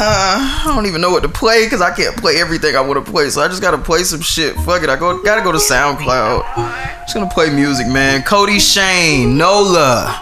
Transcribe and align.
uh, 0.00 0.64
I 0.70 0.72
don't 0.74 0.86
even 0.86 1.00
know 1.00 1.10
what 1.10 1.22
to 1.22 1.28
play 1.28 1.64
because 1.64 1.80
I 1.80 1.94
can't 1.94 2.16
play 2.16 2.40
everything 2.40 2.74
I 2.76 2.80
want 2.80 3.04
to 3.04 3.10
play. 3.10 3.28
So 3.30 3.42
I 3.42 3.48
just 3.48 3.62
gotta 3.62 3.78
play 3.78 4.02
some 4.02 4.20
shit. 4.20 4.56
Fuck 4.56 4.82
it, 4.82 4.88
I 4.88 4.96
go 4.96 5.22
gotta 5.22 5.42
go 5.42 5.52
to 5.52 5.58
SoundCloud. 5.58 7.02
Just 7.02 7.14
gonna 7.14 7.30
play 7.30 7.50
music, 7.50 7.86
man. 7.86 8.22
Cody 8.22 8.58
Shane, 8.58 9.36
Nola, 9.36 10.12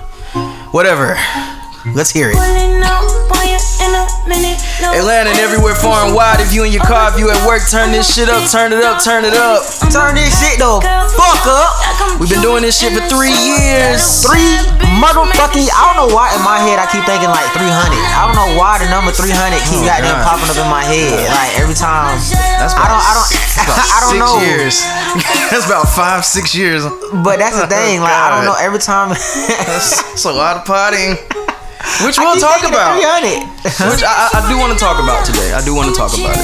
whatever. 0.72 1.16
Let's 1.94 2.10
hear 2.10 2.30
it. 2.30 3.37
Atlanta 4.32 5.30
and 5.32 5.38
everywhere 5.40 5.74
far 5.74 6.04
and 6.06 6.14
wide. 6.14 6.40
If 6.40 6.52
you 6.52 6.64
in 6.64 6.72
your 6.72 6.84
car, 6.84 7.08
if 7.12 7.18
you 7.18 7.30
at 7.30 7.40
work, 7.48 7.64
turn 7.70 7.92
this 7.92 8.04
shit 8.12 8.28
up, 8.28 8.44
turn 8.50 8.72
it 8.72 8.84
up, 8.84 9.00
turn 9.02 9.24
it 9.24 9.34
up. 9.34 9.64
Turn 9.88 10.14
this 10.14 10.36
shit 10.36 10.58
the 10.60 10.80
fuck 11.16 11.44
up. 11.48 12.20
We've 12.20 12.28
been 12.28 12.42
doing 12.44 12.62
this 12.62 12.76
shit 12.78 12.92
for 12.92 13.04
three 13.08 13.32
years. 13.32 14.26
Three 14.26 14.58
motherfucking. 15.00 15.68
I 15.72 15.80
don't 15.88 15.96
know 15.96 16.10
why 16.14 16.34
in 16.36 16.42
my 16.44 16.58
head 16.60 16.76
I 16.76 16.86
keep 16.90 17.04
thinking 17.08 17.30
like 17.32 17.46
300. 17.56 17.64
I 17.64 18.26
don't 18.28 18.36
know 18.36 18.50
why 18.58 18.76
the 18.82 18.88
number 18.92 19.10
300 19.14 19.32
keep 19.70 19.80
Oh, 19.80 19.86
goddamn 19.86 20.18
God. 20.20 20.26
popping 20.26 20.50
up 20.52 20.58
in 20.60 20.68
my 20.68 20.82
head. 20.84 21.14
Like 21.32 21.52
every 21.56 21.74
time. 21.78 22.18
That's 22.60 22.74
I 22.76 22.86
don't. 22.90 23.00
I 23.02 23.12
don't. 23.16 23.28
about 23.64 23.78
I 23.80 23.98
don't 24.04 24.14
six 24.18 24.22
know. 24.22 24.36
years. 24.44 24.74
That's 25.50 25.66
about 25.66 25.88
five, 25.88 26.24
six 26.24 26.54
years. 26.54 26.84
But 26.84 27.38
that's 27.38 27.58
the 27.58 27.66
thing. 27.66 28.00
Like 28.00 28.12
I 28.12 28.28
don't 28.34 28.44
know. 28.44 28.48
Oh, 28.58 28.64
every 28.64 28.78
time. 28.80 29.10
That's, 29.10 30.02
that's 30.02 30.24
a 30.24 30.32
lot 30.32 30.56
of 30.56 30.64
potting. 30.64 31.16
Which 32.02 32.18
I 32.18 32.26
we'll 32.26 32.42
talk 32.42 32.66
about. 32.66 32.98
Which 32.98 34.02
I, 34.02 34.10
I, 34.34 34.42
I 34.42 34.50
do 34.50 34.58
want 34.58 34.74
to 34.74 34.78
talk 34.78 34.98
about 34.98 35.22
today. 35.22 35.54
I 35.54 35.62
do 35.62 35.74
want 35.74 35.90
to 35.90 35.94
talk 35.94 36.10
about 36.10 36.34
it. 36.34 36.42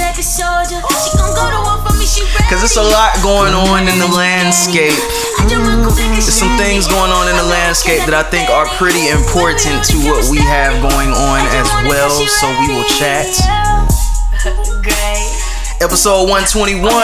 Because 2.38 2.62
it's 2.62 2.78
a 2.78 2.86
lot 2.86 3.18
going 3.18 3.50
on 3.50 3.90
in 3.90 3.98
the 3.98 4.06
landscape. 4.14 4.94
There's 5.50 6.30
some 6.30 6.54
things 6.56 6.86
going 6.86 7.10
on 7.10 7.26
in 7.26 7.36
the 7.36 7.48
landscape 7.50 8.06
that 8.06 8.14
I 8.14 8.22
think 8.22 8.46
are 8.50 8.66
pretty 8.78 9.10
important 9.10 9.82
to 9.90 9.96
what 10.06 10.22
we 10.30 10.38
have 10.38 10.78
going 10.78 11.10
on 11.10 11.42
as 11.50 11.66
well. 11.90 12.14
So 12.30 12.46
we 12.62 12.70
will 12.70 12.86
chat. 12.94 13.26
Episode 15.82 16.30
121. 16.30 16.94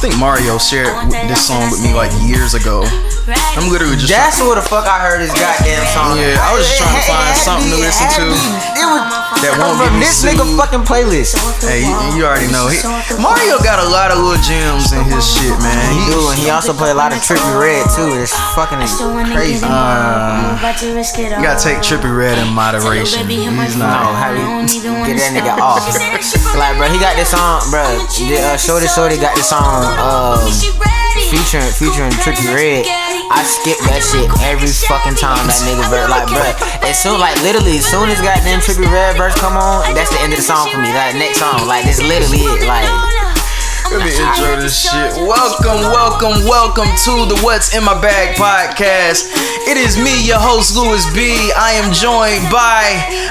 I 0.00 0.02
think 0.02 0.16
Mario 0.18 0.56
shared 0.58 0.92
this 1.28 1.46
song 1.46 1.70
with 1.70 1.82
me 1.82 1.92
like 1.92 2.12
years 2.28 2.54
ago. 2.54 2.84
I'm 3.34 3.68
literally 3.70 3.96
just. 3.96 4.10
That's 4.10 4.38
where 4.40 4.56
the 4.58 4.64
fuck 4.64 4.86
I 4.86 4.98
heard 5.02 5.20
this 5.22 5.32
goddamn 5.34 5.84
song. 5.94 6.18
Yeah, 6.18 6.38
I 6.42 6.54
was 6.54 6.66
just 6.66 6.78
trying 6.80 6.96
to 6.98 7.04
find 7.06 7.34
something 7.36 7.70
to 7.70 7.78
listen 7.78 8.06
to 8.18 8.24
It 8.30 8.86
was 8.86 9.02
that 9.40 9.56
won't 9.56 9.78
from 9.80 9.96
get 9.96 10.02
me 10.02 10.04
this 10.04 10.20
nigga 10.26 10.44
fucking 10.58 10.84
playlist. 10.84 11.38
Hey, 11.64 11.86
you, 11.86 11.94
you 12.16 12.22
already 12.28 12.50
know. 12.52 12.68
He, 12.68 12.76
Mario 13.16 13.56
got 13.64 13.80
a 13.80 13.88
lot 13.88 14.12
of 14.12 14.20
little 14.20 14.40
gems 14.44 14.92
in 14.92 15.00
his 15.08 15.24
shit, 15.24 15.54
man. 15.64 15.76
He 15.94 16.04
He, 16.04 16.12
do, 16.12 16.20
and 16.28 16.38
he 16.40 16.48
also 16.52 16.72
play 16.76 16.90
a 16.90 16.98
lot 16.98 17.12
of 17.12 17.20
Trippie 17.24 17.54
Redd 17.56 17.86
too. 17.94 18.20
It's 18.20 18.34
fucking 18.52 18.82
crazy. 19.32 19.64
uh, 19.64 20.58
you 20.60 21.40
gotta 21.40 21.60
take 21.62 21.80
Trippie 21.80 22.10
Redd 22.12 22.36
in 22.38 22.52
moderation. 22.52 23.24
He's 23.28 23.76
No, 23.76 23.86
not. 23.86 24.14
how 24.18 24.30
you 24.34 24.66
get 25.08 25.16
that 25.16 25.32
nigga 25.32 25.54
off? 25.56 25.84
Like, 26.56 26.76
bro, 26.76 26.88
he 26.92 26.98
got 26.98 27.16
this 27.16 27.30
song, 27.30 27.62
bro. 27.70 27.84
The, 28.20 28.36
uh, 28.40 28.56
Shorty 28.56 28.88
Shorty 28.88 29.16
got 29.16 29.34
this 29.36 29.48
song, 29.48 29.84
um, 29.96 30.38
featuring 31.30 31.70
featuring 31.74 32.14
Trippie 32.22 32.50
Redd. 32.54 32.86
I 33.30 33.42
skip 33.46 33.78
that 33.86 34.02
shit 34.02 34.26
every 34.42 34.70
fucking 34.90 35.14
time 35.18 35.46
that 35.46 35.60
nigga 35.62 35.86
verse. 35.86 36.10
Like, 36.10 36.26
bro, 36.26 36.42
as 36.82 36.98
soon, 36.98 37.18
like, 37.22 37.38
literally, 37.46 37.78
as 37.78 37.86
soon 37.86 38.10
as 38.10 38.18
goddamn 38.18 38.58
Trippie 38.60 38.90
Redd 38.90 39.16
verse 39.16 39.34
come 39.38 39.54
on, 39.54 39.86
that's 39.94 40.10
the 40.10 40.20
end 40.22 40.34
of 40.34 40.38
the 40.38 40.46
song 40.46 40.70
for 40.70 40.78
me. 40.82 40.90
That 40.90 41.14
next 41.14 41.38
song, 41.38 41.66
like, 41.66 41.86
this 41.86 42.02
literally 42.02 42.42
it. 42.42 42.66
Like, 42.66 42.86
Let 43.90 44.04
me 44.06 44.12
intro 44.14 44.54
this 44.60 44.80
shit. 44.82 45.16
Welcome, 45.16 45.80
welcome, 45.90 46.44
welcome 46.46 46.86
to 46.86 47.26
the 47.26 47.36
What's 47.42 47.74
in 47.76 47.82
My 47.84 48.00
Bag 48.00 48.36
podcast. 48.36 49.26
It 49.66 49.76
is 49.76 49.96
me, 49.98 50.26
your 50.26 50.38
host, 50.38 50.76
Louis 50.76 51.04
B. 51.12 51.50
I 51.56 51.72
am 51.72 51.92
joined 51.92 52.48
by 52.50 52.84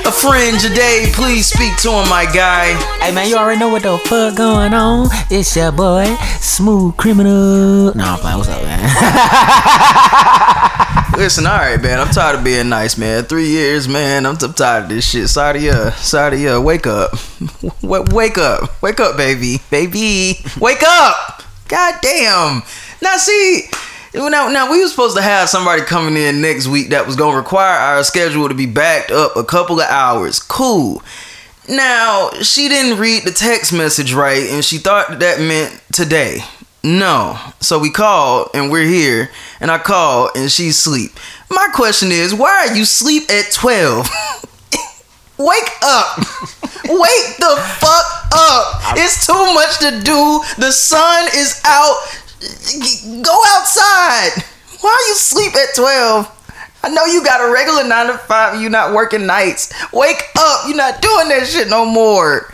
a 0.05 0.11
friend 0.11 0.59
today. 0.59 1.09
Please 1.13 1.47
speak 1.47 1.77
to 1.77 1.89
him, 1.91 2.09
my 2.09 2.25
guy. 2.25 2.73
hey 3.01 3.13
man, 3.13 3.29
you 3.29 3.37
already 3.37 3.59
know 3.59 3.69
what 3.69 3.83
the 3.83 3.97
fuck 3.99 4.35
going 4.35 4.73
on. 4.73 5.07
It's 5.31 5.55
your 5.55 5.71
boy, 5.71 6.13
Smooth 6.41 6.97
Criminal. 6.97 7.93
Nah, 7.95 8.15
I'm 8.15 8.19
playing. 8.19 8.37
What's 8.37 8.49
up, 8.49 8.61
man? 8.63 8.79
Listen, 11.17 11.45
all 11.47 11.57
right, 11.57 11.81
man. 11.81 11.99
I'm 11.99 12.07
tired 12.13 12.37
of 12.37 12.43
being 12.45 12.69
nice, 12.69 12.97
man. 12.97 13.23
Three 13.25 13.47
years, 13.49 13.89
man. 13.89 14.25
I'm, 14.25 14.37
I'm 14.41 14.53
tired 14.53 14.83
of 14.83 14.89
this 14.89 15.09
shit. 15.09 15.27
Sorry, 15.27 15.69
uh, 15.69 15.91
sorry, 15.91 16.47
uh. 16.47 16.61
Wake 16.61 16.87
up, 16.87 17.11
W- 17.81 18.05
wake 18.15 18.37
up, 18.37 18.81
wake 18.81 19.01
up, 19.01 19.17
baby, 19.17 19.57
baby, 19.69 20.35
wake 20.59 20.83
up. 20.83 21.43
God 21.67 21.95
damn. 22.01 22.63
Now, 23.01 23.17
see, 23.17 23.69
now, 24.13 24.49
now 24.49 24.71
we 24.71 24.81
were 24.81 24.87
supposed 24.87 25.15
to 25.15 25.21
have 25.21 25.49
somebody 25.49 25.83
coming 25.83 26.17
in 26.17 26.41
next 26.41 26.67
week 26.67 26.89
that 26.89 27.05
was 27.05 27.15
gonna 27.15 27.37
require 27.37 27.77
our 27.77 28.03
schedule 28.03 28.47
to 28.47 28.55
be 28.55 28.65
backed 28.65 29.11
up 29.11 29.35
a 29.35 29.43
couple 29.43 29.79
of 29.79 29.87
hours. 29.87 30.39
Cool. 30.39 31.03
Now, 31.67 32.31
she 32.41 32.67
didn't 32.67 32.99
read 32.99 33.23
the 33.23 33.31
text 33.31 33.71
message 33.71 34.13
right 34.13 34.49
and 34.49 34.65
she 34.65 34.79
thought 34.79 35.09
that, 35.09 35.19
that 35.19 35.39
meant 35.39 35.79
today. 35.93 36.39
No. 36.83 37.37
So 37.59 37.77
we 37.77 37.91
called 37.91 38.49
and 38.55 38.71
we're 38.71 38.87
here 38.87 39.29
and 39.59 39.69
I 39.69 39.77
called 39.77 40.31
and 40.35 40.51
she's 40.51 40.77
asleep. 40.77 41.11
My 41.51 41.67
question 41.73 42.11
is, 42.11 42.33
why 42.33 42.67
are 42.67 42.75
you 42.75 42.85
sleep 42.85 43.29
at 43.29 43.51
12? 43.51 44.09
Wake 45.39 45.71
up. 45.81 46.17
Wake 46.91 47.29
the 47.39 47.55
fuck 47.79 48.07
up. 48.35 48.97
It's 48.97 49.25
too 49.25 49.53
much 49.53 49.79
to 49.79 49.91
do. 50.03 50.43
The 50.57 50.71
sun 50.71 51.29
is 51.33 51.61
out. 51.63 51.95
Go 53.23 53.41
outside. 53.47 54.43
Why 54.81 54.91
are 54.91 55.07
you 55.07 55.15
sleep 55.15 55.55
at 55.55 55.75
12? 55.75 56.35
I 56.83 56.89
know 56.89 57.05
you 57.05 57.23
got 57.23 57.39
a 57.39 57.51
regular 57.51 57.87
9 57.87 58.07
to 58.07 58.17
5 58.17 58.61
you're 58.61 58.69
not 58.69 58.93
working 58.93 59.25
nights. 59.25 59.71
Wake 59.93 60.23
up. 60.37 60.67
You're 60.67 60.77
not 60.77 61.01
doing 61.01 61.29
that 61.29 61.47
shit 61.47 61.69
no 61.69 61.85
more. 61.85 62.51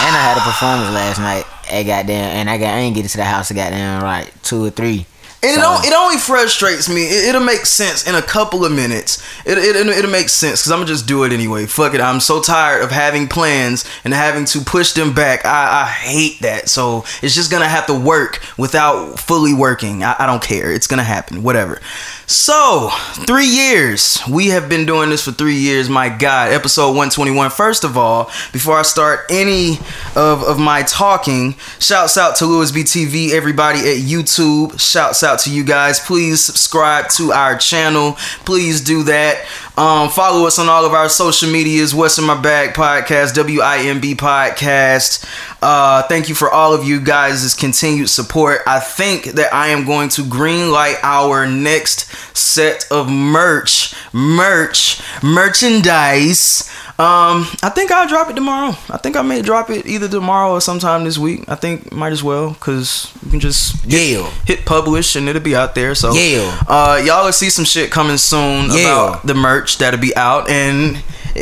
And 0.00 0.14
I 0.14 0.20
had 0.20 0.36
a 0.36 0.40
performance 0.40 0.94
last 0.94 1.18
night 1.18 1.44
at 1.70 1.82
goddamn, 1.84 2.36
and 2.36 2.50
I 2.50 2.58
got 2.58 2.74
I 2.74 2.78
ain't 2.78 2.94
get 2.94 3.08
to 3.08 3.16
the 3.16 3.24
house 3.24 3.50
at 3.50 3.56
goddamn 3.56 4.02
like 4.02 4.42
two 4.42 4.64
or 4.64 4.70
three. 4.70 5.06
And 5.40 5.56
it, 5.56 5.86
it 5.86 5.94
only 5.94 6.16
frustrates 6.16 6.88
me. 6.88 7.04
It, 7.04 7.28
it'll 7.28 7.44
make 7.44 7.64
sense 7.64 8.08
in 8.08 8.16
a 8.16 8.22
couple 8.22 8.64
of 8.64 8.72
minutes. 8.72 9.22
It, 9.46 9.56
it, 9.56 9.76
it, 9.76 9.86
it'll 9.86 10.10
make 10.10 10.28
sense 10.28 10.60
because 10.60 10.72
I'm 10.72 10.78
going 10.78 10.88
to 10.88 10.92
just 10.92 11.06
do 11.06 11.22
it 11.22 11.32
anyway. 11.32 11.66
Fuck 11.66 11.94
it. 11.94 12.00
I'm 12.00 12.18
so 12.18 12.42
tired 12.42 12.82
of 12.82 12.90
having 12.90 13.28
plans 13.28 13.84
and 14.02 14.12
having 14.12 14.46
to 14.46 14.60
push 14.60 14.92
them 14.92 15.14
back. 15.14 15.44
I, 15.44 15.82
I 15.82 15.86
hate 15.86 16.40
that. 16.40 16.68
So 16.68 17.04
it's 17.22 17.36
just 17.36 17.52
going 17.52 17.62
to 17.62 17.68
have 17.68 17.86
to 17.86 17.94
work 17.94 18.42
without 18.58 19.20
fully 19.20 19.54
working. 19.54 20.02
I, 20.02 20.16
I 20.18 20.26
don't 20.26 20.42
care. 20.42 20.72
It's 20.72 20.88
going 20.88 20.98
to 20.98 21.04
happen. 21.04 21.44
Whatever. 21.44 21.80
So, 22.26 22.90
three 23.26 23.46
years. 23.46 24.18
We 24.28 24.48
have 24.48 24.68
been 24.68 24.86
doing 24.86 25.08
this 25.08 25.24
for 25.24 25.32
three 25.32 25.56
years. 25.56 25.88
My 25.88 26.08
God. 26.08 26.52
Episode 26.52 26.88
121. 26.88 27.50
First 27.50 27.84
of 27.84 27.96
all, 27.96 28.24
before 28.52 28.76
I 28.76 28.82
start 28.82 29.20
any 29.30 29.78
of, 30.16 30.42
of 30.42 30.58
my 30.58 30.82
talking, 30.82 31.54
shouts 31.78 32.18
out 32.18 32.36
to 32.36 32.46
Louis 32.46 32.72
B 32.72 32.82
TV, 32.82 33.30
everybody 33.30 33.78
at 33.78 33.98
YouTube. 33.98 34.78
Shouts 34.80 35.22
out 35.22 35.27
to 35.36 35.50
you 35.50 35.64
guys. 35.64 36.00
Please 36.00 36.44
subscribe 36.44 37.08
to 37.10 37.32
our 37.32 37.56
channel. 37.56 38.12
Please 38.44 38.80
do 38.80 39.02
that. 39.04 39.44
Um, 39.76 40.08
follow 40.08 40.46
us 40.46 40.58
on 40.58 40.68
all 40.68 40.84
of 40.84 40.92
our 40.92 41.08
social 41.08 41.48
medias. 41.50 41.94
What's 41.94 42.18
in 42.18 42.24
my 42.24 42.40
bag 42.40 42.74
podcast, 42.74 43.34
WIMB 43.34 44.16
podcast. 44.16 45.24
Uh, 45.62 46.02
thank 46.08 46.28
you 46.28 46.34
for 46.34 46.50
all 46.50 46.74
of 46.74 46.84
you 46.84 47.00
guys' 47.00 47.54
continued 47.54 48.10
support. 48.10 48.62
I 48.66 48.80
think 48.80 49.24
that 49.34 49.54
I 49.54 49.68
am 49.68 49.84
going 49.86 50.08
to 50.10 50.24
green 50.24 50.72
light 50.72 50.96
our 51.02 51.46
next 51.46 52.10
set 52.36 52.86
of 52.90 53.08
merch, 53.08 53.94
merch, 54.12 55.00
merchandise. 55.22 56.68
Um, 57.00 57.46
I 57.62 57.68
think 57.68 57.92
I'll 57.92 58.08
drop 58.08 58.28
it 58.28 58.34
tomorrow. 58.34 58.76
I 58.90 58.96
think 58.96 59.16
I 59.16 59.22
may 59.22 59.40
drop 59.40 59.70
it 59.70 59.86
either 59.86 60.08
tomorrow 60.08 60.50
or 60.54 60.60
sometime 60.60 61.04
this 61.04 61.16
week. 61.16 61.44
I 61.46 61.54
think 61.54 61.92
might 61.92 62.10
as 62.10 62.24
well 62.24 62.50
because 62.50 63.12
you 63.24 63.30
can 63.30 63.38
just 63.38 63.76
Yeah. 63.86 64.28
hit 64.46 64.64
publish 64.66 65.14
and 65.14 65.28
it'll 65.28 65.40
be 65.40 65.54
out 65.54 65.76
there. 65.76 65.94
So 65.94 66.12
Yeah. 66.12 66.50
uh, 66.66 67.00
y'all 67.04 67.24
will 67.26 67.32
see 67.32 67.50
some 67.50 67.64
shit 67.64 67.92
coming 67.92 68.18
soon 68.18 68.72
Yeah. 68.72 68.80
about 68.80 69.26
the 69.26 69.34
merch 69.34 69.78
that'll 69.78 70.00
be 70.00 70.14
out 70.16 70.50
and. 70.50 70.98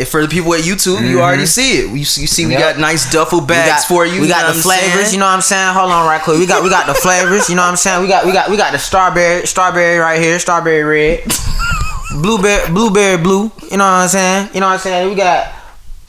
For 0.08 0.20
the 0.20 0.28
people 0.28 0.52
at 0.52 0.60
YouTube, 0.60 1.08
you 1.08 1.22
already 1.22 1.46
see 1.46 1.78
it. 1.78 1.88
You 1.90 2.04
see, 2.04 2.20
you 2.22 2.26
see 2.26 2.44
we 2.44 2.52
Yep. 2.52 2.60
got 2.60 2.78
nice 2.78 3.10
duffel 3.10 3.40
bags 3.40 3.70
got, 3.70 3.84
for 3.88 4.04
you. 4.04 4.20
We 4.20 4.26
you 4.26 4.32
got 4.34 4.42
know 4.48 4.52
the 4.52 4.60
flavors. 4.60 5.10
You 5.14 5.18
know 5.18 5.24
what 5.24 5.32
I'm 5.32 5.40
saying? 5.40 5.72
Hold 5.72 5.90
on, 5.90 6.06
right 6.06 6.20
quick. 6.20 6.38
We 6.38 6.44
got 6.44 6.62
we 6.62 6.68
got 6.68 6.86
the 6.86 6.92
flavors. 7.06 7.48
You 7.48 7.54
know 7.54 7.62
what 7.62 7.68
I'm 7.70 7.76
saying? 7.76 8.02
We 8.02 8.08
got 8.08 8.26
we 8.26 8.32
got 8.32 8.50
we 8.50 8.58
got 8.58 8.72
the 8.72 8.78
strawberry 8.78 9.46
strawberry 9.46 9.96
right 9.98 10.20
here. 10.20 10.38
Strawberry 10.38 10.82
red. 10.84 11.22
blueberry 12.20 12.68
blueberry 12.70 13.16
blue. 13.16 13.50
You 13.70 13.78
know 13.78 13.84
what 13.84 13.90
I'm 14.04 14.08
saying? 14.08 14.50
You 14.52 14.60
know 14.60 14.66
what 14.66 14.72
I'm 14.74 14.78
saying? 14.80 15.08
We 15.08 15.14
got 15.14 15.46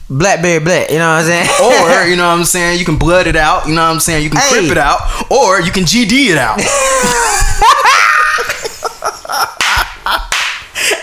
blackberry 0.10 0.60
black. 0.60 0.90
You 0.90 0.98
know 1.00 1.08
what 1.16 1.26
I'm 1.26 1.26
saying? 1.26 1.50
or 1.62 2.08
you 2.10 2.16
know 2.16 2.28
what 2.28 2.38
I'm 2.40 2.46
saying, 2.46 2.80
you 2.80 2.86
can 2.86 2.98
blood 2.98 3.28
it 3.28 3.36
out. 3.36 3.68
You 3.68 3.76
know 3.76 3.82
what 3.86 3.92
I'm 3.94 4.00
saying, 4.00 4.24
you 4.24 4.30
can 4.30 4.40
Hey. 4.42 4.50
crip 4.60 4.72
it 4.72 4.78
out, 4.78 5.02
or 5.32 5.62
you 5.62 5.72
can 5.72 5.84
GD 5.84 6.32
it 6.32 6.38
out. 6.38 6.60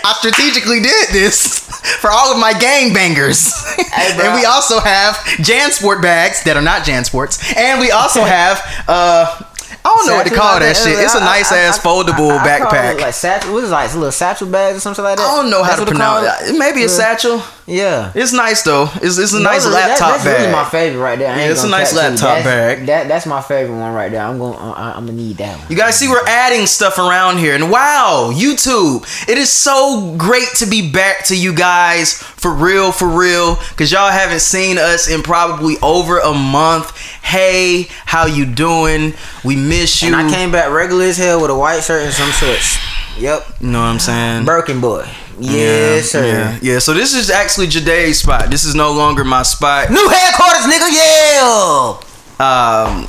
I 0.07 0.13
strategically 0.19 0.79
did 0.81 1.09
this 1.11 1.59
for 1.99 2.09
all 2.09 2.31
of 2.31 2.39
my 2.39 2.53
gangbangers. 2.53 3.51
Hey, 3.91 4.11
and 4.25 4.33
we 4.35 4.45
also 4.45 4.79
have 4.79 5.15
Jansport 5.41 6.01
bags 6.01 6.43
that 6.43 6.55
are 6.55 6.61
not 6.61 6.83
Jansports. 6.83 7.41
And 7.55 7.79
we 7.79 7.91
also 7.91 8.23
have 8.35 8.57
uh 8.87 9.41
I 9.83 9.89
don't 9.89 10.07
know 10.07 10.15
what 10.15 10.25
to 10.27 10.33
call 10.33 10.53
like 10.53 10.61
that 10.63 10.77
shit. 10.77 10.97
It's 10.97 11.13
a 11.13 11.19
nice 11.19 11.51
I- 11.51 11.59
ass 11.59 11.77
I- 11.79 11.83
foldable 11.83 12.31
I- 12.31 12.55
I 12.55 12.59
call 12.59 12.67
it 12.69 12.71
backpack. 12.71 13.01
Like 13.01 13.13
satchel, 13.13 13.53
what 13.53 13.63
is 13.63 13.69
it, 13.69 13.73
like 13.73 13.93
little 13.93 14.11
satchel 14.11 14.47
bags 14.47 14.77
or 14.77 14.79
something 14.79 15.03
like 15.03 15.17
that? 15.17 15.23
I 15.23 15.35
don't 15.41 15.49
know 15.51 15.63
how 15.63 15.75
to 15.75 15.81
what 15.81 15.89
they 15.89 15.95
call 15.97 16.19
pronounce 16.21 16.49
it? 16.49 16.55
it. 16.55 16.59
Maybe 16.59 16.83
a 16.83 16.89
satchel. 16.89 17.43
Yeah. 17.67 18.11
It's 18.13 18.31
nice 18.31 18.61
though. 18.61 18.87
It's, 18.95 19.17
it's 19.17 19.33
a 19.33 19.41
nice 19.41 19.63
Those 19.63 19.73
laptop 19.73 19.99
that, 19.99 20.11
that's 20.11 20.23
bag. 20.23 20.39
really 20.41 20.51
my 20.51 20.65
favorite 20.65 21.01
right 21.01 21.17
there. 21.17 21.35
Yeah, 21.35 21.51
it's 21.51 21.63
a 21.63 21.67
nice 21.69 21.93
cap 21.93 21.99
to 22.01 22.03
you. 22.05 22.09
laptop 22.11 22.43
That's- 22.43 22.45
bag. 22.77 22.85
That 22.87 23.07
that's 23.07 23.25
my 23.25 23.41
favorite 23.41 23.77
one 23.79 23.93
right 23.93 24.11
there. 24.11 24.21
I'm 24.21 24.37
going. 24.37 24.55
I, 24.59 24.93
I'm 24.95 25.05
gonna 25.07 25.17
need 25.17 25.37
that 25.37 25.57
one. 25.57 25.67
You 25.69 25.75
guys 25.75 25.97
see, 25.97 26.07
we're 26.07 26.25
adding 26.27 26.67
stuff 26.67 26.99
around 26.99 27.39
here. 27.39 27.55
And 27.55 27.71
wow, 27.71 28.31
YouTube, 28.33 29.03
it 29.27 29.39
is 29.39 29.49
so 29.49 30.13
great 30.15 30.47
to 30.57 30.67
be 30.67 30.91
back 30.91 31.25
to 31.25 31.35
you 31.35 31.53
guys 31.55 32.13
for 32.21 32.53
real, 32.53 32.91
for 32.91 33.07
real. 33.07 33.55
Because 33.71 33.91
y'all 33.91 34.11
haven't 34.11 34.41
seen 34.41 34.77
us 34.77 35.09
in 35.09 35.23
probably 35.23 35.75
over 35.81 36.19
a 36.19 36.33
month. 36.33 36.95
Hey, 37.23 37.87
how 38.05 38.27
you 38.27 38.45
doing? 38.45 39.13
We 39.43 39.55
miss 39.55 40.03
you. 40.03 40.07
And 40.09 40.15
I 40.15 40.29
came 40.31 40.51
back 40.51 40.71
regular 40.71 41.05
as 41.05 41.17
hell 41.17 41.41
with 41.41 41.49
a 41.49 41.55
white 41.57 41.81
shirt 41.83 42.03
and 42.03 42.13
some 42.13 42.29
shorts. 42.29 42.77
Yep. 43.17 43.43
You 43.61 43.67
know 43.71 43.79
what 43.79 43.85
I'm 43.87 43.99
saying? 43.99 44.45
Birkin 44.45 44.79
boy. 44.81 45.07
Yes, 45.39 46.11
sir. 46.11 46.25
Yeah, 46.25 46.59
yeah. 46.61 46.79
So 46.79 46.93
this 46.93 47.13
is 47.13 47.29
actually 47.29 47.67
Jaday's 47.67 48.19
spot. 48.19 48.49
This 48.49 48.63
is 48.63 48.75
no 48.75 48.93
longer 48.93 49.23
my 49.23 49.43
spot. 49.43 49.89
New 49.89 50.07
headquarters, 50.07 50.65
nigga. 50.65 50.89
Yeah. 50.91 51.99
Um, 52.37 53.05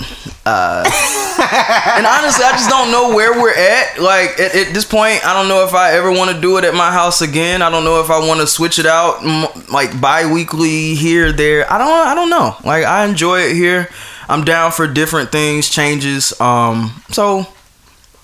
uh, 0.47 0.85
and 1.97 2.07
honestly, 2.07 2.45
I 2.45 2.53
just 2.53 2.71
don't 2.71 2.93
know 2.93 3.15
where 3.15 3.33
we're 3.33 3.55
at. 3.55 4.01
Like 4.01 4.39
at, 4.39 4.55
at 4.55 4.75
this 4.75 4.85
point, 4.85 5.27
I 5.27 5.35
don't 5.35 5.49
know 5.49 5.65
if 5.65 5.75
I 5.75 5.93
ever 5.95 6.13
want 6.13 6.35
to 6.35 6.41
do 6.41 6.59
it 6.59 6.65
at 6.65 6.75
my 6.75 6.93
house 6.93 7.21
again. 7.21 7.63
I 7.63 7.71
don't 7.71 7.85
know 7.85 8.01
if 8.01 8.11
I 8.11 8.25
want 8.27 8.41
to 8.41 8.47
switch 8.47 8.79
it 8.79 8.87
out 8.87 9.25
like 9.71 10.01
bi-weekly 10.01 10.95
here, 10.95 11.33
there. 11.33 11.71
I 11.71 11.79
don't. 11.79 12.07
I 12.07 12.15
don't 12.15 12.31
know. 12.31 12.57
Like 12.65 12.85
I 12.85 13.05
enjoy 13.05 13.41
it 13.41 13.55
here. 13.55 13.89
I'm 14.29 14.45
down 14.45 14.73
for 14.73 14.87
different 14.87 15.31
things, 15.31 15.69
changes. 15.69 16.39
Um, 16.41 17.03
so 17.11 17.47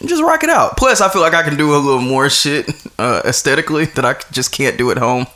just 0.06 0.22
rock 0.22 0.43
it 0.44 0.50
out. 0.50 0.76
Plus, 0.76 1.00
I 1.00 1.08
feel 1.08 1.22
like 1.22 1.34
I 1.34 1.43
can 1.43 1.56
do 1.56 1.75
a 1.75 1.78
little 1.78 2.00
more 2.00 2.28
shit 2.31 2.69
uh, 2.99 3.22
aesthetically 3.25 3.87
that 3.87 4.04
I 4.04 4.14
just 4.31 4.52
can't 4.52 4.76
do 4.78 4.90
at 4.90 4.99
home. 4.99 5.26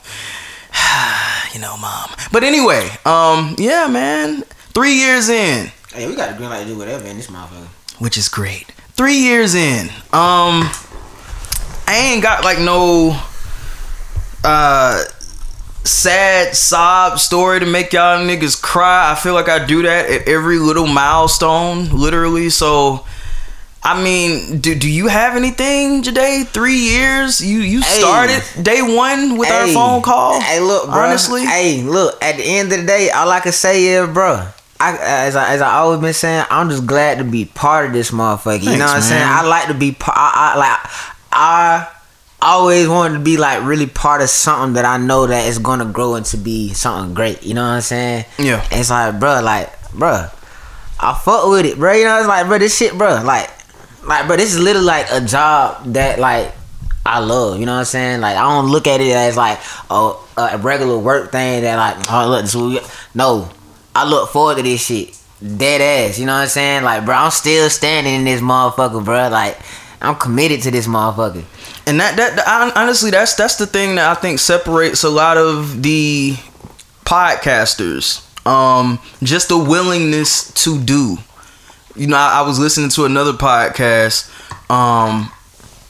you 1.53 1.59
know, 1.59 1.77
mom. 1.77 2.09
But 2.31 2.43
anyway, 2.43 2.89
um, 3.05 3.55
yeah, 3.57 3.87
man. 3.87 4.43
Three 4.73 4.93
years 4.93 5.29
in, 5.29 5.71
Hey, 5.91 6.07
we 6.07 6.15
got 6.15 6.31
a 6.31 6.37
green 6.37 6.49
light 6.49 6.61
to 6.61 6.65
do 6.67 6.77
whatever 6.77 7.07
in 7.07 7.17
this 7.17 7.27
motherfucker. 7.27 7.65
which 7.99 8.17
is 8.17 8.29
great. 8.29 8.71
Three 8.93 9.17
years 9.17 9.55
in, 9.55 9.87
um, 10.13 10.69
I 11.87 12.11
ain't 12.11 12.21
got 12.21 12.43
like 12.43 12.59
no 12.59 13.19
uh 14.43 15.03
sad 15.83 16.55
sob 16.55 17.17
story 17.17 17.59
to 17.61 17.65
make 17.65 17.93
y'all 17.93 18.19
niggas 18.19 18.61
cry. 18.61 19.11
I 19.11 19.15
feel 19.15 19.33
like 19.33 19.49
I 19.49 19.65
do 19.65 19.81
that 19.83 20.09
at 20.09 20.27
every 20.27 20.59
little 20.59 20.87
milestone, 20.87 21.89
literally. 21.89 22.49
So. 22.49 23.05
I 23.87 24.03
mean, 24.03 24.59
do 24.59 24.75
do 24.75 24.89
you 24.91 25.07
have 25.07 25.37
anything 25.37 26.01
today? 26.01 26.43
Three 26.43 26.75
years? 26.75 27.39
You 27.39 27.59
you 27.59 27.79
Hey. 27.81 27.99
started 27.99 28.43
day 28.61 28.81
one 28.81 29.37
with 29.37 29.49
our 29.49 29.65
phone 29.67 30.01
call. 30.01 30.41
Hey, 30.41 30.59
look, 30.59 30.85
bro. 30.91 30.99
Honestly, 31.05 31.45
Hey, 31.45 31.81
look. 31.83 32.21
At 32.21 32.35
the 32.35 32.43
end 32.43 32.73
of 32.73 32.81
the 32.81 32.85
day, 32.85 33.09
all 33.11 33.31
I 33.31 33.39
can 33.39 33.53
say 33.53 33.85
is, 33.85 34.09
bro. 34.09 34.45
I, 34.79 34.97
as 34.97 35.35
I 35.37 35.53
as 35.53 35.61
I 35.61 35.75
always 35.77 36.01
been 36.01 36.13
saying, 36.13 36.45
I'm 36.49 36.69
just 36.69 36.85
glad 36.85 37.19
to 37.19 37.23
be 37.23 37.45
part 37.45 37.85
of 37.87 37.93
this 37.93 38.11
motherfucker. 38.11 38.61
you 38.63 38.77
know 38.77 38.85
what 38.85 38.97
I'm 38.97 39.01
saying? 39.01 39.23
I 39.25 39.41
like 39.47 39.67
to 39.69 39.73
be 39.73 39.93
part. 39.93 40.17
I, 40.17 40.53
I 40.53 40.57
like. 40.57 40.79
I 41.31 41.87
always 42.41 42.87
wanted 42.89 43.13
to 43.19 43.23
be 43.23 43.37
like 43.37 43.63
really 43.63 43.87
part 43.87 44.21
of 44.21 44.29
something 44.29 44.73
that 44.73 44.83
I 44.85 44.97
know 44.97 45.27
that 45.27 45.47
is 45.47 45.59
gonna 45.59 45.85
grow 45.85 46.15
into 46.15 46.35
be 46.37 46.73
something 46.73 47.13
great. 47.15 47.41
You 47.43 47.53
know 47.53 47.63
what 47.63 47.75
I'm 47.75 47.81
saying? 47.81 48.25
Yeah. 48.37 48.67
It's 48.69 48.89
like, 48.89 49.17
bro, 49.17 49.41
like, 49.41 49.71
bro, 49.93 50.27
I 50.99 51.13
fuck 51.23 51.47
with 51.49 51.65
it, 51.65 51.77
bro. 51.79 51.93
You 51.93 52.03
know, 52.03 52.19
it's 52.19 52.27
like, 52.27 52.45
bro, 52.47 52.57
this 52.59 52.77
shit, 52.77 52.97
bro, 52.97 53.21
like, 53.23 53.49
like, 54.07 54.27
bro, 54.27 54.37
this 54.37 54.53
is 54.53 54.59
literally 54.59 54.87
like 54.87 55.07
a 55.11 55.21
job 55.21 55.83
that 55.93 56.19
like 56.19 56.53
I 57.05 57.19
love. 57.19 57.59
You 57.59 57.65
know 57.65 57.73
what 57.73 57.79
I'm 57.79 57.85
saying? 57.85 58.21
Like, 58.21 58.35
I 58.35 58.41
don't 58.41 58.69
look 58.71 58.87
at 58.87 59.01
it 59.01 59.11
as 59.11 59.37
like 59.37 59.59
oh, 59.89 60.27
a 60.37 60.57
regular 60.57 60.97
work 60.97 61.31
thing 61.31 61.63
that 61.63 61.75
like, 61.75 62.11
oh 62.11 62.29
look, 62.29 62.41
this 62.43 62.55
we 62.55 62.79
no. 63.13 63.49
I 63.95 64.07
look 64.07 64.29
forward 64.29 64.57
to 64.57 64.63
this 64.63 64.85
shit. 64.85 65.17
Dead 65.57 65.81
ass, 65.81 66.19
you 66.19 66.25
know 66.25 66.33
what 66.33 66.41
I'm 66.41 66.47
saying? 66.47 66.83
Like, 66.83 67.05
bro, 67.05 67.15
I'm 67.15 67.31
still 67.31 67.69
standing 67.69 68.13
in 68.13 68.25
this 68.25 68.41
motherfucker, 68.41 69.03
bro. 69.03 69.29
Like, 69.29 69.57
I'm 70.01 70.15
committed 70.15 70.61
to 70.63 70.71
this 70.71 70.87
motherfucker. 70.87 71.43
and 71.87 71.99
that 71.99 72.15
that 72.17 72.73
honestly 72.75 73.11
that's 73.11 73.35
that's 73.35 73.55
the 73.55 73.65
thing 73.65 73.95
that 73.95 74.09
I 74.09 74.19
think 74.19 74.39
separates 74.39 75.03
a 75.03 75.09
lot 75.09 75.37
of 75.37 75.81
the 75.81 76.35
podcasters 77.05 78.23
um 78.45 78.99
just 79.23 79.49
the 79.49 79.57
willingness 79.57 80.51
to 80.65 80.79
do 80.79 81.17
you 81.97 82.07
know 82.07 82.17
I, 82.17 82.39
I 82.39 82.41
was 82.41 82.59
listening 82.59 82.89
to 82.91 83.05
another 83.05 83.33
podcast 83.33 84.29
um 84.69 85.31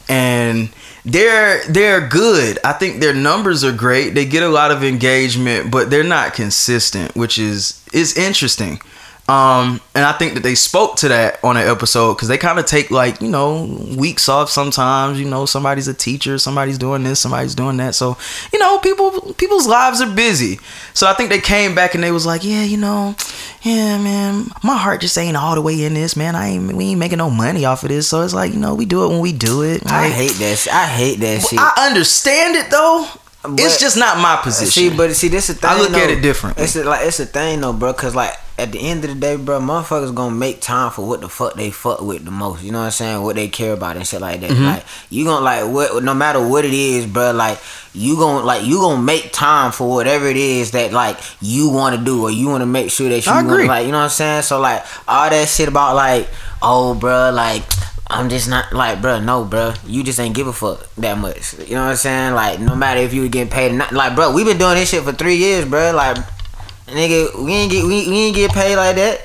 and 0.09 0.69
they're 1.06 1.65
they're 1.68 2.06
good. 2.06 2.59
I 2.65 2.74
think 2.74 3.00
their 3.00 3.13
numbers 3.13 3.63
are 3.63 3.71
great. 3.71 4.09
They 4.09 4.25
get 4.25 4.44
a 4.44 4.50
lot 4.50 4.71
of 4.71 4.83
engagement 4.83 5.71
but 5.71 5.89
they're 5.89 6.04
not 6.04 6.33
consistent 6.33 7.15
which 7.15 7.39
is 7.39 7.81
is 7.94 8.18
interesting 8.18 8.81
um, 9.29 9.81
and 9.94 10.06
I 10.06 10.13
think 10.13 10.35
that 10.35 10.44
they 10.44 10.56
spoke 10.56 10.95
to 10.97 11.09
that 11.09 11.44
on 11.44 11.57
an 11.57 11.68
episode 11.68 12.13
because 12.13 12.29
they 12.29 12.38
kind 12.38 12.59
of 12.59 12.65
take 12.65 12.91
like 12.91 13.21
you 13.21 13.27
know 13.27 13.65
weeks 13.97 14.29
off 14.29 14.50
sometimes. 14.50 15.19
You 15.19 15.27
know, 15.27 15.45
somebody's 15.45 15.89
a 15.89 15.94
teacher, 15.94 16.38
somebody's 16.38 16.77
doing 16.77 17.03
this, 17.03 17.19
somebody's 17.19 17.53
doing 17.53 17.75
that. 17.77 17.94
So 17.94 18.15
you 18.53 18.59
know, 18.59 18.79
people 18.79 19.33
people's 19.33 19.68
lives 19.68 20.00
are 20.00 20.09
busy. 20.09 20.59
So 20.94 21.07
I 21.07 21.13
think 21.13 21.29
they 21.29 21.41
came 21.41 21.75
back 21.75 21.94
and 21.94 22.01
they 22.01 22.12
was 22.12 22.25
like, 22.25 22.45
yeah, 22.45 22.63
you 22.63 22.77
know, 22.77 23.18
yeah, 23.63 23.97
man, 23.97 24.47
my 24.63 24.77
heart 24.77 25.01
just 25.01 25.18
ain't 25.18 25.35
all 25.35 25.56
the 25.56 25.62
way 25.62 25.83
in 25.83 25.94
this, 25.94 26.15
man. 26.15 26.33
I 26.33 26.47
ain't 26.47 26.71
we 26.73 26.85
ain't 26.85 27.00
making 27.00 27.18
no 27.18 27.30
money 27.30 27.65
off 27.65 27.83
of 27.83 27.89
this. 27.89 28.07
So 28.07 28.21
it's 28.21 28.33
like 28.33 28.53
you 28.53 28.59
know, 28.62 28.75
we 28.75 28.85
do 28.85 29.03
it 29.03 29.09
when 29.09 29.19
we 29.19 29.33
do 29.33 29.62
it. 29.63 29.91
I 29.91 30.07
hate 30.07 30.35
that 30.39 30.57
shit. 30.57 30.73
I 30.73 30.85
hate 30.85 31.19
that 31.19 31.41
shit. 31.41 31.59
I 31.59 31.88
understand 31.89 32.56
it 32.56 32.71
though. 32.71 33.06
it's 33.57 33.77
just 33.77 33.97
not 33.97 34.19
my 34.19 34.39
position. 34.41 34.91
See, 34.91 34.95
but 34.95 35.13
see, 35.18 35.27
this 35.27 35.50
is 35.50 35.56
the 35.59 35.68
thing. 35.68 35.77
I 35.77 35.81
look 35.81 35.91
at 35.91 36.09
it 36.09 36.21
differently. 36.21 36.63
It's 36.63 36.77
a, 36.77 36.85
like 36.85 37.06
it's 37.06 37.19
a 37.19 37.25
thing 37.25 37.59
though, 37.59 37.73
bro. 37.73 37.94
Cause 37.94 38.15
like 38.15 38.33
at 38.59 38.71
the 38.71 38.80
end 38.80 39.04
of 39.04 39.12
the 39.12 39.15
day, 39.15 39.36
bro, 39.36 39.59
motherfuckers 39.59 40.13
gonna 40.15 40.36
make 40.36 40.62
time 40.62 40.89
for 40.92 41.07
what 41.07 41.21
the 41.21 41.30
fuck 41.30 41.54
they 41.54 41.69
fuck 41.69 42.01
with 42.01 42.25
the 42.25 42.31
most. 42.31 42.63
You 42.63 42.71
know 42.71 42.80
what 42.80 42.86
I'm 42.86 42.92
saying? 42.92 43.21
What 43.21 43.36
they 43.36 43.48
care 43.50 43.74
about 43.74 43.98
and 43.98 44.06
shit 44.07 44.19
like 44.21 44.42
Mm-hmm. 44.42 44.63
that. 44.63 44.75
Like 44.77 44.86
you 45.09 45.25
gonna 45.25 45.45
like 45.45 45.71
what? 45.71 46.04
No 46.04 46.13
matter 46.13 46.45
what 46.45 46.65
it 46.65 46.74
is, 46.74 47.06
bro. 47.06 47.31
Like 47.33 47.59
you 47.94 48.15
gonna 48.15 48.45
like 48.45 48.63
you 48.65 48.80
gonna 48.80 49.01
make 49.01 49.31
time 49.31 49.71
for 49.71 49.88
whatever 49.89 50.25
it 50.27 50.38
is 50.38 50.71
that 50.71 50.92
like 50.92 51.18
you 51.42 51.69
want 51.69 51.95
to 51.98 52.04
do 52.04 52.24
or 52.24 52.31
you 52.31 52.48
want 52.48 52.62
to 52.62 52.65
make 52.68 52.89
sure 52.92 53.09
that 53.09 53.25
you 53.25 53.31
I 53.31 53.44
wanna, 53.44 53.65
like 53.65 53.86
you 53.86 53.92
know 53.92 54.00
what 54.00 54.04
I'm 54.06 54.09
saying. 54.09 54.42
So 54.44 54.59
like 54.59 54.83
all 55.07 55.30
that 55.30 55.48
shit 55.48 55.68
about 55.68 55.95
like 55.95 56.27
oh, 56.62 56.95
bro, 56.95 57.31
like. 57.31 57.63
I'm 58.09 58.30
just 58.30 58.48
not 58.50 58.71
like, 58.71 59.01
bro. 59.01 59.19
No, 59.19 59.44
bro. 59.44 59.74
You 59.86 60.01
just 60.01 60.18
ain't 60.18 60.33
give 60.33 60.48
a 60.48 60.54
fuck 60.54 60.88
that 60.95 61.18
much. 61.18 61.56
You 61.59 61.75
know 61.75 61.83
what 61.83 61.89
I'm 61.89 61.95
saying? 61.98 62.36
Like, 62.36 62.57
no 62.62 62.74
matter 62.74 63.01
if 63.01 63.13
you 63.13 63.24
were 63.24 63.27
getting 63.27 63.51
paid 63.51 63.74
or 63.74 63.75
not. 63.75 63.92
Like, 63.92 64.15
bro, 64.15 64.31
We've 64.33 64.45
been 64.45 64.57
doing 64.57 64.75
this 64.75 64.89
shit 64.92 65.04
for 65.04 65.12
three 65.12 65.36
years, 65.36 65.65
bro. 65.65 65.92
Like, 65.92 66.15
nigga, 66.87 67.43
we 67.43 67.53
ain't 67.53 67.71
get 67.71 67.83
we, 67.83 68.07
we 68.09 68.17
ain't 68.27 68.35
get 68.35 68.51
paid 68.51 68.75
like 68.75 68.95
that. 68.95 69.21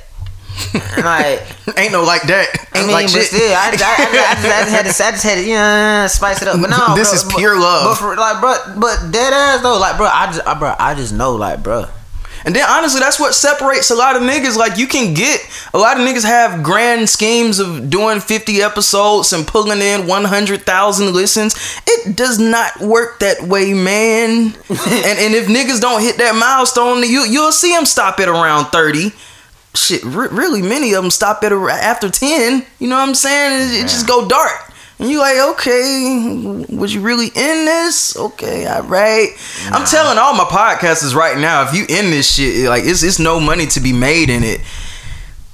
like, 1.03 1.79
ain't 1.79 1.93
no 1.93 2.03
like 2.05 2.23
that. 2.25 2.47
I 2.75 2.79
Ain't 2.79 2.87
mean, 2.87 2.95
like 2.95 3.07
but 3.07 3.13
shit. 3.13 3.25
still, 3.25 3.53
I, 3.53 3.71
I, 3.73 3.73
I, 3.73 3.73
just, 3.73 4.47
I 4.47 4.63
just 4.63 4.71
had 4.71 4.83
to, 4.85 5.05
I 5.07 5.11
just 5.13 5.23
had 5.25 5.35
to, 5.37 5.43
you 5.45 5.55
know, 5.55 6.07
spice 6.11 6.43
it 6.43 6.49
up. 6.49 6.61
But 6.61 6.69
no, 6.71 6.95
This 6.95 7.09
bro, 7.09 7.17
is 7.17 7.25
but- 7.25 7.37
pure 7.39 7.59
love. 7.59 7.85
But 7.85 7.95
for, 7.97 8.17
like, 8.17 8.41
bro, 8.41 8.55
but 8.79 9.11
dead 9.11 9.33
ass 9.33 9.63
though, 9.63 9.79
like, 9.79 9.97
bro, 9.97 10.07
I 10.07 10.27
just, 10.27 10.47
I, 10.47 10.55
bro, 10.59 10.75
I 10.79 10.95
just 10.95 11.15
know, 11.15 11.35
like, 11.37 11.63
bro. 11.63 11.87
And 12.45 12.55
then 12.55 12.69
honestly, 12.69 13.01
that's 13.01 13.21
what 13.21 13.35
separates 13.35 13.91
a 13.91 13.95
lot 13.95 14.17
of 14.17 14.23
niggas. 14.23 14.57
Like 14.57 14.79
you 14.79 14.87
can 14.87 15.15
get 15.15 15.41
a 15.73 15.79
lot 15.79 15.97
of 15.97 16.07
niggas 16.07 16.25
have 16.25 16.63
grand 16.63 17.09
schemes 17.09 17.59
of 17.59 17.91
doing 17.91 18.21
50 18.21 18.63
episodes 18.63 19.33
and 19.33 19.47
pulling 19.47 19.81
in 19.81 20.07
100,000 20.07 21.13
listens. 21.13 21.55
It 21.87 22.17
does 22.17 22.39
not 22.39 22.81
work 22.81 23.21
that 23.21 23.43
way, 23.43 23.73
man. 23.73 24.31
and 24.69 25.19
and 25.19 25.35
if 25.35 25.47
niggas 25.47 25.81
don't 25.81 26.03
hit 26.03 26.19
that 26.19 26.35
milestone, 26.35 27.03
you 27.03 27.25
you'll 27.25 27.53
see 27.53 27.73
them 27.73 27.87
stop 27.87 28.21
at 28.21 28.29
around 28.29 28.67
30. 28.67 29.13
Shit, 29.75 30.05
re- 30.05 30.29
really 30.31 30.61
many 30.61 30.93
of 30.93 31.03
them 31.03 31.11
stop 31.11 31.43
at 31.45 31.53
ar- 31.53 31.71
after 31.71 32.11
10. 32.11 32.65
You 32.79 32.89
know 32.89 32.97
what 32.97 33.09
I'm 33.09 33.15
saying? 33.15 33.71
It, 33.71 33.75
it 33.79 33.83
just 33.83 34.07
go 34.07 34.29
dark. 34.29 34.62
And 35.03 35.11
you 35.11 35.19
like, 35.19 35.37
okay, 35.55 36.65
was 36.71 36.95
you 36.95 37.01
really 37.01 37.27
in 37.27 37.65
this? 37.65 38.17
Okay, 38.17 38.69
all 38.69 38.85
right. 38.85 39.31
I'm 39.65 39.85
telling 39.85 40.17
all 40.17 40.33
my 40.37 40.45
podcasters 40.45 41.13
right 41.13 41.37
now, 41.37 41.69
if 41.69 41.75
you 41.75 41.83
in 41.89 42.13
this 42.13 42.37
shit, 42.37 42.69
like 42.69 42.85
it's 42.85 43.03
it's 43.03 43.19
no 43.19 43.41
money 43.41 43.67
to 43.67 43.81
be 43.81 43.93
made 43.93 44.31
in 44.31 44.45
it. 44.45 44.61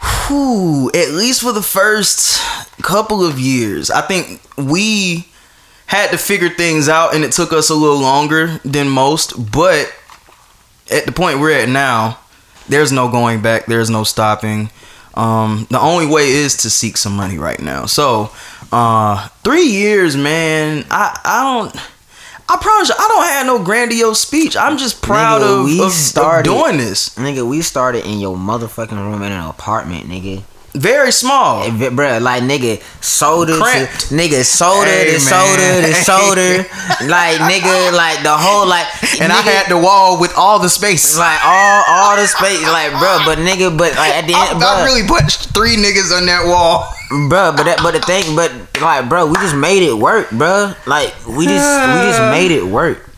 Whew, 0.03 0.91
at 0.91 1.13
least 1.13 1.41
for 1.41 1.53
the 1.53 1.63
first 1.63 2.43
couple 2.83 3.25
of 3.25 3.41
years. 3.41 3.91
I 3.91 4.03
think 4.03 4.43
we 4.59 5.27
had 5.87 6.11
to 6.11 6.19
figure 6.19 6.51
things 6.51 6.91
out 6.91 7.15
and 7.15 7.25
it 7.25 7.33
took 7.33 7.55
us 7.55 7.71
a 7.71 7.75
little 7.75 8.01
longer 8.01 8.59
than 8.67 8.91
most, 8.91 9.51
but 9.51 9.91
at 10.91 11.07
the 11.07 11.13
point 11.13 11.41
we're 11.41 11.59
at 11.59 11.71
now, 11.71 12.19
there's 12.69 12.93
no 12.93 13.11
going 13.11 13.41
back, 13.41 13.65
there's 13.65 13.89
no 13.89 14.05
stopping. 14.05 14.69
Um, 15.15 15.67
the 15.69 15.81
only 15.81 16.07
way 16.07 16.29
is 16.29 16.59
to 16.59 16.71
seek 16.71 16.97
some 16.97 17.17
money 17.17 17.39
right 17.39 17.59
now. 17.59 17.87
So, 17.87 18.31
uh, 18.73 19.29
three 19.45 19.67
years, 19.67 20.17
man. 20.17 20.85
I 20.91 21.19
I 21.25 21.43
don't. 21.43 21.77
I 22.51 22.57
promise 22.57 22.89
you, 22.89 22.95
I 22.99 23.09
don't 23.09 23.25
have 23.27 23.47
no 23.47 23.63
grandiose 23.63 24.21
speech. 24.21 24.57
I'm 24.57 24.79
just 24.79 25.03
proud 25.03 25.43
Nigga, 25.43 25.59
of, 25.61 25.65
we 25.67 25.81
of, 25.81 25.87
of 25.89 25.93
started- 25.93 26.49
doing 26.49 26.79
this. 26.79 27.11
Nigga, 27.17 27.47
we 27.47 27.61
started 27.61 28.07
in 28.07 28.21
your 28.21 28.37
motherfucking 28.37 28.93
room 28.93 29.23
in 29.23 29.33
an 29.33 29.45
apartment, 29.45 30.07
nigga. 30.09 30.43
Very 30.75 31.11
small. 31.13 31.63
Hey, 31.69 31.89
bro, 31.89 32.19
like 32.19 32.43
nigga, 32.45 32.79
soda, 33.03 33.55
to, 33.57 33.61
Cramped. 33.61 34.11
nigga, 34.13 34.45
soda, 34.45 34.87
Hey, 34.91 35.07
the 35.07 35.13
man. 35.13 35.21
soda, 35.21 35.69
the 35.81 35.95
soda, 36.05 37.09
like 37.09 37.39
nigga, 37.49 37.93
like 37.97 38.23
the 38.23 38.37
whole 38.37 38.67
like, 38.69 38.87
and 39.21 39.33
I 39.33 39.41
had 39.41 39.69
the 39.71 39.79
wall 39.79 40.21
with 40.21 40.33
all 40.37 40.59
the 40.59 40.69
space. 40.69 41.17
like 41.19 41.41
all 41.45 41.85
all 41.89 42.17
the 42.17 42.27
space, 42.29 42.63
like 42.69 42.93
bro, 43.01 43.19
but 43.25 43.39
nigga, 43.39 43.73
but 43.77 43.97
like 43.97 44.13
at 44.13 44.27
the 44.29 44.35
I, 44.35 44.51
end, 44.51 44.57
I 44.57 44.59
bro, 44.61 44.69
I 44.69 44.85
really 44.85 45.09
put 45.09 45.25
three 45.57 45.75
niggas 45.77 46.13
on 46.17 46.27
that 46.27 46.45
wall. 46.47 46.93
bro, 47.29 47.53
but 47.57 47.65
that, 47.65 47.81
but 47.83 47.95
the 47.95 48.01
thing, 48.01 48.37
but 48.37 48.53
like, 48.81 49.09
bro, 49.09 49.27
we 49.27 49.35
just 49.37 49.57
made 49.57 49.83
it 49.83 49.95
work, 49.97 50.31
bro. 50.31 50.75
Like 50.87 51.15
we 51.27 51.47
just 51.47 51.65
we 51.65 51.99
just 52.13 52.21
made 52.31 52.51
it 52.53 52.63
work. 52.65 53.09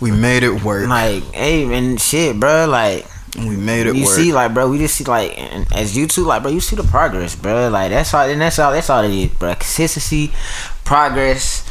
We 0.00 0.10
made 0.10 0.42
it 0.44 0.64
work. 0.64 0.88
Like, 0.88 1.22
hey, 1.34 1.70
and 1.76 2.00
shit, 2.00 2.40
bro, 2.40 2.66
like. 2.66 3.06
We 3.36 3.56
made 3.56 3.86
it 3.86 3.96
you 3.96 4.04
work. 4.04 4.14
see, 4.14 4.32
like, 4.32 4.52
bro, 4.54 4.68
we 4.68 4.78
just 4.78 4.96
see, 4.96 5.04
like, 5.04 5.38
as 5.72 5.96
you 5.96 6.06
two, 6.06 6.24
like, 6.24 6.42
bro, 6.42 6.50
you 6.50 6.60
see 6.60 6.76
the 6.76 6.82
progress, 6.84 7.36
bro. 7.36 7.68
Like, 7.68 7.90
that's 7.90 8.12
all, 8.12 8.28
and 8.28 8.40
that's 8.40 8.58
all, 8.58 8.72
that's 8.72 8.90
all 8.90 9.04
it 9.04 9.10
is, 9.10 9.30
bro. 9.30 9.54
Consistency, 9.54 10.32
progress. 10.84 11.68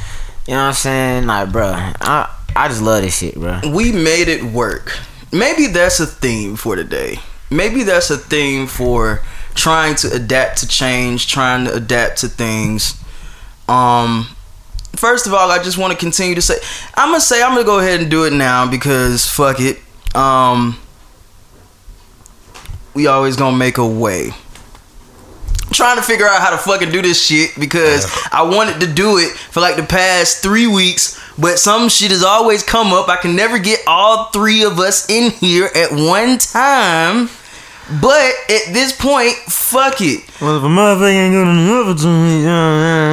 You 0.47 0.53
know 0.53 0.61
what 0.61 0.67
I'm 0.67 0.73
saying? 0.73 1.27
Like, 1.27 1.51
bro, 1.51 1.71
I, 1.75 2.35
I 2.55 2.67
just 2.67 2.81
love 2.81 3.03
this 3.03 3.17
shit, 3.19 3.35
bro. 3.35 3.61
we 3.73 3.91
made 3.91 4.27
it 4.27 4.43
work. 4.43 4.97
Maybe 5.31 5.67
that's 5.67 5.99
a 5.99 6.07
theme 6.07 6.55
for 6.55 6.75
today. 6.75 7.17
Maybe 7.51 7.83
that's 7.83 8.09
a 8.09 8.17
theme 8.17 8.67
for 8.67 9.21
trying 9.53 9.95
to 9.95 10.11
adapt 10.13 10.59
to 10.59 10.67
change, 10.67 11.27
trying 11.27 11.65
to 11.65 11.73
adapt 11.73 12.19
to 12.19 12.27
things. 12.27 12.99
Um 13.67 14.27
first 14.95 15.27
of 15.27 15.33
all, 15.33 15.51
I 15.51 15.61
just 15.61 15.77
want 15.77 15.91
to 15.93 15.97
continue 15.97 16.35
to 16.35 16.41
say 16.41 16.55
I'm 16.95 17.09
going 17.09 17.19
to 17.19 17.25
say 17.25 17.41
I'm 17.43 17.53
going 17.53 17.63
to 17.63 17.65
go 17.65 17.79
ahead 17.79 18.01
and 18.01 18.09
do 18.09 18.25
it 18.25 18.33
now 18.33 18.69
because 18.69 19.27
fuck 19.27 19.57
it. 19.59 19.79
Um 20.15 20.77
we 22.93 23.07
always 23.07 23.35
to 23.37 23.51
make 23.51 23.77
a 23.77 23.85
way. 23.87 24.31
trying 25.71 25.97
to 25.97 26.01
figure 26.03 26.25
out 26.27 26.41
how 26.41 26.49
to 26.49 26.57
fucking 26.57 26.89
do 26.89 27.01
this 27.01 27.23
shit 27.23 27.51
because 27.59 28.05
I 28.31 28.41
wanted 28.43 28.81
to 28.81 28.91
do 28.91 29.17
it 29.17 29.31
for 29.31 29.61
like 29.61 29.75
the 29.75 29.83
past 29.83 30.41
three 30.41 30.67
weeks, 30.67 31.19
but 31.37 31.59
some 31.59 31.89
shit 31.89 32.11
has 32.11 32.23
always 32.23 32.63
come 32.63 32.91
up. 32.91 33.07
I 33.07 33.17
can 33.17 33.35
never 33.35 33.59
get 33.59 33.79
all 33.87 34.25
three 34.31 34.63
of 34.63 34.79
us 34.79 35.09
in 35.09 35.31
here 35.31 35.69
at 35.75 35.91
one 35.91 36.37
time. 36.39 37.29
But 38.01 38.33
at 38.49 38.71
this 38.71 38.91
point, 38.91 39.33
fuck 39.47 39.99
it. 40.01 40.23
Well, 40.39 40.57
if 40.57 40.63
a 40.63 40.67
motherfucker 40.67 41.11
ain't 41.11 41.33
gonna 41.33 41.53
never 41.55 41.95
to 41.95 42.07
me, 42.07 42.45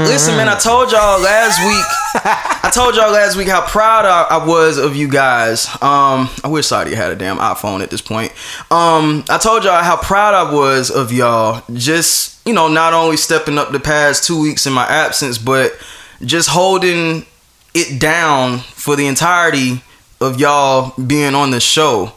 Listen, 0.06 0.36
man, 0.36 0.48
I 0.48 0.58
told 0.58 0.92
y'all 0.92 1.20
last 1.20 1.58
week. 1.64 2.22
I 2.24 2.70
told 2.72 2.94
y'all 2.94 3.10
last 3.10 3.36
week 3.36 3.48
how 3.48 3.66
proud 3.66 4.04
I, 4.04 4.36
I 4.36 4.46
was 4.46 4.76
of 4.76 4.94
you 4.94 5.08
guys. 5.08 5.66
Um, 5.80 6.28
I 6.44 6.48
wish 6.48 6.66
Saudi 6.66 6.94
had 6.94 7.10
a 7.10 7.16
damn 7.16 7.38
iPhone 7.38 7.82
at 7.82 7.90
this 7.90 8.02
point. 8.02 8.32
Um, 8.70 9.24
I 9.30 9.38
told 9.38 9.64
y'all 9.64 9.82
how 9.82 9.96
proud 9.96 10.34
I 10.34 10.52
was 10.52 10.90
of 10.90 11.10
y'all. 11.10 11.62
Just 11.72 12.46
you 12.46 12.52
know, 12.52 12.68
not 12.68 12.92
only 12.92 13.16
stepping 13.16 13.56
up 13.58 13.72
the 13.72 13.80
past 13.80 14.24
two 14.24 14.40
weeks 14.40 14.66
in 14.66 14.74
my 14.74 14.84
absence, 14.84 15.38
but 15.38 15.72
just 16.22 16.50
holding 16.50 17.24
it 17.74 17.98
down 18.00 18.58
for 18.58 18.94
the 18.94 19.06
entirety 19.06 19.82
of 20.20 20.38
y'all 20.38 20.92
being 21.02 21.34
on 21.34 21.50
the 21.50 21.60
show. 21.60 22.12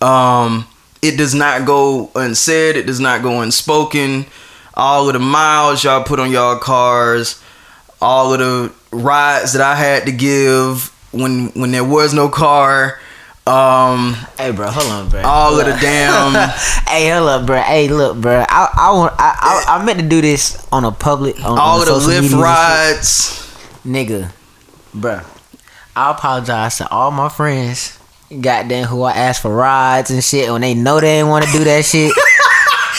Um, 0.00 0.66
it 1.04 1.16
does 1.18 1.34
not 1.34 1.66
go 1.66 2.10
unsaid. 2.14 2.76
It 2.76 2.86
does 2.86 3.00
not 3.00 3.22
go 3.22 3.40
unspoken. 3.42 4.26
All 4.74 5.06
of 5.08 5.12
the 5.12 5.18
miles 5.20 5.84
y'all 5.84 6.02
put 6.02 6.18
on 6.18 6.30
y'all 6.32 6.58
cars, 6.58 7.40
all 8.00 8.32
of 8.32 8.38
the 8.40 8.72
rides 8.90 9.52
that 9.52 9.62
I 9.62 9.74
had 9.76 10.06
to 10.06 10.12
give 10.12 10.90
when 11.12 11.48
when 11.54 11.70
there 11.70 11.84
was 11.84 12.12
no 12.14 12.28
car. 12.28 12.98
Um, 13.46 14.14
Hey, 14.38 14.52
bro, 14.52 14.68
hold 14.70 14.90
on, 14.90 15.08
bro. 15.10 15.20
all 15.22 15.60
of 15.60 15.66
the 15.66 15.76
damn. 15.78 16.32
hey, 16.88 17.10
hold 17.10 17.28
up, 17.28 17.46
bro. 17.46 17.60
Hey, 17.60 17.88
look, 17.88 18.16
bro. 18.18 18.42
I, 18.48 18.70
I 18.74 18.90
want, 18.92 19.12
I, 19.18 19.64
I, 19.68 19.76
I 19.78 19.84
meant 19.84 20.00
to 20.00 20.08
do 20.08 20.22
this 20.22 20.66
on 20.72 20.84
a 20.86 20.90
public, 20.90 21.36
on, 21.44 21.58
all 21.58 21.76
on 21.76 21.82
of 21.82 21.86
the 21.88 21.94
lift 21.94 22.08
medias 22.08 22.32
and 22.32 22.40
shit. 22.40 22.40
rides. 22.40 23.56
nigga, 23.86 24.32
bruh. 24.96 25.22
I 25.94 26.10
apologize 26.12 26.78
to 26.78 26.88
all 26.90 27.10
my 27.10 27.28
friends, 27.28 27.98
goddamn, 28.40 28.86
who 28.86 29.02
I 29.02 29.12
ask 29.12 29.42
for 29.42 29.54
rides 29.54 30.10
and 30.10 30.22
shit 30.22 30.50
when 30.50 30.60
they 30.62 30.74
know 30.74 31.00
they 31.00 31.18
didn't 31.18 31.28
want 31.28 31.44
to 31.44 31.52
do 31.52 31.64
that 31.64 31.84
shit. 31.84 32.12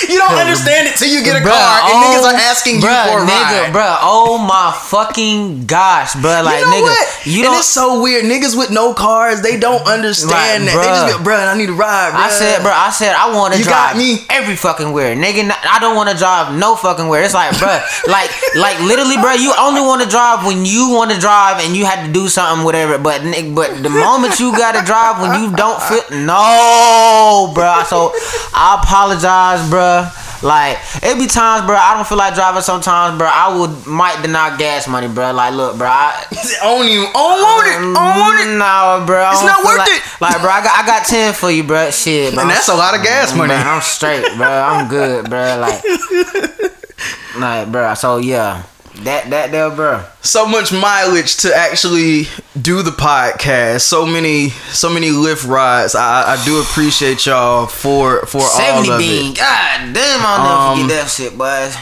You 0.10 0.18
don't 0.20 0.36
understand 0.36 0.88
it 0.88 0.96
till 0.98 1.10
you 1.10 1.24
get 1.24 1.36
a 1.40 1.44
Bruh, 1.46 1.52
car 1.56 1.76
and 1.88 1.96
oh, 1.96 2.04
niggas 2.04 2.26
are 2.28 2.36
asking 2.52 2.76
you 2.76 2.82
for 2.82 3.22
a 3.22 3.26
nigga, 3.26 3.70
ride. 3.70 3.74
bruh. 3.74 3.98
Oh 4.02 4.38
my 4.38 4.72
fucking 4.76 5.66
gosh, 5.66 6.14
bruh. 6.14 6.44
Like, 6.44 6.60
you 6.60 6.66
know 6.66 6.72
nigga, 6.72 6.84
what? 6.84 7.26
you 7.26 7.44
don't. 7.44 7.58
it's 7.58 7.68
so 7.68 8.02
weird. 8.02 8.26
Niggas 8.26 8.58
with 8.58 8.72
no 8.72 8.94
cars, 8.94 9.42
they 9.42 9.58
don't 9.60 9.86
understand 9.88 10.66
Like, 10.66 10.74
that. 10.74 10.82
They 10.82 10.90
just 10.90 11.16
bruh. 11.20 11.24
be, 11.24 11.30
bruh, 11.30 11.48
I 11.54 11.58
need 11.58 11.70
a 11.70 11.74
ride, 11.74 12.12
bruh. 12.14 12.28
I 12.28 12.30
said, 12.30 12.62
bro. 12.62 12.72
I 12.72 12.90
said 12.92 13.14
I 13.16 13.34
want 13.36 13.54
to 13.54 13.60
You 13.60 13.66
drive 13.66 13.94
got 13.94 13.98
me. 13.98 14.20
every 14.30 14.56
fucking 14.56 14.92
where, 14.92 15.16
nigga. 15.16 15.50
I 15.52 15.80
don't 15.80 15.96
want 15.96 16.10
to 16.10 16.18
drive 16.18 16.54
no 16.58 16.76
fucking 16.76 17.08
where. 17.08 17.24
It's 17.24 17.34
like, 17.34 17.58
bro, 17.60 17.70
like, 18.08 18.32
like 18.56 18.80
literally, 18.82 19.18
bro. 19.18 19.34
You 19.34 19.54
only 19.60 19.82
want 19.82 20.02
to 20.04 20.10
drive 20.10 20.46
when 20.46 20.66
you 20.66 20.92
want 20.92 21.12
to 21.12 21.20
drive 21.20 21.64
and 21.64 21.76
you 21.76 21.86
had 21.86 22.06
to 22.06 22.12
do 22.12 22.28
something, 22.28 22.64
whatever. 22.66 22.98
But, 22.98 23.22
but 23.56 23.82
the 23.84 23.90
moment 23.90 24.40
you 24.40 24.52
gotta 24.58 24.84
drive 24.86 25.22
when 25.22 25.42
you 25.42 25.56
don't 25.56 25.82
feel, 25.84 26.04
no, 26.26 27.52
bro. 27.54 27.84
So 27.88 28.12
I 28.54 28.80
apologize, 28.82 29.68
bro. 29.86 30.10
Like 30.42 30.78
it 31.02 31.18
be 31.18 31.28
times, 31.28 31.66
bro. 31.66 31.76
I 31.76 31.94
don't 31.96 32.08
feel 32.08 32.18
like 32.18 32.36
driving 32.36 32.62
sometimes, 32.62 33.18
bro. 33.18 33.28
I 33.30 33.58
would 33.58 33.88
might 33.88 34.22
deny 34.22 34.56
gas 34.58 34.88
money, 34.88 35.08
bro. 35.08 35.32
Like, 35.32 35.54
look, 35.54 35.78
bro. 35.78 35.88
I, 35.90 36.26
don't 36.62 36.86
even, 36.86 37.08
I 37.14 37.22
want 37.42 37.68
it. 37.68 37.80
Don't 37.80 37.94
want 37.96 38.38
it. 38.42 38.58
No, 38.58 38.76
mm, 39.00 39.08
bro. 39.08 39.32
It's 39.32 39.42
don't 39.42 39.66
worth 39.66 39.78
like, 39.78 39.90
it. 39.90 40.22
Like, 40.22 40.42
bro, 40.42 40.52
I 40.52 40.62
got 40.64 40.84
I 40.84 40.86
got 40.86 41.06
ten 41.06 41.34
for 41.34 41.52
you, 41.52 41.64
bro. 41.64 41.90
Shit, 41.92 42.34
bro. 42.34 42.44
And 42.44 42.52
that's 42.52 42.70
a 42.70 42.76
lot 42.76 42.96
of 42.96 43.04
gas 43.04 43.32
mm, 43.32 43.38
money. 43.38 43.54
Man, 43.54 43.66
I'm 43.66 43.82
straight, 43.82 44.26
bro. 44.38 44.48
I'm 44.48 44.88
good, 44.88 45.30
bro. 45.30 45.58
Like, 45.60 45.82
like, 47.40 47.72
bro. 47.72 47.94
So 47.94 48.18
yeah, 48.18 48.64
that 49.04 49.30
that 49.30 49.52
there, 49.52 49.70
bro. 49.70 50.04
so 50.22 50.48
much 50.48 50.72
mileage 50.72 51.38
to 51.38 51.54
actually 51.56 52.24
do 52.60 52.82
the 52.82 52.92
podcast. 52.92 53.82
So 53.82 54.06
many, 54.06 54.50
so 54.50 54.90
many 54.90 55.10
Lyft 55.10 55.48
rides. 55.48 55.96
I, 55.96 56.34
I 56.36 56.46
do 56.46 56.62
appreciate 56.62 57.26
y'all 57.26 57.68
for 57.68 58.26
for 58.26 58.42
all 58.42 58.92
of 58.92 58.98
bean. 59.00 59.32
it. 59.34 59.38
God 59.38 59.94
damn, 59.94 60.20
I'll 60.22 60.72
Um, 60.72 60.78
never 60.80 60.82
forget 60.90 61.04
that 61.04 61.10
shit, 61.12 61.38
boys. 61.38 61.76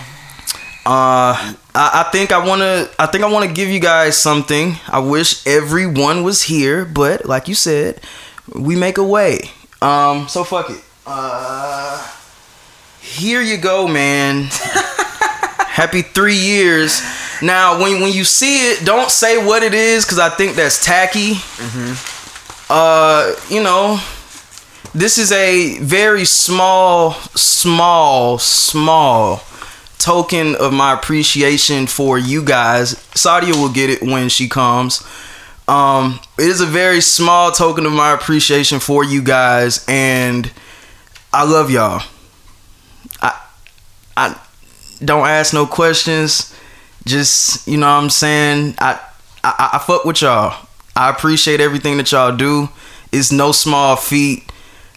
Uh, 0.86 1.54
I, 1.76 2.04
I 2.06 2.10
think 2.12 2.32
I 2.34 2.46
wanna, 2.46 2.90
I 3.00 3.06
think 3.06 3.24
I 3.24 3.32
wanna 3.32 3.48
give 3.48 3.70
you 3.70 3.80
guys 3.80 4.18
something. 4.18 4.76
I 4.88 5.00
wish 5.00 5.46
everyone 5.48 6.24
was 6.24 6.42
here, 6.44 6.84
but 6.84 7.26
like 7.26 7.48
you 7.48 7.56
said, 7.56 8.02
we 8.54 8.76
make 8.76 8.98
a 8.98 9.04
way. 9.04 9.52
Um, 9.82 10.28
so 10.28 10.44
fuck 10.44 10.70
it. 10.70 10.82
Uh, 11.06 12.06
here 13.00 13.42
you 13.42 13.58
go, 13.58 13.88
man. 13.88 14.50
Happy 15.74 16.04
three 16.04 16.38
years. 16.38 17.02
Now, 17.42 17.82
when 17.82 18.00
when 18.00 18.14
you 18.14 18.24
see 18.24 18.70
it, 18.72 18.86
don't 18.86 19.10
say 19.10 19.44
what 19.44 19.64
it 19.64 19.74
is, 19.74 20.06
cause 20.06 20.20
I 20.20 20.30
think 20.30 20.56
that's 20.56 20.86
tacky. 20.86 21.34
Uh, 22.70 23.34
you 23.50 23.62
know, 23.64 24.00
this 24.94 25.18
is 25.18 25.32
a 25.32 25.80
very 25.80 26.26
small, 26.26 27.14
small, 27.36 28.38
small 28.38 29.42
token 29.98 30.54
of 30.56 30.74
my 30.74 30.94
appreciation 30.94 31.88
for 31.88 32.20
you 32.20 32.44
guys. 32.44 32.94
Sadia 33.16 33.54
will 33.54 33.72
get 33.74 33.90
it 33.90 34.04
when 34.04 34.30
she 34.30 34.48
comes. 34.48 35.02
Um, 35.68 36.20
it 36.38 36.50
is 36.50 36.62
a 36.62 36.68
very 36.68 37.02
small 37.02 37.52
token 37.52 37.88
of 37.88 37.94
my 37.94 38.14
appreciation 38.14 38.80
for 38.80 39.04
you 39.04 39.24
guys, 39.24 39.84
and 39.88 40.52
I 41.34 41.46
love 41.46 41.72
y'all. 41.72 42.04
I, 43.22 43.42
I 44.16 44.40
don't 45.04 45.28
ask 45.28 45.54
no 45.54 45.66
questions. 45.66 46.56
Just 47.06 47.68
you 47.68 47.78
know 47.78 47.88
what 47.88 48.04
I'm 48.04 48.10
saying. 48.10 48.76
I, 48.80 49.00
I, 49.44 49.72
I 49.74 49.78
fuck 49.80 50.06
with 50.06 50.22
y'all. 50.22 50.68
I 50.96 51.10
appreciate 51.10 51.60
everything 51.60 51.98
that 51.98 52.12
y'all 52.12 52.36
do. 52.36 52.70
It's 53.12 53.32
no 53.32 53.52
small 53.52 53.96
feat, 53.96 54.52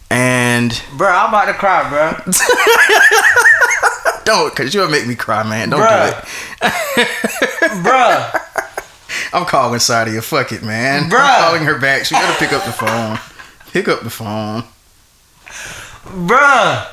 and 0.09 0.81
Bro, 0.97 1.09
I'm 1.09 1.29
about 1.29 1.45
to 1.45 1.53
cry, 1.53 1.89
bro. 1.89 2.13
don't, 4.23 4.55
cause 4.55 4.73
you'll 4.73 4.89
make 4.89 5.07
me 5.07 5.15
cry, 5.15 5.43
man. 5.43 5.69
Don't 5.69 5.81
Bruh. 5.81 6.11
do 6.11 6.67
it. 6.67 7.83
bro. 7.83 8.29
I'm 9.33 9.45
calling 9.45 9.79
Sadia. 9.79 10.23
Fuck 10.23 10.51
it, 10.51 10.63
man. 10.63 11.09
Bruh. 11.09 11.19
I'm 11.19 11.43
calling 11.43 11.63
her 11.63 11.79
back. 11.79 12.05
She 12.05 12.15
gotta 12.15 12.37
pick 12.39 12.53
up 12.53 12.65
the 12.65 12.71
phone. 12.71 13.19
Pick 13.71 13.87
up 13.87 14.01
the 14.01 14.09
phone. 14.09 14.63
Bruh. 16.05 16.87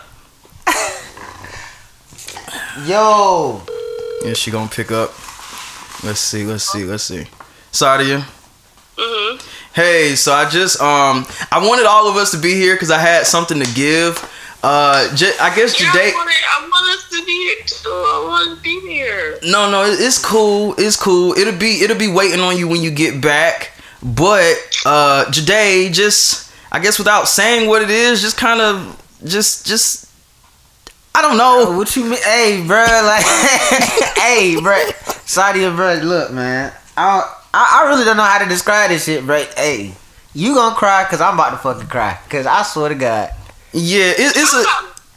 Yo. 2.82 3.62
Is 4.24 4.36
she 4.38 4.50
gonna 4.50 4.68
pick 4.68 4.90
up? 4.90 5.10
Let's 6.02 6.20
see. 6.20 6.44
Let's 6.44 6.64
see. 6.64 6.84
Let's 6.84 7.04
see. 7.04 7.26
Sadia. 7.72 8.22
hmm 8.98 9.38
Hey, 9.74 10.14
so 10.16 10.32
I 10.32 10.48
just 10.48 10.80
um 10.80 11.24
I 11.52 11.64
wanted 11.66 11.86
all 11.86 12.08
of 12.08 12.16
us 12.16 12.30
to 12.32 12.38
be 12.38 12.54
here 12.54 12.74
because 12.74 12.90
I 12.90 12.98
had 12.98 13.26
something 13.26 13.60
to 13.62 13.74
give. 13.74 14.18
Uh, 14.62 15.14
J- 15.14 15.36
I 15.40 15.54
guess 15.54 15.78
Yeah, 15.78 15.90
today. 15.92 16.10
I, 16.10 16.14
want 16.14 16.30
it, 16.30 16.36
I 16.48 16.60
want 16.62 16.98
us 16.98 17.10
to 17.10 17.24
be 17.26 17.32
here 17.32 17.64
too. 17.66 17.88
I 17.90 18.24
want 18.26 18.56
to 18.56 18.62
be 18.62 18.80
here. 18.80 19.38
No, 19.44 19.70
no, 19.70 19.84
it- 19.84 20.00
it's 20.00 20.18
cool. 20.24 20.74
It's 20.78 20.96
cool. 20.96 21.34
It'll 21.34 21.56
be 21.58 21.82
it'll 21.82 21.98
be 21.98 22.08
waiting 22.10 22.40
on 22.40 22.56
you 22.56 22.66
when 22.66 22.82
you 22.82 22.90
get 22.90 23.20
back. 23.20 23.72
But 24.02 24.56
uh 24.86 25.30
Jade, 25.30 25.92
just 25.94 26.50
I 26.72 26.80
guess 26.80 26.98
without 26.98 27.28
saying 27.28 27.68
what 27.68 27.82
it 27.82 27.90
is, 27.90 28.20
just 28.20 28.36
kind 28.36 28.60
of 28.60 29.00
just 29.24 29.66
just 29.66 30.03
I 31.16 31.22
don't 31.22 31.36
know. 31.36 31.66
Oh, 31.68 31.76
what 31.78 31.94
you 31.96 32.04
mean? 32.04 32.18
Hey, 32.22 32.64
bro, 32.66 32.78
like, 32.84 33.24
hey, 34.16 34.56
bro, 34.60 34.74
Sadia, 35.24 35.74
bro, 35.74 35.94
look, 36.02 36.32
man, 36.32 36.72
I, 36.96 37.20
don't- 37.20 37.30
I 37.54 37.82
I 37.84 37.88
really 37.88 38.04
don't 38.04 38.16
know 38.16 38.24
how 38.24 38.38
to 38.42 38.48
describe 38.48 38.90
this 38.90 39.04
shit, 39.04 39.24
bro. 39.24 39.44
Hey, 39.56 39.94
you 40.34 40.54
gonna 40.54 40.74
cry? 40.74 41.04
Cause 41.08 41.20
I'm 41.20 41.34
about 41.34 41.50
to 41.50 41.56
fucking 41.58 41.86
cry. 41.86 42.18
Cause 42.28 42.46
I 42.46 42.62
swear 42.64 42.88
to 42.88 42.94
God, 42.96 43.30
Yeah, 43.72 44.10
it, 44.10 44.32
it's 44.36 44.52
a. 44.54 44.64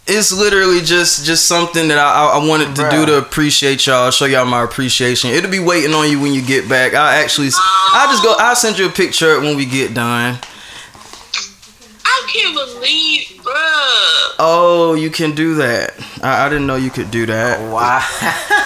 It's 0.09 0.31
literally 0.31 0.79
just 0.79 1.25
just 1.25 1.47
something 1.47 1.89
that 1.89 1.97
I, 1.97 2.03
I 2.29 2.39
I 2.39 2.47
wanted 2.47 2.73
to 2.77 2.89
do 2.89 3.05
to 3.07 3.17
appreciate 3.17 3.85
y'all, 3.85 4.09
show 4.09 4.23
y'all 4.23 4.45
my 4.45 4.63
appreciation. 4.63 5.31
It'll 5.31 5.51
be 5.51 5.59
waiting 5.59 5.93
on 5.93 6.09
you 6.09 6.21
when 6.21 6.33
you 6.33 6.41
get 6.41 6.69
back. 6.69 6.93
I 6.93 7.15
actually, 7.21 7.49
I 7.51 8.07
just 8.09 8.23
go. 8.23 8.33
I'll 8.39 8.55
send 8.55 8.79
you 8.79 8.85
a 8.87 8.89
picture 8.89 9.37
when 9.41 9.57
we 9.57 9.65
get 9.65 9.93
done. 9.93 10.39
I 12.05 12.29
can't 12.31 12.55
believe, 12.55 13.36
bruh. 13.47 14.35
Oh, 14.39 14.93
you 14.99 15.09
can 15.09 15.33
do 15.35 15.55
that. 15.55 15.93
I, 16.21 16.45
I 16.45 16.49
didn't 16.49 16.67
know 16.67 16.75
you 16.75 16.89
could 16.91 17.09
do 17.11 17.25
that. 17.27 17.59
wow. 17.71 17.99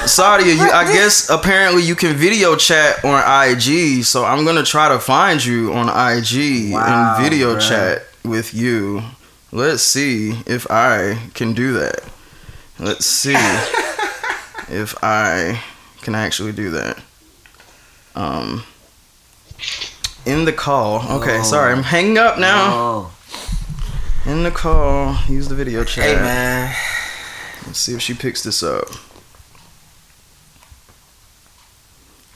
Sadia, 0.06 0.56
you, 0.56 0.64
I 0.64 0.84
guess 0.92 1.30
apparently 1.30 1.84
you 1.84 1.96
can 1.96 2.16
video 2.16 2.56
chat 2.56 3.06
on 3.06 3.22
IG, 3.50 4.04
so 4.04 4.26
I'm 4.26 4.44
gonna 4.46 4.64
try 4.64 4.90
to 4.90 5.00
find 5.00 5.44
you 5.44 5.72
on 5.74 5.88
IG 5.88 6.74
Wow, 6.74 7.16
and 7.18 7.24
video 7.24 7.56
bruh. 7.56 7.70
chat 7.70 8.04
with 8.26 8.54
you. 8.54 9.04
Let's 9.52 9.84
see 9.84 10.32
if 10.46 10.66
I 10.72 11.20
can 11.36 11.54
do 11.54 11.74
that. 11.74 12.04
Let's 12.80 13.06
see 13.06 13.34
if 14.70 14.96
I 15.04 15.62
can 16.02 16.16
actually 16.16 16.54
do 16.54 16.72
that. 16.72 16.98
Um, 18.16 18.64
in 20.26 20.46
the 20.46 20.54
call. 20.54 21.20
Okay, 21.22 21.40
Oh. 21.40 21.44
sorry, 21.44 21.72
I'm 21.74 21.84
hanging 21.84 22.18
up 22.18 22.40
now. 22.40 22.72
Oh, 22.74 23.11
In 24.24 24.44
the 24.44 24.52
call, 24.52 25.18
use 25.28 25.48
the 25.48 25.56
video 25.56 25.84
chat. 25.84 26.06
hey, 26.06 26.16
man. 26.16 26.76
Let's 27.66 27.80
see 27.80 27.96
if 27.96 28.02
she 28.02 28.14
picks 28.14 28.44
this 28.44 28.62
up. 28.62 28.88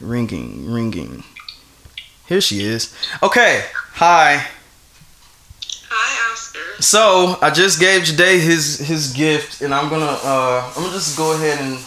Ringing, 0.01 0.72
ringing. 0.72 1.24
Here 2.25 2.42
she 2.42 2.63
is. 2.63 2.92
Okay. 3.22 3.65
Hi. 3.94 4.48
Hi, 5.89 6.32
Oscar. 6.32 6.82
So 6.82 7.38
I 7.39 7.51
just 7.51 7.80
gave 7.80 8.04
Jade 8.04 8.42
his 8.42 8.80
his 8.80 9.13
gift, 9.13 9.62
and 9.62 9.74
I'm 9.74 9.88
gonna 9.88 10.18
uh 10.24 10.74
I'm 10.75 10.82
gonna 10.82 10.94
just 10.94 11.15
go 11.15 11.34
ahead 11.34 11.60
and 11.60 11.77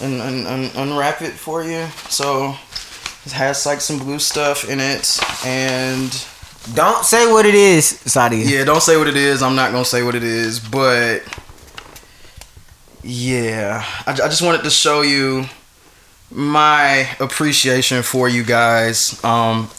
and, 0.00 0.20
and, 0.20 0.46
and 0.46 0.76
unwrap 0.76 1.22
it 1.22 1.32
for 1.32 1.64
you. 1.64 1.86
So 2.10 2.56
it 3.24 3.32
has 3.32 3.64
like 3.64 3.80
some 3.80 3.98
blue 3.98 4.18
stuff 4.18 4.68
in 4.68 4.80
it, 4.80 5.18
and 5.46 6.12
Don't 6.74 7.04
say 7.04 7.30
what 7.30 7.46
it 7.46 7.54
is, 7.54 7.92
Sadia. 8.04 8.48
yeah, 8.48 8.64
don't 8.64 8.82
say 8.82 8.96
what 8.96 9.08
it 9.08 9.16
is. 9.16 9.42
I'm 9.42 9.56
not 9.56 9.72
gonna 9.72 9.84
say 9.84 10.02
what 10.02 10.14
it 10.14 10.22
is, 10.22 10.60
but 10.60 11.22
yeah, 13.02 13.84
I, 14.06 14.12
I 14.12 14.14
just 14.28 14.42
wanted 14.42 14.64
to 14.64 14.70
show 14.70 15.00
you 15.02 15.46
my 16.30 17.08
appreciation 17.20 18.02
for 18.02 18.28
you 18.28 18.44
guys. 18.44 19.22
Um, 19.24 19.70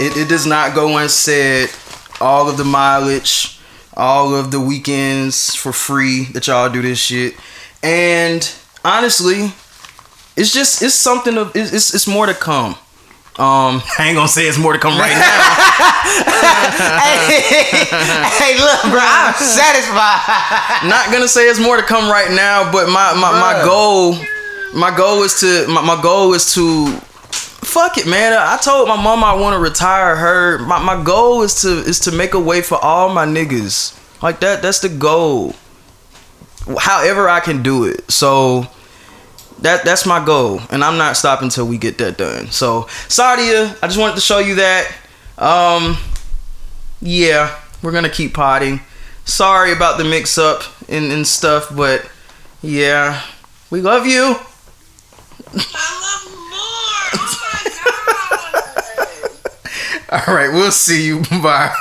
it, 0.00 0.16
it 0.16 0.28
does 0.28 0.44
not 0.46 0.74
go 0.74 0.96
unsaid. 0.98 1.70
All 2.20 2.48
of 2.48 2.56
the 2.56 2.64
mileage, 2.64 3.60
all 3.96 4.34
of 4.34 4.50
the 4.50 4.60
weekends 4.60 5.54
for 5.54 5.72
free 5.72 6.24
that 6.26 6.46
y'all 6.46 6.70
do 6.70 6.80
this 6.82 6.98
shit, 6.98 7.34
and 7.82 8.52
honestly, 8.84 9.52
it's 10.36 10.52
just 10.52 10.82
it's 10.82 10.94
something 10.94 11.36
of 11.36 11.52
it's, 11.54 11.94
it's 11.94 12.06
more 12.06 12.26
to 12.26 12.34
come. 12.34 12.76
Um, 13.36 13.82
I 13.98 14.06
ain't 14.06 14.14
gonna 14.14 14.28
say 14.28 14.46
it's 14.46 14.58
more 14.58 14.72
to 14.72 14.78
come 14.78 14.96
right 14.96 15.10
now. 15.10 15.40
hey, 17.26 17.40
hey, 18.38 18.54
look, 18.60 18.82
bro, 18.82 19.00
I'm 19.02 19.34
satisfied. 19.42 20.88
not 20.88 21.10
gonna 21.10 21.26
say 21.26 21.48
it's 21.48 21.58
more 21.58 21.76
to 21.76 21.82
come 21.82 22.08
right 22.08 22.30
now, 22.30 22.70
but 22.70 22.88
my 22.88 23.12
my, 23.14 23.32
my 23.32 23.62
goal, 23.64 24.16
my 24.72 24.96
goal 24.96 25.22
is 25.24 25.40
to 25.40 25.66
my, 25.68 25.80
my 25.80 26.00
goal 26.00 26.32
is 26.34 26.54
to 26.54 26.86
fuck 27.32 27.98
it, 27.98 28.06
man. 28.06 28.34
I 28.34 28.56
told 28.56 28.86
my 28.86 29.00
mom 29.02 29.24
I 29.24 29.34
want 29.34 29.54
to 29.54 29.58
retire 29.60 30.14
her. 30.14 30.58
My 30.58 30.78
my 30.78 31.02
goal 31.02 31.42
is 31.42 31.60
to 31.62 31.68
is 31.68 31.98
to 32.00 32.12
make 32.12 32.34
a 32.34 32.40
way 32.40 32.62
for 32.62 32.78
all 32.84 33.08
my 33.08 33.26
niggas. 33.26 34.00
Like 34.22 34.38
that. 34.40 34.62
That's 34.62 34.78
the 34.78 34.88
goal. 34.88 35.54
However 36.78 37.28
I 37.28 37.40
can 37.40 37.64
do 37.64 37.84
it. 37.84 38.08
So. 38.12 38.68
That, 39.64 39.82
that's 39.82 40.04
my 40.04 40.22
goal, 40.22 40.60
and 40.68 40.84
I'm 40.84 40.98
not 40.98 41.16
stopping 41.16 41.46
until 41.46 41.66
we 41.66 41.78
get 41.78 41.96
that 41.96 42.18
done. 42.18 42.50
So, 42.50 42.82
Sadia, 43.08 43.74
I 43.82 43.86
just 43.86 43.98
wanted 43.98 44.16
to 44.16 44.20
show 44.20 44.38
you 44.38 44.56
that. 44.56 44.94
Um, 45.38 45.96
yeah, 47.00 47.58
we're 47.82 47.92
gonna 47.92 48.10
keep 48.10 48.34
potting. 48.34 48.82
Sorry 49.24 49.72
about 49.72 49.96
the 49.96 50.04
mix 50.04 50.36
up 50.36 50.64
and, 50.86 51.10
and 51.10 51.26
stuff, 51.26 51.74
but 51.74 52.06
yeah, 52.60 53.22
we 53.70 53.80
love 53.80 54.06
you. 54.06 54.36
I 55.54 55.92
love 56.04 56.26
more. 56.50 56.60
Oh 57.14 57.30
my 60.12 60.20
god. 60.20 60.28
All 60.28 60.34
right, 60.34 60.52
we'll 60.52 60.72
see 60.72 61.06
you. 61.06 61.20
Bye. 61.42 61.74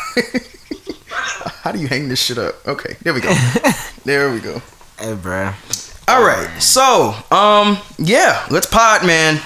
How 1.63 1.74
do 1.74 1.80
you 1.80 1.89
hang 1.89 2.08
this 2.08 2.24
shit 2.24 2.38
up? 2.38 2.65
Okay, 2.65 2.96
there 3.02 3.13
we 3.13 3.19
go. 3.19 3.34
There 4.06 4.32
we 4.32 4.39
go. 4.39 4.62
Hey, 4.98 5.15
bro. 5.15 5.52
All 6.07 6.21
right, 6.23 6.61
so 6.61 7.13
um, 7.31 7.77
yeah, 7.97 8.45
let's 8.51 8.67
pod, 8.67 9.05
man. 9.05 9.41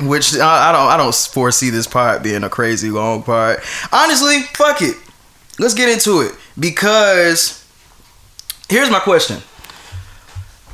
Which 0.00 0.36
I, 0.36 0.68
I 0.68 0.72
don't, 0.72 0.88
I 0.88 0.96
don't 0.96 1.14
foresee 1.14 1.70
this 1.70 1.86
pod 1.88 2.22
being 2.22 2.44
a 2.44 2.48
crazy 2.50 2.90
long 2.90 3.22
pod. 3.22 3.58
Honestly, 3.92 4.42
fuck 4.42 4.80
it. 4.82 4.96
Let's 5.58 5.74
get 5.74 5.88
into 5.88 6.20
it 6.20 6.34
because 6.58 7.64
here's 8.68 8.90
my 8.90 9.00
question. 9.00 9.38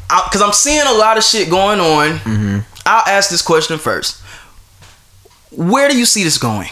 Because 0.08 0.42
I'm 0.42 0.52
seeing 0.52 0.86
a 0.86 0.92
lot 0.92 1.16
of 1.16 1.24
shit 1.24 1.48
going 1.48 1.80
on. 1.80 2.18
Mm-hmm. 2.18 2.58
I'll 2.84 3.06
ask 3.08 3.30
this 3.30 3.40
question 3.40 3.78
first. 3.78 4.20
Where 5.50 5.88
do 5.88 5.96
you 5.98 6.04
see 6.04 6.22
this 6.22 6.36
going? 6.36 6.68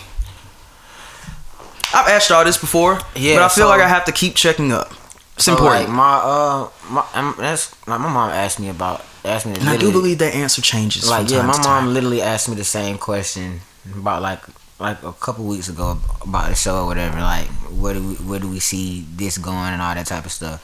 I've 1.94 2.08
asked 2.08 2.28
y'all 2.28 2.44
this 2.44 2.58
before, 2.58 2.98
Yeah, 3.16 3.36
but 3.36 3.42
I 3.44 3.48
feel 3.48 3.64
so- 3.64 3.68
like 3.68 3.80
I 3.80 3.88
have 3.88 4.04
to 4.06 4.12
keep 4.12 4.34
checking 4.34 4.72
up. 4.72 4.92
It's 5.36 5.44
So, 5.44 5.52
important. 5.52 5.88
Like 5.88 5.96
my 5.96 6.14
uh, 6.16 6.68
my 6.90 7.04
um, 7.14 7.34
that's 7.38 7.72
like 7.88 8.00
my 8.00 8.08
mom 8.08 8.30
asked 8.30 8.60
me 8.60 8.68
about 8.68 9.04
asked 9.24 9.46
me. 9.46 9.54
and 9.54 9.68
I 9.68 9.76
do 9.76 9.90
believe 9.92 10.18
that 10.18 10.34
answer 10.34 10.62
changes. 10.62 11.08
like 11.08 11.26
from 11.28 11.34
yeah, 11.36 11.42
my 11.46 11.52
to 11.52 11.58
mom 11.58 11.84
time. 11.84 11.94
literally 11.94 12.22
asked 12.22 12.48
me 12.48 12.54
the 12.54 12.64
same 12.64 12.98
question 12.98 13.60
about 13.96 14.22
like 14.22 14.40
like 14.78 15.02
a 15.02 15.12
couple 15.12 15.44
weeks 15.46 15.68
ago 15.68 15.98
about 16.22 16.48
the 16.48 16.54
show 16.54 16.82
or 16.82 16.86
whatever. 16.86 17.20
Like 17.20 17.46
where 17.70 17.94
do 17.94 18.06
we 18.08 18.14
where 18.16 18.40
do 18.40 18.48
we 18.48 18.60
see 18.60 19.06
this 19.16 19.38
going 19.38 19.56
and 19.72 19.80
all 19.82 19.94
that 19.94 20.06
type 20.06 20.24
of 20.26 20.32
stuff. 20.32 20.60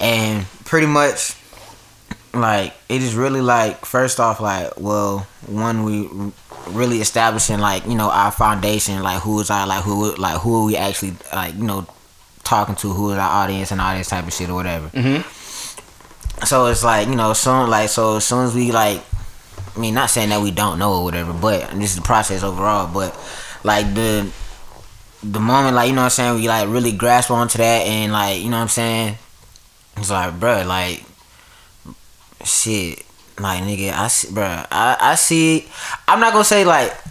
And 0.00 0.46
pretty 0.64 0.86
much, 0.86 1.36
like 2.34 2.74
it 2.88 3.02
is 3.02 3.14
really 3.14 3.40
like 3.42 3.84
first 3.84 4.18
off 4.18 4.40
like 4.40 4.72
well 4.80 5.26
one 5.46 5.84
we 5.84 6.08
really 6.68 7.00
establishing 7.00 7.58
like 7.58 7.84
you 7.86 7.94
know 7.94 8.08
our 8.10 8.30
foundation 8.32 9.02
like 9.02 9.20
who 9.22 9.38
is 9.40 9.50
our 9.50 9.66
like 9.66 9.82
who 9.84 10.14
like 10.16 10.40
who 10.40 10.62
are 10.62 10.64
we 10.64 10.76
actually 10.76 11.12
like 11.34 11.54
you 11.54 11.64
know 11.64 11.86
talking 12.44 12.74
to 12.76 12.92
who 12.92 13.10
is 13.10 13.18
our 13.18 13.44
audience 13.44 13.70
and 13.70 13.80
all 13.80 13.96
this 13.96 14.08
type 14.08 14.26
of 14.26 14.32
shit 14.32 14.50
or 14.50 14.54
whatever. 14.54 14.88
Mm-hmm. 14.88 16.44
So 16.44 16.66
it's 16.66 16.82
like 16.82 17.08
you 17.08 17.14
know, 17.14 17.32
soon 17.32 17.70
like 17.70 17.88
so 17.88 18.16
as 18.16 18.24
soon 18.24 18.44
as 18.46 18.54
we 18.54 18.72
like, 18.72 19.02
I 19.76 19.78
mean, 19.78 19.94
not 19.94 20.10
saying 20.10 20.30
that 20.30 20.40
we 20.40 20.50
don't 20.50 20.78
know 20.78 20.94
or 20.94 21.04
whatever, 21.04 21.32
but 21.32 21.70
this 21.70 21.90
is 21.90 21.96
the 21.96 22.02
process 22.02 22.42
overall. 22.42 22.92
But 22.92 23.16
like 23.62 23.94
the 23.94 24.30
the 25.22 25.40
moment 25.40 25.76
like 25.76 25.88
you 25.88 25.94
know 25.94 26.00
what 26.02 26.06
I'm 26.06 26.10
saying, 26.10 26.34
we 26.36 26.48
like 26.48 26.68
really 26.68 26.92
grasp 26.92 27.30
onto 27.30 27.58
that 27.58 27.86
and 27.86 28.12
like 28.12 28.42
you 28.42 28.50
know 28.50 28.56
what 28.56 28.62
I'm 28.62 28.68
saying, 28.68 29.18
it's 29.96 30.10
like 30.10 30.34
bruh, 30.34 30.66
like 30.66 31.04
shit, 32.44 33.04
like 33.38 33.62
nigga, 33.62 33.92
I 33.92 34.08
see, 34.08 34.28
bruh, 34.28 34.66
I 34.70 34.96
I 35.00 35.14
see. 35.14 35.68
I'm 36.08 36.18
not 36.18 36.32
gonna 36.32 36.44
say 36.44 36.64
like, 36.64 36.90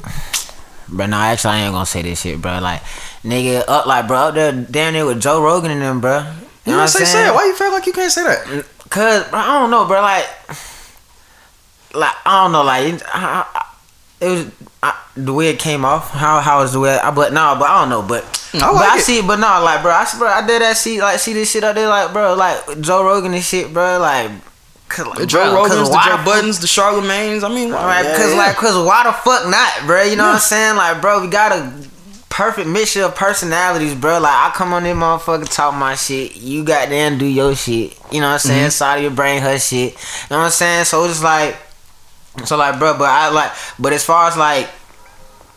bruh, 0.90 1.10
no, 1.10 1.16
actually 1.18 1.52
I 1.52 1.62
ain't 1.62 1.74
gonna 1.74 1.86
say 1.86 2.02
this 2.02 2.22
shit, 2.22 2.40
bruh, 2.40 2.62
like. 2.62 2.82
Nigga, 3.24 3.64
up 3.68 3.86
like 3.86 4.08
bro, 4.08 4.18
up 4.18 4.34
there 4.36 4.52
down 4.52 4.94
there 4.94 5.06
with 5.06 5.22
Joe 5.22 5.42
Rogan 5.44 5.72
and 5.72 5.82
them, 5.82 6.02
bro. 6.02 6.20
You 6.20 6.24
know 6.24 6.34
don't 6.66 6.78
what 6.80 6.90
say 6.90 7.00
I'm 7.02 7.06
say 7.06 7.12
saying? 7.14 7.28
it. 7.30 7.34
Why 7.36 7.46
you 7.46 7.56
feel 7.56 7.72
like 7.72 7.86
you 7.86 7.94
can't 7.94 8.12
say 8.12 8.24
that? 8.24 8.66
Cause 8.90 9.30
bro, 9.30 9.40
I 9.40 9.60
don't 9.60 9.70
know, 9.72 9.86
bro. 9.86 10.02
Like, 10.02 10.28
like 11.94 12.16
I 12.26 12.44
don't 12.44 12.52
know, 12.52 12.64
like 12.64 12.94
it, 12.94 13.04
I, 13.14 13.46
I, 13.54 13.66
it 14.26 14.30
was 14.30 14.52
I, 14.84 15.00
the 15.16 15.34
way 15.34 15.50
it 15.50 15.60
came 15.60 15.86
off. 15.86 16.12
How 16.12 16.40
how 16.40 16.60
was 16.62 16.74
the 16.74 16.80
way? 16.80 16.98
I, 16.98 17.12
but 17.12 17.34
no, 17.34 17.56
but 17.60 17.70
I 17.70 17.82
don't 17.82 17.90
know. 17.90 18.02
But 18.02 18.24
I 18.56 18.60
but 18.60 18.82
I 18.82 18.98
it. 18.98 19.02
see, 19.02 19.22
but 19.22 19.36
no, 19.38 19.62
like 19.64 19.82
bro, 19.84 19.92
I 19.92 20.06
bro, 20.18 20.28
I 20.28 20.46
did 20.46 20.62
that 20.62 20.78
see 20.78 21.00
like 21.02 21.20
see 21.20 21.34
this 21.34 21.52
shit 21.52 21.64
out 21.64 21.76
there, 21.76 21.88
like 21.90 22.12
bro, 22.14 22.34
like 22.36 22.82
Joe 22.82 23.04
Rogan 23.04 23.34
and 23.34 23.44
shit, 23.44 23.72
bro, 23.74 24.00
like. 24.00 24.32
Cause, 24.90 25.08
like, 25.08 25.20
The 25.20 25.26
Joe 25.26 25.52
bro, 25.52 25.64
Rogans, 25.64 25.88
the 25.88 26.00
Joe 26.04 26.18
Buddens, 26.30 26.60
the 26.60 26.68
Charlemagne's. 26.68 27.46
I 27.46 27.48
mean, 27.48 27.72
Right, 27.72 28.04
yeah, 28.04 28.18
cause 28.18 28.32
yeah. 28.32 28.38
like, 28.38 28.58
cause 28.58 28.76
why 28.76 29.04
the 29.06 29.14
fuck 29.14 29.48
not, 29.50 29.88
bro? 29.88 30.04
You 30.04 30.18
know 30.18 30.26
what 30.26 30.34
I'm 30.34 30.40
saying? 30.42 30.76
Like, 30.76 31.00
bro, 31.00 31.22
we 31.22 31.28
got 31.30 31.54
a 31.54 31.72
perfect 32.32 32.68
mixture 32.68 33.04
of 33.04 33.14
personalities, 33.14 33.94
bro. 33.94 34.20
Like, 34.20 34.34
I 34.34 34.52
come 34.56 34.74
on 34.74 34.84
this 34.84 34.96
motherfucker 34.96 35.54
talk 35.54 35.76
my 35.76 35.94
shit. 35.94 36.36
You 36.38 36.64
goddamn 36.64 37.20
do 37.20 37.26
your 37.26 37.56
shit. 37.56 37.96
You 38.12 38.22
know 38.22 38.28
what 38.30 38.34
I'm 38.34 38.40
saying? 38.40 38.62
Mm-hmm. 38.62 38.70
Side 38.72 38.96
of 38.98 39.04
your 39.04 39.12
brain, 39.12 39.42
her 39.42 39.60
shit. 39.60 39.92
You 39.94 40.28
know 40.32 40.40
what 40.40 40.46
I'm 40.46 40.52
saying? 40.52 40.86
So 40.86 41.06
it's 41.06 41.22
like, 41.22 41.56
so 42.46 42.58
like, 42.58 42.80
bro. 42.80 42.98
But 42.98 43.10
I 43.10 43.30
like, 43.30 43.52
but 43.78 43.94
as 43.94 44.04
far 44.04 44.28
as 44.28 44.38
like, 44.38 44.68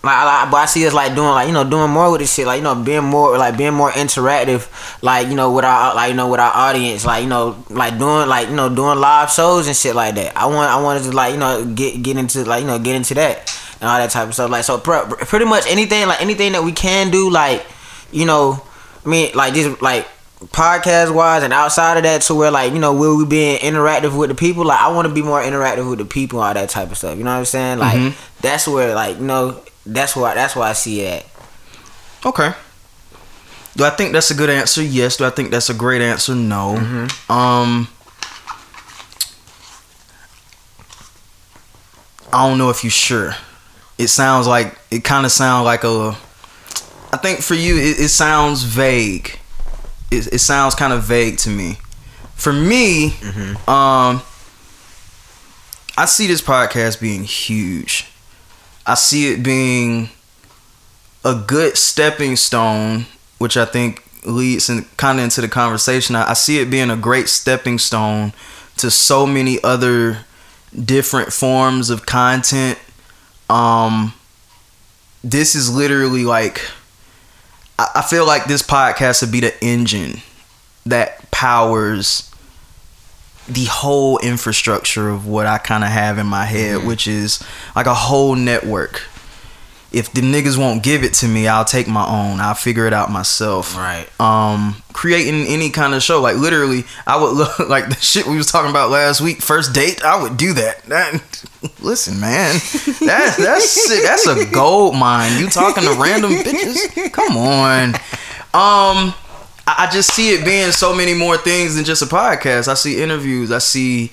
Like, 0.04 0.24
like, 0.26 0.50
but 0.50 0.58
I 0.58 0.66
see 0.66 0.86
us 0.86 0.92
like 0.92 1.14
doing 1.14 1.30
like 1.30 1.48
you 1.48 1.54
know 1.54 1.64
doing 1.64 1.90
more 1.90 2.10
with 2.12 2.20
this 2.20 2.34
shit, 2.34 2.46
like 2.46 2.58
you 2.58 2.62
know 2.62 2.74
being 2.74 3.04
more 3.04 3.38
like 3.38 3.56
being 3.56 3.72
more 3.72 3.90
interactive, 3.90 4.68
like 5.00 5.28
you 5.28 5.34
know 5.34 5.50
with 5.50 5.64
our 5.64 5.94
like 5.94 6.10
you 6.10 6.14
know 6.14 6.28
with 6.28 6.40
our 6.40 6.52
audience, 6.52 7.06
like 7.06 7.22
you 7.22 7.28
know 7.30 7.56
like 7.70 7.96
doing 7.96 8.28
like 8.28 8.50
you 8.50 8.54
know 8.54 8.68
doing 8.68 8.98
live 9.00 9.32
shows 9.32 9.66
and 9.66 9.74
shit 9.74 9.94
like 9.94 10.14
that. 10.16 10.36
I 10.36 10.44
want 10.44 10.68
I 10.68 10.76
wanted 10.82 11.04
to 11.04 11.12
like 11.12 11.32
you 11.32 11.40
know 11.40 11.64
get 11.64 12.02
get 12.02 12.18
into 12.18 12.44
like 12.44 12.60
you 12.60 12.66
know 12.66 12.78
get 12.78 12.96
into 12.96 13.14
that 13.14 13.48
and 13.80 13.88
all 13.90 13.98
that 13.98 14.10
type 14.10 14.28
of 14.28 14.34
stuff. 14.34 14.50
Like 14.50 14.64
so, 14.64 14.78
pr- 14.78 15.14
pretty 15.24 15.44
much 15.44 15.64
anything 15.68 16.06
like 16.06 16.20
anything 16.20 16.52
that 16.52 16.62
we 16.64 16.72
can 16.72 17.10
do, 17.10 17.30
like 17.30 17.64
you 18.12 18.26
know, 18.26 18.62
I 19.04 19.08
mean 19.08 19.34
like 19.34 19.54
just 19.54 19.80
like 19.82 20.06
podcast 20.46 21.14
wise 21.14 21.42
and 21.42 21.52
outside 21.52 21.96
of 21.96 22.02
that 22.02 22.20
to 22.22 22.34
where 22.34 22.50
like 22.50 22.72
you 22.72 22.78
know 22.78 22.92
will 22.92 23.16
we 23.16 23.24
being 23.24 23.58
interactive 23.60 24.14
with 24.18 24.28
the 24.28 24.34
people 24.34 24.62
like 24.62 24.78
i 24.78 24.88
want 24.88 25.08
to 25.08 25.14
be 25.14 25.22
more 25.22 25.40
interactive 25.40 25.88
with 25.88 25.98
the 25.98 26.04
people 26.04 26.38
all 26.38 26.52
that 26.52 26.68
type 26.68 26.90
of 26.90 26.98
stuff 26.98 27.16
you 27.16 27.24
know 27.24 27.30
what 27.32 27.38
i'm 27.38 27.44
saying 27.46 27.78
like 27.78 27.96
Mm-hmm. 27.96 28.40
that's 28.42 28.68
where 28.68 28.94
like 28.94 29.16
you 29.16 29.24
know 29.24 29.58
that's 29.86 30.14
why 30.14 30.34
that's 30.34 30.54
why 30.54 30.68
i 30.68 30.72
see 30.74 31.00
it. 31.00 31.24
Okay. 32.26 32.52
Do 33.76 33.84
I 33.84 33.90
think 33.90 34.12
that's 34.12 34.30
a 34.30 34.34
good 34.34 34.50
answer? 34.50 34.82
Yes. 34.82 35.16
Do 35.16 35.24
I 35.24 35.30
think 35.30 35.50
that's 35.50 35.70
a 35.70 35.74
great 35.74 36.02
answer? 36.02 36.34
No. 36.34 36.76
Um. 37.30 37.88
I 42.32 42.48
don't 42.48 42.58
know 42.58 42.70
if 42.70 42.82
you're 42.84 42.90
sure. 42.90 43.34
It 43.98 44.08
sounds 44.08 44.46
like 44.46 44.76
it 44.90 45.04
kind 45.04 45.24
of 45.24 45.32
sounds 45.32 45.64
like 45.64 45.84
a. 45.84 46.16
I 47.12 47.16
think 47.16 47.40
for 47.40 47.54
you, 47.54 47.76
it, 47.76 48.00
it 48.00 48.08
sounds 48.08 48.62
vague. 48.64 49.38
It, 50.10 50.32
it 50.32 50.38
sounds 50.40 50.74
kind 50.74 50.92
of 50.92 51.04
vague 51.04 51.38
to 51.38 51.50
me. 51.50 51.78
For 52.34 52.52
me, 52.52 53.14
um, 53.68 54.22
I 55.96 56.06
see 56.06 56.26
this 56.26 56.42
podcast 56.42 57.00
being 57.00 57.22
huge. 57.24 58.10
I 58.86 58.94
see 58.94 59.32
it 59.32 59.42
being 59.42 60.10
a 61.24 61.34
good 61.34 61.78
stepping 61.78 62.36
stone, 62.36 63.06
which 63.38 63.56
I 63.56 63.64
think 63.64 64.04
leads 64.26 64.68
in, 64.68 64.84
kind 64.96 65.18
of 65.18 65.24
into 65.24 65.40
the 65.40 65.48
conversation. 65.48 66.16
I, 66.16 66.30
I 66.30 66.32
see 66.34 66.58
it 66.58 66.70
being 66.70 66.90
a 66.90 66.96
great 66.96 67.28
stepping 67.28 67.78
stone 67.78 68.32
to 68.78 68.90
so 68.90 69.26
many 69.26 69.62
other 69.62 70.26
different 70.84 71.32
forms 71.32 71.90
of 71.90 72.06
content. 72.06 72.78
Um, 73.54 74.12
this 75.22 75.54
is 75.54 75.74
literally 75.74 76.24
like 76.24 76.60
I, 77.78 77.88
I 77.96 78.02
feel 78.02 78.26
like 78.26 78.46
this 78.46 78.62
podcast 78.62 79.22
would 79.22 79.32
be 79.32 79.40
the 79.40 79.54
engine 79.64 80.22
that 80.86 81.30
powers 81.30 82.30
the 83.48 83.66
whole 83.66 84.18
infrastructure 84.18 85.08
of 85.10 85.26
what 85.26 85.46
I 85.46 85.58
kind 85.58 85.84
of 85.84 85.90
have 85.90 86.18
in 86.18 86.26
my 86.26 86.44
head, 86.46 86.84
which 86.84 87.06
is 87.06 87.42
like 87.76 87.86
a 87.86 87.94
whole 87.94 88.34
network. 88.34 89.02
If 89.94 90.12
the 90.12 90.20
niggas 90.20 90.58
won't 90.58 90.82
give 90.82 91.04
it 91.04 91.14
to 91.14 91.28
me, 91.28 91.46
I'll 91.46 91.64
take 91.64 91.86
my 91.86 92.04
own. 92.04 92.40
I'll 92.40 92.54
figure 92.54 92.86
it 92.86 92.92
out 92.92 93.10
myself. 93.12 93.76
Right. 93.76 94.08
Um, 94.20 94.82
creating 94.92 95.46
any 95.46 95.70
kind 95.70 95.94
of 95.94 96.02
show, 96.02 96.20
like 96.20 96.36
literally, 96.36 96.84
I 97.06 97.16
would 97.20 97.32
look 97.34 97.58
like 97.68 97.88
the 97.88 97.94
shit 97.96 98.26
we 98.26 98.36
was 98.36 98.50
talking 98.50 98.70
about 98.70 98.90
last 98.90 99.20
week. 99.20 99.40
First 99.40 99.72
date, 99.72 100.04
I 100.04 100.20
would 100.20 100.36
do 100.36 100.52
that. 100.54 100.82
That, 100.84 101.12
listen, 101.80 102.18
man, 102.20 102.54
that 103.06 103.36
that's 103.38 103.70
sick. 103.70 104.02
That's 104.02 104.26
a 104.26 104.50
gold 104.50 104.96
mine. 104.96 105.38
You 105.40 105.48
talking 105.48 105.84
to 105.84 105.92
random 105.92 106.32
bitches? 106.32 107.12
Come 107.12 107.36
on. 107.36 107.94
Um, 108.54 109.14
I, 109.66 109.86
I 109.86 109.90
just 109.92 110.12
see 110.12 110.34
it 110.34 110.44
being 110.44 110.72
so 110.72 110.94
many 110.94 111.14
more 111.14 111.36
things 111.36 111.76
than 111.76 111.84
just 111.84 112.02
a 112.02 112.06
podcast. 112.06 112.68
I 112.68 112.74
see 112.74 113.02
interviews. 113.02 113.52
I 113.52 113.58
see. 113.58 114.10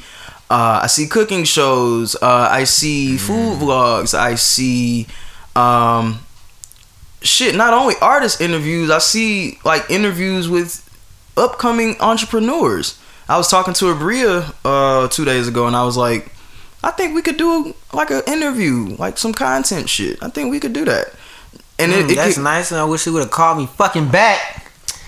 Uh, 0.50 0.82
I 0.84 0.88
see 0.88 1.08
cooking 1.08 1.46
shows. 1.46 2.16
Uh, 2.16 2.50
I 2.52 2.66
see 2.66 3.18
food 3.18 3.60
vlogs. 3.60 4.14
I 4.14 4.36
see 4.36 5.08
um, 5.56 6.20
shit. 7.22 7.56
Not 7.56 7.74
only 7.74 7.96
artist 8.02 8.42
interviews. 8.42 8.90
I 8.90 9.00
see 9.00 9.60
like 9.64 9.90
interviews 9.90 10.50
with 10.50 10.88
upcoming 11.38 11.96
entrepreneurs. 12.00 12.98
I 13.30 13.38
was 13.38 13.50
talking 13.50 13.74
to 13.76 13.86
Abria 13.86 14.54
uh, 14.66 15.08
two 15.08 15.24
days 15.26 15.48
ago, 15.48 15.68
and 15.68 15.76
I 15.76 15.86
was 15.86 15.96
like, 15.96 16.32
I 16.84 16.92
think 16.92 17.16
we 17.16 17.22
could 17.22 17.38
do 17.38 17.74
like 17.94 18.10
an 18.12 18.24
interview, 18.28 18.96
like 18.98 19.18
some 19.18 19.34
content 19.34 19.88
shit. 19.90 20.22
I 20.22 20.30
think 20.30 20.52
we 20.52 20.60
could 20.60 20.74
do 20.74 20.86
that. 20.86 21.14
And 21.80 21.92
Mm, 21.92 22.06
it, 22.06 22.12
it 22.12 22.16
that's 22.16 22.38
nice 22.38 22.72
and 22.72 22.80
i 22.80 22.84
wish 22.86 23.06
he 23.06 23.10
would 23.10 23.24
have 23.24 23.32
called 23.32 23.58
me 23.58 23.66
fucking 23.66 24.10
back 24.10 24.62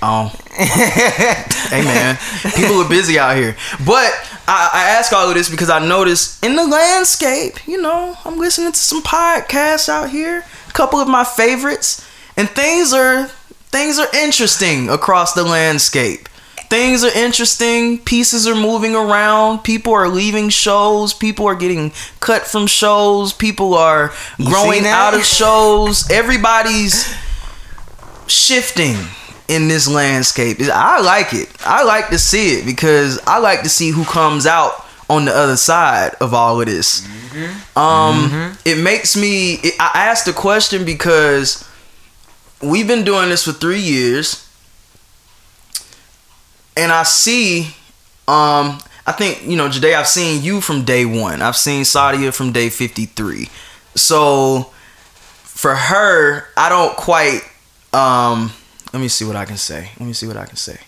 Oh. 0.05 0.27
hey 0.51 1.81
man, 1.81 2.17
people 2.55 2.75
are 2.81 2.89
busy 2.89 3.17
out 3.17 3.37
here. 3.37 3.55
But 3.85 4.11
I, 4.47 4.69
I 4.73 4.89
ask 4.97 5.13
all 5.13 5.29
of 5.29 5.35
this 5.35 5.49
because 5.49 5.69
I 5.69 5.85
noticed 5.85 6.43
in 6.43 6.55
the 6.55 6.67
landscape, 6.67 7.65
you 7.67 7.81
know, 7.81 8.17
I'm 8.25 8.37
listening 8.37 8.71
to 8.73 8.79
some 8.79 9.01
podcasts 9.01 9.87
out 9.87 10.09
here, 10.09 10.43
a 10.67 10.71
couple 10.71 10.99
of 10.99 11.07
my 11.07 11.23
favorites, 11.23 12.05
and 12.35 12.49
things 12.49 12.93
are 12.93 13.27
things 13.71 13.99
are 13.99 14.07
interesting 14.13 14.89
across 14.89 15.33
the 15.33 15.43
landscape. 15.43 16.27
Things 16.69 17.03
are 17.03 17.11
interesting. 17.11 17.99
Pieces 17.99 18.47
are 18.47 18.55
moving 18.55 18.95
around. 18.95 19.59
People 19.59 19.93
are 19.93 20.09
leaving 20.09 20.49
shows. 20.49 21.13
People 21.13 21.45
are 21.45 21.55
getting 21.55 21.91
cut 22.19 22.47
from 22.47 22.65
shows. 22.65 23.31
People 23.31 23.75
are 23.75 24.11
growing 24.43 24.85
out 24.87 25.13
of 25.13 25.23
shows. 25.23 26.09
Everybody's 26.09 27.13
shifting 28.27 28.95
in 29.47 29.67
this 29.67 29.87
landscape. 29.87 30.57
I 30.61 31.01
like 31.01 31.33
it. 31.33 31.49
I 31.65 31.83
like 31.83 32.09
to 32.09 32.19
see 32.19 32.55
it 32.59 32.65
because 32.65 33.19
I 33.27 33.39
like 33.39 33.63
to 33.63 33.69
see 33.69 33.91
who 33.91 34.05
comes 34.05 34.45
out 34.45 34.85
on 35.09 35.25
the 35.25 35.35
other 35.35 35.57
side 35.57 36.15
of 36.21 36.33
all 36.33 36.59
of 36.61 36.67
this. 36.67 37.05
Um, 37.75 38.55
it 38.65 38.77
makes 38.77 39.15
me. 39.17 39.55
It, 39.55 39.75
I 39.79 40.07
asked 40.07 40.25
the 40.25 40.33
question 40.33 40.85
because 40.85 41.67
we've 42.61 42.87
been 42.87 43.03
doing 43.03 43.29
this 43.29 43.43
for 43.43 43.51
three 43.51 43.81
years, 43.81 44.47
and 46.77 46.91
I 46.91 47.03
see. 47.03 47.75
Um, 48.27 48.79
I 49.05 49.11
think 49.11 49.43
you 49.45 49.57
know, 49.57 49.69
today. 49.69 49.95
I've 49.95 50.07
seen 50.07 50.43
you 50.43 50.61
from 50.61 50.85
day 50.85 51.05
one. 51.05 51.41
I've 51.41 51.57
seen 51.57 51.83
Sadia 51.83 52.33
from 52.33 52.51
day 52.53 52.69
fifty 52.69 53.05
three. 53.05 53.49
So 53.95 54.71
for 55.43 55.75
her, 55.75 56.47
I 56.55 56.69
don't 56.69 56.95
quite. 56.95 57.41
Um, 57.91 58.51
let 58.93 59.01
me 59.01 59.07
see 59.07 59.25
what 59.25 59.35
I 59.35 59.45
can 59.45 59.57
say. 59.57 59.89
Let 59.99 60.05
me 60.05 60.13
see 60.13 60.27
what 60.27 60.37
I 60.37 60.45
can 60.45 60.55
say. 60.55 60.79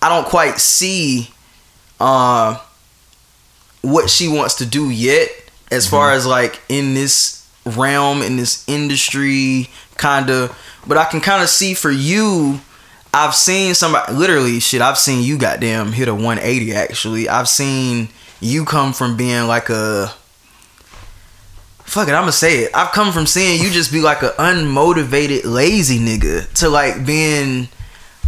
I 0.00 0.08
don't 0.08 0.26
quite 0.26 0.58
see 0.58 1.30
uh, 1.98 2.60
what 3.82 4.08
she 4.08 4.28
wants 4.28 4.54
to 4.56 4.66
do 4.66 4.88
yet, 4.88 5.28
as 5.70 5.88
far 5.88 6.12
as 6.12 6.24
like 6.24 6.60
in 6.68 6.94
this 6.94 7.46
realm, 7.66 8.22
in 8.22 8.36
this 8.36 8.66
industry, 8.68 9.68
kind 9.96 10.30
of. 10.30 10.56
But 10.86 10.96
I 10.96 11.04
can 11.04 11.20
kind 11.20 11.42
of 11.42 11.48
see 11.48 11.74
for 11.74 11.90
you. 11.90 12.60
I've 13.12 13.34
seen 13.34 13.74
somebody 13.74 14.12
literally 14.12 14.60
shit. 14.60 14.80
I've 14.80 14.98
seen 14.98 15.24
you 15.24 15.38
goddamn 15.38 15.92
hit 15.92 16.08
a 16.08 16.14
180. 16.14 16.72
Actually, 16.72 17.28
I've 17.28 17.48
seen 17.48 18.10
you 18.38 18.64
come 18.64 18.92
from 18.92 19.16
being 19.16 19.48
like 19.48 19.70
a 19.70 20.12
fuck 21.88 22.06
it, 22.06 22.12
I'ma 22.12 22.30
say 22.30 22.64
it. 22.64 22.70
I've 22.74 22.92
come 22.92 23.12
from 23.12 23.26
seeing 23.26 23.62
you 23.62 23.70
just 23.70 23.90
be 23.90 24.00
like 24.00 24.22
an 24.22 24.30
unmotivated, 24.38 25.44
lazy 25.44 25.98
nigga 25.98 26.52
to 26.54 26.68
like 26.68 27.06
being 27.06 27.68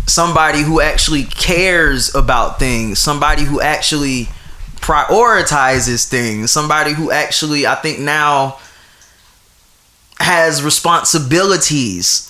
somebody 0.06 0.62
who 0.62 0.80
actually 0.80 1.24
cares 1.24 2.14
about 2.14 2.58
things, 2.58 2.98
somebody 2.98 3.42
who 3.42 3.60
actually 3.60 4.24
prioritizes 4.76 6.08
things, 6.08 6.50
somebody 6.50 6.94
who 6.94 7.10
actually, 7.10 7.66
I 7.66 7.74
think 7.74 7.98
now 7.98 8.58
has 10.18 10.62
responsibilities. 10.62 12.26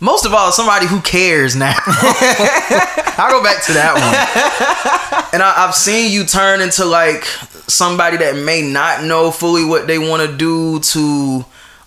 Most 0.00 0.24
of 0.24 0.32
all, 0.32 0.50
somebody 0.50 0.86
who 0.86 1.02
cares 1.02 1.56
now. 1.56 1.76
I'll 1.86 3.32
go 3.32 3.42
back 3.42 3.64
to 3.66 3.72
that 3.74 3.94
one. 3.94 5.24
And 5.34 5.42
I, 5.42 5.66
I've 5.66 5.74
seen 5.74 6.10
you 6.10 6.24
turn 6.24 6.62
into 6.62 6.86
like 6.86 7.26
somebody 7.68 8.16
that 8.16 8.34
may 8.34 8.62
not 8.62 9.04
know 9.04 9.30
fully 9.30 9.64
what 9.64 9.86
they 9.86 9.98
want 9.98 10.28
to 10.28 10.36
do 10.36 10.80
to, 10.80 11.44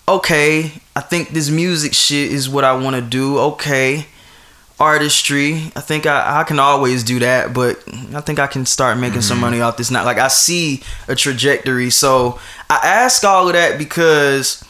okay, 0.08 0.72
I 0.96 1.00
think 1.00 1.30
this 1.30 1.50
music 1.50 1.92
shit 1.92 2.32
is 2.32 2.48
what 2.48 2.64
I 2.64 2.74
want 2.76 2.96
to 2.96 3.02
do. 3.02 3.38
Okay, 3.38 4.06
artistry. 4.80 5.70
I 5.76 5.80
think 5.80 6.06
I, 6.06 6.40
I 6.40 6.44
can 6.44 6.58
always 6.58 7.04
do 7.04 7.18
that, 7.20 7.52
but 7.52 7.82
I 8.14 8.20
think 8.20 8.38
I 8.38 8.46
can 8.46 8.66
start 8.66 8.98
making 8.98 9.20
some 9.22 9.36
mm-hmm. 9.36 9.42
money 9.42 9.60
off 9.60 9.76
this 9.76 9.90
now. 9.90 10.04
Like 10.04 10.18
I 10.18 10.28
see 10.28 10.82
a 11.08 11.14
trajectory. 11.14 11.90
So 11.90 12.38
I 12.70 12.80
ask 12.82 13.22
all 13.24 13.48
of 13.48 13.54
that 13.54 13.78
because 13.78 14.64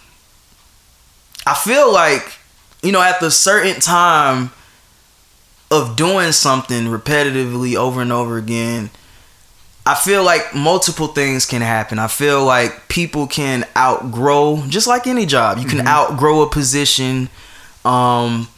I 1.47 1.55
feel 1.55 1.93
like, 1.93 2.39
you 2.83 2.93
know, 2.93 3.03
at 3.03 3.21
the 3.21 3.31
certain 3.31 3.81
time 3.81 4.51
of 5.71 5.97
doing 5.97 6.33
something 6.33 6.85
repetitively 6.85 7.75
over 7.75 8.03
and 8.03 8.13
over 8.13 8.37
again, 8.37 8.91
I 9.85 9.95
feel 9.95 10.23
like 10.23 10.55
multiple 10.55 11.09
things 11.09 11.45
can 11.45 11.61
happen. 11.61 11.99
I 11.99 12.07
feel 12.07 12.45
like 12.45 12.89
people 12.89 13.27
can 13.27 13.67
outgrow, 13.77 14.63
just 14.69 14.87
like 14.87 15.07
any 15.07 15.27
job, 15.27 15.59
you 15.59 15.67
can 15.67 15.87
outgrow 15.87 16.43
a 16.43 16.49
position. 16.49 17.29
Um, 17.85 18.49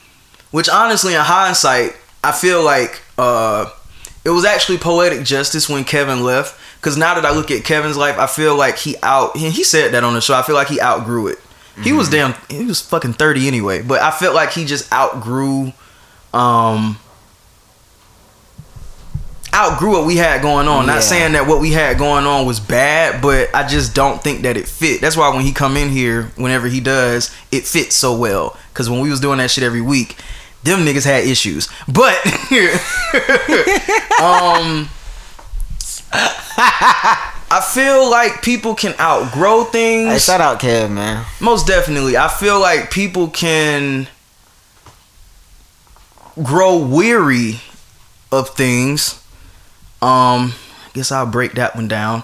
which 0.51 0.69
honestly, 0.69 1.15
in 1.15 1.21
hindsight, 1.21 1.97
I 2.23 2.33
feel 2.33 2.63
like 2.63 3.01
uh, 3.17 3.71
it 4.25 4.31
was 4.31 4.45
actually 4.45 4.79
poetic 4.79 5.25
justice 5.25 5.69
when 5.69 5.85
Kevin 5.85 6.23
left. 6.23 6.61
Because 6.79 6.99
now 6.99 7.15
that 7.15 7.25
I 7.25 7.35
look 7.35 7.51
at 7.51 7.65
Kevin's 7.65 7.97
life, 7.97 8.19
I 8.19 8.27
feel 8.27 8.57
like 8.57 8.77
he 8.77 8.95
out. 9.03 9.39
He 9.39 9.49
he 9.49 9.65
said 9.65 9.93
that 9.93 10.05
on 10.05 10.13
the 10.13 10.21
show. 10.21 10.35
I 10.35 10.43
feel 10.43 10.55
like 10.55 10.69
he 10.69 10.79
outgrew 10.83 11.29
it. 11.29 11.39
He 11.83 11.93
was 11.93 12.11
damn. 12.11 12.35
He 12.51 12.67
was 12.67 12.83
fucking 12.83 13.15
thirty 13.15 13.49
anyway. 13.49 13.81
But 13.81 14.03
I 14.03 14.11
felt 14.11 14.35
like 14.35 14.53
he 14.53 14.67
just 14.67 14.93
outgrew, 14.93 15.73
um, 16.35 16.99
outgrew 19.55 19.93
what 19.93 20.07
we 20.07 20.17
had 20.17 20.43
going 20.43 20.69
on. 20.69 20.87
Yeah. 20.87 20.95
Not 20.95 21.03
saying 21.03 21.33
that 21.33 21.47
what 21.47 21.61
we 21.61 21.73
had 21.73 21.97
going 21.97 22.27
on 22.27 22.45
was 22.47 22.61
bad, 22.61 23.23
but 23.23 23.55
I 23.55 23.67
just 23.67 23.95
don't 23.95 24.23
think 24.23 24.43
that 24.43 24.57
it 24.57 24.69
fit. 24.69 25.01
That's 25.01 25.17
why 25.17 25.35
when 25.35 25.45
he 25.45 25.53
come 25.53 25.77
in 25.77 25.89
here, 25.89 26.25
whenever 26.37 26.67
he 26.67 26.81
does, 26.81 27.35
it 27.53 27.65
fits 27.65 27.97
so 27.97 28.17
well. 28.17 28.59
Cause 28.75 28.91
when 28.91 29.01
we 29.01 29.11
was 29.11 29.21
doing 29.21 29.39
that 29.39 29.51
shit 29.51 29.63
every 29.65 29.81
week, 29.81 30.17
them 30.65 30.81
niggas 30.81 31.05
had 31.05 31.25
issues. 31.25 31.69
But 31.87 32.17
um 34.21 34.89
I 36.17 37.61
feel 37.73 38.11
like 38.11 38.43
people 38.43 38.75
can 38.75 38.95
outgrow 38.99 39.65
things. 39.65 40.11
Hey, 40.11 40.19
shout 40.19 40.41
out 40.41 40.61
Kev, 40.61 40.91
man. 40.91 41.25
Most 41.41 41.67
definitely. 41.67 42.17
I 42.17 42.29
feel 42.29 42.61
like 42.61 42.91
people 42.91 43.29
can 43.29 44.09
grow 46.43 46.79
weary 46.79 47.61
of 48.33 48.51
things. 48.51 49.24
Um, 50.05 50.53
I 50.87 50.91
guess 50.93 51.11
I'll 51.11 51.27
break 51.27 51.53
that 51.53 51.75
one 51.75 51.89
down. 51.89 52.23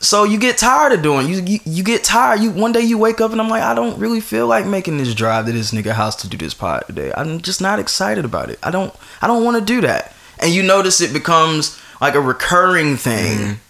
So 0.00 0.24
you 0.24 0.38
get 0.38 0.56
tired 0.56 0.92
of 0.92 1.02
doing 1.02 1.28
you, 1.28 1.42
you 1.42 1.60
you 1.64 1.84
get 1.84 2.02
tired. 2.02 2.40
You 2.40 2.50
one 2.50 2.72
day 2.72 2.80
you 2.80 2.96
wake 2.96 3.20
up 3.20 3.32
and 3.32 3.40
I'm 3.40 3.48
like, 3.48 3.62
I 3.62 3.74
don't 3.74 3.98
really 3.98 4.20
feel 4.20 4.46
like 4.46 4.66
making 4.66 4.96
this 4.98 5.14
drive 5.14 5.46
to 5.46 5.52
this 5.52 5.72
nigga 5.72 5.92
house 5.92 6.16
to 6.16 6.28
do 6.28 6.38
this 6.38 6.54
pod 6.54 6.84
today. 6.86 7.12
I'm 7.16 7.40
just 7.40 7.60
not 7.60 7.78
excited 7.78 8.24
about 8.24 8.50
it. 8.50 8.58
I 8.62 8.70
don't 8.70 8.94
I 9.20 9.26
don't 9.26 9.44
want 9.44 9.58
to 9.58 9.64
do 9.64 9.82
that. 9.82 10.14
And 10.38 10.52
you 10.52 10.62
notice 10.62 11.00
it 11.00 11.12
becomes 11.12 11.78
like 12.00 12.14
a 12.14 12.20
recurring 12.20 12.96
thing. 12.96 13.60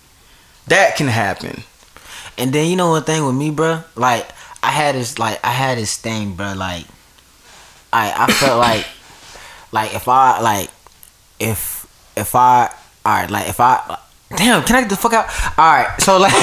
That 0.69 0.97
can 0.97 1.09
happen. 1.09 1.65
And 2.39 2.53
then 2.53 2.71
you 2.71 2.77
know 2.77 2.91
one 2.91 3.03
thing 3.03 3.27
with 3.27 3.35
me, 3.35 3.51
bro. 3.51 3.83
Like 3.97 4.31
I 4.63 4.71
had 4.71 4.95
this, 4.95 5.19
like 5.19 5.41
I 5.45 5.51
had 5.51 5.79
this 5.79 5.97
thing, 5.97 6.35
bro. 6.35 6.55
Like 6.55 6.85
I, 7.93 8.15
I 8.17 8.33
felt 8.33 8.59
like, 8.59 8.87
like 9.73 9.95
if 9.95 10.07
I, 10.09 10.41
like 10.41 10.71
if 11.39 11.87
if 12.17 12.35
I, 12.35 12.71
all 13.05 13.13
right, 13.13 13.31
like 13.31 13.49
if 13.49 13.61
I, 13.61 13.99
damn, 14.37 14.63
can 14.65 14.77
I 14.77 14.81
get 14.83 14.91
the 14.91 14.97
fuck 14.97 15.13
out? 15.13 15.27
All 15.59 15.73
right, 15.73 16.01
so 16.01 16.19
like, 16.19 16.33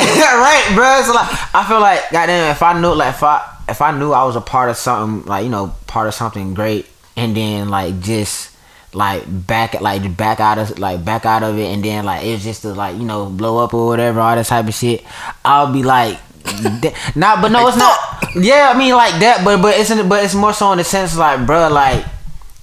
right, 0.00 0.72
bro. 0.74 1.02
So 1.04 1.12
like, 1.12 1.54
I 1.54 1.64
feel 1.68 1.80
like, 1.80 2.10
goddamn, 2.10 2.50
if 2.52 2.62
I 2.62 2.80
knew, 2.80 2.94
like, 2.94 3.14
if 3.14 3.22
I, 3.22 3.56
if 3.68 3.82
I 3.82 3.96
knew 3.98 4.12
I 4.12 4.24
was 4.24 4.36
a 4.36 4.40
part 4.40 4.70
of 4.70 4.76
something, 4.76 5.28
like 5.28 5.44
you 5.44 5.50
know, 5.50 5.74
part 5.86 6.08
of 6.08 6.14
something 6.14 6.54
great, 6.54 6.86
and 7.16 7.36
then 7.36 7.68
like 7.68 8.00
just 8.00 8.50
like 8.92 9.24
back 9.46 9.80
like 9.80 10.16
back 10.16 10.40
out 10.40 10.58
of 10.58 10.78
like 10.78 11.04
back 11.04 11.24
out 11.24 11.42
of 11.42 11.56
it 11.58 11.66
and 11.66 11.84
then 11.84 12.04
like 12.04 12.24
it's 12.24 12.42
just 12.42 12.62
to 12.62 12.74
like 12.74 12.96
you 12.96 13.04
know 13.04 13.26
blow 13.26 13.62
up 13.62 13.72
or 13.72 13.86
whatever 13.86 14.18
all 14.18 14.34
that 14.34 14.46
type 14.46 14.66
of 14.66 14.74
shit 14.74 15.04
i'll 15.44 15.72
be 15.72 15.82
like 15.82 16.18
not 17.14 17.40
but 17.40 17.52
no 17.52 17.68
it's 17.68 17.76
not 17.76 17.96
yeah 18.34 18.72
i 18.74 18.76
mean 18.76 18.92
like 18.92 19.12
that 19.20 19.42
but 19.44 19.62
but 19.62 19.78
it's 19.78 19.90
in, 19.90 20.08
but 20.08 20.24
it's 20.24 20.34
more 20.34 20.52
so 20.52 20.72
in 20.72 20.78
the 20.78 20.84
sense 20.84 21.16
like 21.16 21.38
bruh 21.40 21.70
like 21.70 22.04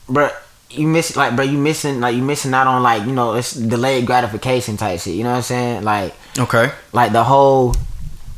bruh 0.09 0.33
you 0.69 0.87
miss 0.87 1.15
like 1.15 1.35
bro 1.35 1.45
you 1.45 1.57
missing 1.57 2.01
like 2.01 2.15
you 2.15 2.21
missing 2.21 2.53
out 2.53 2.67
on 2.67 2.83
like 2.83 3.05
you 3.05 3.13
know 3.13 3.33
it's 3.33 3.53
delayed 3.53 4.05
gratification 4.05 4.75
type 4.75 4.99
shit 4.99 5.15
you 5.15 5.23
know 5.23 5.31
what 5.31 5.37
i'm 5.37 5.43
saying? 5.43 5.83
Like 5.83 6.13
Okay. 6.37 6.71
like 6.93 7.11
the 7.13 7.23
whole 7.23 7.75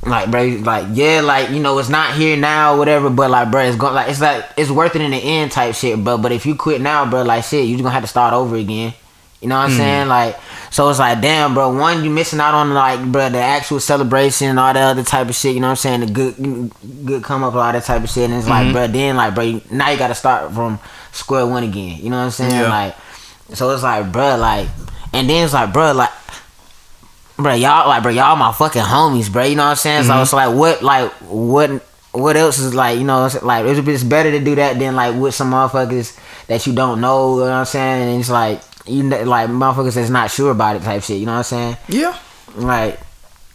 like 0.04 0.32
bro 0.32 0.46
like 0.64 0.88
yeah 0.94 1.22
like 1.22 1.50
you 1.50 1.60
know 1.60 1.78
it's 1.78 1.90
not 1.90 2.16
here 2.16 2.38
now 2.38 2.78
whatever 2.78 3.10
but 3.10 3.30
like 3.30 3.52
bro 3.52 3.62
it's 3.62 3.76
going 3.76 3.94
like 3.94 4.10
it's 4.10 4.22
like 4.22 4.46
it's 4.56 4.70
worth 4.70 4.96
it 4.96 5.02
in 5.02 5.12
the 5.12 5.18
end 5.18 5.52
type 5.52 5.76
shit 5.76 6.02
but 6.04 6.18
but 6.18 6.32
if 6.32 6.46
you 6.46 6.56
quit 6.56 6.80
now 6.80 7.10
bro 7.10 7.24
like 7.24 7.44
shit 7.44 7.66
you 7.66 7.74
just 7.76 7.84
gonna 7.84 7.94
have 7.94 8.04
to 8.04 8.08
start 8.08 8.34
over 8.34 8.56
again 8.56 8.94
you 9.42 9.48
know 9.48 9.56
what 9.56 9.66
i'm 9.66 9.72
hmm. 9.72 9.78
saying? 9.78 10.08
Like 10.10 10.38
so 10.70 10.90
it's 10.90 11.00
like 11.00 11.22
damn 11.22 11.54
bro 11.54 11.74
one 11.78 12.04
you 12.04 12.10
missing 12.10 12.40
out 12.40 12.54
on 12.54 12.74
like 12.74 13.12
bro 13.12 13.30
the 13.30 13.40
actual 13.40 13.80
celebration 13.80 14.50
and 14.50 14.60
all 14.60 14.74
that 14.74 14.92
other 14.92 15.04
type 15.04 15.30
of 15.30 15.36
shit 15.36 15.56
you 15.56 15.62
know 15.62 15.68
what 15.68 15.86
i'm 15.86 16.02
saying? 16.02 16.02
The 16.02 16.12
good 16.12 17.06
good 17.06 17.24
come 17.24 17.44
up 17.44 17.56
all 17.56 17.72
that 17.72 17.84
type 17.84 18.04
of 18.04 18.10
shit 18.10 18.30
and 18.30 18.34
it's 18.34 18.48
like 18.48 18.66
mm-hmm. 18.66 18.74
bro 18.74 18.88
then 18.88 19.16
like 19.16 19.36
bro 19.36 19.62
now 19.72 19.90
you 19.90 19.98
gotta 19.98 20.16
start 20.16 20.54
from 20.54 20.80
square 21.12 21.46
one 21.46 21.64
again 21.64 21.98
you 22.02 22.10
know 22.10 22.18
what 22.18 22.24
i'm 22.26 22.32
saying 22.32 22.52
Yeah. 22.52 22.70
like 22.70 22.96
so 23.54 23.70
it's 23.72 23.84
like 23.84 24.12
bro 24.12 24.38
like 24.38 24.68
and 25.14 25.30
then 25.30 25.44
it's 25.46 25.54
like 25.54 25.74
bro 25.74 25.92
like 25.94 26.12
bro, 27.38 27.54
y'all 27.54 27.88
like, 27.88 28.04
bro, 28.04 28.12
y'all 28.12 28.36
my 28.36 28.52
fucking 28.52 28.82
homies, 28.82 29.32
bro. 29.32 29.44
You 29.46 29.56
know 29.56 29.64
what 29.64 29.70
I'm 29.70 29.76
saying? 29.78 30.04
So 30.04 30.22
it's 30.22 30.34
like, 30.34 30.54
what, 30.54 30.84
like, 30.84 31.10
what, 31.30 31.70
what 32.12 32.36
else 32.36 32.60
is 32.60 32.76
like, 32.76 32.98
you 33.00 33.06
know, 33.06 33.26
it's 33.28 33.42
like 33.42 33.66
it's, 33.66 33.88
it's 33.88 34.04
better 34.04 34.30
to 34.30 34.40
do 34.44 34.56
that 34.56 34.78
than 34.78 34.94
like 34.96 35.16
with 35.16 35.34
some 35.34 35.52
motherfuckers 35.52 36.20
that 36.48 36.68
you 36.68 36.74
don't 36.74 37.00
know. 37.00 37.36
You 37.36 37.46
know 37.46 37.52
what 37.52 37.52
I'm 37.54 37.66
saying? 37.66 38.10
And 38.10 38.20
it's 38.20 38.30
like 38.30 38.62
you 38.86 39.04
know, 39.04 39.24
like 39.24 39.50
motherfuckers 39.50 39.96
that's 39.96 40.10
not 40.10 40.32
sure 40.32 40.52
about 40.52 40.76
it 40.76 40.82
type 40.82 41.02
shit. 41.02 41.18
You 41.20 41.28
know 41.28 41.32
what 41.38 41.38
I'm 41.38 41.44
saying? 41.46 41.78
Yeah. 41.88 42.18
Like, 42.56 43.00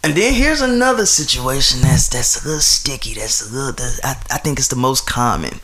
And 0.03 0.15
then 0.15 0.33
here's 0.33 0.63
another 0.63 1.05
situation 1.05 1.83
that's 1.83 2.09
that's 2.09 2.43
a 2.43 2.47
little 2.47 2.63
sticky. 2.63 3.15
That's 3.15 3.51
a 3.51 3.53
little. 3.53 3.73
That, 3.73 4.01
I 4.03 4.35
I 4.37 4.39
think 4.39 4.59
it's 4.59 4.69
the 4.69 4.77
most 4.77 5.07
common. 5.07 5.61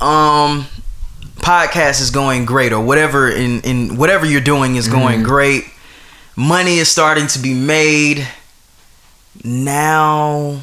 Um, 0.00 0.66
podcast 1.38 2.00
is 2.00 2.10
going 2.10 2.44
great, 2.44 2.72
or 2.72 2.80
whatever 2.84 3.28
in 3.28 3.60
in 3.62 3.96
whatever 3.96 4.26
you're 4.26 4.40
doing 4.40 4.76
is 4.76 4.88
going 4.88 5.18
mm-hmm. 5.18 5.28
great. 5.28 5.64
Money 6.36 6.78
is 6.78 6.88
starting 6.88 7.26
to 7.28 7.38
be 7.38 7.54
made. 7.54 8.28
Now, 9.44 10.60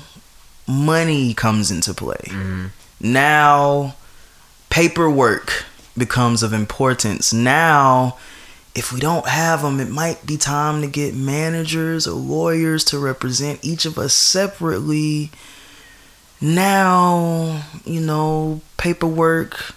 money 0.68 1.34
comes 1.34 1.72
into 1.72 1.94
play. 1.94 2.16
Mm-hmm. 2.26 2.66
Now, 3.00 3.96
paperwork 4.70 5.66
becomes 5.98 6.44
of 6.44 6.54
importance. 6.54 7.34
Now, 7.34 8.18
if 8.74 8.92
we 8.92 9.00
don't 9.00 9.28
have 9.28 9.62
them, 9.62 9.80
it 9.80 9.90
might 9.90 10.26
be 10.26 10.38
time 10.38 10.82
to 10.82 10.88
get 10.88 11.16
managers 11.16 12.06
or 12.08 12.12
lawyers 12.12 12.84
to 12.86 13.00
represent 13.00 13.64
each 13.64 13.86
of 13.86 13.98
us 13.98 14.14
separately. 14.14 15.32
Now, 16.42 17.64
you 17.86 18.02
know, 18.02 18.62
paperwork. 18.78 19.76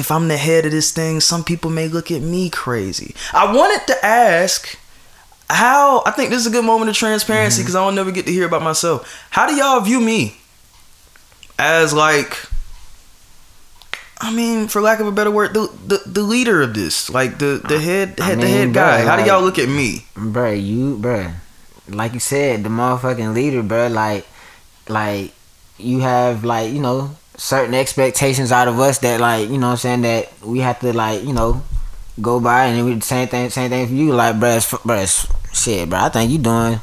If 0.00 0.10
I'm 0.10 0.28
the 0.28 0.38
head 0.38 0.64
of 0.64 0.72
this 0.72 0.92
thing, 0.92 1.20
some 1.20 1.44
people 1.44 1.68
may 1.68 1.86
look 1.86 2.10
at 2.10 2.22
me 2.22 2.48
crazy. 2.48 3.14
I 3.34 3.54
wanted 3.54 3.86
to 3.88 4.02
ask 4.04 4.78
how, 5.50 6.02
I 6.06 6.10
think 6.12 6.30
this 6.30 6.40
is 6.40 6.46
a 6.46 6.50
good 6.50 6.64
moment 6.64 6.88
of 6.88 6.96
transparency 6.96 7.58
mm-hmm. 7.58 7.66
because 7.66 7.76
I 7.76 7.84
don't 7.84 7.94
never 7.94 8.10
get 8.10 8.24
to 8.24 8.32
hear 8.32 8.46
about 8.46 8.62
myself. 8.62 9.26
How 9.28 9.46
do 9.46 9.54
y'all 9.54 9.80
view 9.80 10.00
me? 10.00 10.38
As 11.58 11.92
like, 11.92 12.38
I 14.22 14.32
mean, 14.32 14.68
for 14.68 14.80
lack 14.80 15.00
of 15.00 15.06
a 15.06 15.12
better 15.12 15.30
word, 15.30 15.52
the 15.52 15.70
the, 15.86 16.02
the 16.06 16.22
leader 16.22 16.62
of 16.62 16.72
this, 16.72 17.10
like 17.10 17.38
the 17.38 17.60
the 17.68 17.78
head 17.78 18.18
I 18.18 18.24
head 18.24 18.40
the 18.40 18.48
head 18.48 18.68
bruh, 18.70 18.74
guy. 18.74 19.04
How 19.04 19.16
do 19.16 19.24
y'all 19.24 19.42
look 19.42 19.58
at 19.58 19.68
me? 19.68 20.06
bro, 20.16 20.52
you, 20.52 20.96
bro, 20.96 21.32
like 21.88 22.14
you 22.14 22.20
said, 22.20 22.64
the 22.64 22.70
motherfucking 22.70 23.34
leader, 23.34 23.62
bro. 23.62 23.88
Like, 23.88 24.26
like 24.88 25.34
you 25.76 26.00
have 26.00 26.44
like 26.44 26.72
you 26.72 26.80
know 26.80 27.16
certain 27.40 27.72
expectations 27.72 28.52
out 28.52 28.68
of 28.68 28.78
us 28.78 28.98
that 28.98 29.18
like 29.18 29.48
you 29.48 29.56
know 29.56 29.68
what 29.68 29.72
I'm 29.72 29.76
saying 29.78 30.02
that 30.02 30.30
we 30.42 30.58
have 30.58 30.78
to 30.80 30.92
like 30.92 31.24
you 31.24 31.32
know 31.32 31.62
go 32.20 32.38
by 32.38 32.66
and 32.66 32.76
then 32.76 32.84
we 32.84 33.00
same 33.00 33.28
thing 33.28 33.48
same 33.48 33.70
thing 33.70 33.86
for 33.86 33.94
you. 33.94 34.12
Like 34.12 34.38
bro, 34.38 34.56
it's, 34.56 34.70
bro 34.84 34.96
it's, 34.96 35.26
shit 35.50 35.88
bro 35.88 36.00
I 36.00 36.08
think 36.10 36.30
you 36.30 36.36
doing 36.36 36.78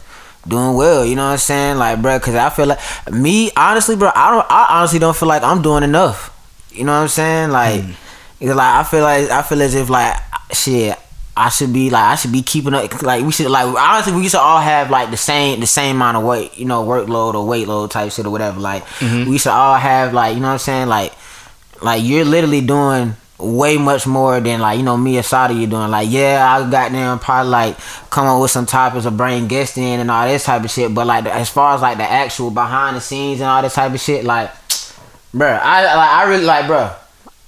doing 0.48 0.76
well 0.76 1.06
you 1.06 1.16
know 1.16 1.26
what 1.26 1.34
I'm 1.34 1.38
saying? 1.38 1.78
Like 1.78 2.02
bro 2.02 2.18
because 2.18 2.34
I 2.34 2.50
feel 2.50 2.66
like 2.66 2.80
me 3.12 3.52
honestly 3.56 3.96
bro 3.96 4.10
I 4.16 4.32
don't 4.32 4.48
I 4.50 4.80
honestly 4.80 4.98
don't 4.98 5.16
feel 5.16 5.28
like 5.28 5.44
I'm 5.44 5.62
doing 5.62 5.84
enough. 5.84 6.34
You 6.72 6.86
know 6.86 6.94
what 6.94 7.04
I'm 7.04 7.08
saying? 7.08 7.52
Like 7.52 7.84
hmm. 7.84 7.92
it's 8.40 8.56
like 8.56 8.60
I 8.60 8.84
feel 8.84 9.04
like 9.04 9.30
I 9.30 9.44
feel 9.44 9.62
as 9.62 9.76
if 9.76 9.92
like 9.92 10.20
shit 10.54 10.98
I 11.38 11.50
should 11.50 11.72
be 11.72 11.90
like 11.90 12.04
I 12.04 12.16
should 12.16 12.32
be 12.32 12.42
keeping 12.42 12.74
up 12.74 13.02
like 13.04 13.24
we 13.24 13.32
should 13.32 13.50
like 13.50 13.68
honestly 13.68 14.14
we 14.14 14.28
should 14.28 14.40
all 14.40 14.60
have 14.60 14.90
like 14.90 15.12
the 15.12 15.18
same 15.18 15.60
the 15.60 15.68
same 15.68 15.98
amount 15.98 16.18
of 16.18 16.24
weight 16.24 16.58
you 16.58 16.66
know 16.66 16.84
workload 16.84 17.36
or 17.36 17.46
weight 17.46 17.68
load 17.68 17.92
type 17.92 18.12
shit 18.12 18.26
or 18.26 18.32
whatever 18.32 18.60
like 18.60 18.84
mm-hmm. 19.00 19.30
we 19.30 19.38
should 19.38 19.52
all 19.52 19.76
have 19.76 20.14
like 20.14 20.34
you 20.34 20.42
know 20.42 20.48
what 20.48 20.54
I'm 20.54 20.60
saying 20.60 20.88
like 20.88 21.14
like 21.82 22.04
you're 22.04 22.26
literally 22.26 22.62
doing 22.62 23.14
way 23.38 23.78
much 23.78 24.08
more 24.08 24.40
than 24.40 24.60
like 24.60 24.80
you 24.80 24.84
know 24.84 24.98
me 24.98 25.20
or 25.20 25.22
Sada 25.24 25.54
you 25.54 25.68
doing 25.68 25.92
like 25.92 26.08
yeah 26.10 26.44
I 26.44 26.70
got 26.70 26.92
them 26.92 27.20
probably 27.20 27.52
like 27.52 27.78
come 28.10 28.26
up 28.26 28.42
with 28.42 28.50
some 28.50 28.66
topics 28.66 29.06
of 29.06 29.16
brain 29.16 29.48
guests 29.48 29.78
in 29.78 30.00
and 30.00 30.10
all 30.10 30.28
this 30.28 30.46
type 30.46 30.64
of 30.64 30.72
shit 30.72 30.92
but 30.94 31.06
like 31.06 31.26
as 31.28 31.50
far 31.50 31.76
as 31.76 31.82
like 31.82 31.98
the 31.98 32.04
actual 32.04 32.50
behind 32.50 32.98
the 32.98 33.02
scenes 33.02 33.40
and 33.40 33.48
all 33.48 33.62
this 33.62 33.76
type 33.76 33.94
of 33.94 34.00
shit 34.00 34.26
like 34.26 34.50
bruh 35.36 35.60
I 35.62 35.96
like 35.96 36.10
I 36.10 36.24
really 36.24 36.46
like 36.46 36.66
bruh 36.66 36.96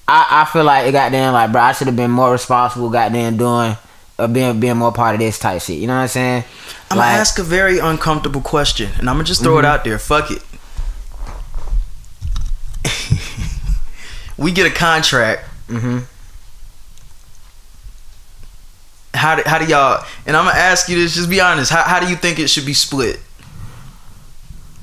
I, 0.10 0.42
I 0.42 0.46
feel 0.46 0.64
like 0.64 0.88
it 0.88 0.92
goddamn 0.92 1.34
like 1.34 1.52
bro 1.52 1.62
I 1.62 1.72
should 1.72 1.88
have 1.88 1.96
been 1.96 2.12
more 2.12 2.32
responsible 2.32 2.90
goddamn 2.90 3.38
doing 3.38 3.78
uh, 4.18 4.28
being 4.28 4.60
being 4.60 4.78
more 4.78 4.92
part 4.92 5.16
of 5.16 5.20
this 5.20 5.38
type 5.40 5.62
shit 5.62 5.78
you 5.78 5.88
know 5.88 5.96
what 5.96 6.02
I'm 6.02 6.08
saying 6.08 6.44
I'm 6.92 6.98
like 6.98 7.10
gonna 7.10 7.20
ask 7.20 7.38
a 7.38 7.44
very 7.44 7.78
uncomfortable 7.78 8.42
question, 8.42 8.90
and 8.98 9.10
I'm 9.10 9.16
gonna 9.18 9.26
just 9.26 9.44
throw 9.44 9.60
it 9.60 9.66
out 9.66 9.84
there. 9.84 10.00
Fuck 10.00 10.32
it. 10.32 10.42
we 14.38 14.52
get 14.52 14.66
a 14.66 14.74
contract. 14.74 15.46
Mm-hmm. 15.68 16.00
How 19.14 19.36
do, 19.36 19.44
how 19.46 19.60
do 19.60 19.66
y'all? 19.66 20.04
And 20.26 20.36
I'm 20.36 20.46
gonna 20.46 20.58
ask 20.58 20.90
you 20.90 20.96
this. 20.96 21.14
Just 21.14 21.30
be 21.30 21.40
honest. 21.40 21.72
How, 21.72 21.84
how 21.84 22.00
do 22.00 22.10
you 22.10 22.16
think 22.16 22.40
it 22.40 22.50
should 22.50 22.66
be 22.66 22.74
split? 22.74 23.20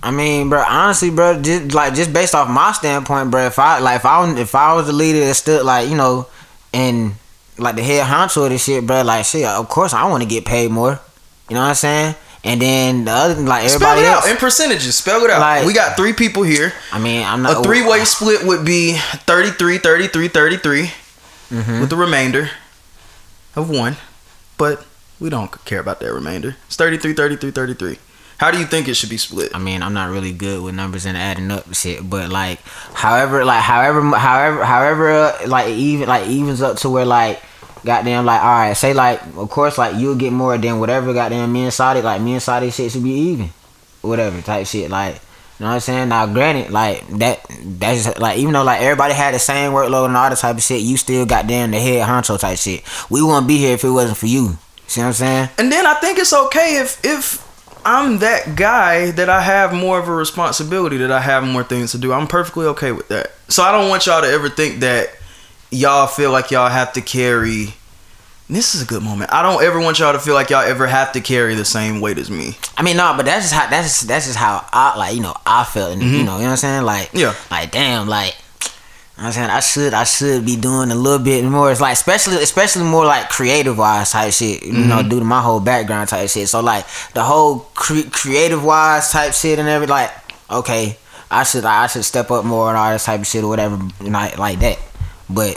I 0.07 0.11
mean, 0.13 0.49
bro, 0.49 0.63
honestly, 0.63 1.11
bro, 1.11 1.43
just 1.43 1.75
like 1.75 1.95
just 1.95 2.13
based 2.13 2.35
off 2.35 2.49
my 2.49 2.71
standpoint, 2.73 3.31
bro, 3.33 3.47
if 3.47 3.59
I 3.59 3.81
like 3.81 3.97
if 3.97 4.07
I 4.07 4.39
if 4.39 4.55
I 4.55 4.73
was 4.75 4.87
the 4.87 4.93
leader 4.93 5.21
that 5.27 5.35
stood 5.35 5.65
like 5.65 5.89
you 5.89 5.97
know, 5.97 6.27
and 6.73 7.15
like 7.59 7.75
the 7.75 7.83
head 7.83 8.07
honcho 8.07 8.45
of 8.45 8.51
this 8.51 8.65
shit, 8.65 8.87
bro, 8.87 9.03
like 9.03 9.25
shit, 9.25 9.45
of 9.45 9.69
course 9.69 9.93
I 9.93 10.09
want 10.09 10.23
to 10.23 10.29
get 10.29 10.45
paid 10.45 10.71
more. 10.71 11.01
You 11.49 11.55
know 11.55 11.63
what 11.63 11.69
I'm 11.71 11.75
saying? 11.75 12.15
And 12.45 12.63
then 12.63 13.05
the 13.07 13.11
other 13.11 13.35
like 13.43 13.69
Spell 13.69 13.89
everybody 13.89 14.01
it 14.03 14.07
else. 14.13 14.25
out 14.27 14.31
in 14.31 14.37
percentages. 14.37 14.97
Spell 14.97 15.25
it 15.25 15.31
out. 15.31 15.41
Like- 15.41 15.67
we 15.67 15.73
got 15.73 15.97
three 15.97 16.13
people 16.13 16.45
here. 16.45 16.73
I 16.93 17.01
mean, 17.01 17.27
I'm 17.27 17.43
not 17.43 17.59
A 17.61 17.63
three 17.65 17.85
way 17.85 18.05
split 18.05 18.45
would 18.47 18.65
be 18.65 18.93
33, 18.97 19.79
33, 19.79 20.29
33 20.29 20.91
Mm-hmm. 21.51 21.81
with 21.81 21.91
the 21.91 21.97
remainder 21.97 22.51
of 23.57 23.71
one. 23.71 23.97
But 24.59 24.85
we 25.21 25.31
don't 25.31 25.51
care 25.65 25.81
about 25.81 25.99
that 26.01 26.13
remainder. 26.13 26.57
It's 26.67 26.77
33, 26.77 27.15
33, 27.15 27.51
33. 27.51 27.99
How 28.39 28.51
do 28.51 28.59
you 28.59 28.67
think 28.67 28.87
it 28.87 28.95
should 28.95 29.09
be 29.09 29.17
split? 29.17 29.55
I 29.55 29.59
mean, 29.59 29.83
I'm 29.83 29.95
not 29.95 30.11
really 30.11 30.33
good 30.33 30.63
with 30.63 30.75
numbers 30.75 31.07
and 31.07 31.17
adding 31.17 31.51
up 31.51 31.73
shit, 31.75 32.09
but 32.09 32.29
like, 32.29 32.61
however, 32.93 33.45
like, 33.45 33.63
however, 33.63 34.03
however, 34.15 34.65
however, 34.65 35.11
uh, 35.11 35.39
like, 35.47 35.69
even 35.69 36.07
like 36.09 36.29
evens 36.29 36.61
up 36.61 36.77
to 36.79 36.91
where 36.91 37.07
like, 37.07 37.43
goddamn, 37.85 38.27
like, 38.27 38.43
all 38.43 38.49
right, 38.49 38.77
say 38.77 38.93
like, 38.93 39.23
of 39.37 39.49
course, 39.49 39.79
like, 39.79 39.97
you'll 39.97 40.17
get 40.17 40.33
more 40.33 40.59
than 40.59 40.81
whatever, 40.81 41.15
goddamn, 41.15 41.51
me 41.51 41.65
and 41.65 41.73
Saudi, 41.73 42.03
like, 42.03 42.21
me 42.21 42.35
and 42.35 42.43
Saudi 42.43 42.71
shit 42.71 42.93
should 42.93 43.05
be 43.05 43.11
even, 43.11 43.51
whatever 44.03 44.41
type 44.43 44.67
shit, 44.67 44.91
like. 44.91 45.21
You 45.59 45.65
know 45.65 45.71
what 45.71 45.75
I'm 45.77 45.81
saying? 45.81 46.09
Now, 46.11 46.27
granted, 46.27 46.71
like 46.71 47.09
that, 47.17 47.41
that's 47.49 48.05
just, 48.05 48.19
like 48.19 48.37
even 48.37 48.53
though 48.53 48.63
like 48.63 48.83
everybody 48.83 49.15
had 49.15 49.33
the 49.33 49.39
same 49.39 49.73
workload 49.73 50.05
and 50.05 50.15
all 50.15 50.29
that 50.29 50.37
type 50.37 50.57
of 50.57 50.63
shit, 50.63 50.83
you 50.83 50.99
still 50.99 51.25
got 51.25 51.47
damn 51.47 51.71
the 51.71 51.81
head 51.81 52.07
honcho 52.07 52.39
type 52.39 52.59
shit. 52.59 52.83
We 53.09 53.23
wouldn't 53.23 53.49
be 53.49 53.57
here 53.57 53.73
if 53.73 53.83
it 53.83 53.89
wasn't 53.89 54.19
for 54.19 54.27
you. 54.27 54.59
See 54.87 55.01
what 55.01 55.07
I'm 55.07 55.13
saying? 55.15 55.49
And 55.57 55.73
then 55.73 55.87
I 55.87 55.95
think 55.95 56.19
it's 56.19 56.35
okay 56.35 56.77
if 56.77 57.03
if 57.03 57.46
I'm 57.87 58.19
that 58.19 58.57
guy 58.57 59.13
that 59.13 59.29
I 59.29 59.41
have 59.41 59.73
more 59.73 60.01
of 60.01 60.09
a 60.09 60.13
responsibility, 60.13 60.97
that 60.97 61.13
I 61.13 61.21
have 61.21 61.45
more 61.45 61.63
things 61.63 61.93
to 61.93 61.99
do. 61.99 62.13
I'm 62.13 62.27
perfectly 62.27 62.67
okay 62.67 62.91
with 62.91 63.07
that. 63.09 63.31
So 63.47 63.63
I 63.63 63.71
don't 63.71 63.89
want 63.89 64.07
y'all 64.07 64.23
to 64.23 64.29
ever 64.29 64.49
think 64.49 64.81
that 64.81 65.11
y'all 65.71 66.09
feel 66.09 66.33
like 66.33 66.51
y'all 66.51 66.69
have 66.69 66.93
to 66.95 67.01
carry. 67.01 67.75
This 68.51 68.75
is 68.75 68.83
a 68.83 68.87
good 68.87 69.05
moment. 69.05 69.33
I 69.33 69.41
don't 69.43 69.63
ever 69.63 69.79
want 69.79 70.01
y'all 70.01 70.13
to 70.13 70.19
feel 70.19 70.35
like 70.35 70.51
y'all 70.51 70.65
ever 70.65 70.89
have 70.89 71.13
to 71.13 71.21
carry 71.21 71.55
the 71.55 71.65
same 71.65 72.01
weight 72.01 72.19
as 72.19 72.29
me. 72.29 72.57
I 72.77 72.83
mean, 72.83 72.97
no, 72.97 73.15
but 73.17 73.25
that's 73.25 73.45
just 73.45 73.55
how 73.55 73.71
that's 73.71 74.01
that's 74.01 74.27
just 74.27 74.39
how 74.39 74.67
I 74.73 74.99
like 74.99 75.15
you 75.15 75.23
know 75.23 75.37
I 75.47 75.63
felt, 75.63 75.93
and 75.93 76.03
you 76.03 76.09
mm-hmm. 76.09 76.27
know, 76.27 76.37
you 76.37 76.43
know 76.43 76.47
what 76.47 76.51
I'm 76.51 76.57
saying, 76.57 76.83
like 76.83 77.11
Yeah. 77.15 77.35
like 77.51 77.71
damn, 77.71 78.09
like. 78.09 78.37
You 79.17 79.23
know 79.23 79.29
what 79.29 79.37
I'm 79.39 79.49
saying 79.49 79.51
I 79.51 79.61
should 79.61 79.95
I 79.95 80.05
should 80.05 80.45
be 80.45 80.57
doing 80.57 80.91
a 80.91 80.95
little 80.95 81.19
bit 81.25 81.43
more. 81.45 81.71
It's 81.73 81.81
like 81.81 81.95
especially 81.95 82.37
especially 82.43 82.85
more 82.85 83.07
like 83.07 83.31
creative 83.31 83.79
wise 83.79 84.11
type 84.11 84.33
shit. 84.33 84.63
You 84.63 84.73
know, 84.73 84.97
mm-hmm. 84.99 85.09
due 85.09 85.19
to 85.21 85.25
my 85.25 85.41
whole 85.41 85.61
background 85.61 86.11
type 86.11 86.29
shit. 86.29 86.49
So 86.49 86.61
like 86.61 86.85
the 87.15 87.23
whole 87.23 87.61
cre- 87.75 88.11
creative 88.11 88.63
wise 88.63 89.11
type 89.11 89.33
shit 89.33 89.59
and 89.59 89.69
everything. 89.69 89.93
Like 89.95 90.13
okay, 90.51 90.99
I 91.31 91.45
should 91.45 91.65
I 91.65 91.87
should 91.87 92.05
step 92.05 92.31
up 92.31 92.45
more 92.45 92.69
and 92.69 92.77
all 92.77 92.93
this 92.93 93.05
type 93.07 93.21
of 93.21 93.27
shit 93.27 93.43
or 93.43 93.49
whatever, 93.49 93.79
like 94.03 94.37
like 94.37 94.59
that. 94.61 94.79
But 95.31 95.57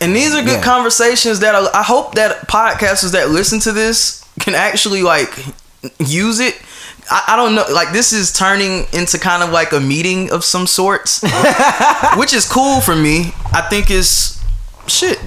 And 0.00 0.14
these 0.14 0.34
are 0.34 0.42
good 0.42 0.60
Yeah. 0.60 0.62
conversations 0.62 1.40
that 1.40 1.54
I, 1.54 1.80
I 1.80 1.82
hope 1.82 2.14
that 2.16 2.46
podcasters 2.46 3.12
that 3.12 3.30
listen 3.30 3.58
to 3.60 3.72
this 3.72 4.22
can 4.38 4.54
actually 4.54 5.02
like 5.02 5.32
use 5.98 6.40
it. 6.40 6.56
I, 7.10 7.24
I 7.28 7.36
don't 7.36 7.54
know, 7.54 7.64
like 7.72 7.92
this 7.92 8.12
is 8.12 8.32
turning 8.32 8.86
into 8.92 9.18
kind 9.18 9.42
of 9.42 9.50
like 9.50 9.72
a 9.72 9.80
meeting 9.80 10.30
of 10.30 10.44
some 10.44 10.66
sorts, 10.66 11.22
which 12.16 12.32
is 12.32 12.48
cool 12.50 12.80
for 12.80 12.96
me. 12.96 13.32
I 13.52 13.66
think 13.68 13.90
is 13.90 14.42
shit, 14.86 15.20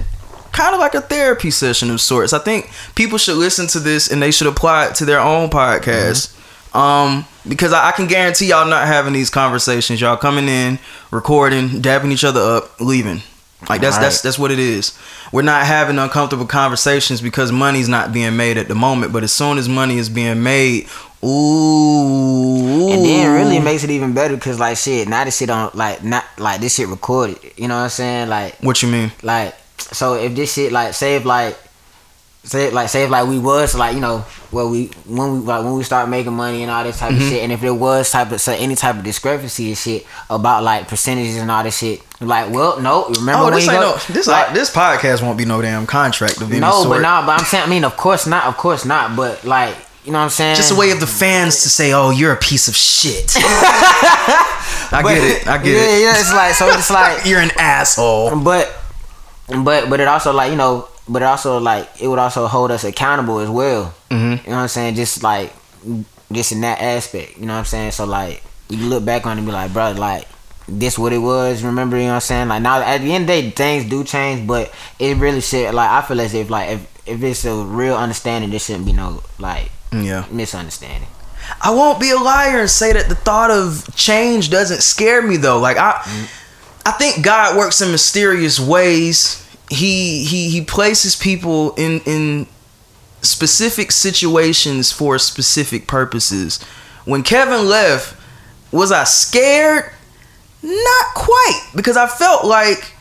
kind 0.52 0.74
of 0.74 0.80
like 0.80 0.94
a 0.94 1.00
therapy 1.00 1.50
session 1.50 1.90
of 1.90 2.00
sorts. 2.00 2.32
I 2.32 2.38
think 2.38 2.70
people 2.94 3.18
should 3.18 3.36
listen 3.36 3.66
to 3.68 3.80
this 3.80 4.10
and 4.10 4.22
they 4.22 4.30
should 4.30 4.46
apply 4.46 4.86
it 4.86 4.94
to 4.96 5.04
their 5.04 5.20
own 5.20 5.48
podcast. 5.50 6.36
Um, 6.74 7.26
because 7.48 7.72
I, 7.72 7.88
I 7.88 7.92
can 7.92 8.06
guarantee 8.06 8.46
y'all 8.46 8.68
not 8.68 8.86
having 8.86 9.12
these 9.12 9.30
conversations. 9.30 10.00
Y'all 10.00 10.16
coming 10.16 10.48
in, 10.48 10.78
recording, 11.10 11.80
dabbing 11.80 12.12
each 12.12 12.24
other 12.24 12.40
up, 12.40 12.80
leaving. 12.80 13.22
Like 13.68 13.82
that's 13.82 13.98
that's 13.98 14.22
that's 14.22 14.38
what 14.38 14.50
it 14.50 14.58
is. 14.58 14.96
We're 15.32 15.42
not 15.42 15.66
having 15.66 15.98
uncomfortable 15.98 16.46
conversations 16.46 17.20
because 17.20 17.52
money's 17.52 17.88
not 17.88 18.10
being 18.12 18.34
made 18.36 18.56
at 18.56 18.68
the 18.68 18.74
moment. 18.74 19.12
But 19.12 19.22
as 19.22 19.32
soon 19.32 19.58
as 19.58 19.68
money 19.68 19.98
is 19.98 20.08
being 20.08 20.42
made, 20.42 20.88
ooh, 21.22 22.88
And 22.90 23.04
then 23.04 23.32
really 23.34 23.58
makes 23.60 23.84
it 23.84 23.90
even 23.90 24.12
better 24.14 24.34
because 24.36 24.58
like 24.58 24.76
shit, 24.76 25.08
now 25.08 25.24
this 25.24 25.36
shit 25.38 25.50
on 25.50 25.70
like 25.74 26.02
not 26.04 26.24
like 26.38 26.60
this 26.60 26.74
shit 26.76 26.88
recorded. 26.88 27.38
You 27.56 27.68
know 27.68 27.76
what 27.76 27.82
I'm 27.84 27.90
saying? 27.90 28.28
Like 28.28 28.56
what 28.60 28.82
you 28.82 28.88
mean? 28.88 29.12
like 29.22 29.54
so 29.78 30.14
if 30.14 30.34
this 30.34 30.52
shit 30.54 30.70
like 30.72 30.94
save 30.94 31.24
like 31.26 31.56
say 32.44 32.70
like 32.70 32.88
say 32.88 33.04
if 33.04 33.10
like 33.10 33.26
we 33.28 33.38
was 33.38 33.74
like 33.74 33.94
you 33.94 34.00
know 34.00 34.24
well 34.52 34.70
we 34.70 34.86
when 35.06 35.32
we 35.32 35.38
like 35.40 35.62
when 35.64 35.74
we 35.74 35.82
start 35.82 36.08
making 36.08 36.32
money 36.32 36.62
and 36.62 36.70
all 36.70 36.82
this 36.84 36.98
type 36.98 37.10
Mm-hmm. 37.12 37.22
of 37.22 37.28
shit 37.28 37.42
and 37.42 37.52
if 37.52 37.60
there 37.60 37.74
was 37.74 38.10
type 38.10 38.30
of 38.32 38.40
so 38.40 38.52
any 38.52 38.74
type 38.76 38.96
of 38.96 39.02
discrepancy 39.04 39.68
and 39.68 39.76
shit 39.78 40.06
about 40.30 40.62
like 40.62 40.86
percentages 40.88 41.36
and 41.36 41.50
all 41.50 41.62
this 41.62 41.76
shit 41.78 42.00
like 42.20 42.50
well 42.50 42.80
no 42.80 43.06
remember 43.08 43.44
Oh, 43.46 43.50
this 43.50 43.64
ain't 43.68 43.72
go, 43.80 43.92
no 43.92 44.14
this 44.14 44.26
like, 44.26 44.54
this 44.54 44.72
podcast 44.74 45.22
won't 45.22 45.36
be 45.38 45.44
no 45.44 45.60
damn 45.60 45.86
contract 45.86 46.40
of 46.40 46.50
any 46.50 46.60
no 46.60 46.70
sort. 46.82 46.88
but 46.88 46.98
nah 47.02 47.26
but 47.26 47.40
I'm 47.40 47.44
saying 47.46 47.64
I 47.64 47.68
mean 47.68 47.84
of 47.84 47.96
course 47.96 48.26
not 48.26 48.44
of 48.46 48.56
course 48.56 48.84
not 48.84 49.16
but 49.16 49.44
like 49.44 49.74
you 50.04 50.12
know 50.12 50.18
what 50.18 50.24
I'm 50.24 50.30
saying 50.30 50.56
Just 50.56 50.72
a 50.72 50.74
way 50.76 50.90
of 50.92 51.00
the 51.00 51.06
fans 51.06 51.62
to 51.62 51.68
say, 51.68 51.92
"Oh, 51.92 52.10
you're 52.10 52.32
a 52.32 52.36
piece 52.36 52.68
of 52.68 52.74
shit." 52.76 53.36
I 53.36 55.00
But- 55.02 55.14
get 55.14 55.22
it. 55.24 55.46
I 55.46 55.58
get 55.58 55.66
yeah, 55.66 55.96
it. 55.96 56.02
yeah 56.02 56.18
it's 56.18 56.32
like 56.32 56.54
so 56.54 56.68
it's 56.68 56.90
like 56.90 57.24
You're 57.28 57.40
an 57.40 57.50
asshole. 57.58 58.38
but 58.40 58.72
but 59.64 59.88
but 59.90 60.00
it 60.00 60.08
also 60.08 60.32
like 60.32 60.50
you 60.50 60.56
know 60.56 60.88
but 61.08 61.22
it 61.22 61.24
also 61.26 61.58
like 61.58 61.88
it 62.00 62.08
would 62.08 62.18
also 62.18 62.46
hold 62.46 62.70
us 62.70 62.84
accountable 62.84 63.38
as 63.40 63.48
well 63.48 63.92
Mhm. 64.10 64.42
you 64.44 64.50
know 64.50 64.56
what 64.56 64.62
i'm 64.62 64.68
saying 64.68 64.94
just 64.94 65.22
like 65.24 65.52
just 66.30 66.52
in 66.52 66.60
that 66.60 66.80
aspect 66.80 67.36
you 67.36 67.46
know 67.46 67.54
what 67.54 67.58
i'm 67.60 67.64
saying 67.64 67.90
so 67.90 68.04
like 68.04 68.42
you 68.68 68.78
look 68.86 69.04
back 69.04 69.26
on 69.26 69.32
it 69.36 69.40
and 69.40 69.46
be 69.46 69.52
like 69.52 69.72
bro 69.72 69.90
like 69.92 70.24
this 70.68 70.96
what 70.96 71.12
it 71.12 71.18
was 71.18 71.64
remember 71.64 71.96
you 71.96 72.04
know 72.04 72.10
what 72.10 72.14
i'm 72.14 72.20
saying 72.20 72.46
like 72.48 72.62
now 72.62 72.80
at 72.80 72.98
the 73.00 73.12
end 73.12 73.28
of 73.28 73.34
the 73.34 73.42
day 73.42 73.50
things 73.50 73.90
do 73.90 74.04
change 74.04 74.46
but 74.46 74.72
it 75.00 75.16
really 75.16 75.40
should 75.40 75.74
like 75.74 75.90
i 75.90 76.00
feel 76.02 76.20
as 76.20 76.32
if 76.32 76.48
like 76.48 76.70
if 76.70 76.86
if 77.06 77.22
it's 77.22 77.44
a 77.44 77.54
real 77.54 77.96
understanding 77.96 78.50
there 78.50 78.58
shouldn't 78.58 78.86
be 78.86 78.92
no 78.92 79.22
like 79.38 79.70
Yeah. 79.92 80.26
misunderstanding 80.30 81.08
I 81.60 81.70
won't 81.70 81.98
be 82.00 82.10
a 82.10 82.16
liar 82.16 82.60
and 82.60 82.70
say 82.70 82.92
that 82.92 83.08
the 83.08 83.14
thought 83.14 83.50
of 83.50 83.94
change 83.96 84.50
doesn't 84.50 84.82
scare 84.82 85.22
me 85.22 85.36
though. 85.36 85.58
Like 85.58 85.76
I 85.78 85.92
mm. 85.92 86.28
I 86.86 86.92
think 86.92 87.24
God 87.24 87.56
works 87.56 87.80
in 87.80 87.90
mysterious 87.90 88.60
ways. 88.60 89.46
He 89.68 90.24
he 90.24 90.50
he 90.50 90.60
places 90.62 91.16
people 91.16 91.74
in 91.74 92.00
in 92.00 92.46
specific 93.22 93.92
situations 93.92 94.92
for 94.92 95.18
specific 95.18 95.86
purposes. 95.86 96.62
When 97.04 97.22
Kevin 97.22 97.68
left, 97.68 98.16
was 98.72 98.92
I 98.92 99.04
scared? 99.04 99.92
Not 100.62 101.06
quite 101.14 101.62
because 101.74 101.96
I 101.96 102.06
felt 102.06 102.44
like 102.44 102.92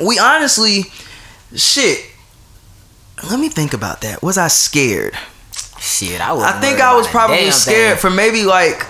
we 0.00 0.18
honestly 0.18 0.84
shit. 1.54 2.00
Let 3.30 3.40
me 3.40 3.48
think 3.48 3.72
about 3.74 4.02
that. 4.02 4.22
Was 4.22 4.38
I 4.38 4.48
scared? 4.48 5.14
shit 5.78 6.20
i 6.20 6.32
was 6.32 6.42
I 6.42 6.58
think 6.60 6.80
I 6.80 6.96
was 6.96 7.06
probably 7.06 7.50
scared 7.50 7.98
for 7.98 8.10
maybe 8.10 8.44
like 8.44 8.82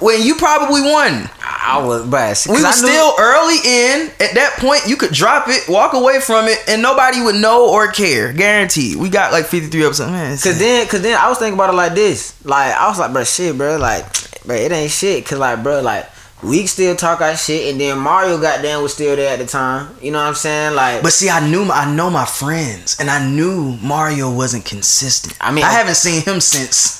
when 0.00 0.22
you 0.22 0.34
probably 0.36 0.80
won. 0.82 1.28
i 1.42 1.80
was 1.84 2.06
but 2.06 2.46
We 2.48 2.62
were 2.62 2.72
still 2.72 3.14
early 3.18 3.56
in. 3.64 4.10
At 4.20 4.34
that 4.34 4.56
point, 4.58 4.86
you 4.86 4.96
could 4.96 5.12
drop 5.12 5.48
it, 5.48 5.68
walk 5.68 5.92
away 5.92 6.20
from 6.20 6.46
it, 6.46 6.58
and 6.68 6.80
nobody 6.80 7.20
would 7.20 7.34
know 7.34 7.68
or 7.68 7.88
care. 7.90 8.32
Guaranteed. 8.32 8.96
We 8.96 9.08
got 9.08 9.32
like 9.32 9.46
53 9.46 9.84
episodes. 9.84 10.10
Man, 10.12 10.38
Cause 10.38 10.58
then, 10.58 10.86
cause 10.86 11.02
then 11.02 11.18
I 11.18 11.28
was 11.28 11.38
thinking 11.38 11.54
about 11.54 11.70
it 11.74 11.76
like 11.76 11.94
this. 11.94 12.32
Like 12.44 12.72
I 12.74 12.88
was 12.88 12.98
like, 13.00 13.12
bro, 13.12 13.24
shit, 13.24 13.56
bro, 13.56 13.76
like, 13.76 14.04
bro, 14.44 14.54
it 14.54 14.70
ain't 14.70 14.92
shit. 14.92 15.26
Cause 15.26 15.38
like, 15.38 15.62
bro, 15.64 15.80
like, 15.80 16.08
we 16.42 16.66
still 16.66 16.94
talk 16.94 17.20
our 17.20 17.36
shit, 17.36 17.70
and 17.72 17.80
then 17.80 17.98
Mario 17.98 18.40
goddamn 18.40 18.82
was 18.82 18.94
still 18.94 19.16
there 19.16 19.32
at 19.32 19.38
the 19.40 19.46
time. 19.46 19.94
You 20.00 20.12
know 20.12 20.18
what 20.18 20.28
I'm 20.28 20.34
saying? 20.34 20.74
Like, 20.76 21.02
But 21.02 21.12
see, 21.12 21.28
I 21.30 21.46
knew 21.48 21.64
I 21.70 21.92
know 21.92 22.10
my 22.10 22.24
friends, 22.24 22.96
and 23.00 23.10
I 23.10 23.24
knew 23.28 23.76
Mario 23.82 24.32
wasn't 24.32 24.64
consistent. 24.64 25.36
I 25.40 25.50
mean, 25.52 25.64
I 25.64 25.70
haven't 25.72 25.96
seen 25.96 26.22
him 26.22 26.40
since. 26.40 26.96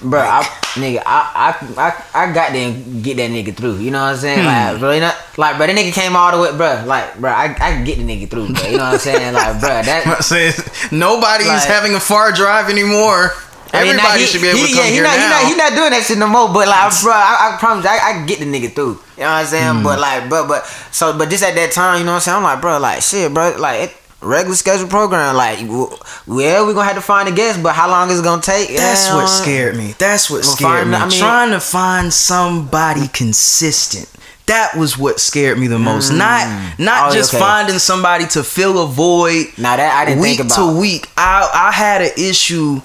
bro, 0.00 0.20
I, 0.20 0.42
nigga, 0.80 1.02
I, 1.04 1.54
I, 1.76 1.82
I, 1.88 2.22
I 2.28 2.32
got 2.32 2.52
there 2.52 2.72
get 3.02 3.16
that 3.18 3.30
nigga 3.30 3.54
through. 3.54 3.76
You 3.78 3.90
know 3.90 4.00
what 4.02 4.12
I'm 4.12 4.16
saying? 4.16 4.40
Hmm. 4.40 4.46
Like, 4.46 4.78
bro, 4.80 4.90
you 4.92 5.00
know, 5.00 5.12
like, 5.36 5.56
bro, 5.58 5.66
that 5.66 5.76
nigga 5.76 5.92
came 5.92 6.16
all 6.16 6.32
the 6.32 6.42
way, 6.42 6.56
bro. 6.56 6.84
Like, 6.86 7.18
bro, 7.18 7.30
I, 7.30 7.54
I 7.60 7.82
get 7.84 7.98
the 7.98 8.04
nigga 8.04 8.28
through, 8.30 8.52
bro. 8.54 8.62
You 8.64 8.78
know 8.78 8.84
what 8.84 8.94
I'm 8.94 8.98
saying? 8.98 9.34
Like, 9.34 9.60
bro, 9.60 9.68
that. 9.82 10.88
Nobody's 10.92 11.46
Like- 11.48 11.62
having 11.68 11.94
a 11.94 12.00
far 12.00 12.32
drive 12.32 12.70
anymore. 12.70 13.32
I 13.74 13.82
mean, 13.82 13.90
Everybody 13.98 14.20
he- 14.20 14.26
should 14.26 14.40
be 14.42 14.48
able 14.48 14.58
he, 14.60 14.66
to 14.68 14.72
come 14.72 14.84
yeah, 14.84 14.86
he 14.86 14.94
here 14.94 15.02
not, 15.02 15.16
now. 15.16 15.22
He 15.22 15.28
not, 15.28 15.50
he 15.50 15.54
not 15.56 15.72
doing 15.74 15.90
that 15.90 16.04
shit 16.06 16.18
no 16.18 16.28
more. 16.28 16.48
But 16.48 16.68
like, 16.68 16.92
bro, 17.02 17.12
I, 17.12 17.54
I 17.54 17.56
promise, 17.58 17.84
I, 17.86 17.96
I 17.98 18.12
can 18.14 18.26
get 18.26 18.38
the 18.38 18.46
nigga 18.46 18.72
through. 18.72 19.00
You 19.18 19.26
know 19.26 19.34
what 19.34 19.42
I'm 19.42 19.46
saying? 19.46 19.74
Hmm. 19.78 19.82
But 19.82 19.98
like, 19.98 20.30
but 20.30 20.46
but 20.48 20.64
so, 20.92 21.16
but 21.18 21.28
just 21.28 21.42
at 21.42 21.54
that 21.56 21.72
time, 21.72 21.98
you 21.98 22.04
know 22.04 22.12
what 22.12 22.16
I'm 22.16 22.20
saying? 22.22 22.36
I'm 22.38 22.42
like, 22.44 22.60
bro, 22.60 22.78
like, 22.78 23.02
shit, 23.02 23.32
bro, 23.34 23.56
like. 23.58 23.90
It, 23.90 23.96
Regular 24.24 24.56
schedule 24.56 24.88
program, 24.88 25.36
like, 25.36 25.58
well, 25.68 25.98
we're 26.26 26.72
gonna 26.72 26.84
have 26.84 26.94
to 26.96 27.02
find 27.02 27.28
a 27.28 27.32
guest, 27.32 27.62
but 27.62 27.74
how 27.74 27.90
long 27.90 28.08
is 28.08 28.20
it 28.20 28.22
gonna 28.22 28.40
take? 28.40 28.68
That's 28.74 29.08
Yeah, 29.08 29.16
what 29.16 29.26
scared 29.26 29.76
me. 29.76 29.94
That's 29.98 30.30
what 30.30 30.46
scared 30.46 30.88
me. 30.88 30.94
I 30.94 31.06
mean- 31.08 31.18
Trying 31.18 31.50
to 31.50 31.60
find 31.60 32.10
somebody 32.10 33.06
consistent. 33.08 34.08
That 34.46 34.76
was 34.78 34.96
what 34.96 35.20
scared 35.20 35.58
me 35.58 35.66
the 35.66 35.78
most. 35.78 36.10
Not 36.10 36.48
not 36.78 37.10
Oh, 37.10 37.14
just 37.14 37.34
okay. 37.34 37.40
finding 37.42 37.78
somebody 37.78 38.26
to 38.28 38.42
fill 38.42 38.82
a 38.82 38.86
void 38.86 39.48
Now 39.58 39.76
that 39.76 39.94
I 39.94 40.06
didn't 40.06 40.22
week 40.22 40.38
think 40.38 40.50
about. 40.52 40.72
to 40.72 40.78
week. 40.80 41.08
I 41.18 41.50
I 41.52 41.72
had 41.72 42.00
an 42.00 42.12
issue 42.16 42.80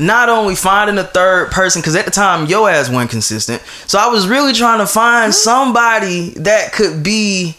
not 0.00 0.28
only 0.28 0.54
finding 0.54 0.98
a 0.98 1.04
third 1.04 1.50
person 1.50 1.82
because 1.82 1.94
at 1.94 2.06
the 2.06 2.10
time 2.10 2.46
your 2.46 2.68
ass 2.68 2.88
wasn't 2.88 3.10
consistent. 3.10 3.62
So 3.86 3.98
I 3.98 4.08
was 4.08 4.26
really 4.26 4.52
trying 4.52 4.78
to 4.78 4.86
find 4.86 5.32
mm-hmm. 5.32 5.32
somebody 5.32 6.30
that 6.38 6.72
could 6.72 7.02
be 7.02 7.56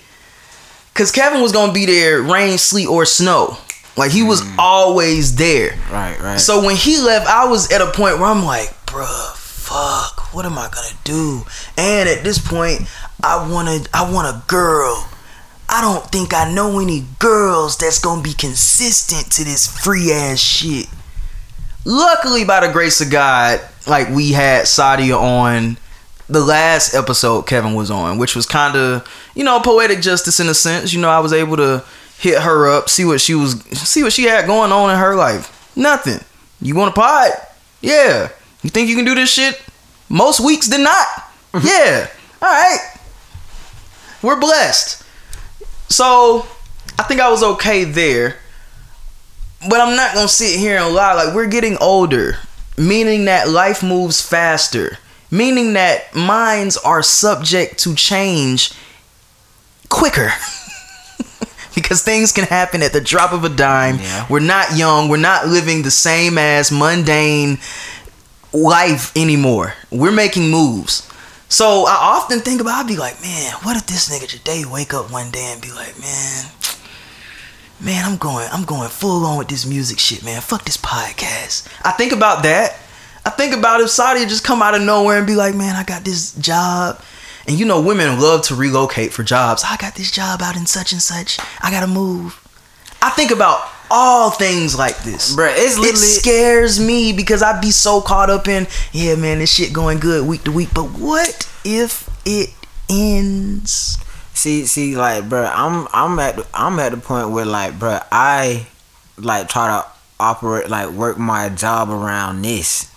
because 0.93 1.11
Kevin 1.11 1.41
was 1.41 1.51
gonna 1.51 1.71
be 1.71 1.85
there, 1.85 2.21
rain, 2.21 2.57
sleet, 2.57 2.87
or 2.87 3.05
snow. 3.05 3.57
Like 3.95 4.11
he 4.11 4.23
was 4.23 4.41
mm. 4.41 4.55
always 4.57 5.35
there. 5.35 5.77
Right, 5.91 6.19
right. 6.19 6.39
So 6.39 6.65
when 6.65 6.75
he 6.75 6.99
left, 6.99 7.27
I 7.27 7.45
was 7.45 7.71
at 7.71 7.81
a 7.81 7.91
point 7.91 8.17
where 8.17 8.25
I'm 8.25 8.43
like, 8.43 8.69
bruh, 8.85 9.35
fuck, 9.35 10.33
what 10.33 10.45
am 10.45 10.57
I 10.57 10.69
gonna 10.73 10.97
do? 11.03 11.43
And 11.77 12.09
at 12.09 12.23
this 12.23 12.39
point, 12.39 12.81
I 13.23 13.47
wanna, 13.49 13.79
I 13.93 14.11
want 14.11 14.35
a 14.35 14.41
girl. 14.47 15.07
I 15.69 15.79
don't 15.79 16.05
think 16.11 16.33
I 16.33 16.51
know 16.53 16.79
any 16.79 17.05
girls 17.19 17.77
that's 17.77 17.99
gonna 17.99 18.21
be 18.21 18.33
consistent 18.33 19.31
to 19.33 19.43
this 19.43 19.67
free 19.67 20.11
ass 20.11 20.39
shit. 20.39 20.87
Luckily, 21.85 22.43
by 22.43 22.65
the 22.65 22.71
grace 22.71 23.01
of 23.01 23.09
God, 23.09 23.59
like 23.87 24.09
we 24.09 24.31
had 24.31 24.65
Sadia 24.65 25.19
on 25.19 25.77
the 26.29 26.39
last 26.39 26.93
episode 26.93 27.47
Kevin 27.47 27.73
was 27.73 27.91
on, 27.91 28.17
which 28.17 28.35
was 28.35 28.45
kind 28.45 28.77
of, 28.77 29.07
you 29.35 29.43
know, 29.43 29.59
poetic 29.59 30.01
justice 30.01 30.39
in 30.39 30.47
a 30.47 30.53
sense. 30.53 30.93
You 30.93 31.01
know, 31.01 31.09
I 31.09 31.19
was 31.19 31.33
able 31.33 31.57
to 31.57 31.83
hit 32.17 32.39
her 32.41 32.69
up, 32.69 32.89
see 32.89 33.03
what 33.03 33.19
she 33.19 33.33
was, 33.35 33.59
see 33.77 34.03
what 34.03 34.13
she 34.13 34.23
had 34.23 34.45
going 34.45 34.71
on 34.71 34.91
in 34.91 34.97
her 34.97 35.15
life. 35.15 35.75
Nothing. 35.75 36.23
You 36.61 36.75
want 36.75 36.91
a 36.91 36.93
pod? 36.93 37.31
Yeah. 37.81 38.29
You 38.61 38.69
think 38.69 38.89
you 38.89 38.95
can 38.95 39.05
do 39.05 39.15
this 39.15 39.31
shit? 39.31 39.61
Most 40.07 40.39
weeks 40.39 40.67
did 40.67 40.81
not. 40.81 41.07
Mm-hmm. 41.53 41.67
yeah. 41.67 42.07
All 42.41 42.49
right. 42.49 42.97
We're 44.21 44.39
blessed. 44.39 45.03
So 45.89 46.45
I 46.99 47.03
think 47.03 47.19
I 47.19 47.29
was 47.29 47.43
okay 47.43 47.83
there. 47.83 48.37
But 49.69 49.79
I'm 49.79 49.95
not 49.95 50.15
gonna 50.15 50.27
sit 50.27 50.59
here 50.59 50.77
and 50.77 50.93
lie. 50.93 51.13
Like 51.13 51.35
we're 51.35 51.47
getting 51.47 51.77
older, 51.77 52.37
meaning 52.77 53.25
that 53.25 53.49
life 53.49 53.83
moves 53.83 54.21
faster, 54.21 54.97
meaning 55.29 55.73
that 55.73 56.15
minds 56.15 56.77
are 56.77 57.03
subject 57.03 57.77
to 57.79 57.95
change 57.95 58.73
quicker. 59.89 60.31
because 61.75 62.03
things 62.03 62.31
can 62.31 62.45
happen 62.45 62.81
at 62.81 62.93
the 62.93 63.01
drop 63.01 63.33
of 63.33 63.43
a 63.43 63.49
dime. 63.49 63.97
Yeah. 63.97 64.25
We're 64.29 64.39
not 64.39 64.77
young. 64.77 65.09
We're 65.09 65.17
not 65.17 65.47
living 65.47 65.83
the 65.83 65.91
same 65.91 66.37
as 66.37 66.71
mundane 66.71 67.59
life 68.53 69.15
anymore. 69.15 69.73
We're 69.89 70.11
making 70.11 70.49
moves. 70.49 71.07
So 71.49 71.85
I 71.85 71.97
often 71.99 72.39
think 72.39 72.61
about. 72.61 72.79
I'd 72.79 72.87
be 72.87 72.97
like, 72.97 73.21
man, 73.21 73.53
what 73.63 73.75
if 73.75 73.85
this 73.85 74.09
nigga 74.09 74.27
today 74.27 74.63
wake 74.65 74.93
up 74.93 75.11
one 75.11 75.31
day 75.31 75.51
and 75.51 75.61
be 75.61 75.71
like, 75.71 75.99
man, 75.99 76.45
man, 77.81 78.05
I'm 78.05 78.17
going, 78.17 78.47
I'm 78.51 78.63
going 78.63 78.89
full 78.89 79.25
on 79.25 79.37
with 79.37 79.47
this 79.47 79.65
music 79.65 79.99
shit, 79.99 80.23
man. 80.23 80.41
Fuck 80.41 80.65
this 80.65 80.77
podcast. 80.77 81.67
I 81.83 81.91
think 81.91 82.11
about 82.11 82.43
that. 82.43 82.77
I 83.25 83.29
think 83.29 83.55
about 83.55 83.81
if 83.81 83.89
Saudi 83.89 84.25
just 84.25 84.43
come 84.43 84.61
out 84.61 84.75
of 84.75 84.81
nowhere 84.81 85.17
and 85.17 85.27
be 85.27 85.35
like, 85.35 85.55
man, 85.55 85.75
I 85.75 85.83
got 85.83 86.03
this 86.03 86.33
job. 86.35 87.01
And 87.47 87.59
you 87.59 87.65
know, 87.65 87.81
women 87.81 88.19
love 88.19 88.43
to 88.43 88.55
relocate 88.55 89.11
for 89.11 89.23
jobs. 89.23 89.63
I 89.67 89.77
got 89.77 89.95
this 89.95 90.11
job 90.11 90.41
out 90.41 90.55
in 90.55 90.65
such 90.65 90.91
and 90.91 91.01
such. 91.01 91.39
I 91.61 91.71
gotta 91.71 91.87
move. 91.87 92.37
I 93.01 93.09
think 93.11 93.31
about 93.31 93.67
all 93.89 94.29
things 94.31 94.77
like 94.77 94.97
this. 94.99 95.35
Bruh, 95.35 95.53
it's 95.55 95.77
It 95.77 95.97
scares 95.97 96.79
me 96.79 97.13
because 97.13 97.41
I'd 97.41 97.61
be 97.61 97.71
so 97.71 97.99
caught 97.99 98.29
up 98.29 98.47
in, 98.47 98.67
yeah, 98.91 99.15
man, 99.15 99.39
this 99.39 99.53
shit 99.53 99.73
going 99.73 99.99
good 99.99 100.27
week 100.27 100.43
to 100.43 100.51
week. 100.51 100.69
But 100.73 100.85
what 100.91 101.51
if 101.65 102.09
it 102.25 102.51
ends? 102.89 103.97
See, 104.41 104.65
see, 104.65 104.95
like, 104.95 105.29
bro, 105.29 105.43
I'm, 105.45 105.87
I'm 105.93 106.17
at, 106.17 106.35
the, 106.35 106.47
I'm 106.51 106.79
at 106.79 106.93
the 106.93 106.97
point 106.97 107.29
where, 107.29 107.45
like, 107.45 107.77
bro, 107.77 107.99
I, 108.11 108.65
like, 109.19 109.49
try 109.49 109.67
to 109.67 109.85
operate, 110.19 110.67
like, 110.67 110.89
work 110.89 111.19
my 111.19 111.49
job 111.49 111.91
around 111.91 112.41
this. 112.41 112.89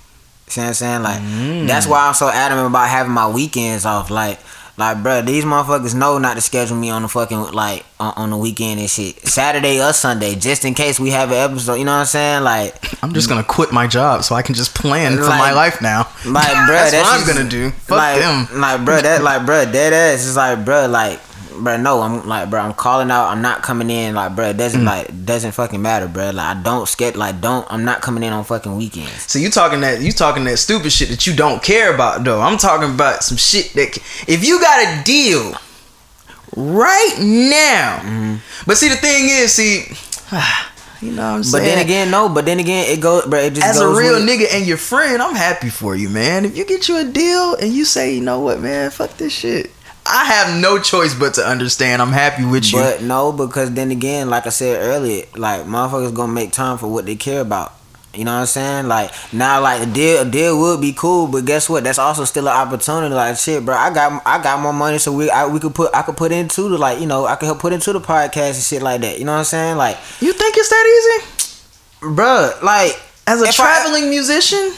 See 0.47 0.63
what 0.63 0.69
I'm 0.69 0.73
saying? 0.73 1.03
Like, 1.03 1.21
Mm. 1.21 1.67
that's 1.67 1.87
why 1.87 2.07
I'm 2.09 2.15
so 2.15 2.31
adamant 2.31 2.69
about 2.69 2.89
having 2.89 3.13
my 3.13 3.29
weekends 3.29 3.85
off. 3.85 4.09
Like, 4.11 4.39
like, 4.79 5.03
bro, 5.03 5.21
these 5.21 5.45
motherfuckers 5.45 5.95
know 5.95 6.17
not 6.17 6.37
to 6.37 6.41
schedule 6.41 6.79
me 6.79 6.89
on 6.89 7.03
the 7.03 7.09
fucking 7.09 7.53
like 7.53 7.85
on, 8.01 8.15
on 8.17 8.31
the 8.31 8.39
weekend 8.39 8.81
and 8.81 8.89
shit. 8.89 9.21
Saturday 9.29 9.81
or 9.85 9.93
Sunday, 9.93 10.35
just 10.37 10.65
in 10.65 10.73
case 10.73 10.99
we 10.99 11.11
have 11.11 11.31
an 11.31 11.37
episode. 11.51 11.75
You 11.75 11.85
know 11.85 11.93
what 11.93 11.99
I'm 11.99 12.07
saying? 12.07 12.43
Like, 12.43 12.75
I'm 13.05 13.13
just 13.13 13.29
gonna 13.29 13.45
quit 13.45 13.71
my 13.71 13.87
job 13.87 14.25
so 14.25 14.35
I 14.35 14.41
can 14.43 14.55
just 14.55 14.75
plan 14.75 15.19
for 15.19 15.29
my 15.29 15.53
life 15.53 15.81
now. 15.83 16.09
Like, 16.25 16.53
bro, 16.67 16.75
that's, 16.75 16.91
that's 16.93 17.07
what 17.09 17.21
I'm 17.21 17.37
gonna 17.37 17.49
do. 17.51 17.71
Fuck 17.71 17.99
like, 17.99 18.19
them. 18.21 18.61
Like, 18.61 18.85
bro, 18.85 19.01
that, 19.03 19.23
like, 19.23 19.45
bro, 19.47 19.65
dead 19.71 19.93
ass 19.93 20.25
is 20.25 20.37
like, 20.37 20.65
bro, 20.65 20.87
like, 20.89 21.21
bro, 21.63 21.77
no, 21.77 22.01
I'm 22.03 22.27
like, 22.29 22.51
bro, 22.51 22.61
I'm 22.61 22.75
calling 22.75 23.11
out. 23.11 23.29
I'm 23.29 23.43
not 23.43 23.63
coming 23.63 23.91
in. 23.91 24.15
Like, 24.15 24.35
bro, 24.37 24.51
it 24.51 24.57
doesn't 24.57 24.83
Mm. 24.83 24.87
like 24.87 25.25
doesn't 25.27 25.53
fucking 25.53 25.81
matter, 25.81 26.09
bro. 26.09 26.31
Like, 26.31 26.57
I 26.57 26.63
don't 26.63 26.89
skate. 26.89 27.17
Like, 27.17 27.41
don't. 27.41 27.67
I'm 27.71 27.85
not 27.85 28.01
coming 28.03 28.23
in 28.23 28.33
on 28.33 28.45
fucking 28.45 28.77
weekends. 28.77 29.31
So 29.31 29.39
you 29.39 29.51
talking 29.51 29.81
that 29.81 30.01
you 30.01 30.13
talking 30.13 30.45
that 30.45 30.59
stupid 30.59 30.93
shit 30.93 31.09
that 31.11 31.27
you 31.27 31.35
don't 31.35 31.63
care 31.63 31.95
about 31.95 32.25
though. 32.25 32.41
I'm 32.41 32.59
talking 32.59 32.91
about 32.95 33.23
some 33.23 33.37
shit 33.39 33.73
that 33.75 33.97
if 34.29 34.45
you 34.45 34.61
got 34.61 34.79
a 35.01 35.03
deal 35.05 35.55
right 36.57 37.17
now. 37.21 37.99
Mm-hmm. 38.03 38.35
But 38.67 38.77
see 38.77 38.89
the 38.89 38.97
thing 38.97 39.29
is, 39.29 39.53
see, 39.53 39.85
you 41.05 41.13
know 41.13 41.23
what 41.31 41.37
I'm 41.37 41.45
saying? 41.45 41.65
But 41.65 41.67
then 41.69 41.85
again, 41.85 42.11
no. 42.11 42.29
But 42.29 42.45
then 42.47 42.59
again, 42.61 42.87
it 42.91 43.01
goes, 43.01 43.27
bro. 43.27 43.41
It 43.41 43.55
just 43.55 43.67
as 43.67 43.81
a 43.81 43.89
real 43.89 44.15
with- 44.15 44.29
nigga 44.29 44.47
and 44.55 44.67
your 44.67 44.77
friend, 44.79 45.23
I'm 45.23 45.35
happy 45.35 45.69
for 45.71 45.95
you, 45.97 46.09
man. 46.09 46.45
If 46.45 46.57
you 46.57 46.65
get 46.65 46.89
you 46.89 46.99
a 46.99 47.05
deal 47.05 47.55
and 47.57 47.73
you 47.73 47.85
say, 47.85 48.15
you 48.15 48.21
know 48.21 48.41
what, 48.41 48.61
man, 48.61 48.91
fuck 48.91 49.17
this 49.17 49.33
shit. 49.33 49.71
I 50.07 50.25
have 50.27 50.61
no 50.61 50.79
choice 50.79 51.15
but 51.15 51.35
to 51.35 51.47
understand. 51.47 52.03
I'm 52.03 52.13
happy 52.13 52.45
with 52.45 52.71
you. 52.73 52.79
But 52.79 53.03
no, 53.03 53.33
because 53.33 53.73
then 53.73 53.91
again, 53.91 54.29
like 54.29 54.47
I 54.47 54.51
said 54.51 54.81
earlier, 54.83 55.25
like 55.37 55.63
motherfuckers 55.63 56.15
gonna 56.15 56.33
make 56.33 56.53
time 56.53 56.77
for 56.79 56.89
what 56.89 57.07
they 57.07 57.17
care 57.17 57.41
about. 57.41 57.73
You 58.13 58.25
know 58.25 58.33
what 58.35 58.41
I'm 58.41 58.47
saying? 58.47 58.87
Like 58.87 59.11
now, 59.33 59.61
like 59.61 59.83
a 59.83 59.87
deal, 59.91 60.23
a 60.23 60.25
deal 60.25 60.61
would 60.61 60.81
be 60.81 60.93
cool, 60.93 61.27
but 61.27 61.45
guess 61.47 61.69
what? 61.69 61.83
That's 61.85 61.99
also 61.99 62.25
still 62.25 62.49
an 62.49 62.55
opportunity. 62.55 63.13
Like 63.15 63.37
shit, 63.37 63.65
bro. 63.65 63.75
I 63.75 63.93
got, 63.93 64.23
I 64.25 64.41
got 64.43 64.61
more 64.61 64.73
money, 64.73 64.99
so 64.99 65.11
we, 65.13 65.31
I, 65.31 65.47
we 65.47 65.59
could 65.59 65.75
put, 65.75 65.93
I 65.95 66.03
could 66.03 66.17
put 66.17 66.31
into 66.31 66.69
the 66.69 66.79
like, 66.79 67.01
you 67.01 67.07
know, 67.07 67.25
I 67.27 67.35
could 67.37 67.47
help 67.47 67.59
put 67.59 67.73
into 67.73 67.93
the 67.93 68.01
podcast 68.01 68.55
and 68.55 68.63
shit 68.63 68.83
like 68.83 69.01
that. 69.01 69.19
You 69.19 69.25
know 69.25 69.33
what 69.33 69.39
I'm 69.39 69.45
saying? 69.45 69.77
Like, 69.79 69.97
you 70.21 70.33
think 70.33 70.55
it's 70.57 70.69
that 70.69 71.21
easy? 71.27 72.15
bro, 72.15 72.53
like 72.63 73.01
As 73.27 73.41
a 73.41 73.47
If 73.47 73.59
I- 73.59 73.83
traveling 73.83 74.11
musician? 74.11 74.75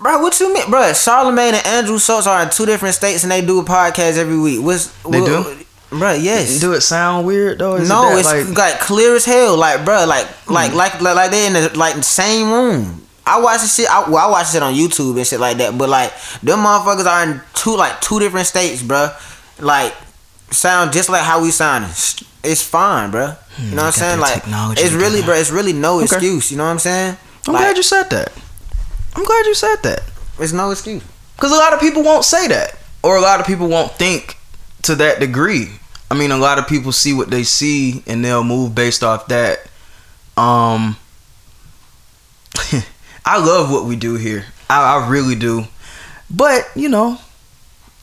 Bro, 0.00 0.22
what 0.22 0.38
you 0.40 0.52
mean, 0.52 0.70
bro? 0.70 0.80
Charlamagne 0.92 1.52
and 1.52 1.66
Andrew 1.66 1.98
Schulz 1.98 2.26
are 2.26 2.42
in 2.42 2.50
two 2.50 2.64
different 2.66 2.94
states 2.94 3.22
and 3.22 3.30
they 3.30 3.44
do 3.44 3.60
a 3.60 3.64
podcast 3.64 4.16
every 4.16 4.38
week. 4.38 4.62
What's 4.62 4.86
They 5.08 5.20
what- 5.20 5.26
do? 5.44 5.56
Bro, 5.98 6.12
yes. 6.14 6.60
Do 6.60 6.72
it 6.72 6.82
sound 6.82 7.26
weird 7.26 7.58
though? 7.58 7.74
Is 7.74 7.88
it 7.90 7.92
no, 7.92 8.10
that, 8.10 8.18
it's 8.18 8.26
like, 8.28 8.46
Hmm. 8.46 8.52
like, 8.54 8.80
clear 8.80 9.16
as 9.16 9.24
hell. 9.24 9.56
Like, 9.56 9.84
bro, 9.84 10.06
like, 10.06 10.26
like, 10.48 10.72
like, 10.72 11.00
like, 11.00 11.16
like 11.16 11.30
they 11.32 11.46
in 11.48 11.52
the 11.52 11.76
like 11.76 11.96
the 11.96 12.02
same 12.04 12.50
room. 12.52 13.02
I 13.26 13.40
watch 13.40 13.60
the 13.62 13.66
shit. 13.66 13.90
I, 13.90 14.08
well, 14.08 14.18
I 14.28 14.30
watch 14.30 14.54
it 14.54 14.62
on 14.62 14.72
YouTube 14.72 15.16
and 15.16 15.26
shit 15.26 15.40
like 15.40 15.56
that. 15.58 15.76
But 15.76 15.88
like, 15.88 16.12
them 16.44 16.60
motherfuckers 16.60 17.06
are 17.06 17.24
in 17.24 17.40
two 17.54 17.76
like 17.76 18.00
two 18.00 18.20
different 18.20 18.46
states, 18.46 18.82
bro. 18.82 19.10
Like, 19.58 19.92
sound 20.52 20.92
just 20.92 21.08
like 21.08 21.22
how 21.22 21.42
we 21.42 21.50
sounding. 21.50 21.90
It's 22.44 22.62
fine, 22.62 23.10
bro. 23.10 23.34
You 23.58 23.70
know 23.74 23.82
what 23.82 23.86
I'm 23.86 23.92
saying? 23.92 24.20
Like, 24.20 24.42
it's 24.78 24.92
really, 24.94 25.22
bro. 25.22 25.34
It's 25.34 25.50
really 25.50 25.72
no 25.72 25.96
Okay. 25.96 26.04
excuse. 26.04 26.52
You 26.52 26.56
know 26.58 26.64
what 26.66 26.70
I'm 26.70 26.78
saying? 26.78 27.16
I'm 27.48 27.52
like, 27.54 27.64
glad 27.64 27.76
you 27.76 27.82
said 27.82 28.08
that. 28.10 28.32
I'm 29.14 29.24
glad 29.24 29.46
you 29.46 29.54
said 29.54 29.76
that. 29.82 30.02
It's 30.38 30.52
no 30.52 30.70
excuse. 30.70 31.02
Because 31.36 31.52
a 31.52 31.56
lot 31.56 31.72
of 31.72 31.80
people 31.80 32.02
won't 32.02 32.24
say 32.24 32.48
that. 32.48 32.76
Or 33.02 33.16
a 33.16 33.20
lot 33.20 33.40
of 33.40 33.46
people 33.46 33.68
won't 33.68 33.92
think 33.92 34.36
to 34.82 34.94
that 34.96 35.20
degree. 35.20 35.68
I 36.10 36.14
mean, 36.14 36.30
a 36.30 36.36
lot 36.36 36.58
of 36.58 36.66
people 36.66 36.92
see 36.92 37.12
what 37.12 37.30
they 37.30 37.44
see 37.44 38.02
and 38.06 38.24
they'll 38.24 38.44
move 38.44 38.74
based 38.74 39.02
off 39.02 39.28
that. 39.28 39.60
Um, 40.36 40.96
I 43.24 43.38
love 43.38 43.70
what 43.70 43.84
we 43.84 43.96
do 43.96 44.16
here. 44.16 44.46
I, 44.68 44.96
I 44.96 45.08
really 45.08 45.34
do. 45.34 45.64
But, 46.28 46.68
you 46.74 46.88
know, 46.88 47.18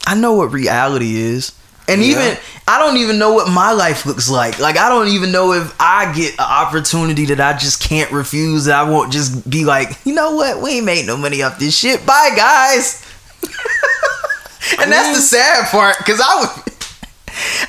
I 0.05 0.15
know 0.15 0.33
what 0.33 0.51
reality 0.51 1.17
is. 1.17 1.53
And 1.87 2.03
Yeah. 2.03 2.07
even, 2.11 2.37
I 2.67 2.79
don't 2.79 2.97
even 2.97 3.17
know 3.17 3.31
what 3.33 3.49
my 3.49 3.71
life 3.71 4.05
looks 4.05 4.29
like. 4.29 4.59
Like, 4.59 4.77
I 4.77 4.89
don't 4.89 5.07
even 5.07 5.31
know 5.31 5.53
if 5.53 5.73
I 5.79 6.11
get 6.13 6.33
an 6.33 6.39
opportunity 6.45 7.25
that 7.27 7.39
I 7.39 7.57
just 7.57 7.81
can't 7.81 8.11
refuse. 8.11 8.65
That 8.65 8.77
I 8.77 8.83
won't 8.83 9.11
just 9.11 9.49
be 9.49 9.63
like, 9.63 9.97
you 10.03 10.13
know 10.13 10.35
what? 10.35 10.61
We 10.61 10.71
ain't 10.77 10.85
made 10.85 11.05
no 11.05 11.15
money 11.15 11.41
off 11.43 11.59
this 11.59 11.77
shit. 11.77 12.05
Bye, 12.05 12.31
guys. 12.35 13.05
and 14.79 14.91
that's 14.91 15.15
the 15.17 15.21
sad 15.21 15.67
part 15.69 15.97
because 15.99 16.19
I 16.19 16.39
would. 16.41 16.73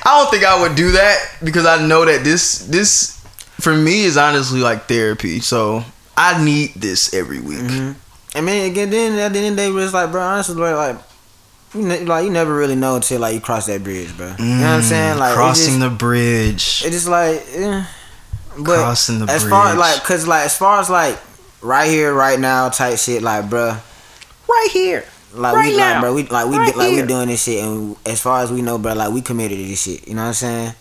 I 0.03 0.17
don't 0.17 0.31
think 0.31 0.43
I 0.43 0.61
would 0.61 0.75
do 0.75 0.93
that 0.93 1.35
because 1.43 1.65
I 1.65 1.85
know 1.85 2.03
that 2.03 2.23
this 2.23 2.59
this 2.65 3.19
for 3.59 3.73
me 3.75 4.05
is 4.05 4.17
honestly 4.17 4.61
like 4.61 4.87
therapy. 4.87 5.39
So 5.39 5.83
I 6.17 6.43
need 6.43 6.73
this 6.75 7.13
every 7.13 7.39
week. 7.39 7.59
Mm-hmm. 7.59 8.37
I 8.37 8.41
mean, 8.41 8.71
again, 8.71 8.89
then 8.89 9.17
at 9.19 9.33
the 9.33 9.39
end 9.39 9.59
of 9.59 9.65
the 9.65 9.71
day, 9.79 9.83
it's 9.85 9.93
like, 9.93 10.11
bro, 10.11 10.21
honestly, 10.21 10.55
like, 10.55 10.97
you 11.73 11.81
ne- 11.83 12.05
like 12.05 12.25
you 12.25 12.31
never 12.31 12.53
really 12.55 12.75
know 12.75 12.95
until 12.95 13.19
like 13.21 13.35
you 13.35 13.41
cross 13.41 13.65
that 13.67 13.83
bridge, 13.83 14.15
bro. 14.17 14.33
you 14.39 14.45
know 14.45 14.61
what 14.61 14.65
I'm 14.77 14.81
saying? 14.81 15.17
Like, 15.19 15.31
Mm, 15.31 15.35
crossing 15.35 15.75
it 15.75 15.79
the 15.79 15.89
bridge. 15.89 16.83
It's 16.85 16.91
just 16.91 17.07
like, 17.07 17.43
eh. 17.53 17.83
but 18.57 18.77
Crossing 18.77 19.19
the 19.19 19.31
as 19.31 19.47
far 19.47 19.67
bridge. 19.67 19.79
like, 19.79 20.03
cause 20.03 20.27
like 20.27 20.45
as 20.45 20.57
far 20.57 20.79
as 20.81 20.89
like 20.89 21.17
right 21.61 21.89
here, 21.89 22.13
right 22.13 22.39
now, 22.39 22.69
type 22.69 22.97
shit, 22.97 23.21
like, 23.21 23.49
bro, 23.49 23.77
right 24.47 24.69
here. 24.71 25.03
like 25.33 25.53
Right 25.55 25.71
we, 25.71 25.77
now. 25.77 25.91
like, 25.93 26.01
bro, 26.01 26.13
we 26.15 26.23
like 26.27 26.47
we 26.47 26.57
Right 26.57 26.75
like 26.75 26.89
here. 26.89 27.01
we 27.03 27.07
doing 27.07 27.27
this 27.27 27.43
shit, 27.43 27.63
and 27.63 27.95
as 28.05 28.19
far 28.21 28.41
as 28.41 28.51
we 28.51 28.61
know, 28.61 28.77
bro, 28.77 28.93
like 28.93 29.11
we 29.13 29.21
committed 29.21 29.57
to 29.59 29.63
this 29.65 29.81
shit. 29.83 30.07
You 30.07 30.15
know 30.15 30.21
what 30.23 30.27
I'm 30.29 30.33
saying? 30.33 30.73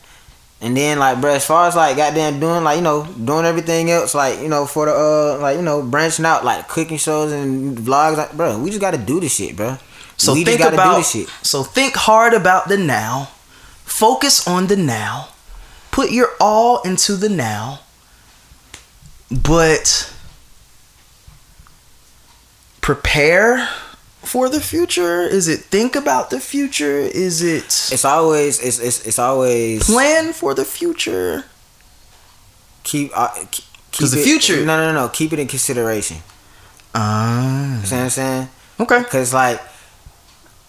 And 0.60 0.76
then 0.76 0.98
like, 0.98 1.20
bro, 1.20 1.34
as 1.34 1.44
far 1.46 1.68
as 1.68 1.76
like 1.76 1.96
goddamn 1.96 2.40
doing 2.40 2.64
like 2.64 2.78
you 2.78 2.82
know 2.82 3.04
doing 3.04 3.44
everything 3.44 3.90
else, 3.90 4.14
like 4.14 4.40
you 4.40 4.48
know 4.48 4.66
for 4.66 4.86
the 4.86 4.92
uh 4.92 5.38
like 5.40 5.56
you 5.56 5.62
know 5.62 5.82
branching 5.82 6.24
out 6.24 6.44
like 6.44 6.66
cooking 6.66 6.96
shows 6.98 7.30
and 7.30 7.76
vlogs, 7.78 8.16
like, 8.16 8.32
bro, 8.36 8.58
we 8.58 8.70
just 8.70 8.80
got 8.80 8.90
to 8.92 8.98
do 8.98 9.20
this 9.20 9.36
shit, 9.36 9.54
bro. 9.54 9.76
So 10.18 10.34
we 10.34 10.44
think 10.44 10.60
about. 10.60 11.04
So 11.42 11.62
think 11.62 11.94
hard 11.94 12.34
about 12.34 12.68
the 12.68 12.76
now. 12.76 13.30
Focus 13.84 14.46
on 14.46 14.66
the 14.66 14.76
now. 14.76 15.28
Put 15.90 16.10
your 16.10 16.30
all 16.40 16.82
into 16.82 17.16
the 17.16 17.28
now. 17.28 17.80
But 19.30 20.12
prepare 22.80 23.68
for 24.22 24.48
the 24.48 24.60
future? 24.60 25.22
Is 25.22 25.48
it 25.48 25.60
think 25.60 25.96
about 25.96 26.30
the 26.30 26.40
future? 26.40 26.98
Is 26.98 27.42
it 27.42 27.64
It's 27.92 28.04
always 28.04 28.60
it's 28.60 28.78
it's, 28.78 29.06
it's 29.06 29.18
always 29.18 29.84
plan 29.84 30.32
for 30.32 30.54
the 30.54 30.64
future? 30.64 31.44
keep 32.82 33.10
uh, 33.14 33.28
keep 33.50 34.08
the 34.10 34.18
it- 34.20 34.24
future- 34.24 34.64
No, 34.64 34.76
no, 34.78 34.92
no. 34.92 35.08
Keep 35.10 35.34
it 35.34 35.38
in 35.38 35.46
consideration. 35.48 36.18
Ah, 36.94 37.80
You 37.80 37.86
see 37.86 37.94
what 37.96 38.02
I'm 38.04 38.10
saying? 38.10 38.48
okay. 38.80 39.04
Cause 39.04 39.34
like, 39.34 39.60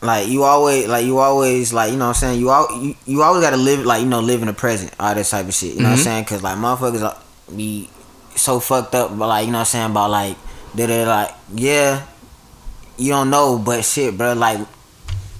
like 0.01 0.27
you 0.29 0.43
always, 0.43 0.87
like 0.87 1.05
you 1.05 1.17
always, 1.19 1.73
like 1.73 1.91
you 1.91 1.97
know 1.97 2.05
what 2.07 2.15
I'm 2.15 2.21
saying. 2.21 2.39
You 2.39 2.49
all, 2.49 2.67
you, 2.81 2.95
you 3.05 3.21
always 3.21 3.43
gotta 3.43 3.57
live, 3.57 3.85
like 3.85 4.01
you 4.01 4.07
know, 4.07 4.21
live 4.21 4.41
in 4.41 4.47
the 4.47 4.53
present, 4.53 4.93
all 4.99 5.13
this 5.15 5.29
type 5.31 5.47
of 5.47 5.53
shit. 5.53 5.73
You 5.75 5.81
know 5.81 5.89
what 5.89 5.99
I'm 5.99 5.99
Mhm. 5.99 6.03
saying? 6.03 6.25
Cause 6.25 6.41
like 6.43 6.57
motherfuckers 6.57 7.01
uh, 7.01 7.15
be 7.55 7.89
so 8.35 8.59
fucked 8.59 8.95
up, 8.95 9.17
but 9.17 9.27
like 9.27 9.45
you 9.45 9.51
know 9.51 9.57
what 9.59 9.67
I'm 9.67 9.71
saying 9.71 9.91
about 9.91 10.09
like 10.11 10.37
they 10.75 11.05
like 11.05 11.31
yeah, 11.55 12.03
you 12.97 13.09
don't 13.11 13.29
know, 13.29 13.57
but 13.57 13.83
shit, 13.83 14.17
bro, 14.17 14.33
like 14.33 14.59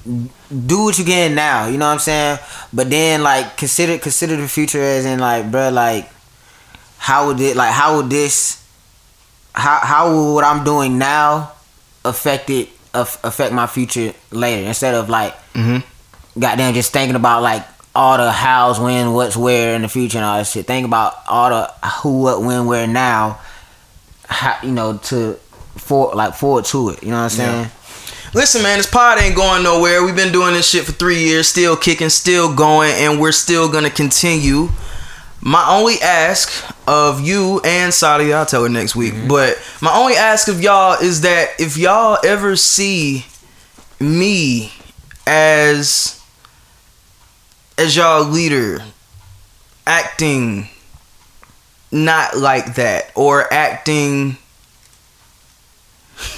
do 0.06 0.84
what 0.86 0.98
you 0.98 1.06
can 1.06 1.36
now. 1.36 1.68
You 1.68 1.78
know 1.78 1.86
what 1.88 1.94
I'm 1.94 2.00
saying? 2.00 2.40
But 2.74 2.90
then 2.90 3.24
like 3.24 3.56
consider 3.58 3.98
consider 3.98 4.36
the 4.36 4.48
future 4.48 4.82
as 4.82 5.06
in 5.06 5.20
like, 5.20 5.50
bro, 5.52 5.70
like 5.70 6.10
how 6.98 7.28
would 7.28 7.40
it 7.40 7.56
like 7.56 7.72
how 7.74 7.96
would 7.98 8.10
this 8.10 8.62
how 9.54 9.80
how 9.82 10.12
will 10.12 10.36
what 10.36 10.44
I'm 10.44 10.64
doing 10.64 10.98
now 10.98 11.52
affect 12.04 12.50
it 12.50 12.70
aff- 12.94 13.20
affect 13.24 13.54
my 13.54 13.68
future 13.68 14.14
later 14.32 14.68
instead 14.68 14.96
of 14.96 15.10
like 15.10 15.36
Mhm. 15.54 15.84
goddamn 16.38 16.74
just 16.74 16.92
thinking 16.92 17.16
about 17.16 17.42
like 17.44 17.66
all 17.96 18.18
the 18.18 18.32
hows 18.32 18.80
when 18.80 19.14
what's 19.14 19.36
where 19.36 19.76
in 19.76 19.82
the 19.82 19.88
future 19.90 20.18
and 20.20 20.26
all 20.26 20.38
that 20.38 20.48
shit 20.48 20.66
think 20.68 20.86
about 20.86 21.16
all 21.28 21.50
the 21.50 21.88
who 22.02 22.22
what 22.22 22.42
when 22.42 22.66
where 22.66 22.88
now 22.88 23.38
how 24.28 24.56
you 24.64 24.72
know 24.72 24.94
to 24.98 25.38
for 25.78 26.12
like 26.14 26.36
forward 26.36 26.66
to 26.66 26.90
it 26.90 27.04
you 27.04 27.10
know 27.10 27.18
what 27.18 27.24
I'm 27.24 27.30
saying 27.30 27.72
Listen, 28.32 28.62
man, 28.62 28.78
this 28.78 28.86
pod 28.86 29.18
ain't 29.20 29.36
going 29.36 29.64
nowhere. 29.64 30.04
We've 30.04 30.16
been 30.16 30.32
doing 30.32 30.54
this 30.54 30.70
shit 30.70 30.86
for 30.86 30.92
three 30.92 31.18
years, 31.24 31.48
still 31.48 31.76
kicking, 31.76 32.10
still 32.10 32.54
going, 32.54 32.92
and 32.92 33.20
we're 33.20 33.32
still 33.32 33.68
gonna 33.68 33.90
continue. 33.90 34.70
My 35.42 35.66
only 35.70 35.96
ask 36.02 36.52
of 36.88 37.22
you 37.22 37.62
and 37.64 37.94
Saudi, 37.94 38.34
I'll 38.34 38.46
tell 38.46 38.64
her 38.64 38.70
next 38.70 38.96
week, 38.96 39.14
mm-hmm. 39.14 39.28
but 39.28 39.58
my 39.82 39.96
only 39.96 40.16
ask 40.16 40.48
of 40.50 40.62
y'all 40.62 41.02
is 41.02 41.22
that 41.22 41.50
if 41.60 41.78
y'all 41.78 42.18
ever 42.26 42.56
see 42.56 43.26
me 44.00 44.74
as 45.26 46.22
as 47.78 47.96
y'all 47.96 48.26
leader 48.26 48.80
acting 49.88 50.68
not 51.92 52.36
like 52.38 52.76
that 52.76 53.12
or 53.16 53.52
acting 53.54 54.38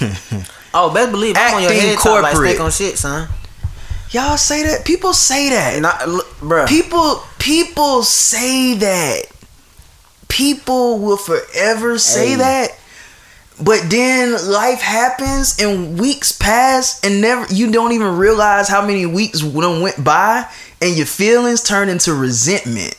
oh 0.74 0.92
best 0.94 1.10
believe 1.10 1.36
I'm 1.36 1.54
on 1.54 1.62
your 1.62 1.72
Acting 1.72 1.88
head 1.88 1.98
top 1.98 2.22
like 2.22 2.34
corporate. 2.34 2.50
stick 2.50 2.60
on 2.60 2.70
shit 2.70 2.98
son. 2.98 3.28
Y'all 4.10 4.36
say 4.36 4.62
that? 4.64 4.84
People 4.84 5.14
say 5.14 5.48
that. 5.50 5.80
Not 5.80 6.06
look, 6.06 6.26
bruh. 6.34 6.68
People 6.68 7.22
people 7.42 8.04
say 8.04 8.74
that. 8.74 9.22
People 10.28 11.00
will 11.00 11.16
forever 11.16 11.98
say 11.98 12.30
Hey. 12.30 12.36
that. 12.36 12.78
But 13.60 13.90
then 13.90 14.32
life 14.48 14.80
happens 14.80 15.58
and 15.60 15.98
weeks 15.98 16.32
pass 16.32 17.00
and 17.04 17.20
never 17.20 17.52
you 17.52 17.70
don't 17.70 17.92
even 17.92 18.16
realize 18.16 18.68
how 18.68 18.84
many 18.84 19.06
weeks 19.06 19.42
went 19.42 20.02
by 20.02 20.46
and 20.80 20.96
your 20.96 21.06
feelings 21.06 21.62
turn 21.62 21.88
into 21.88 22.14
resentment. 22.14 22.96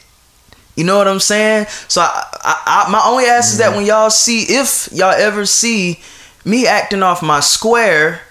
You 0.76 0.84
know 0.84 0.98
what 0.98 1.08
I'm 1.08 1.20
saying? 1.20 1.68
So 1.88 2.02
I, 2.02 2.24
I, 2.44 2.86
I 2.88 2.92
my 2.92 3.02
only 3.06 3.26
ask 3.26 3.54
is 3.54 3.58
that 3.60 3.70
mm-hmm. 3.70 3.78
when 3.78 3.86
y'all 3.86 4.10
see 4.10 4.44
if 4.44 4.90
y'all 4.92 5.14
ever 5.14 5.46
see 5.46 6.02
me 6.46 6.68
acting 6.68 7.02
off 7.02 7.24
my 7.24 7.40
square, 7.40 8.22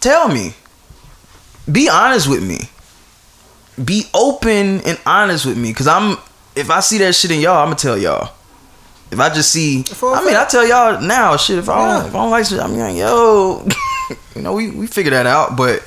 tell 0.00 0.28
me. 0.28 0.54
Be 1.70 1.88
honest 1.88 2.28
with 2.28 2.42
me 2.46 2.70
be 3.84 4.04
open 4.14 4.80
and 4.82 4.98
honest 5.04 5.44
with 5.46 5.56
me 5.58 5.70
because 5.70 5.86
i'm 5.86 6.16
if 6.54 6.70
i 6.70 6.80
see 6.80 6.98
that 6.98 7.14
shit 7.14 7.30
in 7.30 7.40
y'all 7.40 7.58
i'm 7.58 7.66
gonna 7.66 7.76
tell 7.76 7.98
y'all. 7.98 8.32
If 9.10 9.20
i 9.20 9.28
just 9.32 9.52
see 9.52 9.84
I 10.02 10.24
mean 10.24 10.34
i 10.34 10.44
tell 10.46 10.66
y'all 10.66 11.00
now 11.00 11.36
shit 11.36 11.58
if 11.58 11.68
i 11.68 11.76
don't 11.76 11.88
Yeah. 12.04 12.08
if 12.08 12.14
i 12.14 12.18
don't 12.18 12.30
like 12.30 12.46
shit 12.46 12.58
i'm 12.60 12.76
like 12.76 12.96
yo. 12.96 13.66
You 14.34 14.42
know 14.42 14.52
we, 14.52 14.70
we 14.70 14.86
figure 14.86 15.10
that 15.10 15.26
out 15.26 15.56
but 15.56 15.82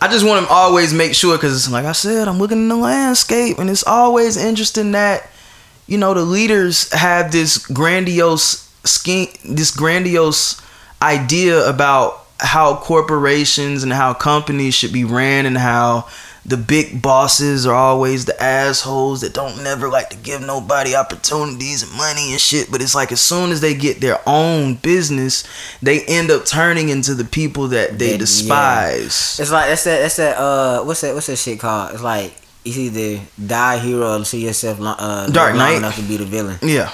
i 0.00 0.08
just 0.08 0.24
want 0.26 0.46
to 0.46 0.52
always 0.52 0.92
make 0.94 1.14
sure 1.14 1.36
because 1.36 1.70
like 1.70 1.84
i 1.86 1.92
said 1.92 2.28
i'm 2.28 2.38
looking 2.38 2.58
in 2.58 2.68
the 2.68 2.76
landscape 2.76 3.58
and 3.58 3.68
it's 3.70 3.84
always 3.84 4.36
interesting 4.36 4.92
that 4.92 5.28
you 5.86 5.98
know 5.98 6.14
the 6.14 6.22
leaders 6.22 6.92
have 6.92 7.32
this 7.32 7.58
grandiose 7.66 8.70
scheme 8.84 9.28
this 9.44 9.70
grandiose 9.74 10.60
idea 11.02 11.68
about 11.68 12.24
how 12.40 12.76
corporations 12.76 13.82
and 13.82 13.92
how 13.92 14.14
companies 14.14 14.74
should 14.74 14.92
be 14.92 15.04
ran 15.04 15.46
and 15.46 15.58
how 15.58 16.06
the 16.48 16.56
big 16.56 17.02
bosses 17.02 17.66
are 17.66 17.74
always 17.74 18.24
the 18.24 18.42
assholes 18.42 19.20
that 19.20 19.34
don't 19.34 19.62
never 19.62 19.88
like 19.88 20.08
to 20.10 20.16
give 20.16 20.40
nobody 20.40 20.94
opportunities 20.96 21.82
and 21.82 21.92
money 21.96 22.32
and 22.32 22.40
shit 22.40 22.70
but 22.70 22.80
it's 22.80 22.94
like 22.94 23.12
as 23.12 23.20
soon 23.20 23.50
as 23.50 23.60
they 23.60 23.74
get 23.74 24.00
their 24.00 24.18
own 24.26 24.74
business 24.76 25.44
they 25.82 26.02
end 26.06 26.30
up 26.30 26.46
turning 26.46 26.88
into 26.88 27.14
the 27.14 27.24
people 27.24 27.68
that 27.68 27.98
they 27.98 28.12
Yeah. 28.12 28.16
despise 28.16 29.38
It's 29.38 29.50
like 29.52 29.68
that's 29.68 29.84
that 29.84 30.00
that's 30.00 30.16
that 30.16 30.38
uh 30.38 30.82
what's 30.84 31.02
that 31.02 31.14
what's 31.14 31.26
that 31.26 31.36
shit 31.36 31.60
called? 31.60 31.92
It's 31.92 32.02
like 32.02 32.32
it's 32.64 32.76
either 32.78 33.20
die 33.46 33.74
a 33.74 33.78
hero 33.78 34.18
or 34.20 34.24
see 34.24 34.44
yourself 34.46 34.78
uh 34.80 35.26
Dark 35.28 35.50
long 35.54 35.58
Knight. 35.58 35.76
enough 35.76 35.96
to 35.96 36.02
be 36.02 36.16
the 36.16 36.24
villain. 36.24 36.56
yeah 36.62 36.90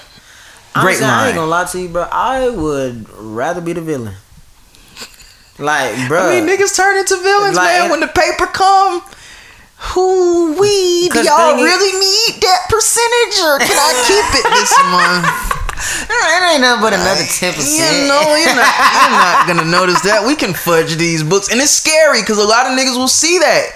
great 0.75 1.01
Honestly, 1.01 1.07
I 1.07 1.27
ain't 1.29 1.37
gonna 1.37 1.47
lie 1.51 1.65
to 1.67 1.81
you, 1.81 1.89
bro. 1.89 2.03
I 2.11 2.49
would 2.49 3.09
rather 3.17 3.61
be 3.61 3.73
the 3.75 3.81
villain. 3.81 4.15
Like, 5.59 6.09
bro. 6.09 6.21
I 6.21 6.41
mean, 6.41 6.49
niggas 6.49 6.75
turn 6.75 6.99
into 6.99 7.17
villains, 7.23 7.55
Like, 7.57 7.67
man. 7.79 7.91
When 7.91 8.01
the 8.01 8.09
paper 8.09 8.47
come, 8.47 9.03
who 9.93 10.55
we 10.59 11.09
do 11.11 11.21
y'all 11.23 11.57
is- 11.59 11.63
really 11.65 11.93
need 12.01 12.43
that 12.43 12.67
percentage, 12.69 13.37
or 13.45 13.59
can 13.61 13.77
I 13.77 13.93
keep 14.09 14.27
it 14.41 14.47
this 14.57 14.73
month? 14.95 15.27
it 16.09 16.53
ain't 16.53 16.63
nothing 16.63 16.81
but 16.81 16.93
another 16.95 17.25
ten 17.29 17.53
You 17.53 17.59
percent. 17.61 18.09
know, 18.09 18.23
you're 18.37 18.55
not, 18.57 18.75
you're 18.79 19.19
not 19.21 19.47
gonna 19.47 19.65
notice 19.71 20.01
that. 20.03 20.25
We 20.27 20.35
can 20.37 20.55
fudge 20.55 20.97
these 20.97 21.23
books, 21.23 21.51
and 21.53 21.61
it's 21.61 21.73
scary 21.73 22.21
because 22.21 22.39
a 22.39 22.45
lot 22.47 22.67
of 22.67 22.79
niggas 22.79 22.97
will 22.97 23.09
see 23.09 23.39
that. 23.39 23.67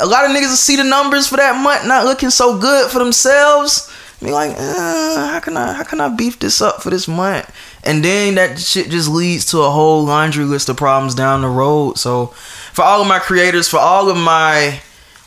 A 0.00 0.06
lot 0.06 0.24
of 0.24 0.30
niggas 0.32 0.48
will 0.50 0.56
see 0.56 0.76
the 0.76 0.82
numbers 0.84 1.28
for 1.28 1.36
that 1.36 1.60
month 1.62 1.86
not 1.86 2.04
looking 2.04 2.30
so 2.30 2.58
good 2.58 2.90
for 2.90 2.98
themselves. 2.98 3.90
Be 4.20 4.30
like, 4.30 4.52
uh, 4.58 5.28
how 5.32 5.40
can 5.40 5.56
I, 5.56 5.72
how 5.74 5.82
can 5.84 6.00
I 6.00 6.08
beef 6.08 6.38
this 6.38 6.60
up 6.62 6.82
for 6.82 6.88
this 6.90 7.06
month? 7.06 7.48
And 7.84 8.02
then 8.02 8.36
that 8.36 8.58
shit 8.58 8.88
just 8.88 9.08
leads 9.08 9.44
to 9.50 9.60
a 9.60 9.70
whole 9.70 10.02
laundry 10.04 10.46
list 10.46 10.68
of 10.70 10.76
problems 10.78 11.14
down 11.14 11.42
the 11.42 11.48
road. 11.48 11.98
So, 11.98 12.28
for 12.72 12.82
all 12.82 13.02
of 13.02 13.06
my 13.06 13.18
creators, 13.18 13.68
for 13.68 13.78
all 13.78 14.08
of 14.08 14.16
my 14.16 14.80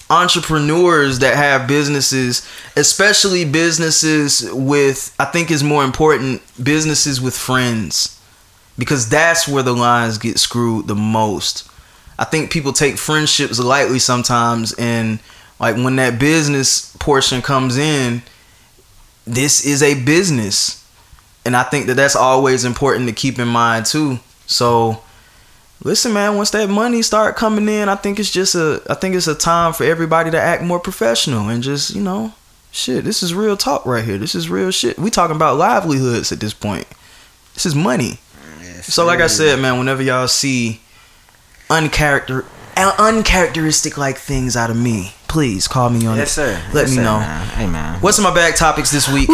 entrepreneurs 0.09 1.19
that 1.19 1.35
have 1.35 1.67
businesses, 1.67 2.47
especially 2.75 3.45
businesses 3.45 4.49
with, 4.51 5.13
I 5.19 5.25
think 5.25 5.51
is 5.51 5.63
more 5.63 5.83
important, 5.83 6.41
businesses 6.61 7.19
with 7.19 7.35
friends. 7.35 8.13
Because 8.77 9.09
that's 9.09 9.47
where 9.47 9.63
the 9.63 9.73
lines 9.73 10.17
get 10.19 10.37
screwed 10.37 10.87
the 10.87 10.95
most. 10.95 11.67
I 12.19 12.25
think 12.25 12.51
people 12.51 12.73
take 12.73 12.97
friendships 12.97 13.59
lightly 13.59 13.99
sometimes, 13.99 14.73
and 14.77 15.19
like 15.59 15.75
when 15.75 15.95
that 15.97 16.19
business 16.19 16.95
portion 16.97 17.41
comes 17.41 17.77
in, 17.77 18.21
this 19.25 19.65
is 19.65 19.83
a 19.83 20.03
business. 20.03 20.83
And 21.45 21.55
I 21.55 21.63
think 21.63 21.87
that 21.87 21.95
that's 21.95 22.15
always 22.15 22.65
important 22.65 23.07
to 23.07 23.13
keep 23.13 23.39
in 23.39 23.47
mind 23.47 23.85
too. 23.85 24.19
So, 24.45 25.01
listen, 25.83 26.13
man. 26.13 26.35
Once 26.37 26.51
that 26.51 26.69
money 26.69 27.01
start 27.01 27.35
coming 27.35 27.67
in, 27.69 27.89
I 27.89 27.95
think 27.95 28.19
it's 28.19 28.31
just 28.31 28.55
a. 28.55 28.81
I 28.89 28.93
think 28.95 29.15
it's 29.15 29.27
a 29.27 29.35
time 29.35 29.73
for 29.73 29.83
everybody 29.83 30.31
to 30.31 30.39
act 30.41 30.63
more 30.63 30.79
professional 30.79 31.49
and 31.49 31.61
just 31.63 31.93
you 31.95 32.01
know, 32.01 32.33
shit. 32.71 33.03
This 33.03 33.21
is 33.23 33.33
real 33.33 33.57
talk 33.57 33.85
right 33.85 34.03
here. 34.03 34.17
This 34.17 34.35
is 34.35 34.49
real 34.49 34.71
shit. 34.71 34.97
We 34.99 35.09
talking 35.09 35.35
about 35.35 35.57
livelihoods 35.57 36.31
at 36.31 36.39
this 36.39 36.53
point. 36.53 36.87
This 37.53 37.65
is 37.65 37.75
money. 37.75 38.19
So, 38.83 39.05
like 39.05 39.19
I 39.19 39.27
said, 39.27 39.59
man, 39.59 39.77
whenever 39.79 40.01
y'all 40.03 40.27
see 40.27 40.79
uncharacter, 41.69 42.45
uh, 42.77 42.93
uncharacteristic 42.99 43.97
like 43.97 44.17
things 44.17 44.55
out 44.55 44.69
of 44.69 44.77
me, 44.77 45.13
please 45.27 45.67
call 45.67 45.89
me 45.89 46.05
on 46.05 46.15
Yes, 46.17 46.29
it. 46.29 46.33
sir. 46.33 46.61
Let 46.73 46.81
Yes, 46.81 46.89
me 46.91 46.95
sir, 46.97 47.03
know. 47.03 47.19
man. 47.19 47.47
Hey, 47.49 47.65
man. 47.67 47.99
What's 48.01 48.17
in 48.17 48.23
my 48.23 48.33
bag 48.33 48.55
topics 48.55 48.91
this 48.91 49.09
week? 49.09 49.27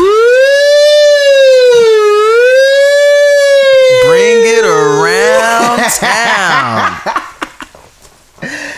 Bring 4.03 4.41
it 4.57 4.65
around 4.65 5.72
town. 5.89 6.99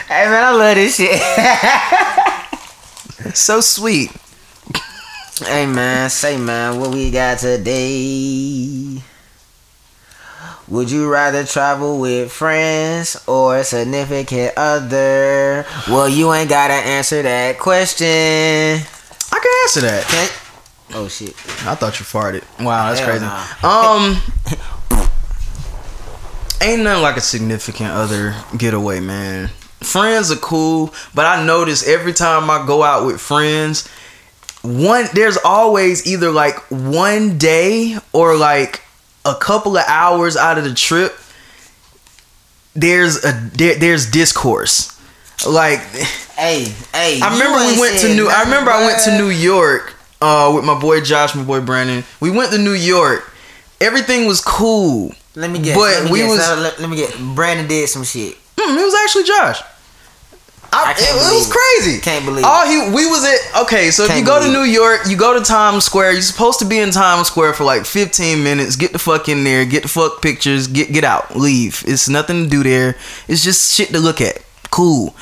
Hey, 0.07 0.25
man, 0.29 0.43
I 0.45 0.51
love 0.51 0.75
this 0.75 0.95
shit. 0.97 1.21
So 3.35 3.59
sweet. 3.61 4.11
hey, 5.45 5.65
man. 5.65 6.09
Say, 6.09 6.37
man, 6.37 6.79
what 6.79 6.91
we 6.93 7.09
got 7.11 7.39
today? 7.39 9.01
Would 10.67 10.89
you 10.89 11.07
rather 11.11 11.43
travel 11.45 11.99
with 11.99 12.31
friends 12.31 13.17
or 13.27 13.57
a 13.57 13.63
significant 13.63 14.53
other? 14.57 15.65
Well, 15.87 16.09
you 16.09 16.33
ain't 16.33 16.49
gotta 16.49 16.73
answer 16.73 17.21
that 17.21 17.59
question. 17.59 18.07
I 18.07 19.39
can 19.39 19.53
answer 19.63 19.81
that. 19.81 20.03
Can't. 20.07 20.41
Oh 20.95 21.07
shit. 21.07 21.35
I 21.67 21.75
thought 21.75 21.99
you 21.99 22.05
farted. 22.05 22.43
Wow, 22.63 22.87
that's 22.93 22.99
Hell 22.99 23.09
crazy. 23.09 23.25
nah. 23.25 23.45
Um, 23.63 24.21
ain't 26.65 26.83
nothing 26.83 27.03
like 27.03 27.17
a 27.17 27.21
significant 27.21 27.91
other 27.91 28.35
getaway, 28.57 28.99
man. 28.99 29.49
Friends 29.81 30.31
are 30.31 30.37
cool, 30.37 30.93
but 31.13 31.25
I 31.25 31.45
notice 31.45 31.87
every 31.87 32.13
time 32.13 32.49
I 32.49 32.65
go 32.65 32.83
out 32.83 33.05
with 33.05 33.21
friends, 33.21 33.87
one 34.61 35.05
there's 35.13 35.37
always 35.37 36.07
either 36.07 36.31
like 36.31 36.57
one 36.71 37.37
day 37.37 37.97
or 38.13 38.35
like 38.35 38.81
a 39.23 39.35
couple 39.35 39.77
of 39.77 39.83
hours 39.87 40.35
out 40.35 40.57
of 40.57 40.63
the 40.63 40.73
trip. 40.73 41.15
There's 42.73 43.23
a 43.23 43.31
there, 43.53 43.75
there's 43.75 44.09
discourse. 44.09 44.91
Like 45.45 45.81
Hey, 46.35 46.65
hey. 46.93 47.21
I 47.21 47.31
remember 47.31 47.59
we 47.59 47.79
went 47.79 47.99
to 48.01 48.13
New. 48.13 48.27
I 48.27 48.43
remember 48.43 48.69
I 48.69 48.85
went 48.85 49.01
to 49.03 49.17
New 49.17 49.29
York 49.29 49.95
uh, 50.21 50.51
with 50.53 50.65
my 50.65 50.77
boy 50.77 50.99
Josh, 50.99 51.33
my 51.33 51.43
boy 51.43 51.61
Brandon. 51.61 52.03
We 52.19 52.29
went 52.29 52.51
to 52.51 52.57
New 52.57 52.73
York. 52.73 53.31
Everything 53.79 54.25
was 54.25 54.41
cool. 54.41 55.13
Let 55.35 55.51
me 55.51 55.59
get. 55.59 55.75
But 55.75 55.81
let 55.81 56.03
me 56.05 56.11
we 56.11 56.19
guess, 56.19 56.29
was- 56.29 56.59
Let, 56.63 56.79
let 56.79 56.89
me 56.89 56.97
get. 56.97 57.17
Brandon 57.35 57.67
did 57.67 57.89
some 57.89 58.03
shit. 58.03 58.35
Mm, 58.57 58.77
it 58.79 58.83
was 58.83 58.95
actually 59.03 59.23
Josh. 59.25 59.61
I, 60.73 60.87
I 60.87 60.91
it, 60.91 60.97
it 60.99 61.33
was 61.33 61.47
it. 61.47 61.53
crazy. 61.53 62.01
Can't 62.01 62.25
believe 62.25 62.39
it. 62.43 62.45
All 62.45 62.65
he 62.67 62.93
we 62.93 63.05
was 63.05 63.23
at 63.23 63.63
okay. 63.63 63.91
So 63.91 64.03
if 64.03 64.09
Can't 64.09 64.19
you 64.21 64.25
go 64.25 64.41
to 64.43 64.51
New 64.51 64.63
York, 64.63 65.01
you 65.07 65.15
go 65.15 65.37
to 65.37 65.43
Times 65.45 65.85
Square. 65.85 66.13
You're 66.13 66.21
supposed 66.21 66.59
to 66.59 66.65
be 66.65 66.79
in 66.79 66.91
Times 66.91 67.27
Square 67.27 67.53
for 67.53 67.63
like 67.63 67.85
15 67.85 68.43
minutes. 68.43 68.75
Get 68.75 68.91
the 68.91 68.99
fuck 68.99 69.29
in 69.29 69.43
there. 69.43 69.65
Get 69.65 69.83
the 69.83 69.89
fuck 69.89 70.21
pictures. 70.21 70.67
Get 70.67 70.91
get 70.91 71.03
out. 71.03 71.35
Leave. 71.35 71.83
It's 71.87 72.09
nothing 72.09 72.43
to 72.45 72.49
do 72.49 72.63
there. 72.63 72.97
It's 73.27 73.43
just 73.43 73.73
shit 73.73 73.89
to 73.89 73.99
look 73.99 74.19
at. 74.19 74.41
Cool. 74.71 75.15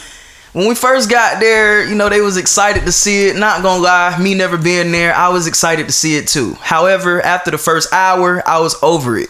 When 0.53 0.68
we 0.68 0.76
first 0.76 1.09
got 1.09 1.39
there, 1.39 1.84
you 1.88 1.95
know, 1.95 2.09
they 2.09 2.22
was 2.22 2.38
excited 2.38 2.86
to 2.86 2.91
see 2.91 3.28
it. 3.28 3.36
Not 3.36 3.64
gonna 3.64 3.82
lie, 3.82 4.18
me 4.20 4.36
never 4.36 4.55
being 4.55 4.91
there, 4.91 5.14
I 5.14 5.30
was 5.30 5.47
excited 5.47 5.88
to 5.88 5.91
see 5.91 6.16
it 6.16 6.28
too. 6.28 6.53
However, 6.61 7.20
after 7.22 7.49
the 7.49 7.57
first 7.57 7.91
hour, 7.91 8.47
I 8.47 8.59
was 8.59 8.76
over 8.84 9.18
it. 9.18 9.30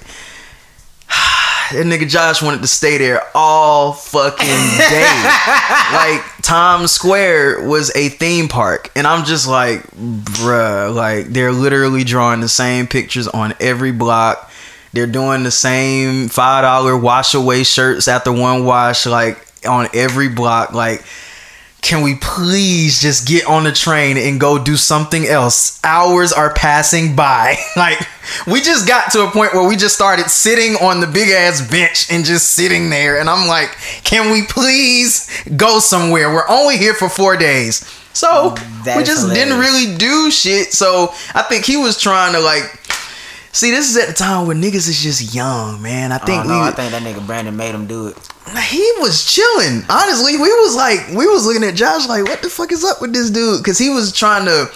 That 1.71 1.87
nigga 1.87 2.07
Josh 2.07 2.43
wanted 2.43 2.61
to 2.61 2.67
stay 2.67 2.99
there 2.99 3.23
all 3.33 3.93
fucking 3.93 4.37
day. 4.45 5.23
like 5.93 6.21
Times 6.43 6.91
Square 6.91 7.67
was 7.67 7.91
a 7.95 8.09
theme 8.09 8.47
park, 8.47 8.91
and 8.95 9.07
I'm 9.07 9.25
just 9.25 9.47
like, 9.47 9.81
bruh, 9.91 10.93
like 10.93 11.27
they're 11.27 11.53
literally 11.53 12.03
drawing 12.03 12.41
the 12.41 12.49
same 12.49 12.85
pictures 12.85 13.27
on 13.27 13.55
every 13.59 13.91
block. 13.91 14.51
They're 14.91 15.07
doing 15.07 15.41
the 15.41 15.51
same 15.51 16.27
five 16.27 16.63
dollar 16.63 16.95
wash 16.95 17.33
away 17.33 17.63
shirts 17.63 18.07
after 18.07 18.31
one 18.31 18.65
wash, 18.65 19.07
like 19.07 19.43
on 19.65 19.87
every 19.95 20.29
block. 20.29 20.73
Like, 20.73 21.03
can 21.83 22.01
we 22.01 22.15
please 22.15 23.01
just 23.01 23.27
get 23.27 23.45
on 23.45 23.65
the 23.65 23.71
train 23.71 24.17
and 24.17 24.39
go 24.39 24.57
do 24.57 24.77
something 24.77 25.25
else? 25.25 25.79
Hours 25.83 26.31
are 26.31 26.53
passing 26.53 27.15
by. 27.15 27.57
like, 27.75 27.99
we 28.47 28.61
just 28.61 28.87
got 28.87 29.11
to 29.11 29.25
a 29.25 29.29
point 29.29 29.53
where 29.53 29.67
we 29.67 29.75
just 29.75 29.93
started 29.93 30.29
sitting 30.29 30.75
on 30.75 31.01
the 31.01 31.07
big 31.07 31.29
ass 31.29 31.61
bench 31.69 32.09
and 32.09 32.23
just 32.23 32.53
sitting 32.53 32.89
there. 32.89 33.19
And 33.19 33.29
I'm 33.29 33.47
like, 33.47 33.69
can 34.03 34.31
we 34.31 34.43
please 34.47 35.29
go 35.57 35.79
somewhere? 35.79 36.33
We're 36.33 36.47
only 36.47 36.77
here 36.77 36.93
for 36.93 37.09
four 37.09 37.35
days. 37.35 37.85
So 38.13 38.55
That 38.85 38.97
we 38.97 39.03
just 39.03 39.27
didn't 39.33 39.59
really 39.59 39.97
do 39.97 40.31
shit. 40.31 40.71
So 40.71 41.13
I 41.35 41.41
think 41.43 41.65
he 41.65 41.77
was 41.77 41.99
trying 41.99 42.33
to 42.33 42.39
like. 42.39 42.79
See, 43.51 43.69
this 43.69 43.89
is 43.91 43.97
at 43.97 44.07
the 44.07 44.13
time 44.15 44.47
where 44.47 44.55
niggas 44.55 44.87
is 44.89 45.01
just 45.03 45.35
young, 45.35 45.81
man. 45.81 46.11
I 46.11 46.15
I 46.15 46.17
think 46.19 46.43
don't 46.43 46.47
know. 46.47 46.61
we, 46.61 46.67
I 46.67 46.71
think 46.71 46.91
that 46.91 47.03
nigga 47.03 47.25
Brandon 47.27 47.55
made 47.55 47.75
him 47.75 47.85
do 47.87 48.07
it. 48.07 48.17
He 48.51 48.91
was 48.99 49.25
chilling. 49.25 49.83
Honestly, 49.89 50.33
we 50.33 50.49
was 50.49 50.75
like, 50.75 51.07
we 51.09 51.25
was 51.27 51.45
looking 51.45 51.63
at 51.63 51.75
Josh 51.75 52.07
like, 52.07 52.23
what 52.25 52.41
the 52.41 52.49
fuck 52.49 52.71
is 52.71 52.83
up 52.83 53.01
with 53.01 53.13
this 53.13 53.29
dude? 53.29 53.59
Because 53.59 53.77
he 53.77 53.89
was 53.89 54.11
trying 54.11 54.45
to, 54.45 54.69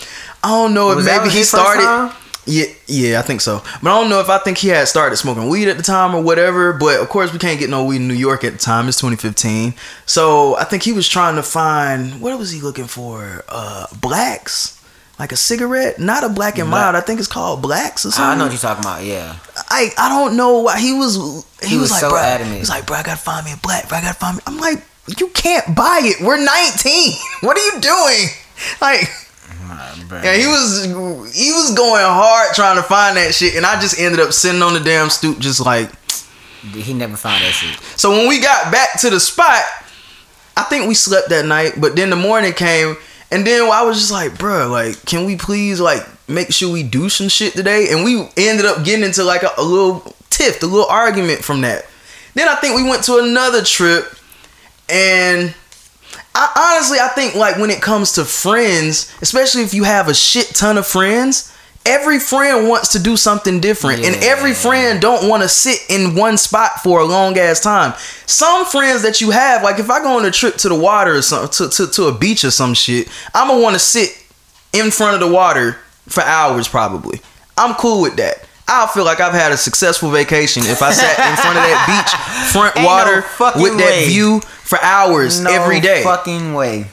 I 0.43 0.49
don't 0.49 0.73
know 0.73 0.91
if 0.91 0.97
Was 0.97 1.05
maybe 1.05 1.29
he 1.29 1.43
started. 1.43 2.13
Yeah, 2.49 2.67
yeah, 2.87 3.19
I 3.19 3.23
think 3.23 3.41
so. 3.41 3.61
But 3.83 3.91
I 3.91 3.99
don't 3.99 4.09
know 4.09 4.21
if 4.21 4.29
I 4.29 4.37
think 4.37 4.57
he 4.57 4.69
had 4.69 4.87
started 4.87 5.17
smoking 5.17 5.49
weed 5.49 5.67
at 5.67 5.75
the 5.75 5.83
time 5.83 6.15
or 6.15 6.23
whatever. 6.23 6.71
But 6.71 7.01
of 7.01 7.09
course, 7.09 7.33
we 7.33 7.39
can't 7.39 7.59
get 7.59 7.69
no 7.69 7.83
weed 7.83 7.97
in 7.97 8.07
New 8.07 8.13
York 8.13 8.45
at 8.45 8.53
the 8.53 8.59
time. 8.59 8.87
It's 8.87 8.97
2015. 8.97 9.73
So 10.05 10.55
I 10.55 10.63
think 10.63 10.83
he 10.83 10.93
was 10.93 11.09
trying 11.09 11.35
to 11.35 11.43
find 11.43 12.21
what 12.21 12.39
was 12.39 12.51
he 12.51 12.61
looking 12.61 12.87
for? 12.87 13.43
Uh, 13.49 13.87
blacks, 13.99 14.76
like 15.19 15.31
a 15.31 15.35
cigarette, 15.35 15.99
not 15.99 16.23
a 16.23 16.29
black 16.29 16.57
and 16.59 16.69
mild. 16.69 16.95
I 16.95 17.01
think 17.01 17.19
it's 17.19 17.27
called 17.27 17.61
blacks 17.61 18.05
or 18.05 18.11
something. 18.11 18.31
I 18.31 18.35
know 18.37 18.43
what 18.45 18.51
you're 18.53 18.59
talking 18.61 18.83
about. 18.83 19.03
Yeah. 19.03 19.35
I 19.69 19.89
I 19.97 20.09
don't 20.09 20.37
know 20.37 20.59
why 20.59 20.79
he 20.79 20.93
was 20.93 21.15
he, 21.61 21.69
He 21.69 21.75
was, 21.75 21.83
was 21.83 21.91
like 21.91 22.01
so 22.01 22.09
bro, 22.09 22.19
adamant. 22.19 22.53
he 22.55 22.59
was 22.59 22.69
like 22.69 22.85
bro 22.85 22.97
I 22.97 23.03
gotta 23.03 23.17
find 23.19 23.45
me 23.45 23.53
a 23.53 23.57
black 23.57 23.89
bro 23.89 23.97
I 23.97 24.01
gotta 24.01 24.13
find 24.19 24.37
me 24.37 24.43
I'm 24.45 24.57
like 24.57 24.83
you 25.17 25.29
can't 25.29 25.75
buy 25.75 26.01
it 26.03 26.21
we're 26.23 26.37
19 26.37 27.13
what 27.41 27.57
are 27.57 27.65
you 27.65 27.79
doing 27.81 28.27
like 28.81 29.07
yeah 30.23 30.35
he 30.35 30.47
was 30.47 30.83
he 31.33 31.51
was 31.51 31.73
going 31.75 32.03
hard 32.05 32.53
trying 32.55 32.75
to 32.77 32.83
find 32.83 33.17
that 33.17 33.33
shit 33.33 33.55
and 33.55 33.65
I 33.65 33.79
just 33.79 33.99
ended 33.99 34.19
up 34.19 34.33
sitting 34.33 34.61
on 34.61 34.73
the 34.73 34.79
damn 34.79 35.09
stoop 35.09 35.39
just 35.39 35.59
like 35.59 35.89
He 36.73 36.93
never 36.93 37.15
found 37.17 37.43
that 37.43 37.51
shit. 37.53 37.79
so 37.99 38.11
when 38.11 38.27
we 38.27 38.39
got 38.41 38.71
back 38.71 38.99
to 39.01 39.09
the 39.09 39.19
spot, 39.19 39.63
I 40.55 40.63
think 40.63 40.87
we 40.87 40.93
slept 40.95 41.29
that 41.29 41.45
night, 41.45 41.73
but 41.79 41.95
then 41.95 42.09
the 42.09 42.15
morning 42.15 42.51
came, 42.53 42.97
and 43.31 43.45
then 43.45 43.69
I 43.69 43.83
was 43.83 43.97
just 43.99 44.11
like, 44.11 44.33
bruh, 44.33 44.69
like, 44.69 45.05
can 45.05 45.25
we 45.25 45.35
please 45.35 45.79
like 45.79 46.03
make 46.29 46.51
sure 46.51 46.71
we 46.71 46.83
do 46.83 47.09
some 47.09 47.27
shit 47.29 47.53
today? 47.53 47.87
And 47.91 48.03
we 48.03 48.27
ended 48.37 48.65
up 48.65 48.85
getting 48.85 49.03
into 49.03 49.23
like 49.23 49.43
a, 49.43 49.51
a 49.57 49.63
little 49.63 50.15
tiff, 50.29 50.61
a 50.63 50.65
little 50.65 50.87
argument 50.87 51.43
from 51.43 51.61
that. 51.61 51.85
Then 52.35 52.47
I 52.47 52.55
think 52.55 52.75
we 52.75 52.87
went 52.87 53.03
to 53.05 53.17
another 53.17 53.63
trip, 53.63 54.05
and 54.89 55.53
I 56.35 56.73
honestly 56.75 56.99
I 56.99 57.07
think 57.09 57.35
like 57.35 57.57
when 57.57 57.71
it 57.71 57.81
comes 57.81 58.13
to 58.13 58.25
friends, 58.25 59.13
especially 59.21 59.63
if 59.63 59.73
you 59.73 59.83
have 59.83 60.07
a 60.07 60.13
shit 60.13 60.47
ton 60.47 60.77
of 60.77 60.87
friends, 60.87 61.53
every 61.87 62.19
friend 62.19 62.67
wants 62.67 62.91
to 62.91 62.99
do 62.99 63.15
something 63.17 63.59
different 63.59 64.03
and 64.03 64.15
every 64.23 64.53
friend 64.53 65.01
don't 65.01 65.27
want 65.29 65.41
to 65.41 65.49
sit 65.49 65.79
in 65.89 66.15
one 66.15 66.37
spot 66.37 66.81
for 66.83 66.99
a 66.99 67.05
long 67.05 67.37
ass 67.37 67.61
time. 67.61 67.93
Some 68.25 68.65
friends 68.65 69.01
that 69.03 69.21
you 69.21 69.31
have, 69.31 69.63
like 69.63 69.79
if 69.79 69.89
I 69.89 69.99
go 70.01 70.17
on 70.17 70.25
a 70.25 70.31
trip 70.31 70.57
to 70.57 70.69
the 70.69 70.75
water 70.75 71.15
or 71.15 71.21
something 71.21 71.69
to, 71.69 71.85
to, 71.85 71.91
to 71.93 72.03
a 72.05 72.13
beach 72.17 72.43
or 72.43 72.51
some 72.51 72.73
shit, 72.73 73.07
I'm 73.33 73.47
gonna 73.47 73.61
want 73.61 73.73
to 73.75 73.79
sit 73.79 74.23
in 74.73 74.91
front 74.91 75.15
of 75.15 75.27
the 75.27 75.33
water 75.33 75.77
for 76.07 76.21
hours 76.23 76.67
probably. 76.67 77.21
I'm 77.57 77.73
cool 77.75 78.01
with 78.01 78.17
that. 78.17 78.43
I 78.67 78.85
feel 78.87 79.05
like 79.05 79.21
I've 79.21 79.33
had 79.33 79.53
a 79.53 79.57
successful 79.57 80.11
vacation 80.11 80.63
if 80.65 80.81
I 80.81 80.91
sat 80.91 81.17
in 81.29 81.35
front 81.37 81.57
of 81.57 81.63
that 81.63 81.87
beach, 81.87 82.51
front 82.51 82.75
Ain't 82.77 82.85
water 82.85 83.21
fucking 83.21 83.61
with 83.61 83.77
that 83.77 83.89
way. 83.89 84.07
view 84.09 84.41
for 84.41 84.77
hours 84.81 85.39
No 85.39 85.49
every 85.49 85.79
day 85.79 86.03
fucking 86.03 86.53
way. 86.53 86.87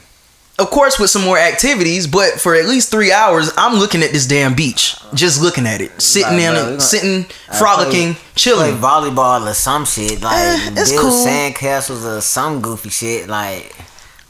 Of 0.57 0.69
course 0.69 0.97
with 0.99 1.09
some 1.09 1.23
more 1.23 1.37
activities 1.37 2.07
but 2.07 2.31
for 2.39 2.55
at 2.55 2.65
least 2.65 2.89
three 2.89 3.11
hours 3.11 3.51
i'm 3.57 3.77
looking 3.77 4.01
at 4.03 4.11
this 4.11 4.25
damn 4.25 4.53
beach 4.55 4.95
just 5.13 5.41
looking 5.41 5.65
at 5.67 5.81
it 5.81 6.01
sitting 6.01 6.31
Like, 6.37 6.41
in 6.41 6.53
bro, 6.53 6.61
it 6.61 6.65
gonna- 6.65 6.79
sitting 6.81 7.23
frolicking 7.59 8.13
Play 8.13 8.21
chilling 8.35 8.75
volleyball 8.77 9.49
or 9.49 9.53
some 9.53 9.85
shit 9.85 10.21
like 10.21 10.35
Eh, 10.37 10.69
it's 10.77 10.91
build 10.91 11.01
cool. 11.03 11.25
sandcastles 11.25 12.05
or 12.05 12.21
some 12.21 12.61
goofy 12.61 12.89
shit 12.89 13.27
like. 13.29 13.73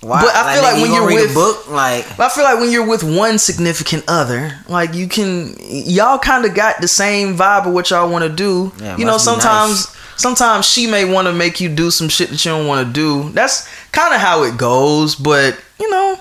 Why? 0.02 0.22
But 0.22 0.36
I 0.36 0.54
feel 0.54 0.62
like 0.64 0.76
nigga, 0.76 0.82
when 0.84 0.92
you 0.92 0.96
you're 1.20 1.26
with- 1.26 1.34
book, 1.34 1.68
like 1.72 2.20
I 2.20 2.30
feel 2.30 2.44
like 2.44 2.60
when 2.60 2.70
you're 2.70 2.86
with 2.88 3.04
one 3.04 3.40
significant 3.40 4.04
other, 4.08 4.54
like 4.68 4.94
you 4.94 5.08
can, 5.08 5.56
y'all 5.60 6.20
kind 6.20 6.46
of 6.46 6.54
got 6.54 6.80
the 6.82 6.88
same 6.88 7.36
vibe 7.36 7.66
of 7.66 7.74
what 7.74 7.90
y'all 7.90 8.08
want 8.08 8.22
to 8.24 8.30
do. 8.30 8.72
Yeah, 8.80 8.98
you 8.98 9.06
know, 9.06 9.18
sometimes, 9.18 9.88
nice. 9.88 9.96
Sometimes 10.18 10.66
she 10.66 10.88
may 10.88 11.06
want 11.06 11.28
to 11.28 11.34
make 11.34 11.60
you 11.60 11.70
do 11.70 11.92
some 11.92 12.10
shit 12.10 12.30
that 12.30 12.44
you 12.46 12.52
don't 12.52 12.68
want 12.68 12.86
to 12.88 12.94
do. 12.94 13.30
That's 13.32 13.68
kind 13.92 14.14
of 14.14 14.20
how 14.22 14.44
it 14.44 14.58
goes. 14.58 15.16
But 15.16 15.60
you 15.80 15.90
know, 15.90 16.20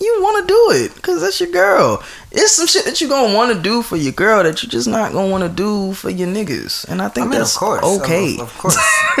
you 0.00 0.18
want 0.22 0.46
to 0.46 0.52
do 0.52 0.84
it 0.84 0.94
because 0.94 1.20
that's 1.22 1.40
your 1.40 1.50
girl. 1.50 2.02
It's 2.30 2.52
some 2.52 2.66
shit 2.66 2.84
that 2.84 3.00
you're 3.00 3.10
gonna 3.10 3.34
want 3.34 3.54
to 3.56 3.60
do 3.62 3.82
for 3.82 3.96
your 3.96 4.12
girl 4.12 4.42
that 4.42 4.62
you're 4.62 4.70
just 4.70 4.86
not 4.88 5.12
gonna 5.12 5.30
want 5.30 5.42
to 5.44 5.48
do 5.48 5.92
for 5.94 6.10
your 6.10 6.28
niggas. 6.28 6.86
And 6.88 7.00
I 7.02 7.06
I 7.06 7.08
think 7.08 7.28
mean, 7.30 7.38
that's 7.38 7.54
of 7.54 7.60
course, 7.60 7.84
okay. 8.02 8.34
of, 8.34 8.40
of 8.42 8.58
course, 8.58 8.76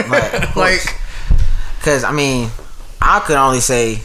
like, 0.08 0.34
of 0.34 0.42
course. 0.52 0.56
like, 0.56 1.00
Cause 1.82 2.04
I 2.04 2.12
mean, 2.12 2.50
I 3.00 3.20
could 3.20 3.36
only 3.36 3.60
say, 3.60 4.00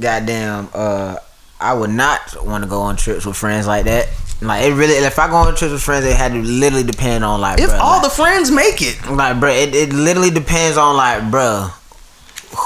goddamn, 0.00 0.68
uh, 0.74 1.16
I 1.60 1.74
would 1.74 1.90
not 1.90 2.44
want 2.44 2.64
to 2.64 2.70
go 2.70 2.80
on 2.80 2.96
trips 2.96 3.24
with 3.26 3.36
friends 3.36 3.66
like 3.66 3.84
that. 3.84 4.08
Like 4.42 4.64
it 4.64 4.74
really, 4.74 4.94
if 4.94 5.18
I 5.18 5.28
go 5.28 5.36
on 5.36 5.54
trips 5.54 5.72
with 5.72 5.82
friends, 5.82 6.04
it 6.04 6.16
had 6.16 6.32
to 6.32 6.42
literally 6.42 6.84
depend 6.84 7.24
on 7.24 7.40
like, 7.40 7.58
if 7.58 7.70
bruh, 7.70 7.78
all 7.78 8.02
like, 8.02 8.02
the 8.02 8.10
friends 8.10 8.50
make 8.50 8.82
it, 8.82 8.98
like, 9.10 9.40
bro, 9.40 9.50
it, 9.50 9.74
it 9.74 9.92
literally 9.94 10.30
depends 10.30 10.76
on 10.76 10.94
like, 10.96 11.22
bruh, 11.32 11.72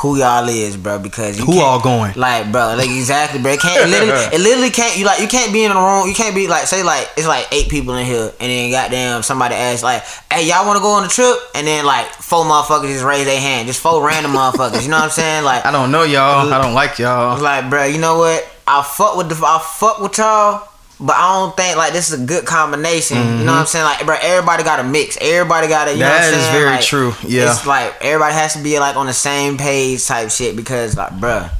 who 0.02 0.16
y'all 0.18 0.48
is, 0.48 0.76
bro. 0.76 0.98
Because 0.98 1.38
you 1.38 1.44
who 1.44 1.52
can't- 1.52 1.64
all 1.64 1.80
going? 1.80 2.12
like, 2.16 2.50
bro, 2.52 2.74
like 2.76 2.88
exactly, 2.90 3.40
bro. 3.40 3.52
It 3.52 3.60
can't. 3.60 3.88
Literally, 3.88 4.12
it 4.34 4.40
literally 4.40 4.70
can't. 4.70 4.96
You 4.98 5.04
like, 5.04 5.20
you 5.20 5.28
can't 5.28 5.52
be 5.52 5.64
in 5.64 5.70
the 5.72 5.76
room. 5.80 6.08
You 6.08 6.14
can't 6.14 6.34
be 6.34 6.48
like, 6.48 6.66
say, 6.66 6.82
like, 6.82 7.08
it's 7.16 7.26
like 7.26 7.46
eight 7.52 7.68
people 7.68 7.94
in 7.94 8.04
here, 8.04 8.32
and 8.40 8.50
then 8.50 8.70
goddamn 8.72 9.22
somebody 9.22 9.54
asks, 9.54 9.82
like, 9.84 10.02
hey, 10.32 10.48
y'all 10.48 10.66
want 10.66 10.76
to 10.76 10.82
go 10.82 10.90
on 10.92 11.04
a 11.04 11.08
trip? 11.08 11.36
And 11.54 11.66
then 11.66 11.84
like 11.84 12.06
four 12.08 12.44
motherfuckers 12.44 12.88
just 12.92 13.04
raise 13.04 13.24
their 13.26 13.40
hand, 13.40 13.68
just 13.68 13.80
four 13.80 14.04
random 14.04 14.32
motherfuckers. 14.32 14.82
You 14.82 14.88
know 14.90 14.96
what 14.96 15.04
I'm 15.04 15.10
saying? 15.10 15.44
Like, 15.44 15.64
I 15.66 15.70
don't 15.70 15.90
know 15.92 16.02
y'all. 16.02 16.52
I 16.52 16.60
don't 16.60 16.74
like 16.74 16.98
y'all. 16.98 17.40
like, 17.40 17.70
bro, 17.70 17.84
you 17.84 17.98
know 17.98 18.18
what? 18.18 18.44
I 18.66 18.82
fuck 18.82 19.16
with 19.16 19.28
the, 19.28 19.34
I 19.44 19.60
fuck 19.78 20.00
with 20.00 20.18
y'all. 20.18 20.66
But 21.01 21.16
I 21.16 21.40
don't 21.40 21.57
think 21.57 21.78
like 21.78 21.94
this 21.94 22.11
is 22.11 22.20
a 22.20 22.24
good 22.24 22.44
combination. 22.44 23.16
You 23.16 23.22
know 23.24 23.30
what 23.30 23.38
I'm 23.38 23.46
mm-hmm. 23.46 23.66
saying? 23.66 23.84
Like, 23.84 24.05
bro, 24.05 24.16
everybody 24.20 24.62
got 24.62 24.80
a 24.80 24.84
mix. 24.84 25.16
Everybody 25.18 25.66
got 25.66 25.86
to. 25.86 25.92
You 25.92 26.01
know 26.01 26.05
That 26.07 26.34
is 26.34 26.40
saying? 26.42 26.53
very 26.53 26.70
Like, 26.70 26.84
true. 26.84 27.14
Yeah. 27.26 27.51
It's 27.51 27.66
like 27.66 27.94
everybody 28.03 28.34
has 28.34 28.53
to 28.53 28.62
be 28.62 28.78
like 28.78 28.96
on 28.96 29.07
the 29.07 29.14
same 29.14 29.57
page 29.57 30.07
type 30.07 30.30
shit 30.30 30.57
because 30.57 30.96
like, 30.98 31.12
bruh, 31.12 31.51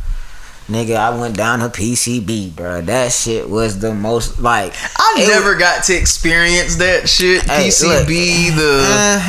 Nigga, 0.71 0.95
I 0.97 1.19
went 1.19 1.37
down 1.37 1.59
to 1.59 1.69
PCB, 1.69 2.55
bro. 2.55 2.81
That 2.83 3.11
shit 3.11 3.51
was 3.51 3.81
the 3.81 3.93
most 3.93 4.39
like. 4.41 4.73
I 4.97 5.25
never 5.27 5.57
got 5.57 5.83
to 5.85 5.95
experience 5.95 6.77
that 6.77 7.09
shit. 7.09 7.43
Hey, 7.43 7.67
PCB, 7.69 8.51
the 8.55 8.85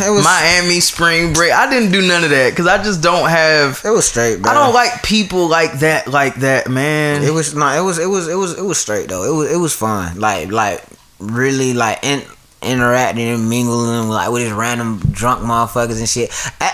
Uh, 0.07 0.13
was- 0.13 0.23
Miami 0.23 0.79
spring 0.79 1.33
break. 1.33 1.51
I 1.51 1.67
didn't 1.67 1.91
do 1.91 2.07
none 2.07 2.23
of 2.23 2.29
that 2.29 2.51
because 2.51 2.67
I 2.67 2.77
just 2.83 3.01
don't 3.01 3.27
have. 3.27 3.81
It 3.83 3.89
was 3.89 4.05
straight, 4.07 4.41
bro. 4.43 4.51
I 4.51 4.53
don't 4.53 4.73
like 4.73 5.01
people 5.01 5.47
like 5.47 5.79
that, 5.79 6.07
like 6.07 6.35
that, 6.35 6.69
man. 6.69 7.23
It 7.23 7.33
was 7.33 7.55
no, 7.55 7.67
it 7.69 7.83
was 7.83 7.97
it 7.97 8.05
was 8.07 8.27
it 8.27 8.35
was 8.35 8.55
it 8.57 8.63
was 8.63 8.77
straight 8.79 9.09
though. 9.09 9.23
It 9.23 9.35
was 9.35 9.51
it 9.51 9.57
was 9.57 9.73
fun. 9.73 10.19
Like 10.19 10.51
like 10.51 10.83
really 11.19 11.73
like 11.73 11.99
in, 12.03 12.21
interacting 12.61 13.27
and 13.29 13.49
mingling 13.49 14.09
like 14.09 14.29
with 14.29 14.43
these 14.43 14.51
random 14.51 14.99
drunk 15.11 15.41
motherfuckers 15.41 15.97
and 15.97 16.07
shit. 16.07 16.29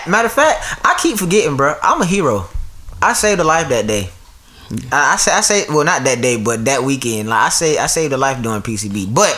Matter 0.06 0.26
of 0.26 0.32
fact, 0.32 0.62
I 0.84 0.94
keep 1.02 1.16
forgetting, 1.16 1.56
bro. 1.56 1.74
I'm 1.82 2.02
a 2.02 2.06
hero. 2.06 2.48
I 3.00 3.14
saved 3.14 3.40
a 3.40 3.44
life 3.44 3.68
that 3.70 3.86
day. 3.86 4.10
I, 4.92 5.14
I 5.14 5.16
say 5.16 5.32
I 5.32 5.40
say 5.40 5.64
well 5.68 5.84
not 5.84 6.04
that 6.04 6.20
day, 6.20 6.36
but 6.36 6.64
that 6.66 6.82
weekend. 6.82 7.28
Like 7.28 7.46
I 7.46 7.48
say 7.48 7.78
I 7.78 7.86
saved 7.86 8.12
a 8.12 8.16
life 8.16 8.42
doing 8.42 8.60
PCB. 8.62 9.14
But 9.14 9.32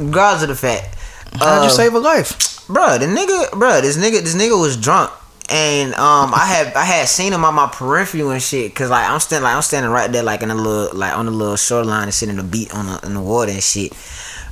regardless 0.00 0.42
of 0.42 0.48
the 0.48 0.54
fact, 0.54 0.96
How'd 1.38 1.64
you 1.64 1.68
uh, 1.68 1.70
save 1.70 1.94
a 1.94 1.98
life? 1.98 2.54
bro 2.66 2.96
the 2.98 3.06
nigga, 3.06 3.50
bruh, 3.50 3.82
this 3.82 3.96
nigga, 3.96 4.20
this 4.22 4.34
nigga 4.34 4.58
was 4.58 4.76
drunk, 4.76 5.10
and 5.50 5.92
um, 5.94 6.32
I 6.34 6.46
had 6.46 6.74
I 6.74 6.84
had 6.84 7.08
seen 7.08 7.32
him 7.32 7.44
on 7.44 7.54
my 7.54 7.68
peripheral 7.68 8.30
and 8.30 8.42
shit, 8.42 8.74
cause 8.74 8.90
like 8.90 9.08
I'm 9.08 9.20
standing 9.20 9.44
like 9.44 9.54
I'm 9.56 9.62
standing 9.62 9.90
right 9.90 10.10
there 10.10 10.22
like 10.22 10.42
in 10.42 10.50
a 10.50 10.54
little 10.54 10.96
like 10.96 11.16
on 11.16 11.26
the 11.26 11.32
little 11.32 11.56
shoreline 11.56 12.04
and 12.04 12.14
sitting 12.14 12.36
the 12.36 12.42
beat 12.42 12.74
on 12.74 12.86
the 12.86 13.06
in 13.06 13.14
the 13.14 13.20
water 13.20 13.52
and 13.52 13.62
shit. 13.62 13.92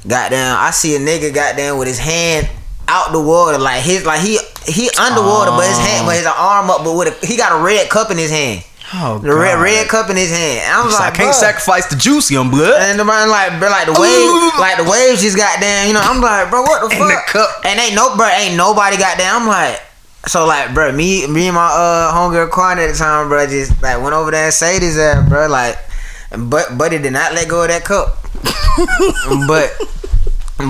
Goddamn, 0.07 0.57
I 0.59 0.73
see 0.73 0.97
a 0.97 0.99
nigga 0.99 1.33
goddamn 1.33 1.79
with 1.79 1.87
his 1.87 1.99
hand 1.99 2.49
out 2.89 3.13
the 3.13 3.21
water, 3.23 3.57
like 3.59 3.83
his 3.83 4.05
like 4.05 4.21
he 4.21 4.39
he 4.67 4.91
underwater, 5.01 5.53
but 5.53 5.67
his 5.67 5.79
hand, 5.79 6.07
but 6.07 6.17
his 6.17 6.27
arm 6.27 6.69
up, 6.71 6.85
but 6.85 6.95
with 6.97 7.23
a, 7.23 7.27
he 7.27 7.37
got 7.37 7.59
a 7.59 7.65
red 7.65 7.89
cup 7.89 8.11
in 8.11 8.19
his 8.19 8.31
hand, 8.31 8.65
Oh, 8.95 9.19
the 9.19 9.33
red 9.35 9.57
God. 9.57 9.63
red 9.63 9.89
cup 9.89 10.11
in 10.11 10.17
his 10.17 10.31
hand. 10.31 10.69
I'm 10.69 10.91
like, 10.93 11.01
I 11.01 11.17
can't 11.17 11.31
bruh. 11.35 11.41
sacrifice 11.41 11.87
the 11.89 11.97
juice, 11.97 12.31
young 12.31 12.51
blood. 12.51 12.77
And 12.83 13.01
the 13.01 13.05
man 13.05 13.31
like, 13.31 13.59
bro, 13.59 13.71
like 13.71 13.87
the 13.87 13.97
wave, 13.97 14.61
like 14.61 14.77
the 14.77 14.85
waves 14.85 15.23
just 15.23 15.37
got 15.37 15.61
down. 15.61 15.89
You 15.89 15.95
know, 15.95 16.01
I'm 16.03 16.21
like, 16.21 16.51
bro, 16.51 16.61
what 16.63 16.91
the 16.91 16.97
In 16.97 17.09
the 17.09 17.15
fuck? 17.15 17.27
cup. 17.29 17.65
And 17.65 17.81
ain't 17.81 17.95
no, 17.95 18.15
bro, 18.17 18.29
ain't 18.29 18.57
nobody 18.57 18.99
got 18.99 19.17
down. 19.17 19.43
I'm 19.43 19.49
like, 19.49 19.81
so 20.27 20.45
like, 20.47 20.75
bro, 20.75 20.93
me, 20.93 21.27
me 21.27 21.47
and 21.49 21.55
my 21.55 21.67
uh 21.73 22.13
homegirl 22.13 22.51
Quan 22.51 22.79
at 22.79 22.93
the 22.93 22.99
time, 22.99 23.29
bro, 23.29 23.47
just 23.47 23.81
like 23.83 24.01
went 24.03 24.15
over 24.15 24.31
there 24.31 24.45
and 24.45 24.53
saved 24.55 24.83
his 24.83 24.99
ass, 24.99 25.27
bro, 25.29 25.49
like, 25.49 25.79
but 26.37 26.77
Buddy 26.77 26.99
did 26.99 27.13
not 27.15 27.33
let 27.35 27.49
go 27.49 27.63
of 27.63 27.69
that 27.69 27.85
cup, 27.85 28.19
but. 29.49 29.71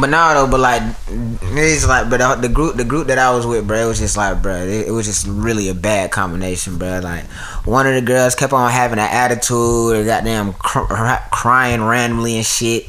But 0.01 0.11
now 0.11 0.35
though, 0.35 0.51
but 0.51 0.61
like 0.61 0.83
it's 1.09 1.87
like, 1.87 2.09
but 2.11 2.19
the, 2.19 2.49
the 2.49 2.49
group, 2.49 2.77
the 2.77 2.85
group 2.85 3.07
that 3.09 3.19
I 3.19 3.31
was 3.35 3.47
with, 3.47 3.67
bro, 3.67 3.79
it 3.79 3.87
was 3.87 3.99
just 3.99 4.17
like, 4.17 4.43
bro, 4.43 4.55
it, 4.57 4.89
it 4.89 4.91
was 4.91 5.07
just 5.07 5.27
really 5.27 5.69
a 5.69 5.75
bad 5.75 6.11
combination, 6.11 6.79
bro. 6.79 7.01
Like 7.01 7.25
one 7.65 7.87
of 7.87 7.95
the 7.95 8.01
girls 8.03 8.35
kept 8.35 8.53
on 8.53 8.71
having 8.71 8.99
an 8.99 9.09
attitude, 9.11 9.97
or 9.97 10.05
goddamn 10.05 10.53
cr- 10.55 10.93
crying 11.31 11.83
randomly 11.85 12.37
and 12.37 12.47
shit. 12.47 12.87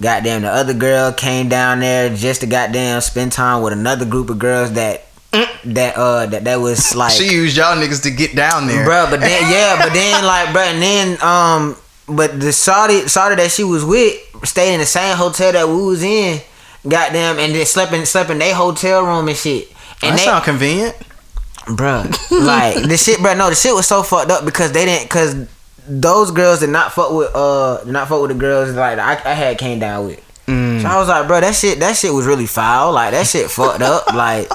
Goddamn, 0.00 0.42
the 0.42 0.50
other 0.50 0.74
girl 0.74 1.12
came 1.12 1.48
down 1.48 1.78
there 1.80 2.14
just 2.14 2.40
to 2.40 2.46
goddamn 2.46 3.00
spend 3.02 3.30
time 3.32 3.62
with 3.62 3.72
another 3.72 4.04
group 4.04 4.30
of 4.30 4.38
girls 4.38 4.72
that 4.72 5.04
that 5.64 5.96
uh 5.96 6.26
that 6.26 6.44
that 6.44 6.56
was 6.56 6.94
like 6.96 7.12
She 7.12 7.30
used 7.32 7.56
y'all 7.56 7.76
niggas 7.76 8.02
to 8.02 8.10
get 8.10 8.34
down 8.34 8.66
there. 8.66 8.84
bro. 8.84 9.06
but 9.08 9.20
then 9.20 9.50
yeah, 9.50 9.76
but 9.82 9.92
then 9.94 10.24
like 10.24 10.48
bruh, 10.48 10.72
and 10.72 10.82
then 10.82 11.22
um 11.22 11.76
but 12.16 12.40
the 12.40 12.52
Saudi 12.52 13.08
Saudi 13.08 13.36
that 13.36 13.50
she 13.50 13.64
was 13.64 13.84
with 13.84 14.14
stayed 14.44 14.74
in 14.74 14.80
the 14.80 14.86
same 14.86 15.16
hotel 15.16 15.52
that 15.52 15.68
we 15.68 15.82
was 15.82 16.02
in, 16.02 16.40
goddamn, 16.88 17.38
and 17.38 17.54
then 17.54 17.66
slept 17.66 17.92
in 17.92 18.06
slept 18.06 18.30
in 18.30 18.38
their 18.38 18.54
hotel 18.54 19.04
room 19.04 19.28
and 19.28 19.36
shit. 19.36 19.68
And 20.02 20.12
that 20.12 20.18
they 20.18 20.24
sound 20.24 20.44
convenient. 20.44 20.96
bruh, 21.66 22.04
like 22.46 22.88
the 22.88 22.96
shit, 22.96 23.18
bruh, 23.18 23.36
no, 23.36 23.48
the 23.50 23.54
shit 23.54 23.74
was 23.74 23.86
so 23.86 24.02
fucked 24.02 24.30
up 24.30 24.44
because 24.44 24.72
they 24.72 24.84
didn't 24.84 25.08
cause 25.08 25.46
those 25.88 26.30
girls 26.30 26.60
did 26.60 26.70
not 26.70 26.92
fuck 26.92 27.12
with 27.12 27.30
uh 27.34 27.82
did 27.84 27.92
not 27.92 28.08
fuck 28.08 28.20
with 28.20 28.30
the 28.30 28.36
girls 28.36 28.74
like 28.74 28.98
I, 28.98 29.12
I 29.12 29.34
had 29.34 29.58
came 29.58 29.78
down 29.78 30.06
with. 30.06 30.20
Mm. 30.46 30.82
So 30.82 30.88
I 30.88 30.98
was 30.98 31.08
like, 31.08 31.26
bro, 31.28 31.40
that 31.40 31.54
shit 31.54 31.78
that 31.80 31.96
shit 31.96 32.12
was 32.12 32.26
really 32.26 32.46
foul. 32.46 32.92
Like 32.92 33.12
that 33.12 33.26
shit 33.26 33.50
fucked 33.50 33.82
up. 33.82 34.04
Like 34.14 34.48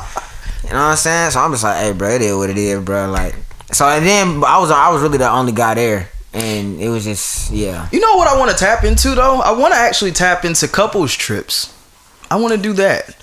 you 0.64 0.74
know 0.74 0.80
what 0.80 0.92
I'm 0.92 0.98
saying? 0.98 1.32
So 1.32 1.40
I'm 1.40 1.52
just 1.52 1.64
like, 1.64 1.78
hey, 1.78 1.94
bro, 1.94 2.10
it 2.10 2.22
is 2.22 2.36
what 2.36 2.50
it 2.50 2.58
is, 2.58 2.84
bro. 2.84 3.10
Like, 3.10 3.36
so 3.72 3.88
and 3.88 4.06
then 4.06 4.44
I 4.44 4.58
was 4.60 4.70
I 4.70 4.90
was 4.92 5.02
really 5.02 5.18
the 5.18 5.30
only 5.30 5.54
guy 5.54 5.76
there, 5.76 6.10
and 6.38 6.80
it 6.80 6.90
was 6.90 7.04
just 7.04 7.52
yeah. 7.52 7.90
You 7.92 8.00
know 8.00 8.16
what 8.16 8.28
I 8.28 8.38
want 8.38 8.52
to 8.52 8.58
tap 8.58 8.84
into 8.84 9.16
though? 9.16 9.42
I 9.42 9.52
want 9.52 9.74
to 9.74 9.80
actually 9.80 10.12
tap 10.12 10.46
into 10.46 10.68
couples 10.68 11.14
trips. 11.14 11.74
I 12.30 12.36
want 12.36 12.54
to 12.54 12.62
do 12.62 12.74
that. 12.74 13.16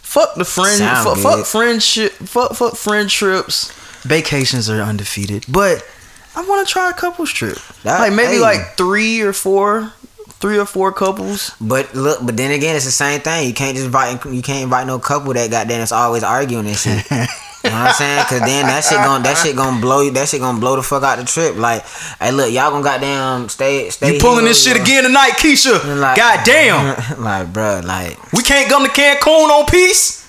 Fuck 0.00 0.34
the 0.36 0.44
friend. 0.44 0.80
Fuck, 0.80 1.18
fuck 1.18 1.46
friendship. 1.46 2.12
Fuck 2.12 2.54
fuck 2.54 2.76
friend 2.76 3.10
trips. 3.10 3.70
Vacations 4.02 4.70
are 4.70 4.80
undefeated, 4.80 5.44
but 5.48 5.86
I 6.34 6.44
want 6.46 6.66
to 6.66 6.72
try 6.72 6.90
a 6.90 6.92
couples 6.94 7.30
trip. 7.30 7.58
That- 7.82 8.00
like 8.00 8.12
maybe 8.12 8.34
hey. 8.34 8.40
like 8.40 8.76
three 8.76 9.20
or 9.20 9.32
four, 9.32 9.92
three 10.40 10.58
or 10.58 10.66
four 10.66 10.92
couples. 10.92 11.52
But 11.60 11.94
look, 11.94 12.24
but 12.24 12.36
then 12.36 12.52
again, 12.52 12.74
it's 12.74 12.86
the 12.86 12.90
same 12.90 13.20
thing. 13.20 13.46
You 13.46 13.54
can't 13.54 13.76
just 13.76 13.86
invite 13.86 14.24
you 14.24 14.42
can't 14.42 14.62
invite 14.62 14.86
no 14.86 14.98
couple 14.98 15.34
that 15.34 15.50
goddamn 15.50 15.82
is 15.82 15.92
always 15.92 16.24
arguing 16.24 16.66
and 16.66 16.76
shit. 16.76 17.06
You 17.64 17.70
know 17.70 17.76
what 17.76 17.88
I'm 17.88 17.94
saying? 17.94 18.24
Cause 18.24 18.40
then 18.40 18.66
that 18.66 18.82
shit 18.82 18.98
gon' 18.98 19.22
that 19.22 19.38
shit 19.38 19.54
gonna 19.54 19.80
blow 19.80 20.00
you. 20.00 20.10
That 20.10 20.28
shit 20.28 20.40
gonna 20.40 20.58
blow 20.58 20.74
the 20.74 20.82
fuck 20.82 21.04
out 21.04 21.18
the 21.18 21.24
trip. 21.24 21.56
Like, 21.56 21.84
hey, 22.20 22.32
look, 22.32 22.50
y'all 22.50 22.70
gonna 22.70 22.82
goddamn 22.82 23.48
stay 23.48 23.88
stay. 23.90 24.14
You 24.14 24.20
pulling 24.20 24.46
this 24.46 24.64
shit 24.64 24.76
yo. 24.76 24.82
again 24.82 25.04
tonight, 25.04 25.32
Keisha? 25.38 25.78
Like- 26.00 26.16
God 26.16 26.40
damn. 26.44 26.96
like, 27.22 27.52
bruh, 27.52 27.84
like. 27.84 28.32
We 28.32 28.42
can't 28.42 28.68
come 28.68 28.84
to 28.84 28.90
Cancun 28.90 29.48
on 29.48 29.66
peace. 29.66 30.22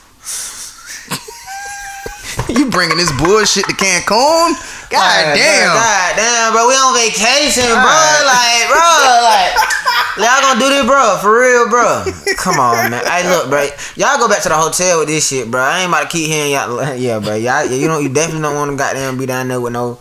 you 2.50 2.70
bringing 2.70 2.98
this 2.98 3.12
bullshit 3.18 3.66
to 3.66 3.74
Cancun? 3.74 4.54
God 4.94 5.02
Like, 5.02 5.34
damn. 5.42 5.74
bro, 5.74 5.82
God 5.82 6.12
damn, 6.16 6.48
bro. 6.54 6.62
We 6.70 6.74
on 6.78 6.94
vacation, 6.94 7.66
bro. 7.66 8.00
Like, 8.30 8.64
bro, 8.70 8.94
like, 9.26 9.52
y'all 10.22 10.42
gonna 10.46 10.60
do 10.62 10.70
this, 10.70 10.86
bro? 10.86 11.18
For 11.18 11.34
real, 11.34 11.66
bro. 11.70 12.06
Come 12.38 12.60
on, 12.62 12.92
man. 12.92 13.04
Hey, 13.06 13.28
look, 13.28 13.50
bro. 13.50 13.68
Y'all 13.96 14.18
go 14.22 14.30
back 14.30 14.44
to 14.44 14.50
the 14.50 14.56
hotel 14.56 15.00
with 15.00 15.08
this 15.10 15.28
shit, 15.28 15.50
bro. 15.50 15.60
I 15.62 15.80
ain't 15.82 15.90
about 15.90 16.04
to 16.04 16.10
keep 16.10 16.30
hearing 16.30 16.52
y'all. 16.54 16.94
Yeah, 16.98 17.18
bro. 17.20 17.34
Y'all, 17.36 17.66
you 17.66 17.88
don't. 17.88 18.04
You 18.04 18.10
definitely 18.14 18.44
don't 18.44 18.56
want 18.56 18.72
to 18.72 18.78
goddamn 18.78 19.18
be 19.18 19.26
down 19.26 19.48
there 19.48 19.60
with 19.60 19.74
no, 19.74 19.98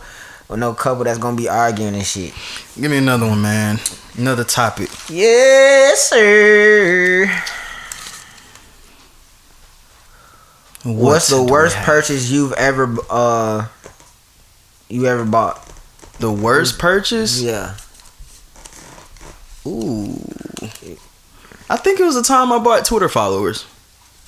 with 0.47 0.59
no 0.59 0.73
couple 0.73 1.03
that's 1.05 1.17
gonna 1.17 1.35
be 1.35 1.49
arguing 1.49 1.95
and 1.95 2.05
shit. 2.05 2.33
Give 2.79 2.91
me 2.91 2.97
another 2.97 3.25
one, 3.27 3.41
man. 3.41 3.79
Another 4.17 4.43
topic. 4.43 4.89
Yes, 5.09 6.09
sir. 6.09 7.25
What's 10.83 11.29
the 11.29 11.41
worst 11.41 11.77
purchase 11.77 12.29
you've 12.29 12.51
ever 12.53 12.93
uh 13.09 13.67
you 14.89 15.05
ever 15.05 15.25
bought? 15.25 15.65
The 16.19 16.31
worst 16.31 16.75
mm. 16.75 16.79
purchase? 16.79 17.41
Yeah. 17.41 17.75
Ooh. 19.65 20.19
I 21.69 21.77
think 21.77 21.99
it 21.99 22.03
was 22.03 22.15
the 22.15 22.23
time 22.23 22.51
I 22.51 22.59
bought 22.59 22.85
Twitter 22.85 23.09
followers. 23.09 23.65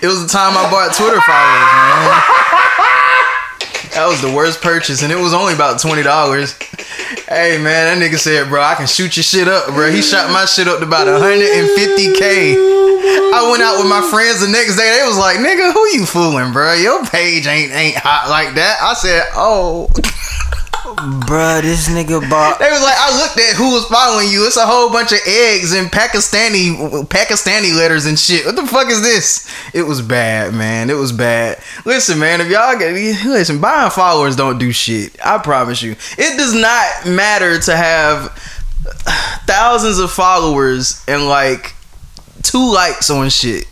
it 0.00 0.06
was 0.06 0.22
the 0.22 0.28
time 0.28 0.56
I 0.56 0.70
bought 0.70 0.94
Twitter 0.94 1.20
followers, 1.20 1.72
man. 1.72 2.64
That 3.98 4.06
was 4.06 4.22
the 4.22 4.30
worst 4.30 4.62
purchase, 4.62 5.02
and 5.02 5.10
it 5.10 5.18
was 5.18 5.34
only 5.34 5.54
about 5.54 5.80
twenty 5.82 6.04
dollars. 6.04 6.54
Hey 7.26 7.58
man, 7.58 7.90
that 7.90 7.98
nigga 7.98 8.16
said, 8.16 8.48
bro, 8.48 8.62
I 8.62 8.76
can 8.76 8.86
shoot 8.86 9.16
your 9.16 9.24
shit 9.24 9.48
up, 9.48 9.74
bro. 9.74 9.90
He 9.90 10.02
shot 10.02 10.30
my 10.30 10.44
shit 10.44 10.68
up 10.68 10.78
to 10.78 10.86
about 10.86 11.08
150k. 11.08 12.54
I 13.34 13.48
went 13.50 13.60
out 13.60 13.82
with 13.82 13.90
my 13.90 14.00
friends 14.06 14.38
the 14.40 14.46
next 14.46 14.76
day. 14.76 14.86
They 14.86 15.02
was 15.02 15.18
like, 15.18 15.38
nigga, 15.38 15.72
who 15.72 15.82
you 15.98 16.06
fooling, 16.06 16.52
bro? 16.52 16.74
Your 16.74 17.04
page 17.06 17.48
ain't 17.48 17.72
ain't 17.72 17.96
hot 17.96 18.30
like 18.30 18.54
that. 18.54 18.78
I 18.80 18.94
said, 18.94 19.26
oh. 19.34 19.90
Bruh, 20.96 21.62
this 21.62 21.88
nigga 21.88 22.28
bought 22.30 22.58
They 22.58 22.70
was 22.70 22.82
like, 22.82 22.96
I 22.96 23.20
looked 23.20 23.38
at 23.38 23.56
who 23.56 23.74
was 23.74 23.84
following 23.86 24.28
you. 24.30 24.46
It's 24.46 24.56
a 24.56 24.66
whole 24.66 24.90
bunch 24.90 25.12
of 25.12 25.18
eggs 25.26 25.72
and 25.72 25.88
Pakistani 25.88 27.04
Pakistani 27.06 27.74
letters 27.74 28.06
and 28.06 28.18
shit. 28.18 28.46
What 28.46 28.56
the 28.56 28.66
fuck 28.66 28.88
is 28.88 29.02
this? 29.02 29.48
It 29.74 29.82
was 29.82 30.00
bad, 30.00 30.54
man. 30.54 30.90
It 30.90 30.94
was 30.94 31.12
bad. 31.12 31.62
Listen, 31.84 32.18
man, 32.18 32.40
if 32.40 32.48
y'all 32.48 32.78
get 32.78 32.92
listen, 33.26 33.60
buying 33.60 33.90
followers 33.90 34.36
don't 34.36 34.58
do 34.58 34.72
shit. 34.72 35.16
I 35.24 35.38
promise 35.38 35.82
you. 35.82 35.92
It 36.16 36.36
does 36.36 36.54
not 36.54 37.06
matter 37.14 37.58
to 37.60 37.76
have 37.76 38.30
thousands 39.46 39.98
of 39.98 40.10
followers 40.10 41.04
and 41.06 41.26
like 41.28 41.74
two 42.42 42.72
likes 42.72 43.10
on 43.10 43.28
shit. 43.30 43.66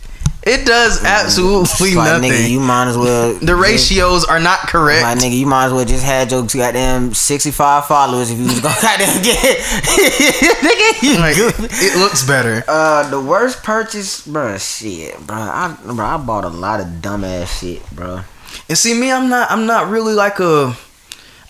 It 0.47 0.65
does 0.65 1.03
absolutely 1.03 1.95
like 1.95 2.21
nothing. 2.21 2.31
nigga, 2.31 2.49
you 2.49 2.61
might 2.61 2.87
as 2.87 2.97
well 2.97 3.33
the 3.33 3.53
ratios 3.53 4.23
are 4.23 4.39
not 4.39 4.59
correct. 4.59 5.03
Like 5.03 5.17
nigga, 5.17 5.37
you 5.37 5.45
might 5.45 5.65
as 5.65 5.73
well 5.73 5.83
just 5.83 6.05
had 6.05 6.31
your 6.31 6.43
goddamn 6.43 7.13
sixty 7.13 7.51
five 7.51 7.85
followers 7.85 8.31
if 8.31 8.37
you 8.37 8.45
was 8.45 8.61
gonna 8.61 8.75
goddamn 8.81 9.21
get 9.23 9.37
nigga. 9.57 11.03
You 11.03 11.17
like, 11.19 11.35
it 11.37 11.99
looks 11.99 12.25
better. 12.25 12.63
Uh, 12.65 13.09
the 13.09 13.19
worst 13.19 13.61
purchase, 13.61 14.25
bro. 14.25 14.57
Shit, 14.57 15.19
bro. 15.27 15.35
I, 15.35 15.77
bro, 15.83 16.05
I 16.05 16.15
bought 16.15 16.45
a 16.45 16.49
lot 16.49 16.79
of 16.79 16.87
dumbass 17.01 17.59
shit, 17.59 17.83
bro. 17.91 18.21
And 18.69 18.77
see 18.77 18.93
me, 18.93 19.11
I'm 19.11 19.27
not 19.29 19.51
I'm 19.51 19.65
not 19.65 19.89
really 19.89 20.13
like 20.13 20.39
a 20.39 20.77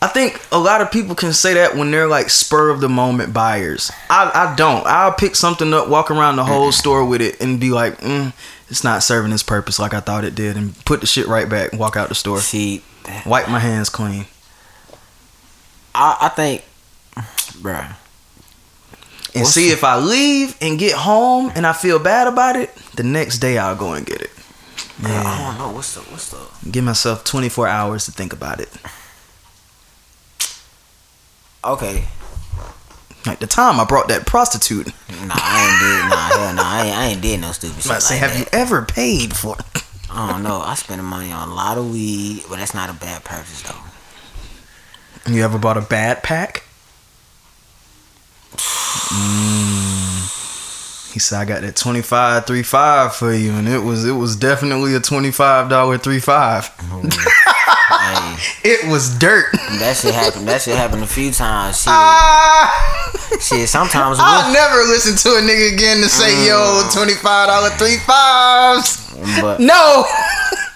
I 0.01 0.07
think 0.07 0.39
a 0.51 0.59
lot 0.59 0.81
of 0.81 0.91
people 0.91 1.15
can 1.15 1.33
say 1.33 1.55
that 1.55 1.75
when 1.75 1.89
they're 1.89 2.07
like 2.07 2.29
spur 2.29 2.69
of 2.69 2.81
the 2.81 2.89
moment 2.89 3.33
buyers. 3.33 3.91
I, 4.09 4.31
I 4.33 4.55
don't. 4.55 4.85
I'll 4.85 5.11
pick 5.13 5.35
something 5.35 5.73
up, 5.73 5.87
walk 5.87 6.11
around 6.11 6.35
the 6.35 6.45
whole 6.45 6.71
store 6.71 7.03
with 7.03 7.21
it, 7.21 7.41
and 7.41 7.59
be 7.59 7.71
like, 7.71 7.97
mm, 7.99 8.31
it's 8.69 8.83
not 8.83 9.03
serving 9.03 9.31
its 9.31 9.43
purpose 9.43 9.79
like 9.79 9.93
I 9.93 9.99
thought 9.99 10.23
it 10.25 10.35
did, 10.35 10.57
and 10.57 10.73
put 10.85 11.01
the 11.01 11.07
shit 11.07 11.27
right 11.27 11.47
back 11.49 11.71
and 11.71 11.79
walk 11.79 11.95
out 11.95 12.09
the 12.09 12.15
store. 12.15 12.39
See, 12.39 12.83
Wipe 13.25 13.47
my 13.47 13.59
hands 13.59 13.87
clean. 13.89 14.25
I, 15.95 16.17
I 16.21 16.29
think, 16.29 16.63
bruh. 17.61 17.95
And 19.33 19.43
What's 19.43 19.51
see 19.53 19.67
the- 19.67 19.73
if 19.73 19.83
I 19.83 19.97
leave 19.97 20.57
and 20.61 20.77
get 20.77 20.93
home 20.93 21.51
and 21.55 21.65
I 21.65 21.71
feel 21.73 21.99
bad 21.99 22.27
about 22.27 22.55
it, 22.57 22.75
the 22.95 23.03
next 23.03 23.37
day 23.39 23.57
I'll 23.57 23.75
go 23.77 23.93
and 23.93 24.05
get 24.05 24.21
it. 24.21 24.31
I 25.03 25.37
don't 25.57 25.57
know 25.59 25.73
what's 25.75 25.93
the 25.93 26.01
what's 26.01 26.29
the. 26.31 26.69
Give 26.69 26.83
myself 26.83 27.23
24 27.23 27.67
hours 27.67 28.05
to 28.05 28.11
think 28.11 28.33
about 28.33 28.59
it. 28.59 28.69
Okay, 31.63 32.05
Like 33.27 33.39
the 33.39 33.47
time 33.47 33.79
I 33.79 33.85
brought 33.85 34.07
that 34.07 34.25
prostitute. 34.25 34.87
nah, 34.87 35.35
I 35.35 35.67
ain't 35.67 35.79
did 35.81 36.09
nah 36.09 36.29
hell 36.29 36.53
nah 36.55 36.63
I 36.63 36.85
ain't, 36.85 36.97
I 36.97 37.05
ain't 37.07 37.21
did 37.21 37.39
no 37.41 37.51
stupid 37.51 37.83
shit 37.83 37.89
like 37.91 38.01
say, 38.01 38.17
have 38.17 38.31
that. 38.33 38.39
you 38.39 38.45
ever 38.53 38.81
paid 38.83 39.35
for 39.35 39.57
I 40.09 40.31
don't 40.31 40.41
know. 40.43 40.61
I 40.61 40.73
spend 40.75 41.03
money 41.03 41.31
on 41.31 41.49
a 41.49 41.53
lot 41.53 41.77
of 41.77 41.91
weed, 41.91 42.43
but 42.49 42.57
that's 42.57 42.73
not 42.73 42.89
a 42.89 42.93
bad 42.93 43.23
purchase 43.25 43.61
though. 43.63 45.31
You 45.31 45.43
ever 45.43 45.57
bought 45.59 45.77
a 45.77 45.81
bad 45.81 46.23
pack? 46.23 46.63
Mm. 49.07 50.36
He 51.17 51.19
said 51.19 51.41
I 51.41 51.45
got 51.45 51.61
that 51.63 51.75
25 51.75 52.45
35 52.45 53.15
for 53.15 53.33
you 53.33 53.49
and 53.53 53.67
it 53.67 53.79
was 53.79 54.05
it 54.05 54.11
was 54.11 54.35
definitely 54.35 54.93
a 54.93 54.99
$25 54.99 55.99
35. 55.99 56.67
hey, 56.67 58.35
It 58.63 58.87
was 58.87 59.17
dirt. 59.17 59.47
that 59.81 59.97
shit 59.97 60.13
happened. 60.13 60.47
That 60.47 60.61
shit 60.61 60.77
happened 60.77 61.01
a 61.01 61.07
few 61.07 61.31
times. 61.31 61.77
Shit, 61.81 61.87
Ah! 61.89 62.69
shit. 63.41 63.67
Sometimes 63.67 64.19
I'll 64.21 64.53
never 64.53 64.77
listen 64.93 65.17
to 65.17 65.37
a 65.39 65.41
nigga 65.41 65.73
again 65.73 65.97
to 66.03 66.07
say 66.09 66.45
yo 66.45 66.83
$25 66.93 67.17
35s. 67.81 69.41
but 69.41 69.59
No. 69.59 70.05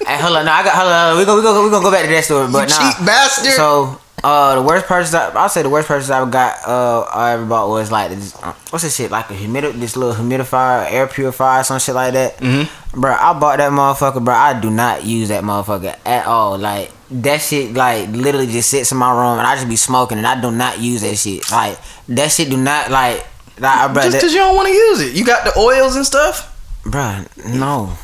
hey, 0.08 0.18
hold 0.18 0.38
on. 0.38 0.46
No, 0.46 0.52
I 0.54 0.64
got 0.64 0.74
hold 0.74 0.90
on. 0.92 1.18
We 1.20 1.26
go. 1.26 1.36
We 1.36 1.44
go. 1.44 1.64
We 1.64 1.70
gonna 1.70 1.84
go 1.86 1.92
back 1.92 2.06
to 2.06 2.10
that 2.12 2.24
story. 2.26 2.48
But 2.52 2.68
you 2.68 2.80
nah. 2.80 2.94
cheap 2.98 3.06
bastard. 3.06 3.54
So 3.54 4.02
uh, 4.24 4.56
the 4.56 4.62
worst 4.62 4.86
purchase 4.86 5.14
I, 5.14 5.30
I'll 5.32 5.50
say 5.50 5.64
the 5.64 5.70
worst 5.70 5.88
purchase 5.88 6.10
I 6.10 6.20
have 6.20 6.32
got 6.32 6.68
uh 6.68 7.02
I 7.02 7.32
ever 7.34 7.46
bought 7.46 7.70
was 7.70 7.92
like 7.92 8.12
this, 8.12 8.36
uh, 8.42 8.54
what's 8.70 8.84
this 8.84 8.96
shit 8.96 9.12
like 9.12 9.30
a 9.30 9.34
humidi 9.34 9.72
this 9.80 9.96
little 9.96 10.16
humidifier 10.16 10.92
air 10.92 11.08
purifier 11.08 11.64
some 11.64 11.80
shit 11.80 11.96
like 11.96 12.14
that. 12.14 12.38
Mm-hmm. 12.38 13.02
Bro, 13.02 13.14
I 13.14 13.40
bought 13.40 13.58
that 13.58 13.72
motherfucker, 13.72 14.24
bro. 14.24 14.34
I 14.34 14.60
do 14.60 14.70
not 14.70 15.04
use 15.04 15.30
that 15.30 15.44
motherfucker 15.44 15.98
at 16.06 16.26
all. 16.26 16.58
Like 16.58 16.92
that 17.12 17.38
shit 17.40 17.74
like 17.74 18.10
literally 18.10 18.48
just 18.48 18.70
sits 18.70 18.92
in 18.92 18.98
my 18.98 19.12
room 19.12 19.40
and 19.40 19.48
I 19.48 19.56
just 19.56 19.70
be 19.70 19.76
smoking 19.76 20.18
and 20.18 20.28
I 20.28 20.40
do 20.40 20.52
not 20.52 20.80
use 20.80 21.02
that 21.02 21.16
shit. 21.16 21.50
Like 21.52 21.80
that 22.10 22.32
shit 22.32 22.50
do 22.50 22.58
not 22.58 22.92
like. 22.92 23.26
Like, 23.60 23.94
bro, 23.94 24.04
Just 24.04 24.18
because 24.18 24.34
you 24.34 24.40
don't 24.40 24.56
want 24.56 24.70
to 24.70 24.74
use 24.74 25.02
it. 25.02 25.14
You 25.16 25.24
got 25.24 25.44
the 25.44 25.60
oils 25.60 25.96
and 25.96 26.04
stuff? 26.04 26.58
Bro, 26.84 27.26
no. 27.46 27.96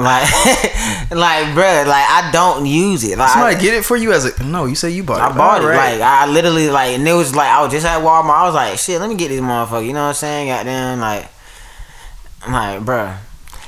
Like, 0.00 0.24
like, 1.10 1.52
bruh, 1.52 1.86
like 1.86 2.06
I 2.08 2.30
don't 2.32 2.64
use 2.64 3.04
it. 3.04 3.18
Like, 3.18 3.30
Somebody 3.30 3.56
I, 3.56 3.60
get 3.60 3.74
it 3.74 3.84
for 3.84 3.96
you 3.96 4.12
as 4.12 4.24
a. 4.24 4.42
No, 4.42 4.64
you 4.64 4.74
say 4.74 4.90
you 4.90 5.04
bought 5.04 5.18
it. 5.18 5.34
I 5.34 5.36
bought 5.36 5.60
it. 5.60 5.64
Alright. 5.64 6.00
Like 6.00 6.00
I 6.00 6.26
literally 6.26 6.70
like, 6.70 6.92
and 6.92 7.06
it 7.06 7.12
was 7.12 7.36
like 7.36 7.48
I 7.48 7.62
was 7.62 7.70
just 7.70 7.84
at 7.84 8.00
Walmart. 8.00 8.30
I 8.30 8.46
was 8.46 8.54
like, 8.54 8.78
shit, 8.78 8.98
let 8.98 9.10
me 9.10 9.16
get 9.16 9.28
this 9.28 9.40
motherfucker. 9.40 9.86
You 9.86 9.92
know 9.92 10.04
what 10.04 10.08
I'm 10.08 10.14
saying? 10.14 10.48
Goddamn, 10.48 11.00
like, 11.00 11.28
I'm 12.42 12.52
like, 12.52 12.80
bruh. 12.86 13.18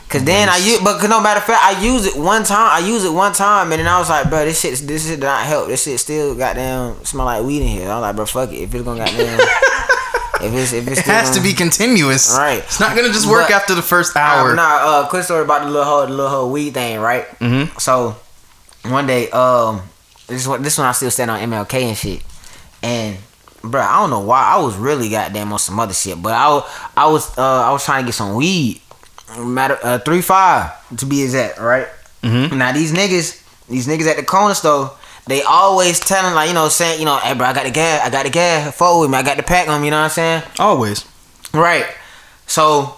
Cause 0.08 0.24
then 0.24 0.48
I 0.48 0.58
use, 0.58 0.78
but 0.80 1.02
no 1.08 1.22
matter 1.22 1.40
of 1.40 1.44
fact, 1.44 1.64
I 1.64 1.82
use 1.82 2.04
it 2.04 2.16
one 2.16 2.44
time. 2.44 2.82
I 2.82 2.86
use 2.86 3.04
it 3.04 3.12
one 3.12 3.32
time, 3.32 3.72
and 3.72 3.80
then 3.80 3.88
I 3.88 3.98
was 3.98 4.10
like, 4.10 4.28
bro, 4.28 4.44
this 4.44 4.60
shit, 4.60 4.78
this 4.86 5.06
shit 5.06 5.20
did 5.20 5.26
not 5.26 5.44
help. 5.44 5.68
This 5.68 5.84
shit 5.84 5.98
still 6.00 6.34
goddamn 6.34 7.02
smell 7.04 7.24
like 7.24 7.44
weed 7.44 7.62
in 7.62 7.68
here. 7.68 7.88
I 7.88 7.94
was 7.94 8.02
like, 8.02 8.16
bro, 8.16 8.26
fuck 8.26 8.52
it. 8.52 8.56
If 8.56 8.74
it's 8.74 8.84
gonna 8.84 9.04
goddamn, 9.04 9.38
if 10.42 10.52
it's 10.54 10.72
if 10.72 10.88
it's 10.88 11.00
It 11.00 11.04
has 11.06 11.30
to 11.36 11.40
be 11.40 11.52
continuous. 11.52 12.34
Right. 12.36 12.58
It's 12.58 12.80
not 12.80 12.96
gonna 12.96 13.08
just 13.12 13.26
work 13.28 13.48
But- 13.48 13.54
after 13.56 13.74
the 13.74 13.82
first 13.82 14.16
Hour. 14.16 14.54
Nah, 14.54 14.62
uh, 14.62 15.08
quick 15.08 15.24
story 15.24 15.42
about 15.44 15.62
the 15.62 15.68
little 15.70 15.84
whole, 15.84 16.06
the 16.06 16.12
little 16.12 16.28
whole 16.30 16.50
weed 16.50 16.74
thing, 16.74 17.00
right? 17.00 17.26
Mhm. 17.40 17.80
So, 17.80 18.16
one 18.82 19.06
day, 19.06 19.30
um, 19.30 19.82
this 20.26 20.46
one, 20.46 20.62
this 20.62 20.78
one 20.78 20.86
I 20.86 20.92
still 20.92 21.10
stand 21.10 21.30
on 21.30 21.40
MLK 21.40 21.82
and 21.88 21.96
shit, 21.96 22.22
and 22.82 23.16
bro, 23.62 23.80
I 23.80 24.00
don't 24.00 24.10
know 24.10 24.20
why 24.20 24.42
I 24.42 24.56
was 24.58 24.74
really 24.76 25.08
goddamn 25.10 25.52
on 25.52 25.58
some 25.58 25.78
other 25.78 25.94
shit, 25.94 26.20
but 26.20 26.32
I, 26.32 26.62
I 26.96 27.06
was, 27.06 27.36
uh, 27.38 27.42
I 27.68 27.70
was 27.70 27.84
trying 27.84 28.02
to 28.02 28.06
get 28.06 28.14
some 28.14 28.34
weed, 28.34 28.80
matter, 29.38 29.78
uh, 29.82 29.98
three 29.98 30.20
five 30.22 30.70
to 30.96 31.06
be 31.06 31.22
exact, 31.22 31.58
right? 31.58 31.86
Mhm. 32.24 32.52
Now 32.52 32.72
these 32.72 32.92
niggas, 32.92 33.38
these 33.68 33.86
niggas 33.86 34.06
at 34.06 34.16
the 34.16 34.22
corner 34.24 34.54
store. 34.54 34.92
They 35.26 35.42
always 35.42 36.00
telling 36.00 36.34
like 36.34 36.48
you 36.48 36.54
know 36.54 36.68
saying 36.68 36.98
you 36.98 37.04
know 37.06 37.16
hey 37.18 37.34
bro 37.34 37.46
I 37.46 37.52
got 37.52 37.64
the 37.64 37.70
gas 37.70 38.04
I 38.04 38.10
got 38.10 38.24
the 38.24 38.30
gas 38.30 38.74
forward 38.74 39.02
with 39.02 39.10
me 39.10 39.18
I 39.18 39.22
got 39.22 39.36
the 39.36 39.42
pack 39.42 39.68
on 39.68 39.80
me 39.80 39.86
you 39.86 39.90
know 39.92 39.98
what 39.98 40.04
I'm 40.04 40.10
saying 40.10 40.42
Always. 40.58 41.04
Right. 41.52 41.86
So, 42.46 42.96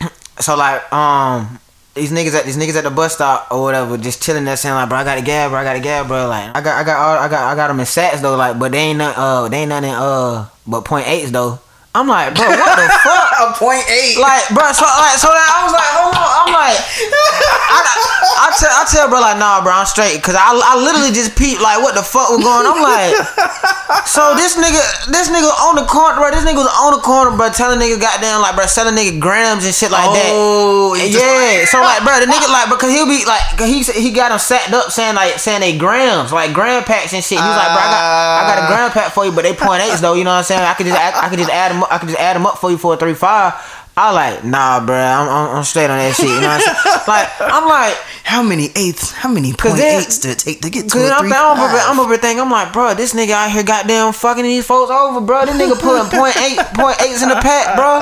so 0.40 0.56
like, 0.56 0.92
um, 0.92 1.58
these 1.94 2.12
niggas 2.12 2.34
at 2.34 2.44
these 2.44 2.56
niggas 2.56 2.76
at 2.76 2.84
the 2.84 2.90
bus 2.90 3.14
stop 3.14 3.48
or 3.50 3.62
whatever, 3.62 3.98
just 3.98 4.22
chilling 4.22 4.44
there 4.44 4.56
saying 4.56 4.74
like, 4.74 4.88
bro, 4.88 4.98
I 4.98 5.04
got 5.04 5.18
a 5.18 5.22
gab, 5.22 5.50
bro, 5.50 5.60
I 5.60 5.64
got 5.64 5.76
a 5.76 5.80
gab, 5.80 6.06
bro. 6.08 6.28
Like, 6.28 6.56
I 6.56 6.60
got, 6.60 6.80
I 6.80 6.84
got, 6.84 6.96
all, 6.96 7.18
I 7.18 7.28
got, 7.28 7.52
I 7.52 7.54
got 7.56 7.68
them 7.68 7.80
in 7.80 7.86
sats 7.86 8.20
though, 8.20 8.36
like, 8.36 8.58
but 8.58 8.72
they 8.72 8.78
ain't 8.78 8.98
none, 8.98 9.14
uh, 9.16 9.48
they 9.48 9.58
ain't 9.58 9.68
nothing, 9.68 9.90
uh, 9.90 10.48
but 10.66 10.84
point 10.84 11.08
eights 11.08 11.30
though. 11.30 11.58
I'm 11.90 12.06
like, 12.06 12.38
bro, 12.38 12.46
what 12.46 12.76
the 12.78 12.86
fuck? 13.02 13.30
A 13.42 13.46
point 13.58 13.82
eight. 13.90 14.14
Like, 14.14 14.46
bro, 14.54 14.70
so 14.70 14.86
like, 14.86 15.18
so 15.18 15.26
then 15.26 15.42
I 15.42 15.58
was 15.66 15.74
like, 15.74 15.90
hold 15.98 16.14
on, 16.14 16.30
I'm 16.46 16.50
like, 16.54 16.78
I, 16.78 17.78
I 17.82 18.48
tell, 18.54 18.70
I 18.70 18.82
tell 18.86 19.06
bro 19.10 19.18
like, 19.18 19.42
nah, 19.42 19.58
bro, 19.58 19.74
I'm 19.74 19.86
straight, 19.90 20.22
cause 20.22 20.38
I, 20.38 20.54
I 20.54 20.78
literally 20.78 21.10
just 21.10 21.34
peeped 21.34 21.58
like, 21.58 21.82
what 21.82 21.98
the 21.98 22.06
fuck 22.06 22.30
was 22.30 22.38
going? 22.46 22.62
on? 22.62 22.78
I'm 22.78 22.82
like, 22.84 23.18
so 24.06 24.38
this 24.38 24.54
nigga, 24.54 24.78
this 25.10 25.34
nigga 25.34 25.50
on 25.66 25.74
the 25.74 25.86
corner, 25.90 26.14
bro, 26.22 26.30
this 26.30 26.46
nigga 26.46 26.62
was 26.62 26.70
on 26.78 26.94
the 26.94 27.02
corner, 27.02 27.34
bro, 27.34 27.50
telling 27.50 27.82
nigga 27.82 27.98
goddamn 27.98 28.38
like, 28.38 28.54
bro, 28.54 28.70
selling 28.70 28.94
nigga 28.94 29.18
grams 29.18 29.66
and 29.66 29.74
shit 29.74 29.90
like 29.90 30.14
that. 30.14 30.30
Oh, 30.30 30.94
just- 30.94 31.10
Yeah, 31.18 31.66
so 31.66 31.82
like, 31.82 32.06
bro, 32.06 32.22
the 32.22 32.30
nigga 32.30 32.46
like, 32.54 32.70
because 32.70 32.94
he'll 32.94 33.10
be 33.10 33.26
like, 33.26 33.42
he 33.58 33.82
he 33.82 34.14
got 34.14 34.30
him 34.30 34.38
sacked 34.38 34.70
up 34.70 34.94
saying 34.94 35.18
like, 35.18 35.42
saying 35.42 35.58
they 35.58 35.74
grams, 35.74 36.30
like 36.30 36.54
gram 36.54 36.86
packs 36.86 37.10
and 37.18 37.24
shit. 37.24 37.42
He 37.42 37.42
was 37.42 37.58
like, 37.58 37.72
bro, 37.74 37.82
I 37.82 37.90
got, 37.90 38.02
I 38.06 38.42
got 38.46 38.58
a 38.62 38.62
uh. 38.62 38.70
gram 38.70 38.90
pack 38.94 39.10
for 39.10 39.26
you, 39.26 39.32
but 39.34 39.42
they 39.42 39.58
point 39.58 39.82
eights 39.82 39.98
though. 39.98 40.14
You 40.14 40.22
know 40.22 40.30
what 40.38 40.46
I'm 40.46 40.50
saying? 40.54 40.62
I 40.62 40.74
could 40.78 40.86
just, 40.86 40.94
add, 40.98 41.18
I 41.18 41.26
could 41.28 41.38
just 41.42 41.50
add 41.50 41.72
them, 41.74 41.79
up, 41.82 41.92
I 41.92 41.98
could 41.98 42.08
just 42.08 42.20
add 42.20 42.36
them 42.36 42.46
up 42.46 42.58
for 42.58 42.70
you 42.70 42.78
for 42.78 42.94
a 42.94 42.96
three 42.96 43.14
five. 43.14 43.54
I 43.96 44.12
like, 44.12 44.44
nah, 44.44 44.84
bro, 44.86 44.96
I'm, 44.96 45.28
I'm, 45.28 45.56
I'm 45.58 45.64
straight 45.64 45.90
on 45.90 45.98
that 45.98 46.14
shit. 46.14 46.24
You 46.30 46.40
know 46.40 46.46
what 46.48 46.62
I'm 46.62 46.74
saying? 46.74 46.96
Like, 47.10 47.28
I'm 47.40 47.66
like, 47.68 47.96
How 48.22 48.40
many 48.42 48.70
eighths? 48.76 49.10
How 49.10 49.28
many 49.28 49.52
point 49.52 49.76
then- 49.76 50.00
eights 50.00 50.18
did 50.20 50.30
it 50.30 50.38
take 50.38 50.60
to 50.62 50.70
get 50.70 50.84
to 50.84 50.90
Cause 50.90 51.10
a 51.10 51.14
I'm, 51.14 51.20
three 51.26 51.32
I'm, 51.34 51.58
over? 51.58 51.76
I'm 51.76 51.98
over 52.00 52.16
thinking, 52.16 52.40
I'm 52.40 52.50
like, 52.50 52.72
bro, 52.72 52.94
this 52.94 53.12
nigga 53.14 53.30
out 53.32 53.50
here 53.50 53.64
goddamn 53.64 54.12
fucking 54.12 54.44
these 54.44 54.64
folks 54.64 54.90
over, 54.92 55.20
bro. 55.20 55.44
This 55.44 55.56
nigga 55.56 55.74
putting 55.80 56.08
point 56.18 56.36
eight, 56.38 56.58
point 56.78 57.02
eights 57.02 57.22
in 57.22 57.28
the 57.30 57.40
pack, 57.42 57.74
bro. 57.76 58.00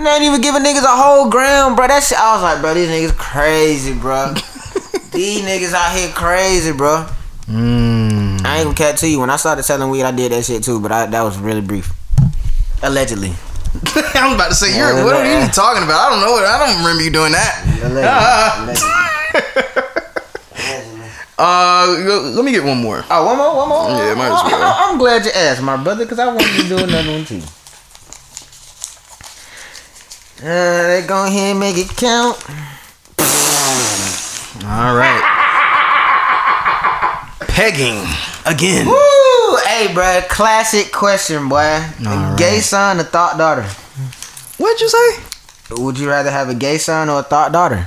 Ain't 0.10 0.22
even 0.22 0.40
giving 0.40 0.62
niggas 0.62 0.84
a 0.84 0.94
whole 0.96 1.28
gram, 1.28 1.74
bro. 1.74 1.88
That 1.88 2.02
shit, 2.04 2.18
I 2.18 2.34
was 2.34 2.42
like, 2.42 2.60
bro, 2.62 2.72
these 2.74 2.88
niggas 2.88 3.16
crazy, 3.18 3.94
bro. 3.94 4.32
these 5.10 5.42
niggas 5.42 5.74
out 5.74 5.96
here 5.96 6.08
crazy, 6.14 6.72
bro. 6.72 7.06
Mm. 7.46 8.44
I 8.46 8.58
ain't 8.58 8.64
gonna 8.64 8.74
cat 8.74 8.96
to 8.98 9.08
you. 9.08 9.20
When 9.20 9.28
I 9.30 9.36
started 9.36 9.64
selling 9.64 9.90
weed, 9.90 10.04
I 10.04 10.12
did 10.12 10.30
that 10.32 10.44
shit 10.44 10.62
too, 10.62 10.80
but 10.80 10.92
I, 10.92 11.06
that 11.06 11.22
was 11.22 11.36
really 11.38 11.60
brief. 11.62 11.92
Allegedly. 12.82 13.34
I'm 14.14 14.34
about 14.34 14.48
to 14.48 14.54
say, 14.54 14.76
you're, 14.76 15.04
what 15.04 15.14
are 15.14 15.24
you 15.24 15.46
talking 15.48 15.82
about? 15.84 16.00
I 16.00 16.10
don't 16.10 16.20
know. 16.20 16.34
I 16.34 16.58
don't 16.58 16.78
remember 16.78 17.02
you 17.02 17.10
doing 17.10 17.32
that. 17.32 18.76
Uh, 21.42 22.04
go- 22.04 22.20
let 22.34 22.44
me 22.44 22.52
get 22.52 22.62
one 22.62 22.76
more. 22.82 23.02
Oh, 23.10 23.24
one 23.24 23.38
more, 23.38 23.56
one 23.56 23.68
more. 23.70 23.88
Yeah, 23.92 24.12
might 24.12 24.26
as 24.26 24.44
well. 24.44 24.60
I, 24.62 24.90
am 24.90 24.98
glad 24.98 25.24
you 25.24 25.30
asked, 25.34 25.62
my 25.62 25.82
brother, 25.82 26.04
because 26.04 26.18
I 26.18 26.26
wanted 26.26 26.54
to 26.60 26.68
do 26.68 26.76
another 26.76 27.12
one 27.12 27.24
too. 27.24 27.40
Uh, 30.42 30.82
they 30.86 31.02
go 31.08 31.24
ahead 31.24 31.52
and 31.52 31.58
make 31.58 31.78
it 31.78 31.88
count. 31.96 32.36
All 34.68 34.94
right. 34.94 35.24
Pegging 37.48 38.04
again. 38.44 38.86
Woo! 38.86 39.19
Hey, 39.80 39.86
bruh, 39.94 40.28
classic 40.28 40.92
question, 40.92 41.48
boy. 41.48 41.82
All 42.06 42.36
Gay 42.36 42.56
right. 42.56 42.62
son 42.62 43.00
or 43.00 43.02
thought 43.02 43.38
daughter? 43.38 43.62
What'd 44.58 44.78
you 44.78 44.90
say? 44.90 45.74
Would 45.82 45.98
you 45.98 46.06
rather 46.06 46.30
have 46.30 46.50
a 46.50 46.54
gay 46.54 46.76
son 46.76 47.08
or 47.08 47.20
a 47.20 47.22
thought 47.22 47.50
daughter? 47.50 47.86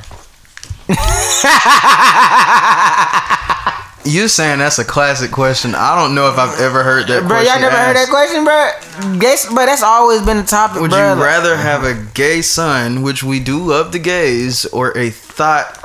You 4.05 4.27
saying 4.27 4.59
that's 4.59 4.79
a 4.79 4.83
classic 4.83 5.31
question? 5.31 5.75
I 5.75 5.95
don't 5.95 6.13
know 6.15 6.27
if 6.29 6.37
I've 6.37 6.59
ever 6.59 6.83
heard 6.83 7.07
that. 7.07 7.19
Bro, 7.19 7.29
question 7.37 7.53
y'all 7.53 7.61
never 7.61 7.77
heard 7.77 7.95
that 7.95 8.09
question, 8.09 8.43
bro? 8.43 8.71
Gay, 9.19 9.35
but 9.55 9.67
that's 9.67 9.81
always 9.83 10.21
been 10.23 10.35
the 10.37 10.43
topic, 10.43 10.81
Would 10.81 10.91
bruh. 10.91 11.15
you 11.15 11.23
rather 11.23 11.55
have 11.55 11.83
a 11.85 11.93
gay 12.13 12.41
son, 12.41 13.01
which 13.03 13.23
we 13.23 13.39
do 13.39 13.59
love 13.59 13.91
the 13.93 13.99
gays, 13.99 14.65
or 14.65 14.97
a 14.97 15.09
thought 15.11 15.79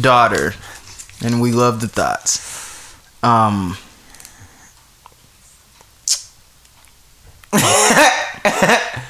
daughter, 0.00 0.54
and 1.22 1.40
we 1.42 1.52
love 1.52 1.80
the 1.82 1.88
thoughts? 1.88 2.40
Um. 3.22 3.76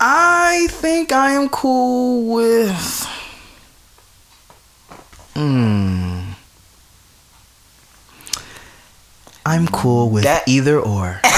I 0.00 0.66
think 0.70 1.12
I 1.12 1.32
am 1.32 1.48
cool 1.48 2.34
with. 2.34 3.06
Hmm. 5.34 6.32
I'm 9.44 9.66
cool 9.68 10.10
with 10.10 10.24
That- 10.24 10.46
either 10.46 10.78
or. 10.78 11.20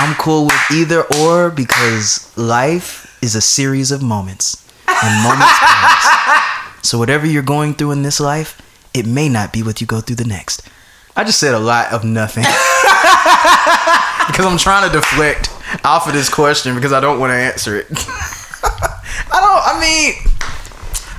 I'm 0.00 0.14
cool 0.14 0.44
with 0.46 0.70
either 0.72 1.02
or 1.18 1.50
because 1.50 2.30
life 2.36 3.18
is 3.20 3.34
a 3.34 3.40
series 3.40 3.90
of 3.90 4.00
moments 4.00 4.64
and 4.86 5.22
moments 5.24 5.58
pass. 5.58 6.47
So 6.82 6.98
whatever 6.98 7.26
you're 7.26 7.42
going 7.42 7.74
through 7.74 7.92
in 7.92 8.02
this 8.02 8.20
life, 8.20 8.60
it 8.94 9.06
may 9.06 9.28
not 9.28 9.52
be 9.52 9.62
what 9.62 9.80
you 9.80 9.86
go 9.86 10.00
through 10.00 10.16
the 10.16 10.24
next. 10.24 10.62
I 11.16 11.24
just 11.24 11.38
said 11.40 11.54
a 11.54 11.58
lot 11.58 11.92
of 11.92 12.04
nothing 12.04 12.44
because 14.28 14.46
I'm 14.46 14.58
trying 14.58 14.88
to 14.88 14.94
deflect 14.96 15.50
off 15.84 16.06
of 16.06 16.12
this 16.12 16.28
question 16.32 16.74
because 16.74 16.92
I 16.92 17.00
don't 17.00 17.18
want 17.18 17.30
to 17.32 17.36
answer 17.36 17.76
it. 17.76 17.86
I 17.90 19.40
don't. 19.40 19.76
I 19.76 19.80
mean, 19.80 20.14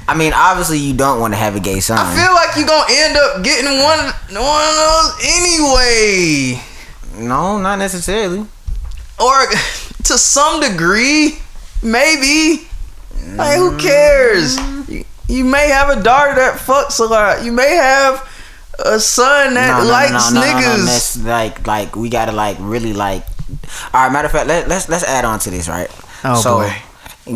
I 0.07 0.16
mean, 0.18 0.32
obviously 0.34 0.78
you 0.80 0.93
don't 0.95 1.20
want 1.20 1.34
to 1.34 1.38
have 1.38 1.55
a 1.55 1.60
gay 1.60 1.80
son. 1.82 1.97
I 1.99 2.16
feel 2.16 2.34
like 2.34 2.55
you're 2.55 2.66
gonna 2.68 2.91
end 2.91 3.18
up 3.18 3.43
getting 3.43 3.84
one 3.84 3.99
one 4.41 4.64
of 4.64 4.76
those 4.76 5.16
anyway. 5.24 6.62
no, 7.18 7.60
not 7.60 7.78
necessarily. 7.80 8.39
or 9.20 9.45
to 10.05 10.18
some 10.18 10.62
degree, 10.62 11.39
maybe. 11.84 12.68
Like, 13.36 13.57
who 13.57 13.78
cares? 13.78 14.57
You, 14.89 15.03
you 15.30 15.45
may 15.45 15.69
have 15.69 15.95
a 15.95 16.01
daughter 16.01 16.36
that 16.36 16.57
fucks 16.57 16.99
a 16.99 17.03
lot. 17.03 17.43
You 17.45 17.51
may 17.51 17.75
have 17.75 18.27
a 18.84 18.99
son 18.99 19.53
that 19.53 19.86
likes 19.86 20.32
niggas. 20.32 20.86
That's 20.86 21.23
like, 21.23 21.67
like 21.67 21.95
we 21.95 22.09
gotta 22.09 22.32
like 22.32 22.57
really 22.59 22.93
like. 22.93 23.23
All 23.93 24.03
right, 24.03 24.11
matter 24.11 24.25
of 24.25 24.32
fact, 24.32 24.47
let, 24.47 24.67
let's 24.67 24.89
let's 24.89 25.03
add 25.03 25.25
on 25.25 25.39
to 25.39 25.49
this, 25.49 25.69
right? 25.69 25.89
Oh, 26.23 26.43
boy. 26.43 26.73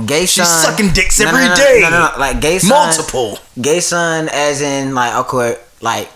Gay 0.06 0.26
son, 0.26 0.46
She's 0.46 0.48
sucking 0.48 0.90
dicks 0.94 1.20
no, 1.20 1.32
no, 1.32 1.38
no, 1.38 1.56
day. 1.56 1.80
No, 1.84 1.90
no, 1.92 2.10
no, 2.12 2.20
like 2.20 2.42
gay 2.42 2.58
son, 2.58 2.70
Multiple. 2.70 3.38
gay 3.62 3.80
son, 3.80 4.28
as 4.32 4.62
in 4.62 4.96
like 4.96 5.14
okay, 5.28 5.58
like 5.82 6.10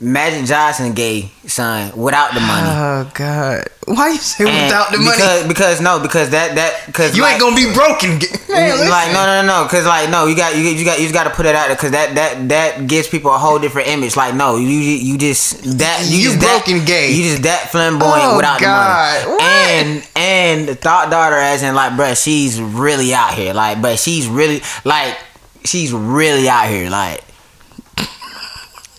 Magic 0.00 0.44
Johnson 0.46 0.92
gay 0.92 1.30
son 1.46 1.96
without 1.96 2.34
the 2.34 2.40
money. 2.40 2.66
Oh 2.68 3.10
God! 3.14 3.64
Why 3.86 4.10
you 4.10 4.16
say 4.18 4.44
And 4.44 4.66
without 4.66 4.90
the 4.90 4.98
money? 4.98 5.16
Because, 5.16 5.46
because 5.48 5.80
no, 5.80 6.00
because 6.00 6.30
that 6.30 6.56
that 6.56 6.82
because 6.86 7.16
you 7.16 7.22
like, 7.22 7.34
ain't 7.34 7.40
gonna 7.40 7.56
be 7.56 7.72
broken. 7.72 8.18
Man, 8.52 8.90
like 8.90 9.12
no 9.14 9.24
no 9.24 9.40
no 9.40 9.46
no 9.46 9.64
because 9.64 9.86
like 9.86 10.10
no 10.10 10.26
you 10.26 10.36
got 10.36 10.56
you, 10.56 10.62
you 10.62 10.84
got 10.84 10.98
you 10.98 11.04
just 11.04 11.14
got 11.14 11.24
to 11.24 11.30
put 11.30 11.46
it 11.46 11.54
out 11.54 11.68
there 11.68 11.76
because 11.76 11.92
that 11.92 12.14
that 12.16 12.48
that 12.50 12.86
gives 12.86 13.08
people 13.08 13.32
a 13.32 13.38
whole 13.38 13.58
different 13.58 13.88
image 13.88 14.14
like 14.16 14.34
no 14.34 14.56
you 14.56 14.68
you 14.68 15.16
just 15.16 15.62
that 15.78 16.04
you, 16.10 16.18
You 16.18 16.24
just 16.30 16.40
broken 16.40 16.78
that, 16.78 16.86
gay. 16.86 17.12
you 17.12 17.22
just 17.30 17.42
that 17.44 17.70
flamboyant 17.70 18.34
Oh, 18.34 18.36
without 18.36 18.60
God. 18.60 19.22
the 19.22 19.26
money 19.28 19.36
What? 19.36 19.42
and 19.42 20.08
and 20.16 20.68
the 20.68 20.74
thought 20.74 21.10
daughter 21.10 21.36
as 21.36 21.62
in 21.62 21.74
like 21.74 21.92
bruh 21.92 22.20
she's 22.22 22.60
really 22.60 23.14
out 23.14 23.32
here 23.34 23.54
like 23.54 23.80
but 23.80 23.98
she's 23.98 24.26
really 24.28 24.60
like 24.84 25.16
she's 25.64 25.92
really 25.92 26.48
out 26.48 26.68
here 26.68 26.90
like 26.90 27.23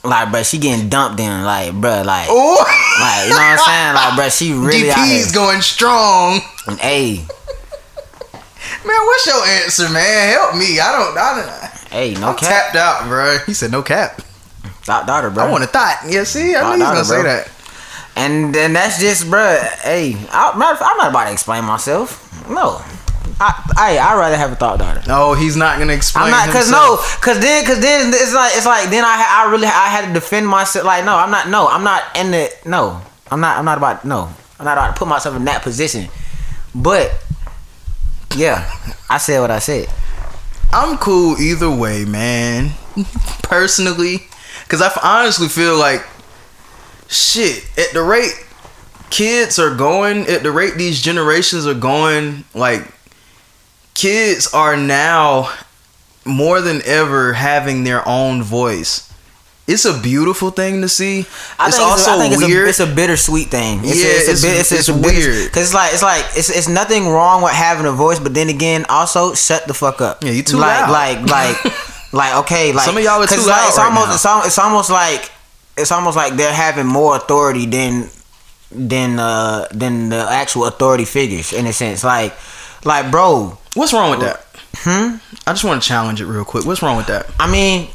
like 0.08 0.30
bruh 0.30 0.50
she 0.50 0.58
getting 0.58 0.90
dumped 0.90 1.20
in 1.20 1.44
like 1.44 1.72
bruh 1.74 2.06
like 2.06 2.30
Ooh. 2.30 2.56
like 3.02 3.26
you 3.26 3.32
know 3.32 3.38
what 3.38 3.60
I'm 3.60 3.60
saying 3.60 3.94
like 3.96 4.14
bruh 4.14 4.38
she 4.38 4.54
really 4.54 4.92
out 4.92 5.08
here 5.08 5.20
DP's 5.20 5.32
going 5.32 5.62
strong. 5.62 6.42
and, 6.68 6.80
hey 6.80 7.26
Man, 8.86 8.98
what's 9.06 9.26
your 9.26 9.44
answer, 9.64 9.90
man? 9.90 10.34
Help 10.34 10.56
me. 10.56 10.80
I 10.80 10.92
don't. 10.92 11.18
I 11.18 11.42
don't. 11.42 11.92
hey 11.92 12.14
no 12.14 12.30
I'm 12.30 12.36
cap 12.36 12.74
tapped 12.74 12.76
out, 12.76 13.08
bro. 13.08 13.38
He 13.46 13.54
said 13.54 13.72
no 13.72 13.82
cap. 13.82 14.22
thought 14.84 15.08
daughter 15.08 15.32
bro 15.32 15.46
I 15.46 15.52
want 15.52 15.64
a 15.64 15.68
thought. 15.68 16.02
Yeah, 16.08 16.24
see, 16.24 16.56
I 16.56 16.62
Thought 16.62 16.78
knew 16.78 16.86
he 16.86 16.92
was 16.92 17.10
gonna 17.10 17.24
say 17.24 17.24
that. 17.24 17.52
And 18.16 18.56
then 18.56 18.74
that's 18.74 19.00
just, 19.00 19.26
bruh. 19.26 19.60
Hey, 19.82 20.16
I'm 20.32 20.58
not, 20.58 20.78
I'm 20.82 20.98
not 20.98 21.10
about 21.10 21.26
to 21.26 21.32
explain 21.32 21.66
myself. 21.66 22.22
No, 22.50 22.82
I, 23.40 23.74
I, 23.78 23.98
I'd 23.98 24.18
rather 24.18 24.38
have 24.38 24.52
a 24.52 24.56
thought 24.56 24.80
daughter. 24.80 25.02
No, 25.08 25.34
he's 25.34 25.56
not 25.56 25.78
gonna 25.78 25.94
explain. 25.94 26.26
I'm 26.26 26.32
not, 26.32 26.50
cause 26.50 26.72
no, 26.72 26.98
cause 27.22 27.40
then, 27.40 27.66
cause 27.66 27.80
then 27.80 28.14
it's 28.14 28.34
like, 28.34 28.56
it's 28.56 28.66
like 28.66 28.90
then 28.90 29.04
I, 29.04 29.46
I 29.46 29.52
really, 29.52 29.68
I 29.68 29.88
had 29.88 30.08
to 30.08 30.14
defend 30.14 30.48
myself. 30.48 30.86
Like, 30.86 31.04
no, 31.04 31.16
I'm 31.16 31.32
not, 31.32 31.50
no, 31.50 31.68
I'm 31.68 31.84
not 31.84 32.04
in 32.16 32.32
the, 32.32 32.50
no, 32.66 33.02
I'm 33.30 33.42
not, 33.42 33.58
I'm 33.58 33.66
not 33.66 33.78
about, 33.78 34.06
no, 34.06 34.34
I'm 34.60 34.66
not 34.66 34.78
about 34.78 34.96
to 34.96 35.00
put 35.00 35.08
myself 35.08 35.36
in 35.36 35.44
that 35.46 35.64
position. 35.64 36.08
But, 36.74 37.12
yeah, 38.36 38.70
I 39.10 39.18
said 39.18 39.42
what 39.42 39.52
I 39.52 39.60
said. 39.60 39.90
I'm 40.72 40.98
cool 40.98 41.38
either 41.38 41.70
way, 41.70 42.06
man. 42.06 42.72
Personally, 43.44 44.28
because 44.64 44.82
I 44.82 44.88
f- 44.88 45.00
honestly 45.04 45.48
feel 45.48 45.78
like 45.78 46.06
shit 47.08 47.66
at 47.78 47.94
the 47.94 48.02
rate 48.02 48.34
kids 49.10 49.60
are 49.60 49.76
going, 49.76 50.28
at 50.28 50.44
the 50.44 50.52
rate 50.52 50.76
these 50.76 51.02
generations 51.02 51.66
are 51.68 51.74
going, 51.74 52.44
like 52.54 52.92
kids 53.96 54.54
are 54.54 54.78
now 54.78 55.52
more 56.26 56.62
than 56.62 56.82
ever 56.86 57.34
having 57.34 57.84
their 57.84 58.08
own 58.08 58.44
voice. 58.44 59.12
It's 59.68 59.84
a 59.86 60.00
beautiful 60.00 60.52
thing 60.52 60.82
to 60.82 60.90
see. 60.90 61.26
I 61.58 61.70
it's 61.70 61.78
think 61.78 61.90
also 61.90 62.12
I 62.12 62.30
think 62.30 62.38
weird. 62.40 62.68
It's 62.70 62.80
a, 62.80 62.84
it's 62.84 62.92
a 62.92 62.96
bittersweet 62.96 63.48
thing. 63.48 63.80
It's 63.84 63.98
Yeah, 63.98 64.10
a, 64.12 64.16
it's, 64.18 64.28
it's- 64.30 64.44
a 64.44 64.60
it's, 64.60 64.72
it's 64.72 64.72
it's, 64.72 64.90
a 64.90 64.94
weird. 64.94 65.52
Cause 65.52 65.64
it's 65.64 65.74
like 65.74 65.94
it's 65.94 66.04
like 66.04 66.24
it's 66.36 66.50
it's 66.52 66.68
nothing 66.68 67.08
wrong 67.10 67.42
with 67.42 67.54
having 67.54 67.88
a 67.88 67.92
voice, 67.92 68.20
but 68.20 68.36
then 68.36 68.50
again, 68.50 68.86
also 68.90 69.34
shut 69.34 69.66
the 69.66 69.74
fuck 69.74 70.02
up. 70.02 70.24
Yeah, 70.24 70.32
you 70.32 70.44
too 70.44 70.58
like, 70.58 70.88
loud. 70.88 70.92
Like 70.92 71.30
like 71.66 72.14
like 72.14 72.36
okay, 72.44 72.74
like 72.74 72.86
Some 72.86 72.98
of 72.98 73.04
y'all 73.04 73.24
are 73.24 73.26
too 73.26 73.34
it's 73.36 73.48
like, 73.48 73.58
loud 73.58 73.68
It's 73.70 73.78
right 73.80 73.86
almost 73.88 74.08
now. 74.08 74.14
it's, 74.14 74.26
al- 74.28 74.44
it's 74.46 74.60
almost 74.60 74.90
like 74.92 75.32
it's 75.78 75.92
almost 75.92 76.16
like 76.16 76.34
they're 76.36 76.54
having 76.54 76.86
more 76.86 77.16
authority 77.16 77.66
than 77.66 78.10
than 78.72 79.18
uh 79.20 79.68
than 79.72 80.10
the 80.10 80.28
actual 80.30 80.66
authority 80.66 81.06
figures 81.06 81.54
in 81.54 81.66
a 81.66 81.74
sense. 81.74 82.04
Like 82.04 82.36
like 82.84 83.10
bro, 83.10 83.58
What's 83.76 83.94
wrong 83.94 84.10
with 84.12 84.22
that? 84.22 84.46
Hmm. 84.78 85.18
I 85.48 85.54
just 85.54 85.64
want 85.64 85.82
to 85.82 85.88
challenge 85.88 86.20
it 86.22 86.26
real 86.26 86.44
quick. 86.46 86.66
What's 86.66 86.82
wrong 86.82 86.98
with 86.98 87.08
that? 87.08 87.28
I 87.40 87.50
mean 87.52 87.88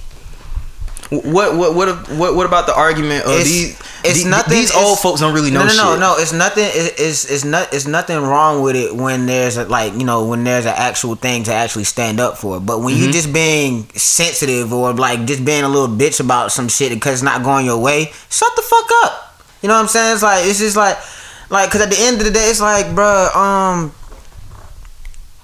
What 1.10 1.56
what 1.56 1.74
what 1.74 2.08
what 2.10 2.36
what 2.36 2.46
about 2.46 2.66
the 2.66 2.74
argument 2.76 3.24
of 3.24 3.32
it's, 3.32 3.44
these 3.50 3.80
it's 4.04 4.22
the- 4.24 4.30
nothing. 4.30 4.52
these 4.54 4.70
it's- 4.70 4.84
old 4.84 4.98
folks 5.00 5.20
don't 5.20 5.34
really 5.34 5.50
know 5.50 5.66
no, 5.66 5.74
no, 5.74 5.94
no, 5.94 5.98
no. 5.98 6.14
It's 6.18 6.32
nothing. 6.32 6.64
It, 6.64 6.94
it's 6.98 7.24
it's 7.28 7.44
not. 7.44 7.74
It's 7.74 7.86
nothing 7.86 8.16
wrong 8.22 8.62
with 8.62 8.76
it 8.76 8.94
when 8.94 9.26
there's 9.26 9.56
a, 9.56 9.64
like 9.64 9.92
you 9.94 10.04
know 10.04 10.24
when 10.26 10.44
there's 10.44 10.66
an 10.66 10.74
actual 10.76 11.16
thing 11.16 11.42
to 11.44 11.52
actually 11.52 11.84
stand 11.84 12.20
up 12.20 12.38
for. 12.38 12.60
But 12.60 12.78
when 12.80 12.94
Mm-hmm. 12.94 13.06
you 13.06 13.12
just 13.12 13.32
being 13.32 13.88
sensitive 13.96 14.72
or 14.72 14.92
like 14.94 15.24
just 15.26 15.44
being 15.44 15.64
a 15.64 15.68
little 15.68 15.88
bitch 15.88 16.20
about 16.20 16.52
some 16.52 16.68
shit 16.68 16.92
because 16.92 17.14
it's 17.14 17.22
not 17.22 17.42
going 17.42 17.66
your 17.66 17.78
way, 17.78 18.12
shut 18.30 18.52
the 18.54 18.62
fuck 18.62 18.88
up. 19.04 19.42
You 19.62 19.68
know 19.68 19.74
what 19.74 19.82
I'm 19.82 19.88
saying? 19.88 20.12
It's 20.14 20.22
like 20.22 20.44
it's 20.46 20.60
just 20.60 20.76
like 20.76 20.96
like 21.50 21.68
because 21.70 21.80
at 21.82 21.90
the 21.90 21.98
end 21.98 22.18
of 22.18 22.24
the 22.24 22.30
day, 22.30 22.48
it's 22.48 22.60
like, 22.60 22.86
bruh, 22.86 23.34
um. 23.34 23.92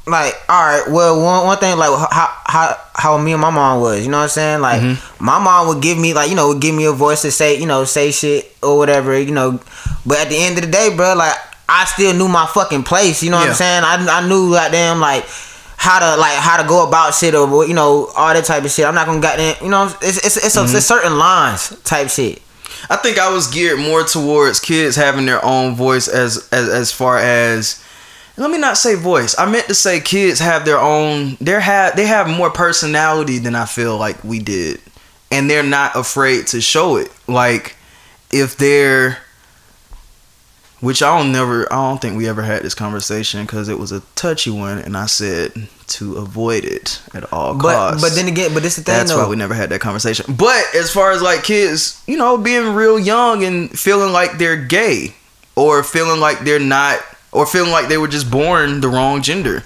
Like, 0.09 0.35
all 0.49 0.63
right, 0.65 0.85
well, 0.89 1.21
one, 1.21 1.47
one 1.47 1.59
thing, 1.59 1.77
like 1.77 1.89
how 2.13 2.33
how 2.47 2.77
how 2.95 3.19
me 3.19 3.33
and 3.33 3.41
my 3.41 3.51
mom 3.51 3.81
was, 3.81 4.05
you 4.05 4.11
know 4.11 4.19
what 4.19 4.23
I'm 4.25 4.29
saying? 4.29 4.61
Like, 4.61 4.81
Mm-hmm. 4.81 5.25
my 5.25 5.39
mom 5.41 5.67
would 5.69 5.83
give 5.83 5.99
me, 5.99 6.15
like, 6.15 6.31
you 6.31 6.37
know, 6.37 6.49
would 6.49 6.61
give 6.63 6.75
me 6.77 6.85
a 6.85 6.93
voice 6.93 7.23
to 7.23 7.31
say, 7.33 7.59
you 7.59 7.67
know, 7.67 7.85
say 7.85 8.13
shit 8.13 8.57
or 8.63 8.79
whatever, 8.79 9.19
you 9.19 9.33
know. 9.33 9.59
But 10.07 10.19
at 10.19 10.29
the 10.29 10.37
end 10.37 10.59
of 10.59 10.65
the 10.65 10.71
day, 10.71 10.95
bro, 10.95 11.15
like, 11.15 11.35
I 11.69 11.85
still 11.87 12.15
knew 12.15 12.29
my 12.29 12.47
fucking 12.47 12.85
place, 12.85 13.21
you 13.25 13.31
know 13.31 13.39
what 13.39 13.45
Yeah. 13.47 13.51
I'm 13.51 13.57
saying? 13.57 13.83
I, 13.85 14.21
I 14.21 14.29
knew, 14.29 14.49
like, 14.51 14.71
damn, 14.71 15.01
like, 15.01 15.25
how 15.79 15.99
to 15.99 16.21
like 16.21 16.35
how 16.39 16.61
to 16.61 16.67
go 16.67 16.87
about 16.89 17.15
shit 17.15 17.35
or 17.35 17.65
you 17.67 17.75
know 17.75 18.07
all 18.17 18.33
that 18.33 18.45
type 18.45 18.65
of 18.65 18.71
shit. 18.71 18.87
I'm 18.87 18.95
not 18.95 19.07
gonna 19.07 19.21
get 19.21 19.37
goddamn, 19.39 19.65
you 19.65 19.71
know, 19.71 19.93
it's 20.01 20.19
it's 20.25 20.37
it's, 20.37 20.57
a, 20.57 20.61
Mm-hmm. 20.61 20.77
it's 20.77 20.87
certain 20.87 21.19
lines 21.19 21.77
type 21.83 22.09
shit. 22.09 22.41
I 22.89 22.97
think 22.97 23.19
I 23.19 23.29
was 23.33 23.49
geared 23.49 23.79
more 23.81 24.03
towards 24.05 24.59
kids 24.59 24.97
having 24.97 25.27
their 25.27 25.45
own 25.45 25.75
voice 25.77 26.09
as 26.09 26.49
as 26.51 26.69
as 26.69 26.93
far 26.93 27.19
as 27.19 27.83
let 28.39 28.51
me 28.51 28.59
not 28.59 28.76
say 28.76 28.95
voice. 28.95 29.34
I 29.39 29.51
meant 29.51 29.66
to 29.68 29.74
say 29.74 30.01
kids 30.01 30.41
have 30.41 30.64
their 30.64 30.78
own 30.78 31.37
they 31.41 31.61
have 31.61 31.97
they 31.97 32.07
have 32.07 32.28
more 32.28 32.51
personality 32.51 33.39
than 33.39 33.55
I 33.55 33.64
feel 33.66 33.97
like 33.97 34.22
we 34.24 34.39
did. 34.41 34.80
And 35.30 35.51
they're 35.51 35.62
not 35.62 35.97
afraid 35.97 36.47
to 36.49 36.61
show 36.61 36.97
it. 36.97 37.11
Like 37.26 37.76
if 38.30 38.57
they're 38.57 39.18
which 40.80 41.03
I 41.03 41.16
don't 41.18 41.32
never 41.32 41.70
I 41.72 41.76
don't 41.76 42.01
think 42.01 42.16
we 42.16 42.28
ever 42.28 42.43
had 42.43 42.62
this 42.62 42.74
conversation 42.74 43.47
cuz 43.47 43.68
it 43.68 43.78
was 43.78 43.93
a 43.93 44.01
touchy 44.14 44.51
one 44.51 44.78
and 44.78 44.97
I 44.97 45.07
said 45.07 45.68
to 45.89 46.16
avoid 46.16 46.64
it 46.64 47.01
at 47.14 47.32
all 47.32 47.55
But 47.55 47.74
costs. 47.74 48.03
but 48.03 48.14
then 48.14 48.28
again, 48.28 48.53
but 48.53 48.62
this 48.62 48.76
is 48.76 48.84
the 48.84 48.91
thing 48.93 48.99
That's 48.99 49.11
though. 49.12 49.22
why 49.22 49.28
we 49.28 49.37
never 49.37 49.55
had 49.55 49.70
that 49.70 49.80
conversation. 49.80 50.26
But 50.37 50.64
as 50.74 50.91
far 50.91 51.12
as 51.12 51.22
like 51.22 51.45
kids, 51.45 52.01
you 52.07 52.16
know, 52.18 52.37
being 52.37 52.74
real 52.74 52.99
young 52.99 53.43
and 53.45 53.70
feeling 53.76 54.12
like 54.12 54.37
they're 54.39 54.57
gay 54.57 55.14
or 55.55 55.82
feeling 55.82 56.20
like 56.20 56.41
they're 56.41 56.59
not 56.61 57.01
or 57.37 57.45
feeling 57.45 57.70
like 57.70 57.89
they 57.89 57.99
were 57.99 58.09
just 58.09 58.30
born 58.30 58.80
the 58.80 58.89
wrong 58.89 59.20
gender. 59.20 59.62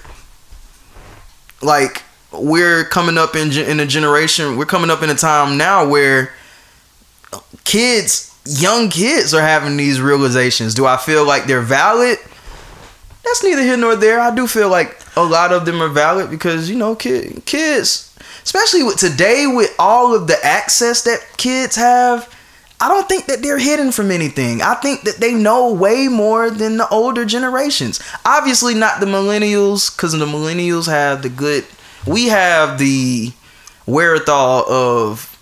Like 1.61 2.03
we're 2.33 2.83
coming 2.83 3.17
up 3.17 3.33
in 3.33 3.53
in 3.53 3.79
a 3.79 3.85
generation, 3.85 4.57
we're 4.57 4.65
coming 4.65 4.89
up 4.89 5.01
in 5.01 5.09
a 5.09 5.15
time 5.15 5.57
now 5.57 5.87
where 5.87 6.33
kids, 7.63 8.35
young 8.45 8.89
kids 8.89 9.33
are 9.33 9.41
having 9.41 9.77
these 9.77 10.01
realizations. 10.01 10.73
Do 10.73 10.85
I 10.85 10.97
feel 10.97 11.25
like 11.25 11.45
they're 11.45 11.61
valid? 11.61 12.17
That's 13.23 13.41
neither 13.41 13.61
here 13.61 13.77
nor 13.77 13.95
there. 13.95 14.19
I 14.19 14.35
do 14.35 14.47
feel 14.47 14.67
like 14.67 14.99
a 15.15 15.23
lot 15.23 15.53
of 15.53 15.65
them 15.65 15.81
are 15.81 15.87
valid 15.87 16.29
because 16.29 16.69
you 16.69 16.75
know, 16.75 16.93
kid, 16.93 17.45
kids, 17.45 18.13
especially 18.43 18.83
with 18.83 18.97
today, 18.97 19.47
with 19.47 19.73
all 19.79 20.13
of 20.13 20.27
the 20.27 20.37
access 20.43 21.03
that 21.03 21.25
kids 21.37 21.77
have, 21.77 22.27
I 22.81 22.87
don't 22.87 23.07
think 23.07 23.27
that 23.27 23.41
they're 23.41 23.59
hidden 23.59 23.91
from 23.91 24.09
anything. 24.09 24.61
I 24.61 24.73
think 24.75 25.01
that 25.01 25.17
they 25.17 25.33
know 25.35 25.71
way 25.71 26.07
more 26.07 26.49
than 26.49 26.77
the 26.77 26.87
older 26.89 27.25
generations. 27.25 28.01
Obviously, 28.25 28.73
not 28.73 28.99
the 28.99 29.05
millennials, 29.05 29.95
because 29.95 30.13
the 30.13 30.25
millennials 30.25 30.87
have 30.87 31.21
the 31.21 31.29
good. 31.29 31.65
We 32.07 32.27
have 32.29 32.79
the 32.79 33.31
wherewithal 33.85 34.65
of 34.67 35.37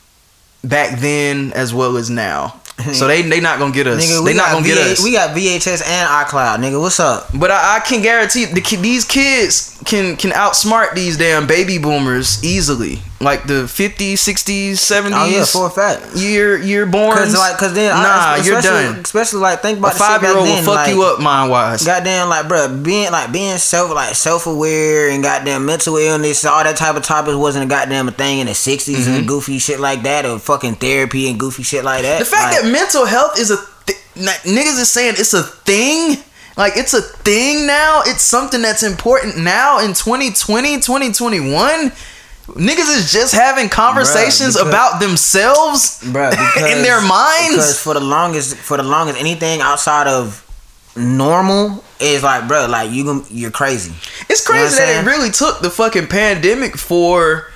back 0.64 1.00
then 1.00 1.54
as 1.54 1.74
well 1.74 1.96
as 1.98 2.10
now. 2.10 2.60
So 2.94 3.08
they 3.08 3.22
they 3.22 3.42
not 3.42 3.60
gonna 3.60 3.74
get 3.74 3.88
us. 3.88 4.06
Nigga, 4.06 4.26
they 4.26 4.34
not 4.34 4.52
gonna 4.54 4.66
get 4.66 4.78
us. 4.78 5.04
we 5.04 5.12
got 5.12 5.36
VHS 5.36 5.84
and 5.86 6.10
iCloud, 6.10 6.60
nigga. 6.60 6.80
What's 6.80 7.00
up? 7.00 7.28
But 7.38 7.52
I, 7.52 7.78
I 7.78 7.80
can 7.82 8.02
guarantee 8.02 8.46
the 8.46 8.62
these 8.78 9.04
kids 9.04 9.82
can 9.86 10.16
can 10.16 10.32
outsmart 10.32 10.94
these 10.94 11.18
damn 11.18 11.46
baby 11.46 11.78
boomers 11.78 12.42
easily. 12.44 13.02
Like 13.22 13.44
the 13.48 13.64
50s, 13.68 14.14
60s, 14.14 14.72
70s. 14.80 15.12
Oh 15.12 15.26
yeah, 15.28 15.44
for 15.44 15.68
a 15.68 15.70
fact. 15.70 16.16
year 16.16 16.58
year 16.58 16.86
born. 16.86 17.18
Cause 17.18 17.36
like, 17.38 17.58
cause 17.58 17.74
then 17.74 17.92
nah, 17.92 18.36
you're 18.36 18.60
especially- 18.60 18.94
done. 18.94 19.00
Especially 19.02 19.40
like 19.42 19.62
think 19.62 19.76
A 19.76 19.80
about 19.82 19.92
the 19.94 19.98
shit 20.00 20.08
five 20.08 20.22
year 20.24 20.38
old 20.38 20.48
will 20.48 20.56
fuck 20.64 20.76
like, 20.76 20.90
you 20.94 21.04
up 21.04 21.20
mind 21.20 21.52
wise. 21.52 21.86
Goddamn, 21.86 22.30
like, 22.30 22.46
bruh, 22.46 22.82
being 22.82 23.12
like 23.12 23.34
being 23.34 23.58
self 23.58 23.94
like 23.94 24.16
self 24.16 24.48
aware 24.48 25.10
and 25.10 25.22
goddamn 25.22 25.66
mental 25.66 25.98
illness, 25.98 26.46
all 26.46 26.64
that 26.64 26.78
type 26.78 26.96
of 26.96 27.04
topics 27.04 27.36
wasn't 27.36 27.66
a 27.66 27.68
goddamn 27.68 28.08
a 28.08 28.12
thing 28.12 28.40
in 28.40 28.46
the 28.48 28.54
60s 28.54 28.96
Mm-hmm. 28.96 29.12
and 29.12 29.28
goofy 29.28 29.60
shit 29.60 29.82
like 29.82 30.04
that, 30.04 30.26
or 30.26 30.40
fucking 30.40 30.76
therapy 30.76 31.30
and 31.30 31.38
goofy 31.38 31.64
shit 31.64 31.84
like 31.84 32.04
that. 32.04 32.20
The 32.20 32.26
fact 32.26 32.54
Like, 32.54 32.64
that 32.64 32.72
mental 32.72 33.06
health 33.06 33.38
is 33.38 33.52
a 33.52 33.58
th- 33.86 34.00
niggas 34.16 34.80
is 34.80 34.90
saying 34.90 35.16
it's 35.18 35.34
a 35.34 35.44
thing. 35.44 36.24
Like 36.56 36.74
it's 36.78 36.94
a 36.94 37.02
thing 37.02 37.68
now. 37.68 38.02
It's 38.06 38.22
something 38.24 38.62
that's 38.62 38.84
important 38.84 39.38
now 39.38 39.80
in 39.80 39.94
2020, 39.94 40.78
2021. 40.78 41.92
Niggas 42.56 42.96
is 42.98 43.12
just 43.12 43.34
having 43.34 43.70
conversations 43.70 44.56
because- 44.56 44.68
about 44.68 45.00
themselves 45.00 46.02
bruh, 46.04 46.30
because, 46.56 46.72
in 46.72 46.84
their 46.84 47.02
minds. 47.02 47.50
Because 47.56 47.82
for 47.82 47.94
the 47.94 48.00
longest, 48.02 48.56
for 48.58 48.78
the 48.78 48.84
longest, 48.84 49.20
anything 49.20 49.62
outside 49.62 50.08
of 50.08 50.46
normal 50.96 51.84
is 52.00 52.24
like, 52.24 52.48
bro, 52.48 52.68
like 52.68 52.92
you 52.92 53.26
you're 53.30 53.52
crazy. 53.52 53.94
It's 54.30 54.48
You 54.48 54.56
know 54.56 54.62
crazy 54.62 54.78
that 54.78 55.04
it 55.04 55.08
really 55.08 55.32
took 55.32 55.60
the 55.62 55.70
fucking 55.70 56.08
pandemic 56.08 56.78
for 56.78 57.52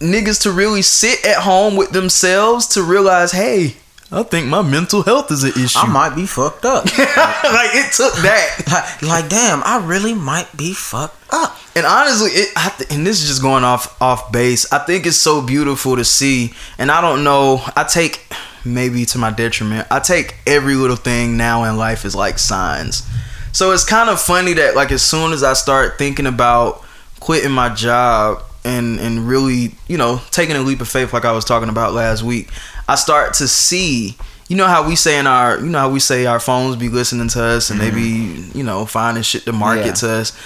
niggas 0.00 0.42
to 0.42 0.50
really 0.50 0.82
sit 0.82 1.24
at 1.24 1.36
home 1.42 1.76
with 1.76 1.90
themselves 1.90 2.66
to 2.68 2.82
realize, 2.82 3.32
hey, 3.32 3.76
I 4.12 4.24
think 4.24 4.48
my 4.48 4.62
mental 4.62 5.02
health 5.02 5.30
is 5.30 5.44
an 5.44 5.50
issue. 5.50 5.78
I 5.78 5.86
might 5.86 6.16
be 6.16 6.26
fucked 6.26 6.64
up. 6.64 6.84
like 6.98 6.98
it 6.98 7.92
took 7.92 8.12
that. 8.22 8.98
like, 9.02 9.02
like, 9.02 9.28
damn, 9.28 9.62
I 9.64 9.84
really 9.86 10.14
might 10.14 10.48
be 10.56 10.74
fucked 10.74 11.32
up. 11.32 11.56
And 11.76 11.86
honestly, 11.86 12.30
it, 12.30 12.52
I 12.56 12.70
th- 12.70 12.90
and 12.90 13.06
this 13.06 13.22
is 13.22 13.28
just 13.28 13.42
going 13.42 13.62
off 13.62 14.00
off 14.02 14.32
base. 14.32 14.70
I 14.72 14.78
think 14.78 15.06
it's 15.06 15.16
so 15.16 15.40
beautiful 15.40 15.94
to 15.94 16.04
see, 16.04 16.52
and 16.76 16.90
I 16.90 17.00
don't 17.00 17.22
know. 17.22 17.62
I 17.76 17.84
take 17.84 18.26
maybe 18.64 19.04
to 19.06 19.18
my 19.18 19.30
detriment. 19.30 19.86
I 19.92 20.00
take 20.00 20.36
every 20.44 20.74
little 20.74 20.96
thing 20.96 21.36
now 21.36 21.62
in 21.64 21.76
life 21.76 22.04
as 22.04 22.16
like 22.16 22.40
signs. 22.40 23.08
So 23.52 23.70
it's 23.70 23.84
kind 23.84 24.10
of 24.10 24.20
funny 24.20 24.54
that 24.54 24.74
like 24.74 24.90
as 24.90 25.02
soon 25.02 25.32
as 25.32 25.44
I 25.44 25.52
start 25.52 25.98
thinking 25.98 26.26
about 26.26 26.84
quitting 27.20 27.52
my 27.52 27.72
job 27.72 28.42
and 28.64 29.00
and 29.00 29.26
really 29.26 29.74
you 29.88 29.96
know 29.96 30.20
taking 30.30 30.56
a 30.56 30.60
leap 30.60 30.80
of 30.80 30.88
faith 30.88 31.12
like 31.12 31.24
I 31.24 31.32
was 31.32 31.44
talking 31.44 31.68
about 31.68 31.92
last 31.92 32.22
week, 32.22 32.50
I 32.88 32.94
start 32.94 33.34
to 33.34 33.48
see. 33.48 34.16
You 34.48 34.56
know 34.56 34.66
how 34.66 34.88
we 34.88 34.96
say 34.96 35.16
in 35.16 35.28
our, 35.28 35.60
you 35.60 35.66
know 35.68 35.78
how 35.78 35.90
we 35.90 36.00
say 36.00 36.26
our 36.26 36.40
phones 36.40 36.74
be 36.74 36.88
listening 36.88 37.28
to 37.28 37.40
us 37.40 37.70
and 37.70 37.78
they 37.80 37.92
be, 37.92 38.00
mm-hmm. 38.00 38.58
you 38.58 38.64
know, 38.64 38.84
finding 38.84 39.22
shit 39.22 39.44
to 39.44 39.52
market 39.52 39.86
Yeah. 39.86 39.92
to 39.92 40.10
us 40.10 40.36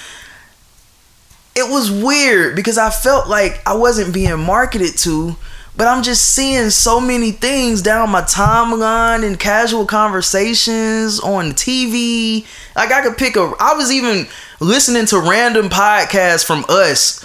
it 1.55 1.71
was 1.71 1.91
weird 1.91 2.57
because 2.57 2.79
I 2.79 2.91
felt 2.91 3.29
like 3.29 3.63
I 3.67 3.75
wasn't 3.77 4.13
being 4.13 4.41
marketed 4.41 4.99
to, 4.99 5.37
but 5.77 5.87
I'm 5.87 6.03
just 6.03 6.33
seeing 6.35 6.71
so 6.71 7.01
many 7.01 7.31
things 7.31 7.81
down 7.81 8.11
my 8.11 8.23
timeline 8.23 9.25
and 9.25 9.39
casual 9.39 9.87
conversations 9.87 11.21
on 11.21 11.53
TV. 11.53 12.45
Like 12.75 12.91
I 12.93 13.03
could 13.03 13.17
pick 13.17 13.37
a 13.37 13.53
I 13.61 13.75
was 13.75 13.93
even 13.93 14.27
listening 14.61 15.07
to 15.07 15.19
random 15.19 15.69
podcasts 15.69 16.45
from 16.45 16.65
us. 16.69 17.25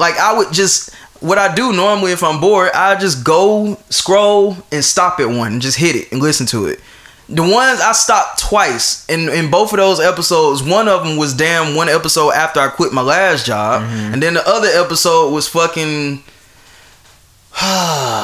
Like 0.00 0.18
I 0.18 0.36
would 0.36 0.52
just 0.52 0.94
what 1.20 1.36
I 1.38 1.54
do 1.54 1.72
normally 1.72 2.12
if 2.12 2.24
I'm 2.24 2.40
bored, 2.40 2.72
I 2.72 2.98
just 2.98 3.22
go 3.22 3.78
scroll 3.90 4.56
and 4.72 4.82
stop 4.84 5.20
at 5.20 5.28
one 5.28 5.52
and 5.52 5.62
just 5.62 5.78
hit 5.78 5.94
it 5.94 6.10
and 6.10 6.20
listen 6.20 6.46
to 6.46 6.66
it. 6.66 6.80
The 7.28 7.42
ones 7.42 7.80
I 7.80 7.92
stopped 7.92 8.40
twice 8.40 9.06
in 9.08 9.28
in 9.28 9.50
both 9.50 9.72
of 9.72 9.76
those 9.76 10.00
episodes. 10.00 10.62
One 10.62 10.88
of 10.88 11.06
them 11.06 11.16
was 11.16 11.34
damn 11.34 11.76
one 11.76 11.88
episode 11.88 12.30
after 12.30 12.58
I 12.58 12.68
quit 12.68 12.92
my 12.92 13.02
last 13.02 13.46
job, 13.46 13.82
mm-hmm. 13.82 14.14
and 14.14 14.22
then 14.22 14.34
the 14.34 14.48
other 14.48 14.68
episode 14.68 15.32
was 15.32 15.46
fucking 15.46 16.16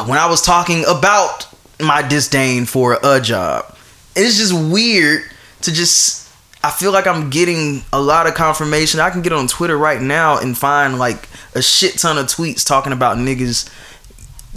when 0.09 0.19
I 0.19 0.27
was 0.29 0.43
talking 0.43 0.83
about 0.89 1.47
my 1.79 2.03
disdain 2.03 2.65
for 2.65 2.99
a 3.05 3.21
job. 3.21 3.77
It's 4.17 4.39
just 4.39 4.53
weird 4.55 5.23
to 5.61 5.73
just. 5.73 6.26
I 6.67 6.71
feel 6.71 6.91
like 6.91 7.07
I'm 7.07 7.31
getting 7.31 7.85
a 7.93 8.01
lot 8.01 8.27
of 8.27 8.35
confirmation. 8.35 8.99
I 8.99 9.11
can 9.11 9.23
get 9.23 9.33
on 9.33 9.47
Twitter 9.47 9.79
right 9.79 10.03
now 10.03 10.39
and 10.39 10.59
find 10.59 10.99
like 10.99 11.29
a 11.55 11.63
shit 11.63 11.97
ton 11.97 12.19
of 12.19 12.27
tweets 12.27 12.67
talking 12.67 12.93
about 12.93 13.19
niggas 13.19 13.71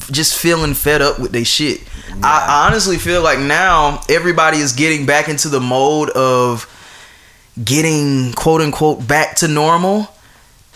just 0.09 0.35
feeling 0.35 0.73
fed 0.73 1.03
up 1.03 1.19
with 1.19 1.33
their 1.33 1.45
shit. 1.45 1.81
I, 2.23 2.47
I 2.47 2.67
honestly 2.67 2.97
feel 2.97 3.21
like 3.21 3.37
now 3.37 4.01
everybody 4.09 4.57
is 4.57 4.73
getting 4.73 5.05
back 5.05 5.29
into 5.29 5.49
the 5.49 5.59
mode 5.59 6.09
of 6.09 6.65
getting 7.63 8.33
quote 8.33 8.61
unquote 8.61 9.07
back 9.07 9.35
to 9.37 9.47
normal. 9.47 10.07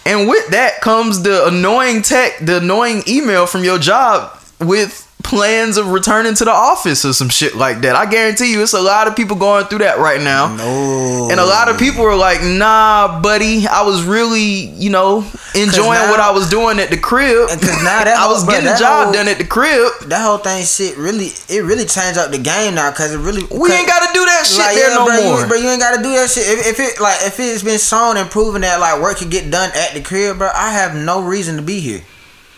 And 0.05 0.29
with 0.29 0.49
that 0.49 0.81
comes 0.81 1.23
the 1.23 1.47
annoying 1.47 2.03
tech, 2.03 2.37
the 2.41 2.57
annoying 2.57 3.01
email 3.07 3.47
from 3.47 3.63
your 3.63 3.79
job 3.79 4.39
with 4.59 5.02
plans 5.23 5.77
of 5.77 5.87
returning 5.87 6.35
to 6.35 6.45
the 6.45 6.51
office 6.51 7.05
or 7.05 7.13
some 7.13 7.29
shit 7.29 7.55
like 7.55 7.79
that. 7.81 7.95
I 7.95 8.05
guarantee 8.05 8.51
you 8.51 8.61
it's 8.61 8.73
a 8.73 8.81
lot 8.81 9.07
of 9.07 9.15
people 9.15 9.35
going 9.37 9.65
through 9.65 9.79
that 9.79 9.97
right 9.97 10.21
now. 10.21 10.53
No. 10.55 11.29
And 11.31 11.39
a 11.39 11.45
lot 11.45 11.69
of 11.69 11.79
people 11.79 12.03
are 12.05 12.15
like, 12.15 12.43
nah, 12.43 13.21
buddy, 13.21 13.65
I 13.65 13.81
was 13.83 14.03
really, 14.03 14.67
you 14.75 14.89
know, 14.89 15.19
enjoying 15.55 15.93
now- 16.01 16.11
what 16.11 16.19
I 16.19 16.31
was 16.31 16.49
doing 16.49 16.77
at 16.79 16.89
the 16.89 16.97
crib. 16.97 17.49
And 17.49 17.59
'cause 17.61 17.81
now 17.83 18.03
that 18.03 18.15
I 18.19 18.27
was 18.27 18.43
whole- 18.43 18.47
bruh, 18.51 18.51
getting 18.51 18.69
the 18.73 18.77
job 18.77 19.03
whole- 19.05 19.13
done 19.13 19.27
at 19.27 19.37
the 19.37 19.45
crib. 19.45 19.91
that 20.09 20.21
whole 20.21 20.37
thing 20.39 20.65
shit 20.65 20.97
really 20.97 21.31
it 21.49 21.63
really 21.63 21.85
changed 21.85 22.19
up 22.19 22.31
the 22.31 22.37
game 22.37 22.75
now 22.75 22.91
because 22.91 23.13
it 23.13 23.17
really 23.19 23.43
We 23.49 23.71
ain't 23.71 23.87
gotta 23.87 24.13
do 24.13 24.25
that 24.25 24.43
shit 24.45 24.59
like, 24.59 24.75
there 24.75 24.89
yeah, 24.89 24.95
no 24.95 25.05
bro, 25.05 25.23
more. 25.23 25.39
You, 25.41 25.47
bro, 25.47 25.57
you 25.57 25.69
ain't 25.69 25.79
gotta 25.81 26.03
do 26.03 26.09
that 26.11 26.29
shit. 26.29 26.45
If, 26.47 26.67
if 26.67 26.79
it 26.79 26.99
like 27.01 27.17
if 27.23 27.39
it's 27.39 27.63
been 27.63 27.79
shown 27.79 28.17
and 28.17 28.29
proven 28.29 28.61
that 28.61 28.79
like 28.79 29.01
work 29.01 29.17
can 29.17 29.29
get 29.29 29.49
done 29.49 29.71
at 29.73 29.93
the 29.93 30.01
crib, 30.01 30.37
bro, 30.37 30.49
I 30.53 30.71
have 30.71 30.95
no 30.95 31.21
reason 31.23 31.55
to 31.55 31.61
be 31.61 31.79
here. 31.79 32.01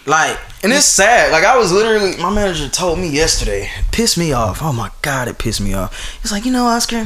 Like 0.06 0.38
And 0.64 0.72
it's 0.72 0.86
sad. 0.86 1.32
Like 1.32 1.44
I 1.44 1.58
was 1.58 1.72
literally, 1.72 2.16
my 2.18 2.30
manager 2.30 2.70
told 2.70 3.00
me 3.00 3.10
yesterday, 3.10 3.70
pissed 3.92 4.18
me 4.18 4.34
off. 4.34 4.60
Oh 4.62 4.72
my 4.72 4.92
god, 5.02 5.28
it 5.28 5.40
pissed 5.40 5.62
me 5.62 5.74
off. 5.74 6.20
He's 6.22 6.32
like, 6.32 6.46
you 6.46 6.52
know, 6.52 6.66
Oscar, 6.66 7.04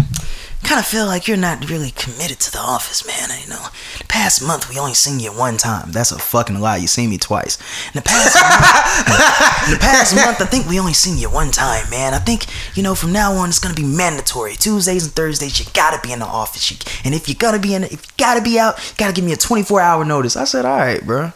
kind 0.64 0.80
of 0.80 0.86
feel 0.86 1.06
like 1.06 1.28
you're 1.28 1.38
not 1.38 1.70
really 1.70 1.92
committed 1.92 2.40
to 2.42 2.52
the 2.52 2.60
office, 2.60 3.08
man. 3.08 3.30
You 3.42 3.50
know, 3.50 3.66
the 3.98 4.04
past 4.04 4.46
month 4.46 4.70
we 4.70 4.78
only 4.78 4.94
seen 4.94 5.20
you 5.20 5.32
one 5.32 5.56
time. 5.56 5.92
That's 5.92 6.12
a 6.12 6.20
fucking 6.20 6.60
lie. 6.60 6.78
You 6.78 6.88
seen 6.88 7.10
me 7.10 7.18
twice. 7.18 7.58
In 7.88 7.94
the 7.96 8.02
past, 8.02 8.36
month, 8.36 9.72
the 9.72 9.78
past 9.80 10.16
month, 10.16 10.42
I 10.42 10.46
think 10.46 10.68
we 10.68 10.80
only 10.80 10.94
seen 10.94 11.18
you 11.18 11.30
one 11.30 11.52
time, 11.52 11.90
man. 11.90 12.14
I 12.14 12.20
think 12.20 12.48
you 12.76 12.84
know 12.84 12.96
from 12.96 13.14
now 13.14 13.32
on 13.34 13.48
it's 13.48 13.60
gonna 13.60 13.76
be 13.76 13.84
mandatory. 13.84 14.56
Tuesdays 14.56 15.06
and 15.06 15.14
Thursdays, 15.14 15.58
you 15.58 15.66
gotta 15.74 16.00
be 16.02 16.12
in 16.12 16.20
the 16.20 16.26
office. 16.26 16.70
You, 16.70 16.78
and 17.06 17.16
if 17.16 17.30
you 17.30 17.36
gotta 17.36 17.60
be 17.60 17.74
in, 17.74 17.86
if 17.86 17.92
you 18.06 18.12
gotta 18.18 18.42
be 18.42 18.60
out, 18.60 18.78
you 18.78 18.96
gotta 18.98 19.14
give 19.14 19.24
me 19.24 19.32
a 19.32 19.38
24 19.38 19.80
hour 19.80 20.04
notice. 20.04 20.36
I 20.36 20.44
said, 20.44 20.66
all 20.66 20.78
right, 20.78 21.06
bro. 21.06 21.32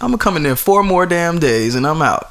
I'm 0.00 0.08
gonna 0.10 0.18
come 0.18 0.36
in 0.36 0.42
there 0.42 0.56
four 0.56 0.82
more 0.82 1.06
damn 1.06 1.38
days 1.38 1.74
and 1.74 1.86
I'm 1.86 2.02
out. 2.02 2.30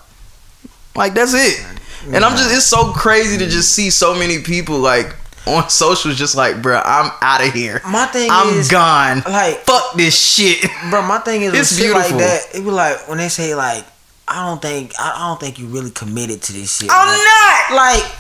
Like 0.96 1.14
that's 1.14 1.34
it. 1.34 1.66
And 2.06 2.24
I'm 2.26 2.36
just 2.38 2.54
it's 2.54 2.66
so 2.66 2.92
crazy 2.92 3.38
to 3.38 3.48
just 3.48 3.72
see 3.72 3.90
so 3.90 4.14
many 4.14 4.40
people 4.42 4.80
like 4.80 5.16
on 5.48 5.70
socials 5.70 6.18
just 6.18 6.36
like, 6.36 6.58
bruh, 6.58 6.82
I'm 6.86 7.12
out 7.22 7.46
of 7.46 7.54
here. 7.54 7.82
my 7.88 8.06
thing 8.08 8.30
I'm 8.32 8.54
is 8.60 8.70
gone. 8.70 9.24
like 9.26 9.60
Fuck 9.62 9.96
this 9.96 10.18
shit. 10.18 10.70
bro, 10.90 11.02
my 11.02 11.20
thing 11.20 11.42
is 11.44 11.54
It's 11.54 11.78
shit 11.78 11.92
like 11.92 12.10
beautiful. 12.10 12.20
that. 12.20 12.42
It 12.56 12.64
be 12.64 12.72
like 12.72 13.08
when 13.10 13.18
they 13.18 13.30
say 13.30 13.56
like 13.56 13.86
I 14.28 14.46
don't 14.48 14.62
think 14.62 14.94
I, 15.00 15.14
I 15.16 15.28
don't 15.30 15.40
think 15.40 15.60
you 15.60 15.68
really 15.68 15.92
committed 15.92 16.42
to 16.44 16.54
this 16.54 16.78
shit. 16.78 16.90
I'm 16.92 17.08
like, 17.08 17.18
not. 17.18 17.76
like 17.76 18.12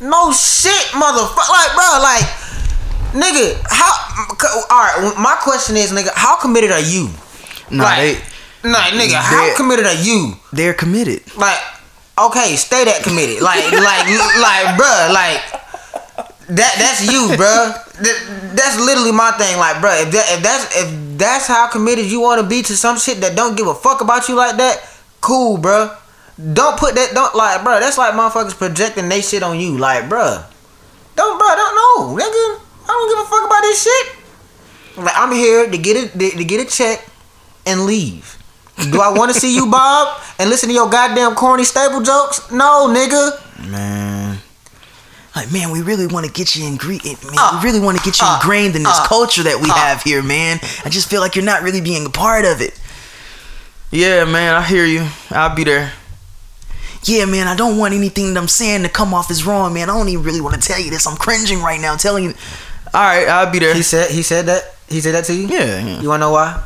no 0.00 0.32
shit, 0.32 0.72
motherfucker. 0.92 1.50
Like 1.50 1.72
bro, 1.74 1.98
like 2.02 2.24
nigga, 3.12 3.60
how? 3.70 4.66
All 4.70 4.78
right, 4.80 5.14
my 5.18 5.36
question 5.40 5.76
is, 5.76 5.90
nigga, 5.92 6.10
how 6.14 6.36
committed 6.36 6.70
are 6.70 6.80
you? 6.80 7.08
Nah, 7.70 7.84
like, 7.84 7.96
they 7.98 8.14
Nah, 8.64 8.90
nigga, 8.90 9.14
how 9.14 9.54
committed 9.56 9.86
are 9.86 10.02
you? 10.02 10.34
they're 10.52 10.74
committed. 10.74 11.22
Like, 11.36 11.58
okay, 12.18 12.56
stay 12.56 12.84
that 12.84 13.02
committed. 13.02 13.40
Like, 13.40 13.62
like, 13.72 14.06
like, 14.10 14.66
bruh, 14.74 15.14
like 15.14 15.40
that. 16.48 16.74
That's 16.78 17.06
you, 17.06 17.30
bruh. 17.38 17.86
That, 18.02 18.54
that's 18.56 18.78
literally 18.80 19.12
my 19.12 19.30
thing. 19.32 19.58
Like, 19.58 19.76
bruh, 19.76 20.02
if 20.02 20.10
that, 20.10 20.26
if 20.34 20.42
that's 20.42 20.64
if 20.76 21.18
that's 21.18 21.46
how 21.46 21.68
committed 21.68 22.06
you 22.06 22.20
want 22.20 22.40
to 22.42 22.46
be 22.46 22.62
to 22.62 22.76
some 22.76 22.98
shit 22.98 23.20
that 23.20 23.36
don't 23.36 23.56
give 23.56 23.66
a 23.66 23.74
fuck 23.74 24.00
about 24.00 24.28
you 24.28 24.34
like 24.34 24.56
that, 24.56 24.82
cool, 25.20 25.58
bruh. 25.58 25.96
Don't 26.38 26.78
put 26.78 26.94
that. 26.94 27.14
Don't 27.14 27.34
like, 27.34 27.60
bruh. 27.60 27.78
That's 27.78 27.98
like 27.98 28.14
motherfuckers 28.14 28.56
projecting 28.58 29.08
they 29.08 29.20
shit 29.20 29.42
on 29.42 29.58
you. 29.60 29.78
Like, 29.78 30.04
bruh, 30.04 30.46
don't, 31.14 31.38
bruh, 31.40 31.54
don't 31.54 31.74
know, 31.74 32.22
nigga. 32.22 32.60
I 32.82 32.90
don't 32.90 33.08
give 33.10 33.18
a 33.18 33.28
fuck 33.28 33.46
about 33.46 33.62
this 33.62 33.82
shit. 33.82 35.04
Like, 35.04 35.14
I'm 35.16 35.32
here 35.32 35.70
to 35.70 35.78
get 35.78 35.96
it 35.96 36.18
to, 36.18 36.30
to 36.38 36.44
get 36.44 36.66
a 36.66 36.68
check 36.68 37.06
and 37.66 37.84
leave. 37.86 38.37
Do 38.90 39.00
I 39.00 39.10
want 39.10 39.32
to 39.34 39.38
see 39.38 39.54
you, 39.54 39.66
Bob, 39.70 40.20
and 40.38 40.48
listen 40.48 40.68
to 40.68 40.74
your 40.74 40.88
goddamn 40.88 41.34
corny 41.34 41.64
stable 41.64 42.00
jokes? 42.00 42.50
No, 42.52 42.86
nigga. 42.88 43.68
Man. 43.68 44.38
Like, 45.34 45.52
man, 45.52 45.70
we 45.70 45.82
really 45.82 46.06
want 46.06 46.26
to 46.26 46.32
get 46.32 46.54
you 46.56 46.64
ingre- 46.64 47.04
man, 47.04 47.34
Uh, 47.38 47.58
we 47.62 47.68
really 47.68 47.80
want 47.80 47.98
to 47.98 48.04
get 48.04 48.20
you 48.20 48.26
uh, 48.26 48.36
ingrained 48.40 48.76
in 48.76 48.82
this 48.84 48.98
uh, 48.98 49.06
culture 49.06 49.42
that 49.42 49.60
we 49.60 49.68
uh. 49.70 49.74
have 49.74 50.02
here, 50.02 50.22
man. 50.22 50.58
I 50.84 50.88
just 50.88 51.10
feel 51.10 51.20
like 51.20 51.34
you're 51.36 51.44
not 51.44 51.62
really 51.62 51.80
being 51.80 52.06
a 52.06 52.10
part 52.10 52.44
of 52.44 52.60
it. 52.60 52.78
Yeah, 53.90 54.24
man, 54.24 54.54
I 54.54 54.62
hear 54.62 54.84
you. 54.84 55.06
I'll 55.30 55.54
be 55.54 55.64
there. 55.64 55.92
yeah, 57.04 57.24
man, 57.24 57.46
I 57.48 57.56
don't 57.56 57.78
want 57.78 57.94
anything 57.94 58.34
that 58.34 58.40
I'm 58.40 58.48
saying 58.48 58.82
to 58.82 58.88
come 58.88 59.12
off 59.14 59.30
as 59.30 59.44
wrong, 59.46 59.74
man. 59.74 59.88
I 59.90 59.94
don't 59.96 60.08
even 60.08 60.24
really 60.24 60.40
want 60.40 60.54
to 60.54 60.60
tell 60.60 60.80
you 60.80 60.90
this. 60.90 61.06
I'm 61.06 61.16
cringing 61.16 61.62
right 61.62 61.80
now 61.80 61.96
telling 61.96 62.24
you. 62.24 62.34
All 62.94 63.00
right, 63.02 63.26
I'll 63.28 63.50
be 63.50 63.58
there. 63.58 63.74
He 63.74 63.82
said 63.82 64.10
he 64.10 64.22
said 64.22 64.46
that 64.46 64.74
he 64.88 65.00
said 65.00 65.14
that 65.14 65.24
to 65.26 65.34
you. 65.34 65.46
Yeah, 65.46 65.84
yeah. 65.84 66.00
You 66.00 66.08
wanna 66.08 66.20
know 66.20 66.30
why? 66.32 66.62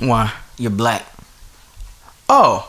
Why? 0.00 0.32
You're 0.58 0.70
black. 0.70 1.04
Oh. 2.34 2.68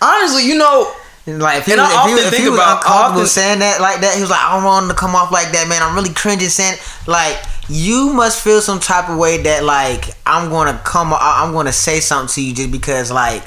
Honestly, 0.00 0.46
you 0.46 0.56
know, 0.56 0.92
Like 1.26 1.58
if 1.58 1.66
he, 1.66 1.72
And 1.72 1.80
was, 1.82 1.90
I 1.90 1.92
if 1.92 2.06
he, 2.08 2.12
often 2.14 2.24
if 2.24 2.30
think 2.30 2.42
he 2.44 2.48
was 2.50 2.58
about- 2.58 2.84
often- 2.86 3.26
saying 3.26 3.58
that 3.60 3.80
like 3.80 4.00
that, 4.00 4.14
he 4.14 4.20
was 4.22 4.30
like, 4.30 4.40
I 4.40 4.54
don't 4.56 4.64
want 4.64 4.84
him 4.84 4.88
to 4.90 4.96
come 4.96 5.14
off 5.14 5.30
like 5.30 5.52
that, 5.52 5.68
man. 5.68 5.82
I'm 5.82 5.94
really 5.94 6.12
cringing 6.14 6.48
saying 6.48 6.78
like 7.06 7.36
you 7.68 8.12
must 8.12 8.42
feel 8.42 8.60
some 8.60 8.80
type 8.80 9.08
of 9.08 9.16
way 9.18 9.36
that 9.42 9.62
like 9.64 10.06
I'm 10.26 10.48
gonna 10.50 10.80
come, 10.84 11.12
I'm 11.14 11.52
gonna 11.52 11.72
say 11.72 12.00
something 12.00 12.32
to 12.34 12.42
you 12.42 12.54
just 12.54 12.70
because 12.72 13.12
like 13.12 13.44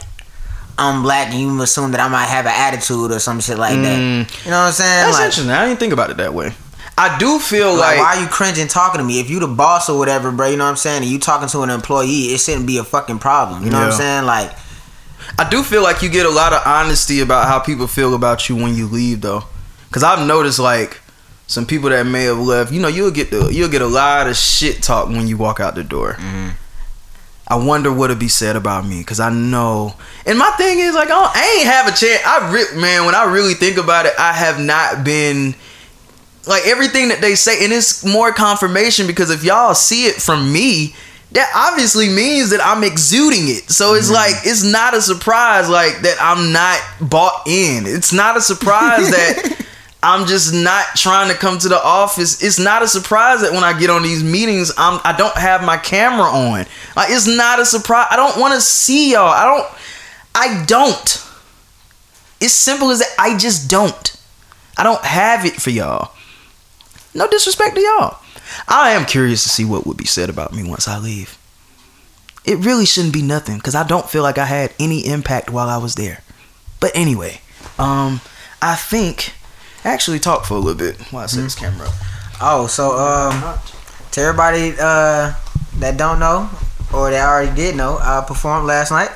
I'm 0.77 1.03
black 1.03 1.29
and 1.31 1.39
you 1.39 1.61
assume 1.61 1.91
that 1.91 1.99
I 1.99 2.07
might 2.07 2.25
have 2.25 2.45
an 2.45 2.53
attitude 2.55 3.11
or 3.11 3.19
some 3.19 3.39
shit 3.41 3.57
like 3.57 3.75
that. 3.81 3.99
Mm. 3.99 4.45
You 4.45 4.51
know 4.51 4.57
what 4.59 4.67
I'm 4.67 4.71
saying? 4.73 4.89
that's 5.05 5.13
like, 5.17 5.25
interesting. 5.25 5.49
I 5.51 5.65
didn't 5.67 5.79
think 5.79 5.93
about 5.93 6.09
it 6.11 6.17
that 6.17 6.33
way. 6.33 6.53
I 6.97 7.17
do 7.17 7.39
feel 7.39 7.71
like, 7.73 7.97
like, 7.97 7.99
why 7.99 8.15
are 8.17 8.21
you 8.21 8.27
cringing 8.27 8.67
talking 8.67 8.99
to 8.99 9.03
me? 9.05 9.19
If 9.19 9.29
you 9.29 9.39
the 9.39 9.47
boss 9.47 9.89
or 9.89 9.97
whatever, 9.97 10.31
bro, 10.31 10.49
you 10.49 10.57
know 10.57 10.65
what 10.65 10.69
I'm 10.71 10.75
saying? 10.77 11.01
And 11.03 11.11
you 11.11 11.17
talking 11.19 11.47
to 11.49 11.61
an 11.61 11.69
employee, 11.71 12.33
it 12.33 12.39
shouldn't 12.39 12.67
be 12.67 12.77
a 12.77 12.83
fucking 12.83 13.19
problem. 13.19 13.63
You 13.63 13.71
know 13.71 13.79
what 13.79 13.87
I'm 13.87 13.93
saying? 13.93 14.25
Like, 14.25 14.51
I 15.39 15.49
do 15.49 15.63
feel 15.63 15.81
like 15.81 16.01
you 16.03 16.09
get 16.09 16.25
a 16.25 16.29
lot 16.29 16.53
of 16.53 16.61
honesty 16.65 17.21
about 17.21 17.47
how 17.47 17.59
people 17.59 17.87
feel 17.87 18.13
about 18.13 18.47
you 18.47 18.55
when 18.55 18.75
you 18.75 18.85
leave, 18.87 19.21
though. 19.21 19.43
Because 19.87 20.03
I've 20.03 20.27
noticed 20.27 20.59
like 20.59 21.01
some 21.47 21.65
people 21.65 21.89
that 21.89 22.05
may 22.05 22.23
have 22.25 22.37
left. 22.39 22.71
You 22.71 22.79
know, 22.81 22.87
you'll 22.89 23.11
get 23.11 23.31
the 23.31 23.47
you'll 23.51 23.69
get 23.69 23.81
a 23.81 23.87
lot 23.87 24.27
of 24.27 24.35
shit 24.35 24.83
talk 24.83 25.07
when 25.09 25.27
you 25.27 25.37
walk 25.37 25.59
out 25.59 25.73
the 25.75 25.83
door. 25.83 26.13
Mm-hmm. 26.13 26.49
I 27.47 27.55
wonder 27.57 27.91
what'll 27.91 28.15
be 28.15 28.27
said 28.29 28.55
about 28.55 28.85
me 28.85 28.99
because 28.99 29.19
I 29.19 29.29
know. 29.31 29.95
And 30.25 30.37
my 30.39 30.49
thing 30.51 30.79
is 30.79 30.95
like, 30.95 31.07
I, 31.07 31.09
don't- 31.09 31.35
I 31.35 31.57
ain't 31.59 31.67
have 31.67 31.87
a 31.87 31.91
chance. 31.97 32.21
I 32.25 32.51
re- 32.51 32.79
man, 32.81 33.05
when 33.05 33.15
I 33.15 33.25
really 33.31 33.53
think 33.53 33.77
about 33.77 34.05
it, 34.05 34.13
I 34.17 34.31
have 34.33 34.59
not 34.59 35.03
been 35.03 35.53
like 36.45 36.65
everything 36.65 37.09
that 37.09 37.21
they 37.21 37.35
say, 37.35 37.63
and 37.63 37.71
it's 37.71 38.05
more 38.05 38.33
confirmation 38.33 39.07
because 39.07 39.29
if 39.29 39.43
y'all 39.43 39.73
see 39.73 40.05
it 40.05 40.15
from 40.15 40.51
me, 40.51 40.95
that 41.31 41.51
obviously 41.55 42.09
means 42.09 42.51
that 42.51 42.61
I'm 42.63 42.83
exuding 42.83 43.47
it. 43.47 43.69
So 43.69 43.95
it's 43.95 44.07
mm-hmm. 44.07 44.15
like 44.15 44.35
it's 44.43 44.63
not 44.63 44.93
a 44.93 45.01
surprise 45.01 45.69
like 45.69 46.01
that 46.01 46.17
I'm 46.19 46.51
not 46.53 47.09
bought 47.09 47.47
in. 47.47 47.85
It's 47.87 48.13
not 48.13 48.37
a 48.37 48.41
surprise 48.41 49.09
that 49.09 49.65
I'm 50.03 50.27
just 50.27 50.53
not 50.53 50.85
trying 50.95 51.31
to 51.31 51.35
come 51.35 51.57
to 51.59 51.69
the 51.69 51.81
office. 51.83 52.43
It's 52.43 52.59
not 52.59 52.83
a 52.83 52.87
surprise 52.87 53.41
that 53.41 53.51
when 53.51 53.63
I 53.63 53.77
get 53.77 53.89
on 53.89 54.03
these 54.03 54.23
meetings, 54.23 54.71
I'm 54.77 54.99
I 55.03 55.15
don't 55.17 55.35
have 55.35 55.63
my 55.63 55.77
camera 55.77 56.27
on. 56.27 56.65
Like 56.95 57.09
it's 57.09 57.27
not 57.27 57.59
a 57.59 57.65
surprise. 57.65 58.07
I 58.11 58.15
don't 58.15 58.39
want 58.39 58.53
to 58.53 58.61
see 58.61 59.13
y'all. 59.13 59.27
I 59.27 59.45
don't 59.45 59.67
I 60.35 60.65
don't. 60.65 61.29
It's 62.39 62.53
simple 62.53 62.91
as 62.91 62.99
that. 62.99 63.15
I 63.17 63.37
just 63.37 63.69
don't. 63.71 64.17
I 64.77 64.83
don't 64.83 65.03
have 65.03 65.45
it 65.45 65.53
for 65.53 65.69
y'all. 65.69 66.11
No 67.13 67.27
disrespect 67.27 67.75
to 67.75 67.81
y'all. 67.81 68.17
I 68.67 68.91
am 68.91 69.05
curious 69.05 69.43
to 69.43 69.49
see 69.49 69.65
what 69.65 69.85
would 69.85 69.97
be 69.97 70.05
said 70.05 70.29
about 70.29 70.53
me 70.53 70.67
once 70.67 70.87
I 70.87 70.97
leave. 70.97 71.37
It 72.45 72.57
really 72.57 72.85
shouldn't 72.85 73.13
be 73.13 73.21
nothing 73.21 73.57
because 73.57 73.75
I 73.75 73.87
don't 73.87 74.09
feel 74.09 74.23
like 74.23 74.37
I 74.37 74.45
had 74.45 74.73
any 74.79 75.05
impact 75.05 75.49
while 75.49 75.69
I 75.69 75.77
was 75.77 75.95
there. 75.95 76.21
But 76.79 76.91
anyway, 76.93 77.39
um, 77.79 78.19
I 78.61 78.75
think 78.75 79.33
actually 79.85 80.19
talk 80.19 80.45
for 80.45 80.55
a 80.55 80.59
little 80.59 80.77
bit 80.77 80.99
while 81.11 81.23
I 81.23 81.27
set 81.27 81.41
this 81.41 81.55
camera 81.55 81.87
up. 81.87 81.93
oh, 82.41 82.67
so 82.67 82.97
um, 82.97 83.57
to 84.11 84.21
everybody 84.21 84.73
uh 84.79 85.33
that 85.79 85.97
don't 85.97 86.19
know 86.19 86.49
or 86.93 87.09
that 87.09 87.27
already 87.27 87.55
did 87.55 87.75
know, 87.75 87.97
I 87.99 88.23
performed 88.27 88.67
last 88.67 88.91
night. 88.91 89.09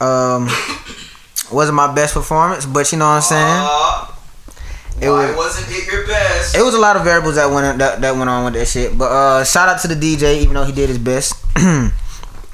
Um, 0.00 0.48
wasn't 1.52 1.76
my 1.76 1.94
best 1.94 2.14
performance, 2.14 2.66
but 2.66 2.90
you 2.90 2.98
know 2.98 3.06
what 3.06 3.14
I'm 3.14 3.22
saying. 3.22 4.18
It 5.02 5.10
was- 5.10 5.36
wasn't 5.36 5.70
it 5.70 5.86
your 5.90 6.06
best? 6.06 6.56
It 6.56 6.62
was 6.62 6.74
a 6.74 6.78
lot 6.78 6.96
of 6.96 7.04
variables 7.04 7.34
that 7.36 7.50
went 7.50 7.78
that, 7.78 8.00
that 8.00 8.16
went 8.16 8.30
on 8.30 8.44
with 8.44 8.54
that 8.54 8.66
shit. 8.68 8.96
But 8.96 9.10
uh, 9.10 9.44
shout 9.44 9.68
out 9.68 9.80
to 9.82 9.88
the 9.88 9.94
DJ, 9.96 10.38
even 10.42 10.54
though 10.54 10.64
he 10.64 10.72
did 10.72 10.88
his 10.88 10.98
best. 10.98 11.34
he 11.56 11.62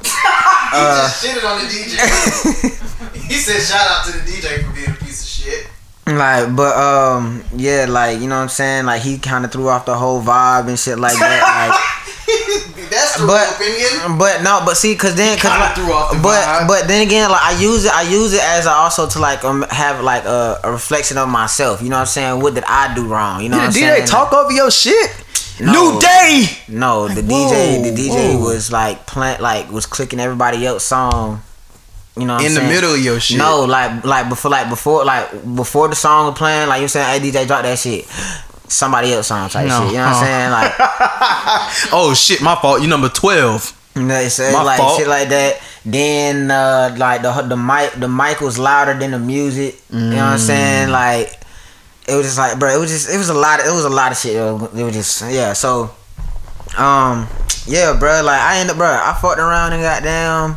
just 0.05 1.25
shitted 1.25 1.45
on 1.45 1.61
the 1.63 1.69
DJ. 1.69 1.99
he 3.29 3.35
said, 3.35 3.61
"Shout 3.61 3.91
out 3.91 4.05
to 4.07 4.13
the 4.13 4.25
DJ 4.31 4.65
for 4.65 4.73
being 4.75 4.91
a 4.91 4.95
piece 4.95 5.23
of 5.23 5.29
shit." 5.29 5.67
Like, 6.07 6.55
but 6.57 6.75
um, 6.77 7.45
yeah, 7.55 7.87
like 7.89 8.21
you 8.21 8.29
know 8.29 8.37
what 8.37 8.43
I'm 8.43 8.49
saying. 8.49 8.87
Like 8.87 9.03
he 9.03 9.19
kind 9.19 9.45
of 9.45 9.53
threw 9.53 9.69
off 9.69 9.85
the 9.87 9.97
whole 9.97 10.23
vibe 10.23 10.69
and 10.69 10.79
shit 10.79 10.99
like 10.99 11.19
that. 11.19 11.69
Like, 11.69 11.98
real 13.27 13.37
opinion. 13.55 14.19
but 14.19 14.39
but 14.39 14.43
no, 14.43 14.63
but 14.65 14.77
see, 14.77 14.95
cause 14.97 15.15
then, 15.15 15.39
cause 15.39 15.51
Kinda 15.51 15.59
like, 15.67 15.75
threw 15.75 15.93
off 15.93 16.13
the 16.13 16.19
but 16.23 16.43
vibe. 16.45 16.69
but 16.69 16.89
then 16.89 17.07
again, 17.07 17.31
like 17.31 17.43
I 17.43 17.61
use 17.61 17.85
it, 17.85 17.93
I 17.95 18.03
use 18.03 18.33
it 18.33 18.43
as 18.43 18.67
a, 18.67 18.71
also 18.71 19.07
to 19.09 19.19
like 19.19 19.45
um 19.45 19.63
have 19.71 20.03
like 20.05 20.25
a, 20.25 20.61
a 20.65 20.71
reflection 20.73 21.19
of 21.19 21.29
myself. 21.29 21.83
You 21.83 21.89
know 21.89 21.97
what 21.97 22.01
I'm 22.01 22.07
saying? 22.07 22.41
What 22.41 22.55
did 22.55 22.65
I 22.65 22.95
do 22.95 23.07
wrong? 23.07 23.43
You 23.43 23.49
know 23.49 23.59
what 23.59 23.73
Did 23.73 23.83
I'm 23.85 23.89
the 23.93 23.97
saying? 23.97 24.07
DJ 24.07 24.11
talk 24.11 24.33
over 24.33 24.53
your 24.53 24.71
shit? 24.71 25.11
No. 25.61 25.73
New 25.95 26.01
day. 26.01 26.47
No, 26.69 27.09
the 27.09 27.23
Whoa, 27.23 27.51
DJ, 27.51 27.83
the 27.83 27.91
DJ 27.91 28.35
whoa. 28.39 28.45
was 28.45 28.71
like 28.71 29.07
plant, 29.07 29.41
like 29.43 29.71
was 29.73 29.87
clicking 29.87 30.21
everybody 30.21 30.65
else 30.65 30.85
song. 30.85 31.43
You 32.17 32.27
know, 32.27 32.35
what 32.35 32.43
In 32.43 32.49
I'm 32.49 32.55
the 32.55 32.61
saying? 32.61 32.73
middle 32.73 32.95
of 32.95 33.01
your 33.05 33.19
shit. 33.21 33.39
No, 33.39 33.65
like 33.65 34.05
like 34.05 34.29
before, 34.29 34.51
like 34.51 34.69
before, 34.69 35.05
like 35.05 35.31
before 35.57 35.89
the 35.89 35.95
song 35.97 36.27
was 36.27 36.39
playing, 36.39 36.69
like 36.69 36.83
you 36.83 36.89
saying, 36.89 37.21
hey 37.21 37.31
DJ, 37.31 37.47
drop 37.47 37.63
that 37.63 37.79
shit. 37.79 38.07
Somebody 38.69 39.13
else 39.13 39.29
song 39.29 39.49
type 39.49 39.67
No. 39.67 39.83
shit. 39.85 39.93
You 39.93 39.99
know 39.99 40.05
what 40.07 40.17
I'm 40.17 40.25
saying? 40.25 40.51
Like, 40.51 40.73
Oh 41.93 42.15
shit, 42.15 42.41
my 42.43 42.55
fault. 42.57 42.81
You 42.83 42.89
number 42.89 43.09
twelve. 43.09 43.73
you 43.97 44.03
know, 44.03 44.15
it's, 44.21 44.39
it's 44.39 44.53
My 44.53 44.63
like 44.63 44.79
fault. 44.79 44.99
shit 44.99 45.09
like 45.09 45.29
that. 45.31 45.61
Then 45.85 46.51
uh 46.51 46.95
like 46.99 47.23
the 47.23 47.33
the 47.43 47.57
mic 47.57 47.93
the 47.95 48.09
mic 48.09 48.41
was 48.41 48.59
louder 48.59 48.95
than 48.99 49.13
the 49.13 49.19
music. 49.19 49.81
You 49.91 49.99
know 49.99 50.17
what 50.17 50.23
I'm 50.23 50.39
Mm. 50.39 50.47
saying? 50.47 50.91
Like 50.91 51.41
it 52.07 52.15
was 52.15 52.27
just 52.27 52.39
like, 52.39 52.59
bro, 52.59 52.75
it 52.75 52.79
was 52.79 52.91
just 52.91 53.09
it 53.11 53.17
was 53.19 53.29
a 53.29 53.35
lot. 53.35 53.61
Of, 53.61 53.67
it 53.67 53.73
was 53.73 53.85
a 53.85 53.91
lot 53.91 54.13
of 54.13 54.19
shit. 54.19 54.37
It 54.37 54.41
was, 54.41 54.79
it 54.79 54.83
was 54.85 54.95
just 54.95 55.23
yeah. 55.31 55.53
So, 55.53 55.91
um, 56.77 57.27
yeah, 57.67 57.97
bro. 57.99 58.23
Like 58.23 58.41
I 58.41 58.59
ended, 58.59 58.73
up, 58.73 58.77
bro. 58.79 58.89
I 58.89 59.17
fucked 59.21 59.39
around 59.41 59.73
and 59.73 59.83
got 59.83 60.03
down. 60.03 60.57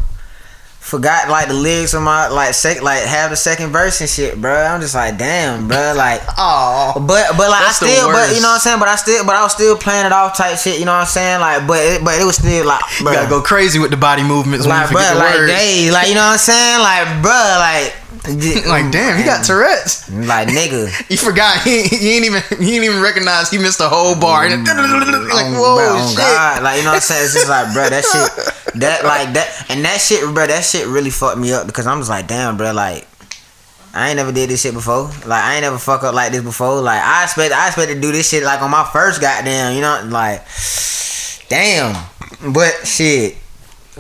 Forgot 0.92 1.30
like 1.30 1.48
the 1.48 1.54
lyrics 1.54 1.94
of 1.94 2.02
my 2.04 2.28
like 2.28 2.54
sec 2.54 2.82
like 2.82 3.00
have 3.04 3.30
the 3.32 3.38
second 3.38 3.72
verse 3.72 4.02
and 4.02 4.10
shit, 4.10 4.36
bro. 4.42 4.52
I'm 4.54 4.82
just 4.82 4.94
like, 4.94 5.18
damn, 5.18 5.70
bro. 5.70 5.94
Like, 5.96 6.20
Oh. 6.38 6.92
but 7.00 7.32
but 7.38 7.48
like 7.50 7.64
I 7.64 7.72
still, 7.72 8.12
but 8.12 8.36
you 8.36 8.42
know 8.44 8.50
what 8.52 8.56
I'm 8.56 8.60
saying. 8.60 8.80
But 8.80 8.90
I 8.90 8.98
still, 8.98 9.24
but 9.26 9.38
I 9.38 9.42
was 9.44 9.54
still 9.54 9.78
playing 9.78 10.06
it 10.06 10.12
off 10.12 10.36
type 10.36 10.58
shit. 10.60 10.80
You 10.80 10.86
know 10.86 10.92
what 10.92 11.08
I'm 11.08 11.08
saying? 11.08 11.40
Like, 11.40 11.66
but 11.66 11.80
it, 11.80 12.04
but 12.04 12.20
it 12.20 12.26
was 12.26 12.36
still 12.36 12.66
like, 12.68 12.84
You 13.00 13.06
gotta 13.06 13.30
go 13.30 13.42
crazy 13.42 13.80
with 13.80 13.92
the 13.92 13.96
body 13.96 14.22
movements 14.24 14.68
when 14.68 14.76
Like, 14.76 14.92
bro, 14.92 15.00
the 15.02 15.16
like, 15.16 15.36
words. 15.36 15.54
hey, 15.54 15.92
like, 15.92 16.10
you 16.10 16.16
know 16.16 16.28
what 16.28 16.36
I'm 16.36 16.44
saying? 16.44 16.80
Like, 16.84 17.08
bro, 17.24 17.32
like, 17.32 17.96
like, 18.12 18.92
damn, 18.92 19.18
he 19.18 19.24
got 19.24 19.44
Tourette's. 19.46 20.10
Like, 20.12 20.48
nigga. 20.50 20.90
You 21.12 21.18
forgot 21.18 21.62
he, 21.62 21.84
he 21.84 22.16
ain't 22.16 22.26
even 22.26 22.42
he 22.60 22.76
ain't 22.76 22.86
even 22.86 23.02
recognize 23.02 23.50
he 23.50 23.58
missed 23.58 23.82
a 23.82 23.90
whole 23.90 24.20
bar. 24.20 24.46
And 24.46 24.66
like, 24.66 24.76
Oh, 24.78 25.54
whoa, 25.60 25.98
bro, 25.98 26.08
shit. 26.08 26.18
God. 26.18 26.64
Like, 26.64 26.78
you 26.78 26.84
know 26.84 26.92
what 26.92 26.96
I'm 26.96 27.02
saying? 27.02 27.26
It's 27.26 27.34
just 27.34 27.50
like, 27.50 27.74
bro, 27.74 27.90
that 27.90 28.04
shit, 28.06 28.76
that, 28.82 29.04
like, 29.04 29.34
that, 29.34 29.66
and 29.70 29.84
that 29.84 30.00
shit, 30.00 30.22
bro, 30.34 30.48
that 30.48 30.64
shit 30.64 30.88
really 30.88 31.10
fucked 31.10 31.38
me 31.38 31.52
up 31.52 31.68
because 31.68 31.88
I'm 31.88 32.00
just 32.00 32.10
like, 32.10 32.28
damn, 32.28 32.56
bro, 32.58 32.72
like, 32.72 33.08
I 33.94 34.10
ain't 34.10 34.18
never 34.18 34.32
did 34.32 34.50
this 34.50 34.62
shit 34.62 34.74
before. 34.74 35.12
Like, 35.26 35.44
I 35.44 35.56
ain't 35.56 35.64
never 35.64 35.78
fuck 35.78 36.04
up 36.04 36.14
like 36.14 36.32
this 36.32 36.44
before. 36.44 36.80
Like, 36.82 37.02
I 37.02 37.24
expect, 37.24 37.54
I 37.54 37.68
expect 37.68 37.92
to 37.92 38.00
do 38.00 38.12
this 38.12 38.30
shit 38.30 38.44
like 38.44 38.62
on 38.62 38.72
my 38.72 38.88
first 38.94 39.20
goddamn, 39.20 39.76
you 39.76 39.82
know, 39.82 40.02
like, 40.06 40.46
damn. 41.50 41.96
But 42.54 42.88
shit, 42.88 43.36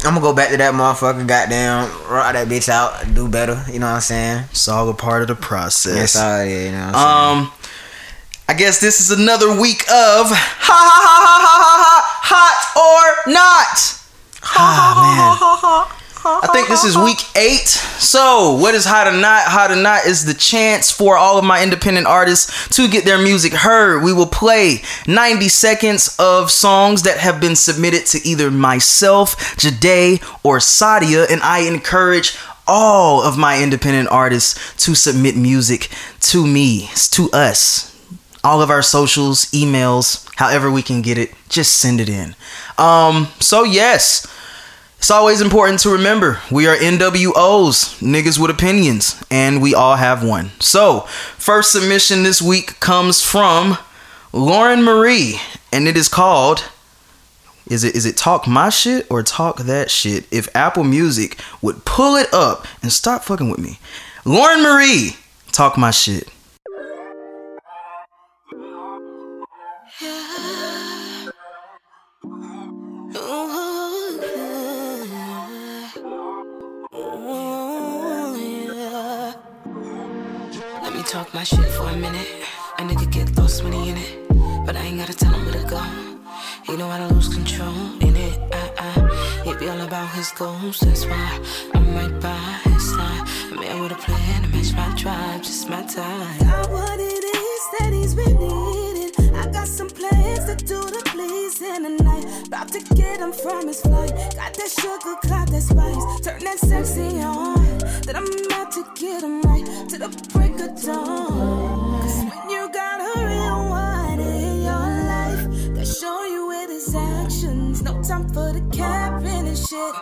I'm 0.04 0.16
gonna 0.16 0.22
go 0.22 0.34
back 0.34 0.50
to 0.50 0.58
that 0.58 0.74
motherfucker, 0.74 1.28
goddamn, 1.28 1.88
rock 2.10 2.34
that 2.34 2.48
bitch 2.48 2.70
out, 2.70 3.14
do 3.14 3.28
better. 3.28 3.64
You 3.72 3.80
know 3.80 3.86
what 3.86 3.96
I'm 3.96 4.02
saying? 4.02 4.46
It's 4.50 4.68
all 4.68 4.90
a 4.90 4.94
part 4.96 5.22
of 5.22 5.28
the 5.28 5.36
process. 5.36 6.14
That's 6.14 6.16
all 6.16 6.40
it 6.42 6.48
is. 6.48 6.66
You 6.66 6.72
know 6.72 6.86
what 6.88 6.96
I'm 6.96 7.38
saying? 7.38 7.48
Um, 7.48 7.54
I 8.50 8.54
guess 8.56 8.82
this 8.82 9.00
is 9.00 9.12
another 9.12 9.50
week 9.60 9.84
of 9.84 10.28
ha 10.28 10.34
ha 10.68 11.00
ha 11.06 11.18
ha 11.24 11.38
ha 11.46 11.78
ha 11.86 11.94
hot 12.34 12.58
or 12.76 13.32
not. 13.32 13.78
Ah 14.44 15.88
man. 15.88 16.01
I 16.24 16.50
think 16.54 16.68
this 16.68 16.84
is 16.84 16.96
week 16.98 17.20
eight. 17.36 17.68
So, 17.68 18.56
what 18.56 18.76
is 18.76 18.86
Hot 18.86 19.08
or 19.08 19.18
Not? 19.18 19.44
Hot 19.46 19.72
or 19.72 19.76
Not 19.76 20.06
is 20.06 20.26
the 20.26 20.34
chance 20.34 20.92
for 20.92 21.18
all 21.18 21.40
of 21.40 21.44
my 21.44 21.64
independent 21.64 22.06
artists 22.06 22.70
to 22.76 22.88
get 22.88 23.06
their 23.06 23.18
music 23.18 23.54
heard. 23.54 24.04
We 24.04 24.14
will 24.14 24.28
play 24.28 24.82
90 25.08 25.50
seconds 25.50 26.16
of 26.20 26.52
songs 26.52 27.04
that 27.04 27.18
have 27.18 27.42
been 27.42 27.56
submitted 27.56 28.06
to 28.08 28.20
either 28.28 28.52
myself, 28.52 29.58
Jade, 29.58 30.22
or 30.44 30.60
Sadia, 30.60 31.30
and 31.30 31.42
I 31.42 31.60
encourage 31.62 32.38
all 32.68 33.24
of 33.24 33.38
my 33.38 33.62
independent 33.62 34.10
artists 34.10 34.86
to 34.86 34.94
submit 34.94 35.36
music 35.36 35.90
to 36.20 36.46
me, 36.46 36.90
to 37.12 37.30
us. 37.32 37.88
All 38.44 38.62
of 38.62 38.70
our 38.70 38.82
socials, 38.82 39.46
emails, 39.46 40.28
however 40.36 40.72
we 40.72 40.82
can 40.82 41.02
get 41.02 41.18
it, 41.18 41.34
just 41.50 41.78
send 41.78 42.00
it 42.00 42.10
in. 42.10 42.36
Um, 42.78 43.28
so 43.40 43.64
yes. 43.64 44.28
It's 45.02 45.10
always 45.10 45.42
important 45.42 45.80
to 45.80 45.90
remember 45.90 46.40
we 46.52 46.68
are 46.68 46.76
NWOs, 46.76 48.00
niggas 48.04 48.38
with 48.38 48.52
opinions, 48.52 49.20
and 49.32 49.60
we 49.60 49.74
all 49.74 49.96
have 49.96 50.24
one. 50.24 50.52
So, 50.60 51.08
first 51.40 51.72
submission 51.72 52.22
this 52.22 52.40
week 52.40 52.80
comes 52.80 53.20
from 53.20 53.80
Lauren 54.32 54.84
Marie, 54.84 55.42
and 55.74 55.88
it 55.88 55.98
is 55.98 56.08
called 56.08 56.66
is 57.66 57.84
it 57.84 57.96
is 57.96 58.06
it 58.06 58.16
talk 58.16 58.46
my 58.46 58.70
shit 58.70 59.08
or 59.10 59.24
talk 59.24 59.58
that 59.62 59.90
shit? 59.90 60.28
If 60.30 60.48
Apple 60.56 60.84
Music 60.84 61.40
would 61.64 61.84
pull 61.84 62.16
it 62.16 62.32
up 62.32 62.68
and 62.84 62.92
stop 62.92 63.24
fucking 63.24 63.50
with 63.50 63.60
me. 63.60 63.80
Lauren 64.24 64.62
Marie, 64.62 65.16
talk 65.52 65.80
my 65.80 65.90
shit. 65.90 66.30
My 81.42 81.46
shit 81.46 81.72
for 81.72 81.90
a 81.90 81.98
minute. 81.98 82.30
A 82.78 82.84
nigga 82.84 83.12
get 83.12 83.36
lost 83.36 83.64
when 83.64 83.74
he 83.74 83.90
in 83.90 83.98
it. 83.98 84.12
But 84.64 84.76
I 84.76 84.82
ain't 84.82 85.00
gotta 85.00 85.16
tell 85.16 85.34
him 85.34 85.44
where 85.46 85.60
to 85.60 85.68
go. 85.68 85.82
He 86.68 86.78
know 86.78 86.88
how 86.88 87.08
to 87.08 87.12
lose 87.16 87.30
control 87.30 87.82
in 88.08 88.16
it. 88.16 88.38
I, 88.54 88.64
I, 88.88 89.50
it 89.50 89.60
be 89.60 89.68
all 89.68 89.82
about 89.82 90.08
his 90.10 90.30
goals. 90.34 90.80
That's 90.82 91.04
why 91.08 91.30
I'm 91.74 91.96
right 91.96 92.16
by 92.22 92.44
his 92.70 92.84
side. 92.94 93.24
A 93.54 93.56
man 93.56 93.82
with 93.82 93.92
a 93.92 93.96
plan 93.96 94.44
to 94.44 94.50
match 94.50 94.72
my 94.76 94.94
drive. 94.96 95.42
Just 95.42 95.68
my 95.68 95.82
time. 95.82 96.38
Got 96.48 96.70
what 96.70 97.00
it 97.00 97.24
is 97.48 97.62
that 97.80 97.92
he's 97.92 98.14
been 98.14 98.36
needing. 98.38 98.81
Got 99.62 99.68
some 99.68 99.90
plans 99.92 100.46
to 100.46 100.56
do 100.56 100.82
to 100.82 101.02
please 101.12 101.60
him 101.60 101.84
tonight. 101.84 102.48
About 102.48 102.70
to 102.70 102.80
get 102.96 103.20
him 103.20 103.32
from 103.32 103.68
his 103.68 103.80
flight. 103.80 104.10
Got 104.10 104.56
that 104.56 104.72
sugar, 104.72 105.16
got 105.30 105.52
that 105.52 105.62
spice. 105.62 106.22
Turn 106.22 106.44
that 106.46 106.58
sexy 106.58 107.22
on. 107.22 107.78
That 108.08 108.16
I'm 108.16 108.26
about 108.26 108.72
to 108.72 108.84
get 108.96 109.22
him 109.22 109.40
right 109.44 109.64
to 109.90 110.00
the 110.00 110.10
break 110.34 110.60
of 110.60 110.82
dawn. 110.82 112.02
Cause 112.02 112.18
when 112.18 112.50
you 112.50 112.72
got 112.74 113.02
a 113.02 113.20
real 113.24 113.70
one 113.70 114.20
in 114.20 114.64
your 114.64 114.88
life, 115.14 115.76
that 115.76 115.86
show 115.86 116.26
you 116.26 116.48
with 116.48 116.72
his 116.72 116.96
actions. 116.96 117.84
No 117.84 118.02
time 118.02 118.28
for 118.30 118.52
the 118.54 118.68
capping 118.76 119.46
and 119.48 119.56
shit. 119.56 119.96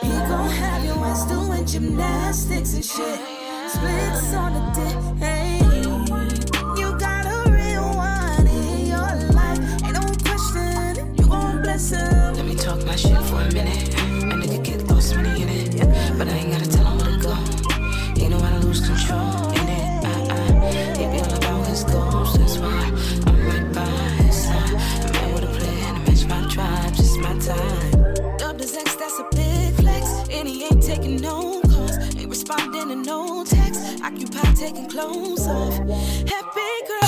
He 0.00 0.08
gon' 0.08 0.48
have 0.48 0.82
your 0.82 0.96
ass 1.04 1.26
doing 1.26 1.66
gymnastics 1.66 2.72
and 2.72 2.82
shit. 2.82 3.20
Splits 3.68 4.32
on 4.32 4.54
the 4.54 4.80
dick. 4.80 5.18
Hey, 5.18 5.63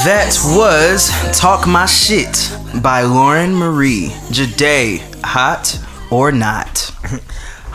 That 0.07 0.39
was 0.57 1.11
Talk 1.37 1.67
My 1.67 1.87
Shit 1.87 2.53
by 2.81 3.03
Lauren 3.03 3.53
Marie. 3.55 4.15
Jade, 4.31 5.01
hot 5.25 5.79
or 6.13 6.31
not? 6.31 6.96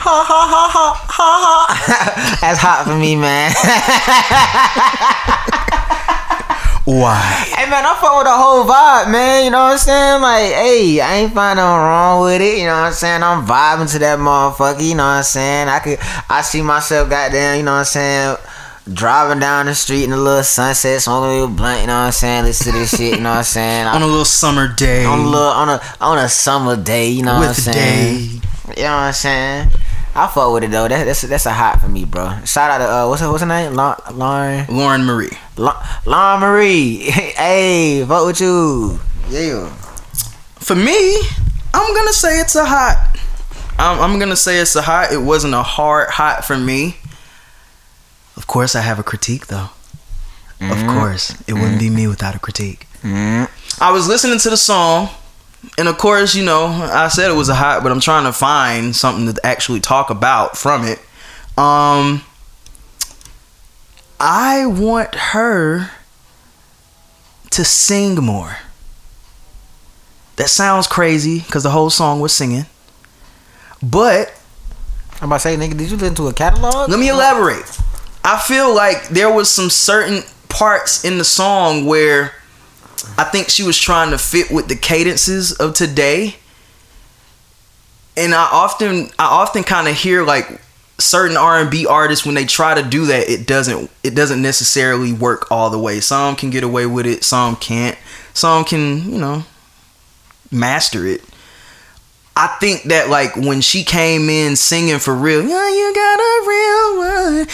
Ha 0.01 0.25
ha 0.27 0.41
ha 0.49 0.63
ha 0.73 0.87
ha 1.07 1.31
ha. 1.45 2.37
That's 2.41 2.57
hot 2.59 2.85
for 2.85 2.95
me, 2.97 3.15
man. 3.15 3.51
Why? 6.83 7.21
hey 7.55 7.69
man, 7.69 7.85
I 7.85 7.93
fuck 8.01 8.17
with 8.17 8.25
the 8.25 8.33
whole 8.33 8.65
vibe, 8.65 9.11
man. 9.11 9.45
You 9.45 9.51
know 9.51 9.65
what 9.69 9.73
I'm 9.73 9.77
saying? 9.77 10.21
Like, 10.21 10.51
hey, 10.51 10.99
I 10.99 11.13
ain't 11.21 11.33
find 11.33 11.57
nothing 11.57 11.77
wrong 11.85 12.23
with 12.25 12.41
it. 12.41 12.57
You 12.57 12.65
know 12.65 12.73
what 12.81 12.87
I'm 12.89 12.93
saying? 12.93 13.21
I'm 13.21 13.45
vibing 13.45 13.89
to 13.93 13.99
that 13.99 14.17
motherfucker. 14.17 14.81
You 14.83 14.95
know 14.95 15.03
what 15.05 15.21
I'm 15.21 15.23
saying? 15.23 15.67
I 15.69 15.79
could, 15.79 15.99
I 16.27 16.41
see 16.41 16.61
myself, 16.63 17.07
goddamn. 17.09 17.57
You 17.57 17.63
know 17.63 17.73
what 17.73 17.85
I'm 17.85 17.85
saying? 17.85 18.37
Driving 18.91 19.39
down 19.39 19.67
the 19.67 19.75
street 19.75 20.03
in 20.05 20.09
the 20.09 20.17
little 20.17 20.41
sunset, 20.43 20.99
smoking 21.01 21.29
a 21.29 21.33
little 21.45 21.47
blunt. 21.55 21.81
You 21.81 21.87
know 21.87 21.93
what 22.01 22.05
I'm 22.09 22.11
saying? 22.11 22.45
Listen 22.45 22.73
to 22.73 22.79
this 22.79 22.89
shit. 22.97 23.13
You 23.17 23.21
know 23.21 23.29
what 23.29 23.37
I'm 23.37 23.43
saying? 23.45 23.85
On 23.93 24.01
a 24.01 24.05
little 24.07 24.25
summer 24.25 24.73
day. 24.73 25.05
on 25.05 25.19
a 25.19 25.23
little 25.23 25.47
on 25.53 25.69
a 25.69 25.79
on 26.01 26.17
a 26.17 26.27
summer 26.27 26.75
day, 26.81 27.09
you 27.09 27.21
know 27.21 27.35
what 27.37 27.43
I'm 27.43 27.47
with 27.49 27.55
the 27.57 27.61
saying? 27.73 28.17
day. 28.17 28.21
You 28.81 28.83
know 28.89 28.95
what 28.97 29.05
I'm 29.05 29.13
saying? 29.13 29.69
I 30.13 30.27
fuck 30.27 30.53
with 30.53 30.63
it 30.63 30.71
though. 30.71 30.87
That, 30.87 31.05
that's 31.05 31.21
that's 31.21 31.45
a 31.45 31.53
hot 31.53 31.79
for 31.79 31.87
me, 31.87 32.03
bro. 32.03 32.37
Shout 32.43 32.69
out 32.69 32.79
to 32.79 32.91
uh, 32.91 33.07
what's 33.07 33.21
her 33.21 33.29
what's 33.29 33.41
her 33.41 33.47
name? 33.47 33.73
La- 33.73 33.97
Lauren 34.11 34.67
Lauren 34.67 35.05
Marie. 35.05 35.37
La- 35.55 35.81
Lauren 36.05 36.41
Marie. 36.41 36.97
hey, 37.09 38.03
fuck 38.05 38.25
with 38.25 38.41
you. 38.41 38.99
Yeah. 39.29 39.69
For 40.59 40.75
me, 40.75 41.21
I'm 41.73 41.95
gonna 41.95 42.13
say 42.13 42.39
it's 42.39 42.55
a 42.55 42.65
hot. 42.65 43.17
I'm, 43.79 43.99
I'm 43.99 44.19
gonna 44.19 44.35
say 44.35 44.59
it's 44.59 44.75
a 44.75 44.81
hot. 44.81 45.13
It 45.13 45.21
wasn't 45.21 45.53
a 45.53 45.63
hard 45.63 46.09
hot 46.09 46.43
for 46.43 46.57
me. 46.57 46.97
Of 48.35 48.47
course, 48.47 48.75
I 48.75 48.81
have 48.81 48.99
a 48.99 49.03
critique 49.03 49.47
though. 49.47 49.69
Of 50.59 50.77
mm-hmm. 50.77 50.99
course, 50.99 51.31
it 51.47 51.53
wouldn't 51.53 51.79
be 51.79 51.87
mm-hmm. 51.87 51.95
me 51.95 52.07
without 52.07 52.35
a 52.35 52.39
critique. 52.39 52.85
Mm-hmm. 53.01 53.45
I 53.81 53.91
was 53.91 54.07
listening 54.07 54.37
to 54.39 54.49
the 54.49 54.57
song, 54.57 55.09
and 55.77 55.87
of 55.87 55.97
course, 55.97 56.35
you 56.35 56.43
know, 56.43 56.65
I 56.65 57.07
said 57.07 57.29
it 57.29 57.35
was 57.35 57.49
a 57.49 57.55
hot, 57.55 57.83
but 57.83 57.91
I'm 57.91 57.99
trying 57.99 58.25
to 58.25 58.33
find 58.33 58.95
something 58.95 59.33
to 59.33 59.45
actually 59.45 59.79
talk 59.79 60.09
about 60.09 60.57
from 60.57 60.83
it. 60.83 60.99
Um, 61.57 62.23
I 64.19 64.65
want 64.65 65.13
her 65.15 65.91
to 67.51 67.65
sing 67.65 68.15
more. 68.15 68.57
That 70.37 70.49
sounds 70.49 70.87
crazy 70.87 71.39
because 71.39 71.63
the 71.63 71.69
whole 71.69 71.89
song 71.89 72.19
was 72.19 72.33
singing. 72.33 72.65
But 73.83 74.33
I'm 75.21 75.29
about 75.29 75.37
to 75.37 75.39
say, 75.41 75.55
nigga, 75.55 75.77
did 75.77 75.91
you 75.91 75.97
listen 75.97 76.15
to 76.15 76.27
a 76.27 76.33
catalog? 76.33 76.89
let 76.89 76.99
me 76.99 77.09
elaborate. 77.09 77.65
I 78.23 78.39
feel 78.39 78.73
like 78.73 79.09
there 79.09 79.31
was 79.31 79.49
some 79.49 79.69
certain 79.69 80.23
parts 80.49 81.03
in 81.03 81.17
the 81.17 81.23
song 81.23 81.85
where 81.85 82.33
I 83.17 83.23
think 83.25 83.49
she 83.49 83.63
was 83.63 83.77
trying 83.77 84.11
to 84.11 84.17
fit 84.17 84.51
with 84.51 84.67
the 84.67 84.75
cadences 84.75 85.51
of 85.53 85.73
today. 85.73 86.35
And 88.17 88.33
I 88.33 88.47
often 88.51 89.09
I 89.17 89.25
often 89.25 89.63
kind 89.63 89.87
of 89.87 89.95
hear 89.95 90.23
like 90.23 90.61
certain 90.99 91.35
R&B 91.35 91.87
artists 91.87 92.25
when 92.25 92.35
they 92.35 92.45
try 92.45 92.79
to 92.79 92.87
do 92.87 93.07
that 93.07 93.27
it 93.27 93.47
doesn't 93.47 93.89
it 94.03 94.13
doesn't 94.13 94.41
necessarily 94.41 95.13
work 95.13 95.51
all 95.51 95.69
the 95.69 95.79
way. 95.79 95.99
Some 95.99 96.35
can 96.35 96.49
get 96.49 96.63
away 96.63 96.85
with 96.85 97.05
it, 97.05 97.23
some 97.23 97.55
can't. 97.55 97.97
Some 98.33 98.63
can, 98.63 99.11
you 99.11 99.17
know, 99.17 99.43
master 100.51 101.05
it. 101.05 101.23
I 102.35 102.47
think 102.59 102.83
that 102.83 103.09
like 103.09 103.35
when 103.35 103.61
she 103.61 103.83
came 103.83 104.29
in 104.29 104.55
singing 104.55 104.99
for 104.99 105.13
real, 105.13 105.41
yeah, 105.41 105.69
you 105.69 105.93
got 105.93 106.19
a 106.19 106.47
real 106.47 106.97
one. 106.97 107.47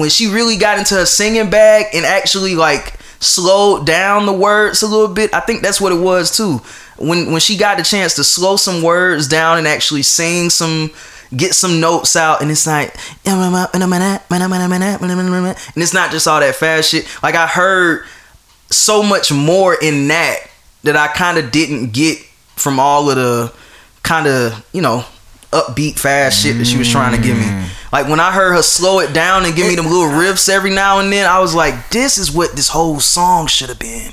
When 0.00 0.10
she 0.10 0.26
really 0.26 0.56
got 0.58 0.78
into 0.78 0.94
her 0.94 1.06
singing 1.06 1.48
bag 1.48 1.86
and 1.94 2.04
actually 2.04 2.54
like 2.54 2.95
slowed 3.20 3.86
down 3.86 4.26
the 4.26 4.32
words 4.32 4.82
a 4.82 4.86
little 4.86 5.08
bit, 5.08 5.32
I 5.34 5.40
think 5.40 5.62
that's 5.62 5.80
what 5.80 5.92
it 5.92 6.00
was 6.00 6.36
too. 6.36 6.60
When 6.98 7.32
when 7.32 7.40
she 7.40 7.56
got 7.56 7.78
the 7.78 7.84
chance 7.84 8.14
to 8.14 8.24
slow 8.24 8.56
some 8.56 8.82
words 8.82 9.28
down 9.28 9.58
and 9.58 9.66
actually 9.66 10.02
sing 10.02 10.50
some 10.50 10.90
get 11.34 11.54
some 11.54 11.80
notes 11.80 12.14
out 12.14 12.40
and 12.40 12.50
it's 12.50 12.66
like 12.66 12.94
and 15.74 15.82
it's 15.82 15.92
not 15.94 16.10
just 16.10 16.28
all 16.28 16.40
that 16.40 16.54
fast 16.54 16.90
shit. 16.90 17.06
Like 17.22 17.34
I 17.34 17.46
heard 17.46 18.04
so 18.70 19.02
much 19.02 19.32
more 19.32 19.74
in 19.74 20.08
that 20.08 20.38
that 20.84 20.96
I 20.96 21.08
kind 21.08 21.38
of 21.38 21.50
didn't 21.50 21.92
get 21.92 22.18
from 22.54 22.78
all 22.78 23.10
of 23.10 23.16
the 23.16 23.52
kind 24.02 24.26
of 24.26 24.64
you 24.72 24.82
know 24.82 25.04
upbeat 25.52 25.98
fast 25.98 26.42
shit 26.42 26.58
that 26.58 26.66
she 26.66 26.78
was 26.78 26.90
trying 26.90 27.16
to 27.16 27.22
give 27.22 27.36
me. 27.36 27.68
Like 27.92 28.08
when 28.08 28.20
I 28.20 28.32
heard 28.32 28.54
her 28.54 28.62
slow 28.62 29.00
it 29.00 29.12
down 29.12 29.44
and 29.44 29.54
give 29.54 29.66
me 29.68 29.76
them 29.76 29.86
little 29.86 30.08
riffs 30.08 30.48
every 30.48 30.70
now 30.70 30.98
and 30.98 31.12
then, 31.12 31.28
I 31.28 31.38
was 31.38 31.54
like, 31.54 31.90
this 31.90 32.18
is 32.18 32.30
what 32.32 32.52
this 32.52 32.68
whole 32.68 33.00
song 33.00 33.46
should 33.46 33.68
have 33.68 33.78
been. 33.78 34.12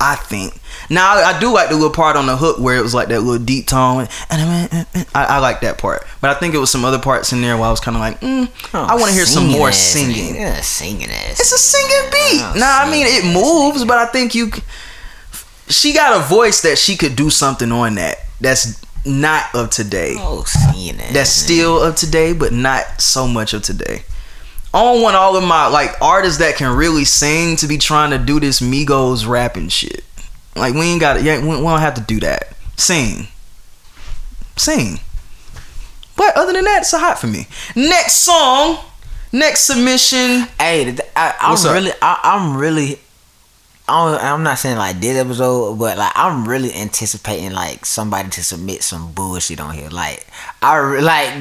I 0.00 0.16
think. 0.16 0.60
Now 0.90 1.14
I, 1.14 1.36
I 1.36 1.40
do 1.40 1.52
like 1.52 1.68
the 1.68 1.76
little 1.76 1.90
part 1.90 2.16
on 2.16 2.26
the 2.26 2.36
hook 2.36 2.58
where 2.58 2.76
it 2.76 2.82
was 2.82 2.92
like 2.92 3.08
that 3.08 3.20
little 3.20 3.44
deep 3.44 3.68
tone. 3.68 4.08
And 4.28 4.86
I, 5.14 5.24
I 5.24 5.38
like 5.38 5.60
that 5.60 5.78
part, 5.78 6.04
but 6.20 6.30
I 6.30 6.34
think 6.34 6.54
it 6.54 6.58
was 6.58 6.70
some 6.70 6.84
other 6.84 6.98
parts 6.98 7.32
in 7.32 7.40
there 7.40 7.56
where 7.56 7.66
I 7.66 7.70
was 7.70 7.78
kind 7.78 7.96
of 7.96 8.00
like, 8.00 8.20
mm, 8.20 8.50
I 8.74 8.96
want 8.96 9.10
to 9.10 9.12
hear 9.12 9.26
some 9.26 9.46
more 9.46 9.70
singing. 9.70 10.34
Yeah, 10.34 10.60
singing 10.60 11.08
ass. 11.08 11.38
It's 11.38 11.52
a 11.52 11.58
singing 11.58 12.10
beat. 12.10 12.42
Oh, 12.42 12.54
nah, 12.56 12.80
I 12.80 12.90
mean 12.90 13.06
it 13.08 13.24
moves, 13.32 13.84
but 13.84 13.98
I 13.98 14.06
think 14.06 14.34
you. 14.34 14.50
She 15.68 15.94
got 15.94 16.20
a 16.20 16.24
voice 16.24 16.60
that 16.62 16.76
she 16.76 16.96
could 16.96 17.14
do 17.14 17.30
something 17.30 17.70
on 17.70 17.94
that. 17.94 18.16
That's 18.40 18.84
not 19.04 19.54
of 19.54 19.70
today. 19.70 20.14
Oh, 20.18 20.42
ass. 20.42 21.12
That's 21.12 21.30
still 21.30 21.82
of 21.82 21.96
today, 21.96 22.32
but 22.32 22.52
not 22.52 23.00
so 23.00 23.26
much 23.26 23.52
of 23.54 23.62
today. 23.62 24.04
I 24.74 24.82
don't 24.82 25.02
want 25.02 25.16
all 25.16 25.36
of 25.36 25.44
my 25.44 25.66
like 25.66 25.90
artists 26.00 26.38
that 26.38 26.56
can 26.56 26.74
really 26.76 27.04
sing 27.04 27.56
to 27.56 27.66
be 27.66 27.76
trying 27.76 28.10
to 28.10 28.18
do 28.18 28.40
this 28.40 28.60
Migos 28.60 29.28
rapping 29.28 29.68
shit. 29.68 30.04
Like 30.56 30.74
we 30.74 30.82
ain't 30.82 31.00
got 31.00 31.18
it. 31.18 31.24
Yeah, 31.24 31.40
we, 31.40 31.48
we 31.48 31.56
don't 31.56 31.80
have 31.80 31.94
to 31.94 32.00
do 32.00 32.20
that. 32.20 32.54
Sing, 32.76 33.28
sing. 34.56 35.00
But 36.16 36.36
other 36.36 36.52
than 36.52 36.64
that, 36.64 36.82
it's 36.82 36.92
a 36.92 36.98
hot 36.98 37.18
for 37.18 37.26
me. 37.26 37.46
Next 37.74 38.16
song, 38.16 38.78
next 39.30 39.62
submission. 39.62 40.48
Hey, 40.58 40.96
I, 41.16 41.34
I'm 41.40 41.50
What's 41.50 41.64
really, 41.64 41.92
I, 42.00 42.20
I'm 42.22 42.56
really 42.56 42.98
I 43.88 44.16
I'm 44.32 44.42
not 44.44 44.58
saying 44.58 44.76
like 44.78 45.00
this 45.00 45.18
episode, 45.18 45.76
but 45.78 45.98
like 45.98 46.12
I'm 46.14 46.46
really 46.48 46.72
anticipating 46.72 47.52
like 47.52 47.84
somebody 47.84 48.30
to 48.30 48.44
submit 48.44 48.82
some 48.82 49.12
bullshit 49.12 49.60
on 49.60 49.74
here. 49.74 49.88
Like 49.90 50.24
I 50.62 50.78
like 51.00 51.34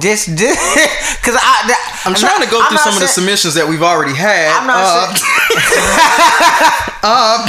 just 0.00 0.28
just 0.36 0.60
because 1.20 1.36
I 1.40 1.74
I'm 2.04 2.14
trying 2.14 2.44
to 2.44 2.50
go 2.50 2.60
I'm 2.60 2.68
through 2.68 2.76
not 2.76 2.84
some 2.84 2.94
of 2.94 3.00
the 3.00 3.08
submissions 3.08 3.54
that 3.54 3.66
we've 3.68 3.82
already 3.82 4.14
had. 4.14 4.52
I'm 4.60 4.66
not 4.66 4.78
Uh, 4.78 5.08
uh, 7.02 7.46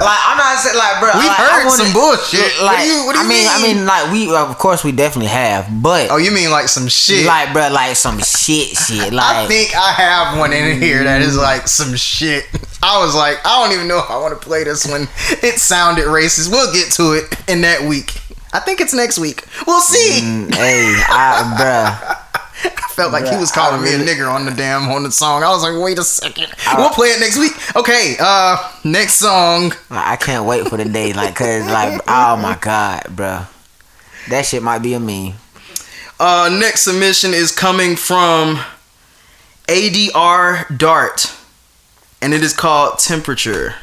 like 0.00 0.20
I'm 0.26 0.38
not 0.38 0.58
saying 0.58 0.76
like 0.76 1.00
bro. 1.00 1.10
We've 1.14 1.26
like, 1.28 1.36
heard 1.36 1.64
wanna- 1.66 1.84
some 1.84 1.92
bullshit. 1.92 2.52
What 2.56 2.64
Like 2.72 2.84
do 2.84 2.88
you- 2.88 3.04
what 3.06 3.12
do 3.14 3.18
I 3.20 3.22
you 3.22 3.28
mean, 3.28 3.46
I 3.48 3.62
mean? 3.62 3.76
mean 3.76 3.86
like 3.86 4.10
we 4.12 4.34
of 4.34 4.56
course 4.58 4.82
we 4.82 4.92
definitely 4.92 5.28
have, 5.30 5.68
but 5.82 6.10
oh, 6.10 6.16
you 6.16 6.30
mean 6.32 6.50
like 6.50 6.68
some 6.68 6.88
shit? 6.88 7.26
like 7.26 7.52
bro, 7.52 7.68
like 7.68 7.96
some 7.96 8.18
shit, 8.18 8.68
shit. 8.76 9.12
Like 9.12 9.44
I 9.44 9.46
think 9.46 9.76
I 9.76 9.92
have 9.92 10.38
one 10.38 10.52
in 10.54 10.80
here 10.80 11.04
that 11.04 11.20
is 11.22 11.36
like 11.36 11.68
some 11.68 11.94
shit. 11.96 12.46
I 12.82 12.98
was 13.04 13.14
like, 13.14 13.38
I 13.44 13.62
don't 13.64 13.74
even 13.74 13.88
know 13.88 13.98
if 13.98 14.10
I 14.10 14.18
want 14.18 14.38
to 14.38 14.46
play 14.46 14.64
this 14.64 14.86
one. 14.86 15.08
It 15.42 15.58
sounded 15.58 16.04
racist. 16.04 16.50
We'll 16.50 16.72
get 16.72 16.92
to 16.92 17.12
it 17.12 17.34
in 17.48 17.62
that 17.62 17.82
week. 17.88 18.20
I 18.52 18.60
think 18.60 18.80
it's 18.80 18.94
next 18.94 19.18
week. 19.18 19.44
We'll 19.66 19.80
see. 19.80 20.20
Mm, 20.22 20.54
hey, 20.54 21.02
I, 21.08 21.56
bruh. 21.58 22.22
I 22.64 22.88
felt 22.96 23.12
like 23.12 23.26
he 23.28 23.36
was 23.36 23.52
calling 23.52 23.80
I 23.80 23.84
me 23.84 23.94
a 23.94 23.98
nigger 23.98 24.32
on 24.32 24.46
the 24.46 24.50
damn 24.52 24.88
on 24.88 25.02
the 25.02 25.12
song. 25.12 25.42
I 25.42 25.50
was 25.50 25.62
like, 25.62 25.82
wait 25.82 25.98
a 25.98 26.02
second. 26.02 26.46
we'll 26.76 26.88
play 26.90 27.08
it 27.08 27.20
next 27.20 27.38
week. 27.38 27.52
Okay, 27.76 28.16
uh 28.18 28.72
next 28.84 29.14
song. 29.14 29.72
I 29.90 30.16
can't 30.16 30.46
wait 30.46 30.66
for 30.66 30.78
the 30.78 30.86
day, 30.86 31.12
like, 31.12 31.34
cause, 31.34 31.66
like, 31.66 32.00
oh 32.08 32.36
my 32.36 32.56
god, 32.58 33.02
bruh. 33.08 33.46
That 34.30 34.46
shit 34.46 34.62
might 34.62 34.78
be 34.78 34.94
a 34.94 35.00
meme. 35.00 35.34
Uh 36.18 36.56
next 36.58 36.82
submission 36.82 37.34
is 37.34 37.52
coming 37.52 37.96
from 37.96 38.58
ADR 39.68 40.78
Dart. 40.78 41.35
And 42.22 42.32
it 42.32 42.42
is 42.42 42.54
called 42.54 42.98
Temperature. 42.98 43.74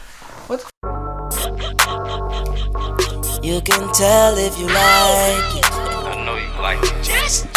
You 3.43 3.61
can 3.61 3.85
tell 3.93 4.33
if 4.37 4.57
you 4.57 4.65
like 4.65 5.51
it. 5.53 5.65
I 5.69 6.23
know 6.25 6.35
you 6.35 6.49
like 6.59 6.79
it. 6.81 7.47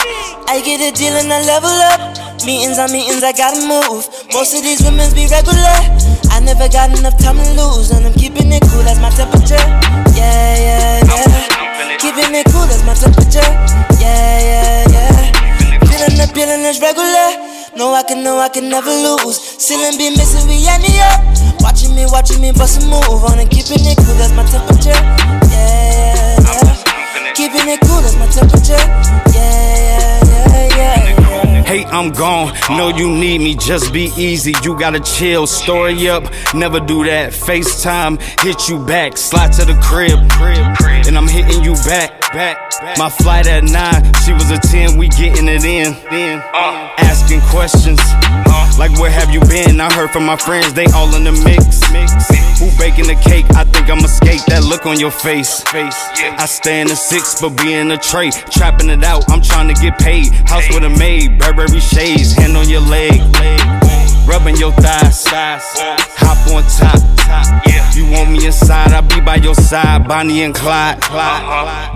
I 0.46 0.60
get 0.60 0.84
a 0.84 0.94
deal 0.94 1.14
and 1.14 1.32
I 1.32 1.40
level 1.46 1.70
up. 1.70 2.44
Meetings 2.44 2.78
on 2.78 2.92
meetings, 2.92 3.22
I 3.24 3.32
gotta 3.32 3.64
move. 3.64 4.04
Most 4.32 4.54
of 4.54 4.62
these 4.62 4.82
women's 4.84 5.14
be 5.14 5.26
regular. 5.26 5.80
I 6.30 6.44
never 6.44 6.68
got 6.68 6.92
enough 6.92 7.16
time 7.18 7.40
to 7.40 7.48
lose, 7.56 7.90
and 7.90 8.04
I'm 8.04 8.12
keeping 8.12 8.52
it 8.52 8.62
cool 8.68 8.84
as 8.84 9.00
my 9.00 9.10
temperature. 9.10 9.56
Yeah, 10.12 10.60
yeah, 10.60 11.00
yeah. 11.08 11.96
Keeping 11.96 12.36
it 12.36 12.46
cool 12.52 12.68
as 12.68 12.84
my 12.84 12.94
temperature. 12.94 13.48
Yeah, 13.96 14.38
yeah, 14.44 14.92
yeah. 14.92 15.80
Feeling 15.88 16.20
the 16.20 16.28
feeling 16.36 16.62
is 16.68 16.78
regular. 16.84 17.55
No, 17.76 17.92
I 17.92 18.02
can, 18.04 18.24
no, 18.24 18.38
I 18.38 18.48
can 18.48 18.70
never 18.70 18.88
lose. 18.88 19.36
Ceiling 19.36 19.98
be 19.98 20.08
missing, 20.08 20.48
we 20.48 20.66
end 20.66 20.82
it 20.86 20.96
up. 21.12 21.60
Watching 21.60 21.94
me, 21.94 22.06
watching 22.08 22.40
me 22.40 22.50
bust 22.50 22.82
a 22.82 22.86
move 22.86 23.22
on 23.24 23.38
and 23.38 23.50
keeping 23.50 23.84
it 23.84 23.98
cool 23.98 24.14
that's 24.16 24.32
my 24.32 24.44
temperature. 24.44 24.96
Yeah, 25.52 26.40
yeah, 26.40 26.64
yeah. 26.64 27.32
Keeping 27.34 27.68
it 27.68 27.80
cool 27.82 28.00
that's 28.00 28.16
my 28.16 28.26
temperature. 28.28 28.80
Yeah, 29.36 30.24
yeah, 30.24 30.68
yeah, 30.74 31.16
yeah. 31.20 31.62
Hey, 31.64 31.84
I'm 31.84 32.12
gone. 32.12 32.54
Know 32.70 32.88
you 32.88 33.10
need 33.10 33.42
me, 33.42 33.54
just 33.54 33.92
be 33.92 34.10
easy. 34.16 34.54
You 34.62 34.78
gotta 34.78 35.00
chill, 35.00 35.46
story 35.46 36.08
up. 36.08 36.24
Never 36.54 36.80
do 36.80 37.04
that. 37.04 37.32
FaceTime, 37.32 38.18
hit 38.40 38.70
you 38.70 38.78
back. 38.86 39.18
Slide 39.18 39.52
to 39.52 39.66
the 39.66 39.74
crib, 39.82 40.18
and 41.06 41.18
I'm 41.18 41.28
hitting 41.28 41.62
you 41.62 41.74
back. 41.84 42.25
Back. 42.32 42.56
My 42.98 43.08
flight 43.08 43.46
at 43.46 43.64
nine, 43.64 44.02
she 44.24 44.32
was 44.32 44.50
a 44.50 44.58
10, 44.58 44.98
we 44.98 45.08
getting 45.08 45.48
it 45.48 45.64
in. 45.64 45.94
in. 46.12 46.40
Uh. 46.52 46.92
Asking 46.98 47.40
questions, 47.52 48.00
uh. 48.02 48.72
like 48.78 48.92
where 48.98 49.10
have 49.10 49.30
you 49.30 49.40
been? 49.40 49.80
I 49.80 49.92
heard 49.92 50.10
from 50.10 50.24
my 50.26 50.36
friends, 50.36 50.72
they 50.74 50.86
all 50.94 51.14
in 51.14 51.24
the 51.24 51.32
mix. 51.32 51.80
mix. 51.92 52.12
Who 52.58 52.70
baking 52.78 53.06
the 53.06 53.16
cake? 53.16 53.46
I 53.54 53.64
think 53.64 53.88
I'ma 53.90 54.08
skate. 54.08 54.42
That 54.46 54.64
look 54.64 54.86
on 54.86 54.98
your 54.98 55.10
face. 55.10 55.60
face 55.62 55.96
I 56.16 56.46
stay 56.46 56.80
in 56.80 56.88
the 56.88 56.96
six, 56.96 57.40
but 57.40 57.50
be 57.50 57.74
in 57.74 57.88
the 57.88 57.98
tray. 57.98 58.30
Trapping 58.30 58.90
it 58.90 59.04
out, 59.04 59.30
I'm 59.30 59.42
trying 59.42 59.68
to 59.68 59.74
get 59.74 59.98
paid. 59.98 60.32
House 60.48 60.68
with 60.72 60.84
a 60.84 60.90
maid, 60.90 61.38
Burberry 61.38 61.80
shades, 61.80 62.32
hand 62.32 62.56
on 62.56 62.68
your 62.68 62.80
leg. 62.80 63.20
Rubbing 64.26 64.56
your 64.56 64.72
thighs, 64.72 65.24
hop 65.28 66.38
on 66.52 66.62
top. 66.78 67.00
You 67.96 68.04
want 68.10 68.30
me 68.30 68.46
inside, 68.46 68.92
I'll 68.92 69.02
be 69.02 69.20
by 69.20 69.36
your 69.36 69.54
side, 69.54 70.06
Bonnie 70.06 70.42
and 70.42 70.54
Clyde. 70.54 70.98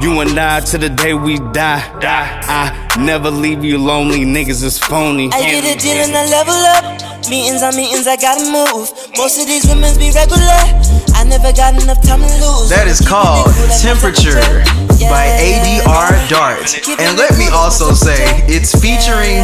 You 0.02 0.20
and 0.20 0.38
I 0.38 0.60
to 0.60 0.78
the 0.78 0.88
day 0.88 1.12
we 1.14 1.38
die. 1.52 1.82
I 2.02 2.96
never 2.98 3.30
leave 3.30 3.64
you 3.64 3.78
lonely, 3.78 4.20
niggas 4.20 4.62
is 4.62 4.78
phony. 4.78 5.28
I 5.32 5.42
get 5.42 5.76
a 5.76 5.78
deal 5.78 5.98
and 5.98 6.16
I 6.16 6.24
level 6.30 6.54
up. 6.54 6.84
Meetings 7.28 7.62
on 7.62 7.76
meetings, 7.76 8.06
I 8.06 8.16
gotta 8.16 8.44
move. 8.50 8.90
Most 9.16 9.40
of 9.40 9.46
these 9.46 9.66
women's 9.66 9.98
be 9.98 10.10
regular. 10.10 10.64
I 11.14 11.24
never 11.28 11.52
got 11.52 11.74
enough 11.80 12.00
time 12.02 12.20
to 12.20 12.26
lose. 12.40 12.70
Is 12.90 13.00
called 13.00 13.46
Temperature 13.80 14.64
by 14.98 15.30
ADR. 15.38 16.28
Dart. 16.28 16.88
And 16.98 17.16
let 17.16 17.38
me 17.38 17.46
also 17.52 17.92
say 17.92 18.42
it's 18.48 18.74
featuring. 18.74 19.38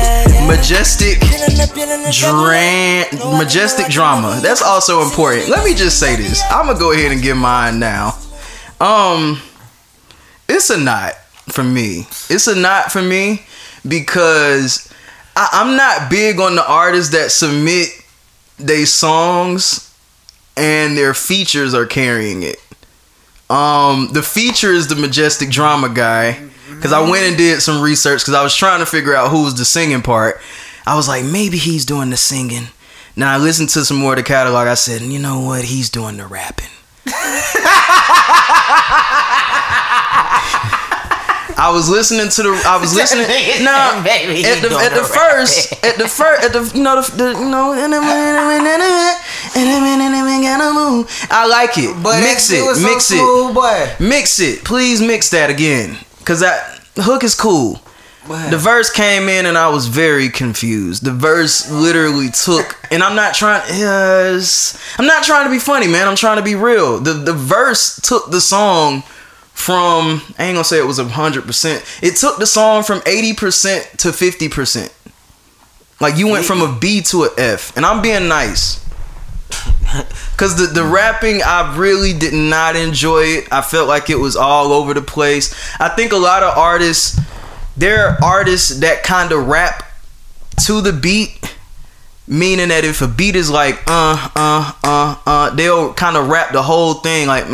Majestic 0.49 1.19
I 1.23 3.39
Majestic 3.39 3.87
Drama. 3.87 4.41
That's 4.43 4.63
also 4.63 5.03
important. 5.03 5.49
Let 5.49 5.65
me 5.65 5.75
just 5.75 6.01
say 6.01 6.17
this. 6.17 6.43
I'm 6.51 6.67
gonna 6.67 6.77
go 6.77 6.91
ahead 6.91 7.13
and 7.13 7.23
get 7.23 7.37
mine 7.37 7.79
now. 7.79 8.19
Um 8.81 9.41
it's 10.49 10.69
a 10.71 10.77
not 10.77 11.15
for 11.49 11.63
me. 11.63 12.09
It's 12.29 12.49
a 12.49 12.57
not 12.57 12.91
for 12.91 13.01
me 13.01 13.47
because 13.87 14.93
I, 15.37 15.51
I'm 15.53 15.77
not 15.77 16.11
big 16.11 16.41
on 16.41 16.57
the 16.57 16.69
artists 16.69 17.13
that 17.13 17.31
submit 17.31 17.91
their 18.59 18.87
songs 18.87 19.95
and 20.57 20.97
their 20.97 21.15
features 21.15 21.75
are 21.75 21.87
carrying 21.87 22.43
it. 22.43 22.61
Um, 23.49 24.09
the 24.13 24.23
feature 24.23 24.73
is 24.73 24.89
the 24.89 24.97
majestic 24.97 25.51
drama 25.51 25.89
guy 25.89 26.41
because 26.69 26.93
I 26.93 27.09
went 27.09 27.25
and 27.25 27.37
did 27.37 27.63
some 27.63 27.81
research 27.81 28.23
because 28.23 28.35
I 28.35 28.43
was 28.43 28.57
trying 28.57 28.81
to 28.81 28.87
figure 28.87 29.15
out 29.15 29.31
who 29.31 29.45
was 29.45 29.55
the 29.55 29.65
singing 29.65 30.03
part. 30.03 30.41
I 30.85 30.97
was 30.97 31.09
like, 31.09 31.25
maybe 31.25 31.59
he's 31.59 31.85
doing 31.85 32.11
the 32.11 32.17
singing. 32.17 32.69
Now 33.15 33.33
I 33.33 33.39
listened 33.39 33.69
to 33.71 33.85
some 33.85 33.99
more 33.99 34.13
of 34.13 34.19
the 34.19 34.25
catalog. 34.25 34.69
I 34.69 34.75
said, 34.75 35.03
you 35.03 35.19
know 35.19 35.41
what? 35.41 35.65
He's 35.65 35.91
doing 35.91 36.17
the 36.17 36.27
rapping. 36.27 36.67
I 41.59 41.71
was 41.73 41.89
listening 41.89 42.29
to 42.29 42.43
the. 42.43 42.63
I 42.67 42.77
was 42.79 42.95
listening. 43.01 43.27
Nah, 43.65 44.03
Baby, 44.03 44.45
at 44.45 44.61
the 44.61 44.69
at 44.77 44.95
the 44.95 45.05
first, 45.05 45.73
at 45.85 45.97
the 45.97 46.07
first, 46.07 46.45
at 46.45 46.53
the 46.53 46.71
you 46.77 46.83
know 46.83 47.01
the, 47.01 47.17
the 47.17 47.29
you 47.39 47.49
know. 47.49 47.73
I 51.31 51.47
like 51.49 51.79
it. 51.79 52.03
But 52.03 52.21
mix 52.21 52.51
it, 52.51 52.63
mix 52.83 53.11
it, 53.11 53.55
boy. 53.55 53.95
mix 53.99 54.39
it. 54.41 54.65
Please 54.65 55.01
mix 55.01 55.31
that 55.31 55.49
again, 55.51 55.97
cause 56.25 56.41
that 56.41 56.81
hook 56.97 57.25
is 57.25 57.35
cool. 57.35 57.81
The 58.27 58.59
verse 58.59 58.91
came 58.91 59.29
in 59.29 59.47
and 59.47 59.57
I 59.57 59.69
was 59.69 59.87
very 59.87 60.29
confused. 60.29 61.05
The 61.05 61.13
verse 61.13 61.71
literally 61.71 62.29
took, 62.29 62.77
and 62.91 63.03
I'm 63.03 63.15
not 63.15 63.35
trying. 63.35 63.63
Yes, 63.69 64.77
I'm 64.99 65.07
not 65.07 65.23
trying 65.23 65.45
to 65.45 65.51
be 65.51 65.61
funny, 65.61 65.87
man. 65.87 66.09
I'm 66.09 66.17
trying 66.17 66.37
to 66.39 66.43
be 66.43 66.57
real. 66.57 66.99
The 66.99 67.13
the 67.13 67.33
verse 67.33 68.01
took 68.01 68.31
the 68.31 68.41
song 68.41 69.05
from. 69.57 70.23
I 70.39 70.45
ain't 70.45 70.55
gonna 70.55 70.65
say 70.65 70.79
it 70.79 70.87
was 70.87 71.01
a 71.01 71.09
hundred 71.09 71.45
percent. 71.45 71.85
It 72.03 72.17
took 72.17 72.39
the 72.39 72.47
song 72.47 72.85
from 72.85 73.03
eighty 73.07 73.33
percent 73.33 73.99
to 73.99 74.13
fifty 74.13 74.49
percent. 74.49 74.93
Like 75.99 76.17
you 76.17 76.29
went 76.29 76.45
from 76.45 76.61
a 76.61 76.79
B 76.79 77.01
to 77.03 77.25
a 77.25 77.31
F, 77.37 77.77
and 77.77 77.85
I'm 77.85 78.03
being 78.03 78.29
nice. 78.29 78.85
Cause 80.37 80.57
the, 80.57 80.67
the 80.67 80.85
rapping 80.85 81.41
I 81.43 81.75
really 81.77 82.13
did 82.13 82.35
not 82.35 82.77
enjoy 82.77 83.23
it. 83.23 83.49
I 83.51 83.63
felt 83.63 83.89
like 83.89 84.11
it 84.11 84.17
was 84.17 84.37
all 84.37 84.73
over 84.73 84.93
the 84.93 85.01
place. 85.01 85.55
I 85.81 85.89
think 85.89 86.13
a 86.13 86.17
lot 86.17 86.43
of 86.43 86.57
artists 86.59 87.19
there 87.77 88.09
are 88.09 88.19
artists 88.23 88.81
that 88.81 89.03
kind 89.03 89.33
of 89.33 89.47
rap 89.47 89.91
to 90.67 90.81
the 90.81 90.93
beat, 90.93 91.56
meaning 92.29 92.69
that 92.69 92.85
if 92.85 93.03
a 93.03 93.09
beat 93.09 93.37
is 93.37 93.51
like 93.51 93.79
uh 93.87 94.31
uh 94.35 94.73
uh 94.83 95.17
uh, 95.27 95.51
they'll 95.55 95.95
kind 95.95 96.17
of 96.17 96.29
rap 96.29 96.53
the 96.53 96.63
whole 96.63 96.95
thing 96.95 97.27
like. 97.27 97.47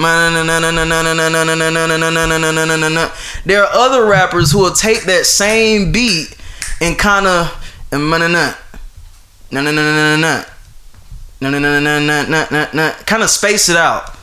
There 3.44 3.62
are 3.62 3.72
other 3.72 4.06
rappers 4.06 4.52
who 4.52 4.58
will 4.58 4.72
take 4.72 5.02
that 5.04 5.26
same 5.26 5.92
beat 5.92 6.36
and 6.80 6.98
kind 6.98 7.26
of 7.26 7.58
and 7.92 8.08
na 9.52 9.60
na 9.60 9.70
na 9.70 9.70
na 9.70 10.16
na 10.16 10.44
na 11.40 11.58
na 11.60 12.46
na 12.50 12.66
na 12.72 12.90
kind 13.04 13.22
of 13.22 13.28
space 13.28 13.68
it 13.68 13.76
out. 13.76 14.16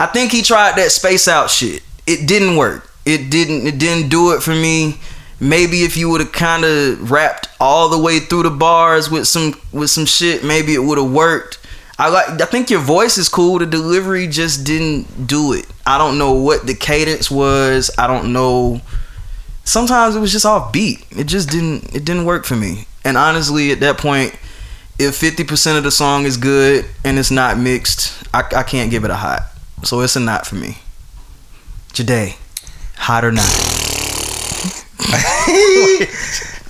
I 0.00 0.06
think 0.06 0.32
he 0.32 0.42
tried 0.42 0.76
that 0.76 0.90
space 0.90 1.28
out 1.28 1.50
shit. 1.50 1.82
It 2.06 2.26
didn't 2.26 2.56
work. 2.56 2.90
It 3.04 3.30
didn't. 3.30 3.66
It 3.66 3.78
didn't 3.78 4.08
do 4.08 4.32
it 4.32 4.42
for 4.42 4.50
me. 4.50 4.98
Maybe 5.40 5.82
if 5.82 5.96
you 5.96 6.08
would 6.10 6.20
have 6.20 6.32
kind 6.32 6.64
of 6.64 7.10
rapped 7.10 7.48
all 7.60 7.88
the 7.88 7.98
way 7.98 8.20
through 8.20 8.44
the 8.44 8.50
bars 8.50 9.10
with 9.10 9.26
some 9.26 9.60
with 9.72 9.90
some 9.90 10.06
shit, 10.06 10.44
maybe 10.44 10.74
it 10.74 10.78
would 10.78 10.98
have 10.98 11.10
worked. 11.10 11.58
I 11.98 12.08
like. 12.08 12.40
I 12.40 12.46
think 12.46 12.70
your 12.70 12.80
voice 12.80 13.18
is 13.18 13.28
cool. 13.28 13.58
The 13.58 13.66
delivery 13.66 14.26
just 14.26 14.64
didn't 14.64 15.26
do 15.26 15.52
it. 15.52 15.66
I 15.86 15.98
don't 15.98 16.18
know 16.18 16.32
what 16.32 16.66
the 16.66 16.74
cadence 16.74 17.30
was. 17.30 17.90
I 17.98 18.06
don't 18.06 18.32
know. 18.32 18.80
Sometimes 19.64 20.16
it 20.16 20.20
was 20.20 20.32
just 20.32 20.46
off 20.46 20.72
beat. 20.72 21.04
It 21.10 21.24
just 21.24 21.50
didn't. 21.50 21.94
It 21.94 22.04
didn't 22.04 22.24
work 22.24 22.44
for 22.44 22.56
me. 22.56 22.86
And 23.04 23.16
honestly, 23.16 23.70
at 23.70 23.80
that 23.80 23.98
point, 23.98 24.34
if 24.98 25.16
fifty 25.16 25.44
percent 25.44 25.78
of 25.78 25.84
the 25.84 25.90
song 25.90 26.24
is 26.24 26.36
good 26.36 26.86
and 27.04 27.18
it's 27.18 27.30
not 27.30 27.58
mixed, 27.58 28.26
I, 28.32 28.42
I 28.56 28.62
can't 28.62 28.90
give 28.90 29.04
it 29.04 29.10
a 29.10 29.16
hot. 29.16 29.42
So 29.82 30.00
it's 30.00 30.16
a 30.16 30.20
not 30.20 30.46
for 30.46 30.54
me. 30.56 30.78
Today, 31.92 32.36
hot 32.96 33.24
or 33.24 33.30
not? 33.30 33.83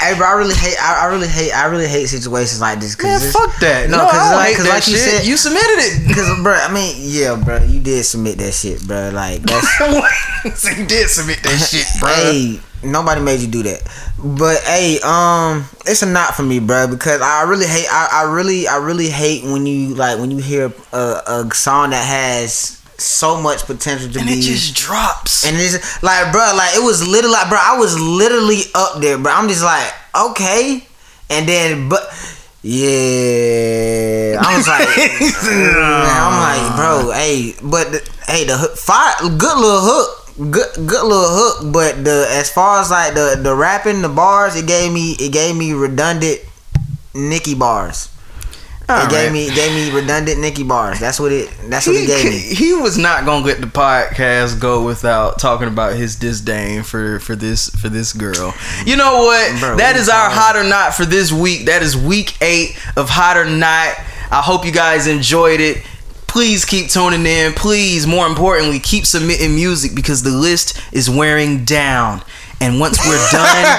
Hey, 0.00 0.12
bro, 0.18 0.26
I 0.26 0.32
really 0.32 0.54
hate. 0.54 0.76
I, 0.82 1.04
I 1.06 1.06
really 1.06 1.28
hate. 1.28 1.52
I 1.52 1.64
really 1.66 1.86
hate 1.88 2.06
situations 2.06 2.60
like 2.60 2.78
this. 2.78 2.94
Cause 2.94 3.22
Man, 3.22 3.32
fuck 3.32 3.58
that. 3.60 3.88
No, 3.88 3.98
No, 3.98 4.04
I 4.04 4.10
cause 4.10 4.28
don't 4.28 4.36
like, 4.36 4.48
hate 4.48 4.56
cause 4.56 4.64
that 4.66 4.74
like 4.74 4.86
you 4.88 4.96
shit. 4.96 5.00
said, 5.22 5.24
you 5.26 5.36
submitted 5.38 5.78
it. 5.80 6.14
Cause, 6.14 6.42
bro, 6.42 6.52
I 6.52 6.70
mean, 6.74 6.96
yeah, 6.98 7.40
bro, 7.42 7.62
you 7.64 7.80
did 7.80 8.04
submit 8.04 8.36
that 8.38 8.52
shit, 8.52 8.86
bro. 8.86 9.10
Like 9.14 9.40
that's. 9.48 10.60
so 10.60 10.68
you 10.70 10.84
did 10.84 11.08
submit 11.08 11.42
that 11.44 11.56
shit, 11.70 11.86
bro. 12.00 12.10
Hey, 12.12 12.60
nobody 12.82 13.22
made 13.22 13.40
you 13.40 13.46
do 13.48 13.62
that. 13.62 13.80
But 14.18 14.60
hey, 14.64 14.98
um, 15.04 15.64
it's 15.86 16.02
a 16.02 16.06
not 16.06 16.34
for 16.34 16.42
me, 16.42 16.58
bro, 16.58 16.86
because 16.88 17.22
I 17.22 17.44
really 17.44 17.66
hate. 17.66 17.86
I, 17.90 18.24
I 18.24 18.30
really, 18.30 18.68
I 18.68 18.76
really 18.76 19.08
hate 19.08 19.44
when 19.44 19.64
you 19.64 19.94
like 19.94 20.18
when 20.18 20.30
you 20.30 20.38
hear 20.38 20.70
a, 20.92 20.98
a 21.26 21.48
song 21.54 21.90
that 21.90 22.04
has 22.04 22.83
so 23.00 23.40
much 23.40 23.64
potential 23.64 24.10
to 24.12 24.18
and 24.18 24.28
be. 24.28 24.34
And 24.34 24.42
it 24.42 24.46
just 24.46 24.76
drops. 24.76 25.46
and 25.46 25.56
it's 25.56 26.02
like, 26.02 26.32
bro, 26.32 26.52
like 26.56 26.74
it 26.76 26.82
was 26.82 27.06
literally, 27.06 27.32
like, 27.32 27.48
bro, 27.48 27.58
I 27.60 27.76
was 27.78 27.98
literally 27.98 28.62
up 28.74 29.00
there, 29.00 29.18
bro. 29.18 29.32
I'm 29.32 29.48
just 29.48 29.64
like, 29.64 29.92
okay, 30.14 30.86
and 31.30 31.48
then, 31.48 31.88
but. 31.88 32.02
Yeah, 32.66 34.40
I 34.40 34.56
was 34.56 34.66
like, 34.66 34.88
I'm 34.96 36.40
like, 36.40 36.76
bro, 36.76 37.12
hey, 37.12 37.52
but 37.62 37.92
the, 37.92 38.10
hey, 38.26 38.44
the 38.44 38.56
hook, 38.56 38.78
fire, 38.78 39.12
good 39.20 39.58
little 39.58 39.82
hook, 39.82 40.50
good, 40.50 40.72
good 40.88 41.04
little 41.04 41.28
hook, 41.28 41.72
but 41.74 42.02
the 42.04 42.26
as 42.30 42.50
far 42.50 42.80
as 42.80 42.90
like 42.90 43.12
the 43.12 43.38
the 43.38 43.54
rapping, 43.54 44.00
the 44.00 44.08
bars, 44.08 44.56
it 44.56 44.66
gave 44.66 44.90
me, 44.90 45.12
it 45.20 45.30
gave 45.30 45.54
me 45.54 45.74
redundant 45.74 46.40
Nicki 47.12 47.54
bars. 47.54 48.08
All 48.88 49.06
it 49.06 49.10
gave 49.10 49.32
me, 49.32 49.48
gave 49.54 49.72
me 49.74 49.98
redundant 49.98 50.40
Nicki 50.40 50.62
bars. 50.62 51.00
That's 51.00 51.18
what 51.18 51.32
it, 51.32 51.50
that's 51.68 51.86
what 51.86 51.96
he, 51.96 52.02
it 52.02 52.06
gave 52.06 52.24
me. 52.24 52.38
he 52.38 52.74
was 52.74 52.98
not 52.98 53.24
gonna 53.24 53.44
let 53.44 53.60
the 53.60 53.66
podcast 53.66 54.60
go 54.60 54.84
without 54.84 55.38
talking 55.38 55.68
about 55.68 55.94
his 55.94 56.16
disdain 56.16 56.82
for 56.82 57.18
for 57.20 57.34
this 57.34 57.70
for 57.70 57.88
this 57.88 58.12
girl. 58.12 58.54
You 58.84 58.96
know 58.96 59.24
what? 59.24 59.60
Bro, 59.60 59.76
that 59.76 59.96
is 59.96 60.08
our 60.10 60.28
hot 60.28 60.56
or 60.56 60.64
not 60.64 60.94
for 60.94 61.06
this 61.06 61.32
week. 61.32 61.64
That 61.66 61.82
is 61.82 61.96
week 61.96 62.36
eight 62.42 62.76
of 62.96 63.08
hot 63.08 63.38
or 63.38 63.46
not. 63.46 63.96
I 64.30 64.42
hope 64.42 64.66
you 64.66 64.72
guys 64.72 65.06
enjoyed 65.06 65.60
it. 65.60 65.82
Please 66.26 66.64
keep 66.64 66.90
tuning 66.90 67.24
in. 67.24 67.52
Please, 67.52 68.06
more 68.06 68.26
importantly, 68.26 68.80
keep 68.80 69.06
submitting 69.06 69.54
music 69.54 69.94
because 69.94 70.22
the 70.24 70.30
list 70.30 70.78
is 70.92 71.08
wearing 71.08 71.64
down. 71.64 72.22
And 72.60 72.80
once 72.80 72.98
we're 73.06 73.24
done, 73.32 73.78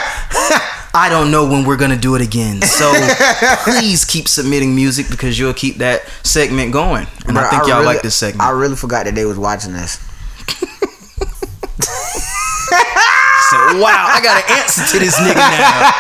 I 0.96 1.10
don't 1.10 1.30
know 1.30 1.46
when 1.46 1.66
we're 1.66 1.76
gonna 1.78 1.98
do 1.98 2.16
it 2.16 2.22
again. 2.22 2.62
So 2.62 2.92
please 3.64 4.06
keep 4.06 4.28
submitting 4.28 4.74
music 4.76 5.10
because 5.10 5.38
you'll 5.38 5.54
keep 5.54 5.78
that 5.78 6.08
segment 6.24 6.72
going. 6.72 7.06
And 7.28 7.38
I 7.38 7.42
Bro, 7.42 7.50
think 7.52 7.68
y'all 7.68 7.76
really- 7.82 7.86
like 7.96 8.02
this 8.02 8.16
segment. 8.16 8.42
I 8.48 8.52
really 8.52 8.76
forgot 8.78 9.06
that 9.06 9.14
they 9.16 9.26
was 9.26 9.38
watching 9.38 9.74
this. 9.74 10.00
So 13.48 13.58
wow, 13.78 14.10
I 14.10 14.22
got 14.24 14.42
an 14.44 14.58
answer 14.58 14.82
to 14.92 14.98
this 15.00 15.14
nigga 15.20 15.36
now. 15.36 15.92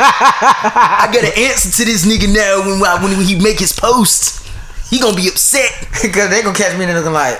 I 0.97 1.07
got 1.13 1.23
an 1.23 1.31
answer 1.37 1.69
to 1.69 1.85
this 1.85 2.03
nigga 2.03 2.27
now 2.33 2.59
when 2.65 2.81
I- 2.83 2.97
when 3.03 3.13
he 3.23 3.35
make 3.39 3.59
his 3.59 3.71
post. 3.71 4.41
He 4.89 4.99
gonna 4.99 5.15
be 5.15 5.27
upset. 5.27 5.69
Cause 5.91 6.29
they 6.31 6.41
gonna 6.41 6.57
catch 6.57 6.75
me 6.77 6.85
and 6.85 6.93
looking 6.95 7.13
like, 7.13 7.39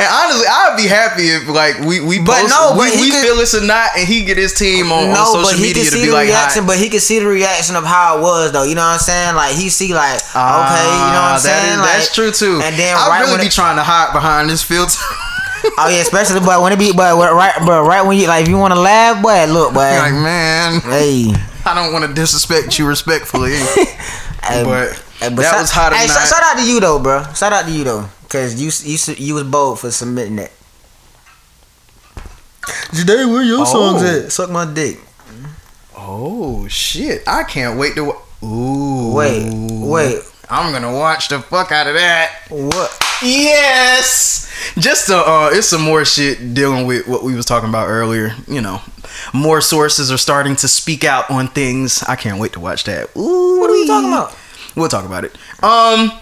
And 0.00 0.06
honestly, 0.06 0.46
I'd 0.46 0.74
be 0.76 0.86
happy 0.86 1.26
if 1.30 1.48
like 1.48 1.80
we 1.80 1.98
we 2.00 2.18
But 2.20 2.42
post, 2.46 2.54
no, 2.54 2.72
we, 2.78 2.86
but 2.86 2.94
he 2.94 3.00
we 3.02 3.10
could- 3.10 3.22
feel 3.22 3.38
it's 3.40 3.54
or 3.54 3.62
not, 3.66 3.90
and 3.98 4.06
he 4.06 4.22
get 4.24 4.36
his 4.38 4.52
team 4.54 4.92
on, 4.92 5.08
on 5.08 5.14
no, 5.14 5.34
but 5.34 5.46
social 5.50 5.60
media 5.62 5.84
to 5.84 5.90
see 5.90 6.02
be 6.02 6.06
the 6.08 6.12
like 6.14 6.28
reaction. 6.28 6.66
But 6.66 6.78
he 6.78 6.88
can 6.88 7.00
see 7.00 7.18
the 7.18 7.26
reaction 7.26 7.74
of 7.74 7.84
how 7.84 8.18
it 8.18 8.22
was, 8.22 8.52
though. 8.52 8.62
You 8.62 8.74
know 8.76 8.82
what 8.82 8.94
I'm 8.94 8.98
saying? 9.00 9.34
Like 9.34 9.54
he 9.56 9.68
see, 9.68 9.94
like, 9.94 10.18
okay, 10.22 10.38
you 10.38 10.38
know 10.38 11.22
what 11.26 11.34
Ah, 11.34 11.34
I'm 11.34 11.42
that 11.42 11.42
saying? 11.42 11.72
is- 11.74 11.78
like, 11.78 11.90
that's 11.98 12.14
true 12.14 12.30
too. 12.30 12.60
And 12.62 12.76
then 12.78 12.94
I 12.96 13.08
right 13.08 13.20
really 13.20 13.32
when 13.32 13.40
be 13.40 13.46
it, 13.50 13.52
trying 13.52 13.74
to 13.76 13.82
hide 13.82 14.12
behind 14.12 14.48
this 14.50 14.62
filter. 14.62 14.98
oh 15.78 15.88
yeah, 15.90 15.98
especially 16.02 16.40
but 16.40 16.62
when 16.62 16.72
it 16.72 16.78
be, 16.78 16.92
but 16.94 17.18
right, 17.18 17.54
but 17.66 17.82
right 17.82 18.02
when 18.06 18.16
you 18.18 18.28
like, 18.28 18.42
if 18.42 18.48
you 18.48 18.56
want 18.56 18.72
to 18.74 18.80
laugh, 18.80 19.20
but 19.22 19.48
look, 19.48 19.74
boy, 19.74 19.80
like 19.98 20.12
man, 20.14 20.80
hey, 20.82 21.34
I 21.66 21.74
don't 21.74 21.92
want 21.92 22.06
to 22.06 22.14
disrespect 22.14 22.78
you 22.78 22.86
respectfully, 22.86 23.50
hey, 24.46 24.62
but 24.62 24.94
hey, 25.18 25.28
that 25.34 25.42
shout- 25.42 25.60
was 25.60 25.70
hot 25.72 25.92
Hey, 25.92 26.06
shout 26.06 26.42
out 26.42 26.62
to 26.62 26.64
you 26.64 26.78
though, 26.78 27.00
bro. 27.02 27.24
Shout 27.34 27.52
out 27.52 27.64
to 27.66 27.72
you 27.72 27.82
though, 27.82 28.08
cause 28.28 28.60
you 28.60 28.70
you 28.90 29.14
you 29.18 29.34
was 29.34 29.44
bold 29.44 29.80
for 29.80 29.90
submitting 29.90 30.36
that. 30.36 30.52
Today, 32.94 33.24
where 33.24 33.42
your 33.42 33.64
songs 33.66 34.02
at? 34.02 34.32
Suck 34.32 34.50
my 34.50 34.70
dick. 34.72 34.98
Oh 35.96 36.66
shit! 36.68 37.22
I 37.26 37.44
can't 37.44 37.78
wait 37.78 37.94
to. 37.96 38.04
wa- 38.04 38.22
Ooh, 38.42 39.14
Wait, 39.14 39.50
wait, 39.52 40.22
I'm 40.48 40.72
gonna 40.72 40.92
watch 40.96 41.28
the 41.28 41.40
fuck 41.40 41.72
out 41.72 41.86
of 41.88 41.94
that. 41.94 42.36
what? 42.50 42.96
Yes. 43.22 44.44
Just 44.78 45.08
to, 45.08 45.16
uh, 45.16 45.50
it's 45.52 45.66
some 45.66 45.82
more 45.82 46.04
shit 46.04 46.54
dealing 46.54 46.86
with 46.86 47.08
what 47.08 47.24
we 47.24 47.34
was 47.34 47.44
talking 47.46 47.68
about 47.68 47.88
earlier. 47.88 48.32
You 48.46 48.60
know, 48.60 48.80
more 49.34 49.60
sources 49.60 50.12
are 50.12 50.18
starting 50.18 50.54
to 50.56 50.68
speak 50.68 51.02
out 51.02 51.28
on 51.30 51.48
things. 51.48 52.02
I 52.04 52.14
can't 52.14 52.38
wait 52.38 52.52
to 52.52 52.60
watch 52.60 52.84
that. 52.84 53.08
Ooh, 53.16 53.58
What 53.60 53.70
are 53.70 53.76
you 53.76 53.86
talking 53.88 54.08
about? 54.08 54.36
We'll 54.76 54.88
talk 54.88 55.04
about 55.04 55.24
it. 55.24 55.32
Um, 55.64 56.12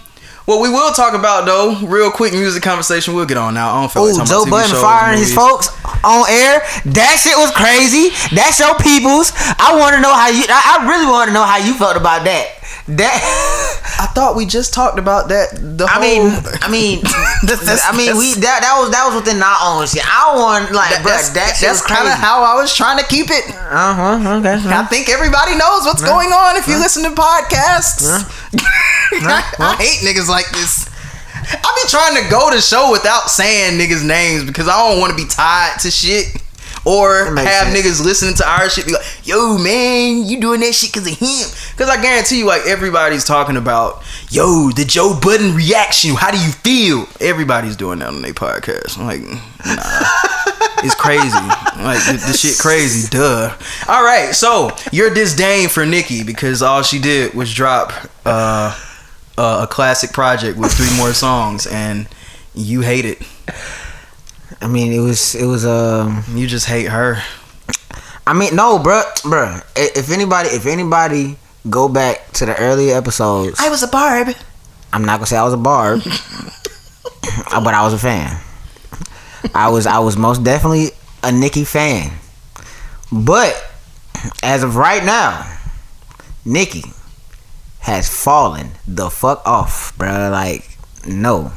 what 0.47 0.61
we 0.63 0.69
will 0.71 0.91
talk 0.95 1.13
about 1.13 1.45
though, 1.45 1.75
real 1.85 2.09
quick 2.09 2.31
music 2.33 2.63
conversation. 2.63 3.13
We'll 3.13 3.25
get 3.27 3.35
on 3.37 3.53
now. 3.53 3.75
I 3.75 3.81
don't 3.81 3.91
feel 3.91 4.07
like 4.07 4.15
Oh, 4.15 4.25
Joe 4.25 4.49
Budden 4.49 4.71
shows, 4.71 4.81
firing 4.81 5.19
his 5.19 5.35
folks 5.35 5.67
on 6.03 6.23
air. 6.31 6.63
That 6.97 7.19
shit 7.21 7.35
was 7.37 7.51
crazy. 7.51 8.15
That's 8.33 8.57
your 8.57 8.73
peoples. 8.79 9.31
I 9.59 9.75
want 9.77 9.95
to 9.95 10.01
know 10.01 10.13
how 10.13 10.29
you. 10.29 10.43
I, 10.47 10.79
I 10.81 10.89
really 10.89 11.05
want 11.05 11.27
to 11.29 11.33
know 11.33 11.43
how 11.43 11.57
you 11.57 11.73
felt 11.75 11.97
about 11.97 12.23
that. 12.23 12.56
That. 12.87 13.19
I 13.99 14.07
thought 14.15 14.35
we 14.35 14.45
just 14.45 14.73
talked 14.73 14.97
about 14.99 15.27
that. 15.29 15.51
The 15.59 15.85
I 15.85 15.99
whole. 15.99 16.01
mean, 16.01 16.23
I 16.61 16.67
mean, 16.71 16.99
That's- 17.43 17.59
that's- 17.67 17.83
I 17.83 17.91
mean, 17.95 18.15
we 18.15 18.33
that 18.39 18.63
that 18.63 18.75
was 18.79 18.91
that 18.95 19.03
was 19.07 19.15
within 19.19 19.43
our 19.43 19.59
own 19.63 19.87
shit. 19.87 20.03
I 20.07 20.31
want 20.35 20.71
like, 20.71 20.91
that- 20.95 21.03
bro, 21.03 21.11
that's 21.11 21.29
that 21.35 21.59
that's 21.59 21.81
kind 21.83 22.07
of 22.07 22.15
how 22.15 22.43
I 22.43 22.55
was 22.55 22.71
trying 22.75 22.97
to 22.99 23.05
keep 23.05 23.27
it. 23.29 23.43
Uh 23.51 24.19
huh. 24.19 24.39
Okay. 24.39 24.55
I 24.71 24.83
think 24.87 25.09
everybody 25.09 25.55
knows 25.59 25.83
what's 25.83 26.03
going 26.03 26.31
on 26.31 26.55
if 26.55 26.67
you 26.67 26.79
listen 26.79 27.03
to 27.03 27.11
podcasts. 27.11 28.07
I, 29.23 29.43
I 29.59 29.75
hate 29.79 30.03
niggas 30.07 30.27
like 30.29 30.47
this. 30.51 30.87
I 31.49 31.69
be 31.83 31.87
trying 31.89 32.15
to 32.21 32.29
go 32.29 32.51
to 32.51 32.59
show 32.59 32.91
without 32.91 33.29
saying 33.29 33.79
niggas' 33.79 34.03
names 34.05 34.43
because 34.43 34.67
I 34.67 34.75
don't 34.75 34.99
want 34.99 35.11
to 35.11 35.17
be 35.17 35.27
tied 35.29 35.79
to 35.81 35.91
shit. 35.91 36.27
Or 36.87 37.35
have 37.35 37.67
sense. 37.67 37.77
niggas 37.77 38.05
listening 38.05 38.35
to 38.35 38.49
our 38.49 38.69
shit 38.69 38.85
be 38.85 38.93
like, 38.93 39.03
yo, 39.27 39.57
man, 39.57 40.23
you 40.23 40.39
doing 40.39 40.61
that 40.61 40.73
shit 40.73 40.93
because 40.93 41.05
of 41.05 41.17
him. 41.17 41.49
Because 41.75 41.89
I 41.89 42.01
guarantee 42.01 42.39
you, 42.39 42.45
like, 42.45 42.65
everybody's 42.65 43.25
talking 43.25 43.57
about, 43.57 44.01
yo, 44.29 44.71
the 44.71 44.85
Joe 44.85 45.19
Budden 45.21 45.53
reaction. 45.53 46.15
How 46.15 46.31
do 46.31 46.37
you 46.37 46.51
feel? 46.51 47.05
Everybody's 47.19 47.75
doing 47.75 47.99
that 47.99 48.07
on 48.07 48.21
their 48.21 48.31
podcast. 48.31 48.97
I'm 48.97 49.05
like, 49.05 49.21
nah. 49.21 49.37
it's 50.81 50.95
crazy. 50.95 51.27
Like, 51.27 51.99
the, 52.05 52.23
the 52.25 52.37
shit 52.37 52.57
crazy. 52.57 53.09
Duh. 53.09 53.53
All 53.89 54.03
right, 54.03 54.33
so 54.33 54.71
your 54.93 55.13
disdain 55.13 55.67
for 55.67 55.85
Nicki 55.85 56.23
because 56.23 56.61
all 56.61 56.83
she 56.83 56.99
did 56.99 57.33
was 57.33 57.53
drop 57.53 57.91
uh, 58.25 58.73
uh, 59.37 59.59
a 59.63 59.67
classic 59.67 60.13
project 60.13 60.57
with 60.57 60.71
three 60.71 60.95
more 60.95 61.11
songs 61.11 61.67
and 61.67 62.07
you 62.55 62.79
hate 62.79 63.03
it. 63.03 63.21
I 64.61 64.67
mean, 64.67 64.91
it 64.91 64.99
was 64.99 65.35
it 65.35 65.45
was 65.45 65.65
um. 65.65 66.23
You 66.33 66.47
just 66.47 66.65
hate 66.65 66.87
her. 66.87 67.21
I 68.25 68.33
mean, 68.33 68.55
no, 68.55 68.79
bruh, 68.79 69.05
bruh. 69.21 69.63
If 69.75 70.11
anybody, 70.11 70.49
if 70.49 70.65
anybody 70.65 71.37
go 71.69 71.87
back 71.87 72.31
to 72.33 72.45
the 72.45 72.59
earlier 72.59 72.95
episodes, 72.95 73.57
I 73.59 73.69
was 73.69 73.83
a 73.83 73.87
barb. 73.87 74.35
I'm 74.91 75.05
not 75.05 75.17
gonna 75.17 75.27
say 75.27 75.37
I 75.37 75.43
was 75.43 75.53
a 75.53 75.57
barb, 75.57 76.01
but 76.03 77.73
I 77.73 77.83
was 77.83 77.93
a 77.93 77.97
fan. 77.97 78.39
I 79.53 79.69
was 79.69 79.85
I 79.85 79.99
was 79.99 80.17
most 80.17 80.43
definitely 80.43 80.89
a 81.23 81.31
Nicki 81.31 81.63
fan. 81.63 82.11
But 83.11 83.55
as 84.43 84.63
of 84.63 84.75
right 84.75 85.03
now, 85.03 85.57
Nicki 86.43 86.83
has 87.79 88.09
fallen 88.09 88.71
the 88.87 89.09
fuck 89.09 89.45
off, 89.45 89.97
bruh. 89.97 90.31
Like, 90.31 90.77
no. 91.07 91.51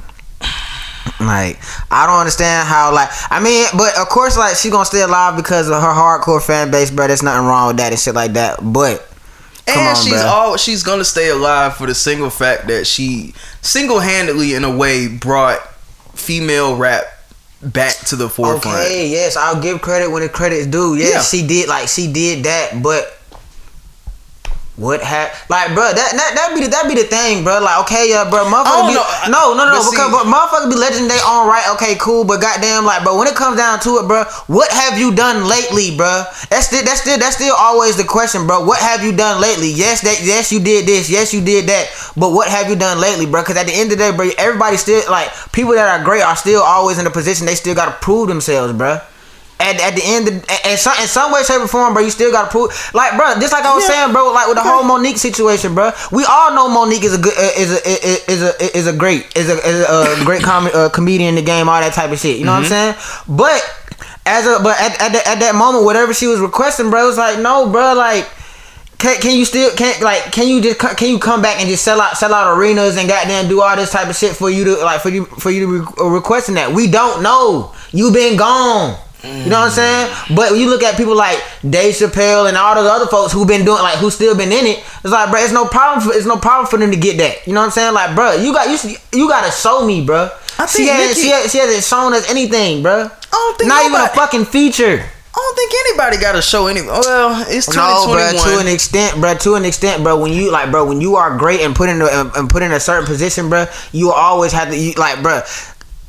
Like, 1.20 1.58
I 1.90 2.06
don't 2.06 2.18
understand 2.18 2.66
how, 2.66 2.94
like, 2.94 3.08
I 3.30 3.40
mean, 3.40 3.66
but 3.76 3.96
of 3.98 4.08
course, 4.08 4.36
like, 4.36 4.56
she 4.56 4.70
gonna 4.70 4.84
stay 4.86 5.02
alive 5.02 5.36
because 5.36 5.68
of 5.68 5.80
her 5.82 5.88
hardcore 5.88 6.42
fan 6.42 6.70
base, 6.70 6.90
bruh. 6.90 7.06
There's 7.08 7.22
nothing 7.22 7.46
wrong 7.46 7.68
with 7.68 7.76
that 7.76 7.92
and 7.92 8.00
shit 8.00 8.14
like 8.14 8.32
that. 8.34 8.58
But, 8.62 9.06
Come 9.66 9.78
and 9.80 9.88
on, 9.96 10.02
she's 10.02 10.14
bruh. 10.14 10.24
all 10.24 10.56
she's 10.56 10.82
gonna 10.82 11.04
stay 11.04 11.28
alive 11.28 11.76
for 11.76 11.86
the 11.86 11.94
single 11.94 12.30
fact 12.30 12.66
that 12.68 12.86
she 12.86 13.34
single-handedly 13.62 14.54
in 14.54 14.64
a 14.64 14.74
way 14.74 15.08
brought 15.08 15.60
female 16.14 16.76
rap 16.76 17.04
back 17.62 17.94
to 18.06 18.16
the 18.16 18.28
forefront. 18.28 18.78
Okay, 18.78 19.08
yes, 19.08 19.36
I'll 19.36 19.60
give 19.60 19.82
credit 19.82 20.10
when 20.10 20.22
the 20.22 20.28
credit's 20.28 20.66
due. 20.66 20.94
Yes, 20.96 21.12
Yeah. 21.12 21.22
she 21.40 21.46
did 21.46 21.68
like 21.68 21.88
she 21.88 22.10
did 22.10 22.44
that, 22.44 22.82
but 22.82 23.18
What 24.80 25.04
have 25.04 25.28
like, 25.52 25.76
bro? 25.76 25.92
That 25.92 26.16
that 26.16 26.30
that 26.40 26.48
be 26.56 26.64
the, 26.64 26.72
that 26.72 26.88
be 26.88 26.96
the 26.96 27.04
thing, 27.04 27.44
bro. 27.44 27.60
Like, 27.60 27.84
okay, 27.84 28.08
yeah, 28.08 28.24
bro. 28.24 28.48
Motherfucker 28.48 28.80
don't 28.80 28.88
be. 28.88 28.96
I- 28.96 29.28
no, 29.28 29.52
no, 29.52 29.68
no, 29.68 29.76
because 29.76 30.08
but 30.08 30.24
motherfucker 30.24 30.72
be 30.72 30.76
legend 30.80 31.04
they 31.12 31.20
on 31.20 31.44
right. 31.44 31.68
Okay, 31.76 32.00
cool, 32.00 32.24
but 32.24 32.40
goddamn, 32.40 32.88
like, 32.88 33.04
bro, 33.04 33.12
when 33.20 33.28
it 33.28 33.36
comes 33.36 33.60
down 33.60 33.76
to 33.84 34.00
it, 34.00 34.08
bro, 34.08 34.24
what 34.48 34.72
have 34.72 34.96
you 34.96 35.12
done 35.12 35.44
lately, 35.44 35.92
bro? 36.00 36.24
That's 36.48 36.72
still 36.72 36.80
that's 36.80 37.04
still 37.04 37.20
that's 37.20 37.36
still 37.36 37.52
always 37.52 38.00
the 38.00 38.08
question, 38.08 38.48
bro. 38.48 38.64
What 38.64 38.80
have 38.80 39.04
you 39.04 39.12
done 39.12 39.36
lately? 39.36 39.68
Yes, 39.68 40.00
that 40.00 40.24
yes 40.24 40.48
you 40.50 40.64
did 40.64 40.88
this, 40.88 41.12
yes 41.12 41.36
you 41.36 41.44
did 41.44 41.68
that, 41.68 41.92
but 42.16 42.32
what 42.32 42.48
have 42.48 42.72
you 42.72 42.76
done 42.76 43.04
lately, 43.04 43.28
bro? 43.28 43.42
Because 43.44 43.60
at 43.60 43.66
the 43.68 43.76
end 43.76 43.92
of 43.92 43.98
the 44.00 44.08
day, 44.08 44.16
bro, 44.16 44.32
everybody 44.40 44.80
still 44.80 45.04
like 45.12 45.28
people 45.52 45.76
that 45.76 45.92
are 45.92 46.02
great 46.02 46.22
are 46.24 46.36
still 46.40 46.62
always 46.64 46.96
in 46.98 47.04
a 47.06 47.12
position 47.12 47.44
they 47.44 47.54
still 47.54 47.74
gotta 47.76 47.92
prove 48.00 48.28
themselves, 48.32 48.72
bro. 48.72 48.96
At, 49.60 49.78
at 49.78 49.94
the 49.94 50.02
end, 50.02 50.26
of, 50.26 50.34
in 50.64 50.78
some 50.78 50.96
in 51.00 51.06
some 51.06 51.32
way, 51.32 51.42
shape, 51.42 51.60
or 51.60 51.68
form, 51.68 51.92
bro, 51.92 52.02
you 52.02 52.10
still 52.10 52.32
gotta 52.32 52.50
prove. 52.50 52.72
Like, 52.94 53.16
bro, 53.16 53.34
just 53.34 53.52
like 53.52 53.64
I 53.64 53.74
was 53.74 53.86
saying, 53.86 54.10
bro, 54.12 54.32
like 54.32 54.48
with 54.48 54.56
the 54.56 54.62
whole 54.62 54.82
Mo'Nique 54.82 55.18
situation, 55.18 55.74
bro. 55.74 55.92
We 56.10 56.24
all 56.24 56.54
know 56.54 56.68
Mo'Nique 56.68 57.04
is 57.04 57.14
a 57.14 57.18
good, 57.18 57.36
uh, 57.36 57.60
is 57.60 57.72
a 57.72 58.30
is 58.30 58.42
a 58.42 58.76
is 58.76 58.86
a 58.86 58.92
great 58.92 59.36
is 59.36 59.50
a, 59.50 59.56
is 59.66 60.20
a, 60.20 60.24
great 60.24 60.42
com- 60.42 60.70
uh, 60.72 60.88
comedian 60.88 61.30
in 61.30 61.34
the 61.34 61.42
game, 61.42 61.68
all 61.68 61.80
that 61.80 61.92
type 61.92 62.10
of 62.10 62.18
shit. 62.18 62.38
You 62.38 62.46
know 62.46 62.52
what 62.52 62.64
I'm 62.64 62.70
saying? 62.70 62.94
But 63.28 63.60
as 64.24 64.46
a 64.46 64.62
but 64.62 64.80
at 64.80 65.00
at, 65.00 65.12
the, 65.12 65.28
at 65.28 65.40
that 65.40 65.54
moment, 65.54 65.84
whatever 65.84 66.14
she 66.14 66.26
was 66.26 66.40
requesting, 66.40 66.88
bro, 66.88 67.08
it's 67.08 67.18
like 67.18 67.38
no, 67.38 67.68
bro, 67.68 67.94
like. 67.94 68.28
Can, 68.98 69.18
can 69.18 69.34
you 69.34 69.46
still 69.46 69.74
can 69.76 69.98
like 70.02 70.30
can 70.30 70.46
you 70.46 70.60
just 70.60 70.78
can 70.78 71.08
you 71.08 71.18
come 71.18 71.40
back 71.40 71.58
and 71.58 71.66
just 71.70 71.82
sell 71.82 72.02
out 72.02 72.18
sell 72.18 72.34
out 72.34 72.54
arenas 72.54 72.98
and 72.98 73.08
goddamn 73.08 73.48
do 73.48 73.62
all 73.62 73.74
this 73.74 73.90
type 73.90 74.10
of 74.10 74.14
shit 74.14 74.36
for 74.36 74.50
you 74.50 74.62
to 74.64 74.76
like 74.84 75.00
for 75.00 75.08
you 75.08 75.24
for 75.24 75.50
you 75.50 75.60
to 75.66 75.80
be 75.80 76.02
uh, 76.02 76.04
requesting 76.04 76.56
that 76.56 76.70
we 76.70 76.86
don't 76.86 77.22
know 77.22 77.74
you 77.92 78.12
been 78.12 78.36
gone 78.36 78.98
you 79.22 79.50
know 79.50 79.60
what 79.60 79.66
I'm 79.66 79.70
saying 79.70 80.14
but 80.34 80.52
when 80.52 80.60
you 80.60 80.68
look 80.70 80.82
at 80.82 80.96
people 80.96 81.14
like 81.16 81.38
Dave 81.68 81.94
Chappelle 81.94 82.48
and 82.48 82.56
all 82.56 82.74
those 82.74 82.88
other 82.90 83.06
folks 83.06 83.32
who've 83.32 83.46
been 83.48 83.64
doing 83.64 83.82
like 83.82 83.98
who 83.98 84.10
still 84.10 84.34
been 84.36 84.52
in 84.52 84.66
it 84.66 84.78
it's 84.78 85.12
like 85.12 85.30
bro 85.30 85.40
it's 85.40 85.52
no 85.52 85.66
problem 85.66 86.00
for 86.00 86.16
it's 86.16 86.26
no 86.26 86.36
problem 86.36 86.66
for 86.66 86.78
them 86.78 86.90
to 86.90 86.96
get 86.96 87.18
that 87.18 87.46
you 87.46 87.52
know 87.52 87.60
what 87.60 87.66
I'm 87.66 87.70
saying 87.72 87.94
like 87.94 88.14
bro 88.14 88.32
you 88.34 88.52
got 88.52 88.68
you 88.68 88.96
you 89.12 89.28
gotta 89.28 89.50
show 89.52 89.84
me 89.86 90.04
bro 90.04 90.30
I 90.58 90.66
she 90.66 90.78
think 90.78 90.90
has 90.90 91.08
Nicki- 91.16 91.20
she, 91.20 91.28
has, 91.30 91.52
she 91.52 91.58
hasn't 91.58 91.84
shown 91.84 92.12
us 92.14 92.28
anything 92.30 92.82
bro 92.82 93.10
I 93.32 93.36
don't 93.36 93.58
think 93.58 93.68
not 93.68 93.84
even 93.86 94.00
a 94.00 94.08
fucking 94.08 94.44
feature. 94.46 95.04
I 95.32 95.36
don't 95.36 95.56
think 95.56 95.72
anybody 95.86 96.16
got 96.20 96.32
to 96.32 96.42
show 96.42 96.66
any. 96.66 96.82
Well, 96.82 97.44
it's 97.48 97.68
No, 97.68 98.06
bro. 98.10 98.32
2021. 98.32 98.42
To 98.44 98.58
an 98.60 98.66
extent, 98.74 99.20
bro. 99.20 99.34
To 99.34 99.54
an 99.54 99.64
extent, 99.64 100.02
bro. 100.02 100.20
When 100.20 100.32
you 100.32 100.50
like, 100.50 100.72
bro, 100.72 100.84
when 100.84 101.00
you 101.00 101.14
are 101.14 101.38
great 101.38 101.60
and 101.60 101.74
put 101.74 101.88
in 101.88 102.02
a, 102.02 102.32
and 102.34 102.50
put 102.50 102.62
in 102.62 102.72
a 102.72 102.80
certain 102.80 103.06
position, 103.06 103.48
bro, 103.48 103.66
you 103.92 104.10
always 104.10 104.50
have 104.50 104.70
to, 104.70 104.76
you, 104.76 104.92
like, 104.94 105.22
bro. 105.22 105.42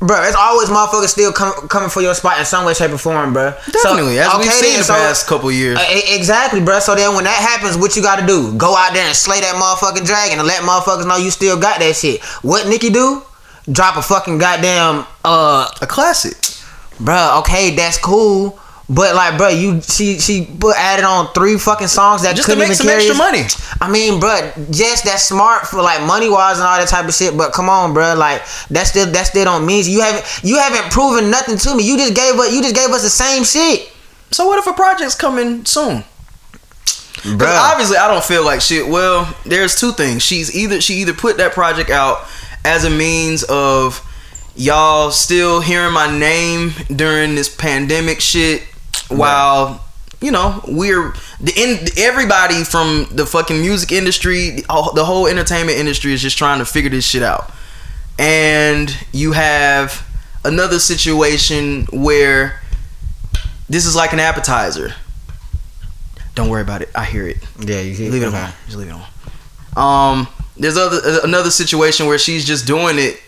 Bro, 0.02 0.20
it's 0.24 0.34
always 0.34 0.68
motherfuckers 0.68 1.08
still 1.14 1.32
com- 1.32 1.68
coming 1.68 1.88
for 1.88 2.02
your 2.02 2.12
spot 2.14 2.36
in 2.40 2.44
some 2.44 2.64
way, 2.64 2.74
shape, 2.74 2.90
or 2.90 2.98
form, 2.98 3.32
bro. 3.32 3.54
Definitely, 3.70 4.18
as 4.18 4.36
we've 4.36 4.50
seen 4.50 4.80
the 4.80 4.84
past 4.84 5.28
couple 5.28 5.52
years. 5.52 5.78
Uh, 5.78 5.84
exactly, 6.10 6.60
bro. 6.60 6.80
So 6.80 6.96
then 6.96 7.14
when 7.14 7.22
that 7.22 7.38
happens, 7.38 7.76
what 7.76 7.94
you 7.94 8.02
got 8.02 8.18
to 8.18 8.26
do? 8.26 8.52
Go 8.58 8.76
out 8.76 8.94
there 8.94 9.06
and 9.06 9.14
slay 9.14 9.38
that 9.40 9.54
motherfucking 9.54 10.04
dragon 10.04 10.40
and 10.40 10.48
let 10.48 10.62
motherfuckers 10.62 11.06
know 11.06 11.16
you 11.16 11.30
still 11.30 11.56
got 11.58 11.78
that 11.78 11.94
shit. 11.94 12.20
What 12.42 12.66
Nicki 12.66 12.90
do? 12.90 13.22
Drop 13.70 13.96
a 13.96 14.02
fucking 14.02 14.38
goddamn 14.38 15.06
uh 15.24 15.70
a 15.80 15.86
classic. 15.86 16.36
bro. 16.98 17.38
okay, 17.40 17.70
that's 17.76 17.96
cool. 17.96 18.58
But 18.88 19.14
like, 19.14 19.34
bruh, 19.34 19.58
you 19.58 19.80
she 19.80 20.18
she 20.18 20.44
put 20.44 20.76
added 20.76 21.04
on 21.04 21.32
three 21.32 21.56
fucking 21.56 21.86
songs 21.86 22.22
that 22.22 22.34
Just 22.34 22.48
to 22.48 22.52
couldn't 22.54 22.68
make 22.68 22.74
even 22.74 22.76
some 22.76 22.86
carry 22.86 23.06
extra 23.06 23.16
money. 23.16 23.44
I 23.80 23.90
mean, 23.90 24.20
bruh, 24.20 24.52
yes, 24.76 25.02
that's 25.02 25.22
smart 25.22 25.66
for 25.66 25.80
like 25.80 26.02
money 26.02 26.28
wise 26.28 26.58
and 26.58 26.66
all 26.66 26.76
that 26.78 26.88
type 26.88 27.06
of 27.06 27.14
shit. 27.14 27.36
But 27.36 27.52
come 27.52 27.68
on, 27.68 27.94
bruh, 27.94 28.16
like 28.18 28.42
that 28.70 28.84
still 28.84 29.06
that 29.06 29.26
still 29.26 29.44
don't 29.44 29.64
mean 29.64 29.84
you 29.86 30.00
haven't 30.00 30.24
you 30.42 30.58
haven't 30.58 30.92
proven 30.92 31.30
nothing 31.30 31.58
to 31.58 31.76
me. 31.76 31.84
You 31.84 31.96
just 31.96 32.14
gave 32.14 32.34
us 32.34 32.52
you 32.52 32.60
just 32.60 32.74
gave 32.74 32.90
us 32.90 33.02
the 33.02 33.10
same 33.10 33.44
shit. 33.44 33.90
So 34.32 34.46
what 34.46 34.58
if 34.58 34.66
a 34.66 34.72
project's 34.72 35.14
coming 35.14 35.64
soon? 35.64 36.04
Bruh. 37.22 37.70
obviously 37.70 37.98
I 37.98 38.08
don't 38.08 38.24
feel 38.24 38.44
like 38.44 38.60
shit. 38.60 38.88
Well, 38.88 39.32
there's 39.46 39.78
two 39.78 39.92
things. 39.92 40.22
She's 40.22 40.54
either 40.54 40.80
she 40.80 40.94
either 40.94 41.12
put 41.12 41.36
that 41.36 41.52
project 41.52 41.88
out 41.88 42.26
as 42.64 42.84
a 42.84 42.90
means 42.90 43.44
of 43.44 44.04
y'all 44.56 45.12
still 45.12 45.60
hearing 45.60 45.94
my 45.94 46.18
name 46.18 46.72
during 46.94 47.36
this 47.36 47.54
pandemic 47.54 48.20
shit 48.20 48.62
while 49.16 49.84
you 50.20 50.30
know 50.30 50.60
we're 50.68 51.12
the 51.40 51.52
in 51.56 51.86
everybody 51.96 52.62
from 52.64 53.06
the 53.10 53.26
fucking 53.26 53.60
music 53.60 53.90
industry 53.92 54.60
the 54.94 55.04
whole- 55.04 55.26
entertainment 55.26 55.78
industry 55.78 56.12
is 56.12 56.22
just 56.22 56.38
trying 56.38 56.58
to 56.58 56.64
figure 56.64 56.90
this 56.90 57.04
shit 57.04 57.22
out. 57.22 57.50
And 58.18 58.94
you 59.12 59.32
have 59.32 60.06
another 60.44 60.78
situation 60.78 61.86
where 61.92 62.60
this 63.68 63.86
is 63.86 63.96
like 63.96 64.12
an 64.12 64.20
appetizer. 64.20 64.94
Don't 66.34 66.48
worry 66.48 66.62
about 66.62 66.82
it. 66.82 66.90
I 66.94 67.04
hear 67.04 67.26
it. 67.26 67.38
Yeah, 67.58 67.80
you 67.80 67.94
see, 67.94 68.08
leave 68.10 68.22
it 68.22 68.26
alone. 68.28 68.52
Just 68.66 68.76
leave 68.78 68.88
it 68.88 68.92
alone. 68.92 69.06
Um 69.76 70.28
there's 70.56 70.76
other 70.76 71.00
another 71.24 71.50
situation 71.50 72.06
where 72.06 72.18
she's 72.18 72.44
just 72.46 72.66
doing 72.66 72.98
it 72.98 73.20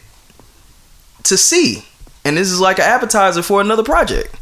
to 1.25 1.37
see. 1.37 1.85
And 2.25 2.37
this 2.37 2.51
is 2.51 2.61
like 2.61 2.79
an 2.79 2.85
appetizer 2.85 3.43
for 3.43 3.61
another 3.61 3.83
project 3.83 4.35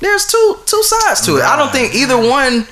there's 0.00 0.26
two 0.26 0.58
two 0.66 0.82
sides 0.82 1.24
to 1.24 1.36
it 1.36 1.42
i 1.42 1.56
don't 1.56 1.72
think 1.72 1.94
either 1.94 2.16
one 2.16 2.66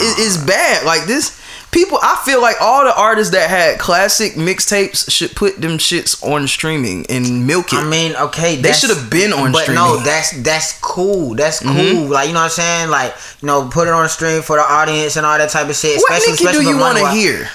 is, 0.00 0.18
is 0.18 0.44
bad 0.46 0.84
like 0.86 1.04
this 1.04 1.40
people 1.70 1.98
i 2.02 2.20
feel 2.24 2.40
like 2.40 2.56
all 2.60 2.84
the 2.84 2.94
artists 2.98 3.32
that 3.32 3.48
had 3.48 3.78
classic 3.78 4.32
mixtapes 4.34 5.10
should 5.10 5.34
put 5.34 5.60
them 5.60 5.78
shits 5.78 6.22
on 6.22 6.46
streaming 6.46 7.04
and 7.08 7.46
milk 7.46 7.72
it 7.72 7.78
I 7.78 7.84
mean, 7.88 8.14
okay, 8.16 8.56
They 8.56 8.72
should 8.72 8.90
have 8.90 9.10
been 9.10 9.32
on 9.32 9.52
but 9.52 9.62
streaming. 9.62 9.82
Mm-hmm. 9.82 9.98
no, 9.98 10.04
that's 10.04 10.42
that's 10.42 10.78
cool. 10.80 11.34
That's 11.34 11.60
cool. 11.60 11.72
Like 12.08 12.28
you 12.28 12.34
know 12.34 12.40
what 12.40 12.44
I'm 12.44 12.50
saying? 12.50 12.90
Like 12.90 13.14
you 13.40 13.46
know, 13.46 13.68
put 13.68 13.88
it 13.88 13.92
on 13.94 14.08
stream 14.08 14.42
for 14.42 14.56
the 14.56 14.62
audience 14.62 15.16
and 15.16 15.24
all 15.26 15.36
that 15.38 15.50
type 15.50 15.68
of 15.68 15.74
shit. 15.76 15.98
what 16.00 16.12
especially, 16.18 16.46
Nicki 16.46 16.58
do 16.64 16.70
you 16.70 16.78
want 16.78 16.98
to 16.98 17.10
hear 17.10 17.48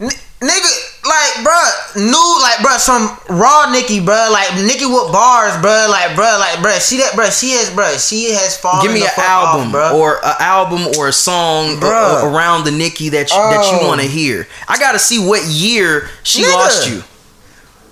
N- 0.00 0.08
nigga, 0.40 0.97
like, 1.08 1.44
bruh, 1.46 1.96
new, 1.96 2.38
like, 2.42 2.58
bruh, 2.60 2.78
some 2.78 3.16
raw 3.36 3.70
Nicki, 3.72 4.00
bruh, 4.00 4.30
like, 4.30 4.54
Nicki 4.62 4.86
with 4.86 5.10
bars, 5.10 5.52
bruh, 5.64 5.88
like, 5.88 6.10
bruh, 6.12 6.38
like, 6.38 6.58
bruh, 6.60 6.78
she 6.86 6.98
that, 6.98 7.12
bruh, 7.14 7.32
she 7.32 7.50
has, 7.52 7.70
bruh, 7.70 7.96
she 7.98 8.30
has 8.32 8.56
fallen. 8.56 8.82
Give 8.84 8.92
me 8.92 9.02
an 9.02 9.10
album 9.16 9.74
off, 9.74 9.92
bruh. 9.92 9.94
or 9.94 10.18
an 10.24 10.34
album 10.40 10.86
or 10.98 11.08
a 11.08 11.12
song 11.12 11.76
Bruh. 11.80 12.22
uh, 12.24 12.28
around 12.30 12.64
the 12.64 12.70
Nicki 12.70 13.08
that 13.10 13.30
you, 13.30 13.36
that 13.36 13.64
you 13.72 13.78
Oh. 13.80 13.88
want 13.88 14.00
to 14.00 14.06
hear. 14.06 14.46
I 14.68 14.78
gotta 14.78 14.98
see 14.98 15.18
what 15.18 15.42
year 15.44 16.08
she 16.22 16.42
Nigga. 16.42 16.52
lost 16.52 16.88
you. 16.88 17.02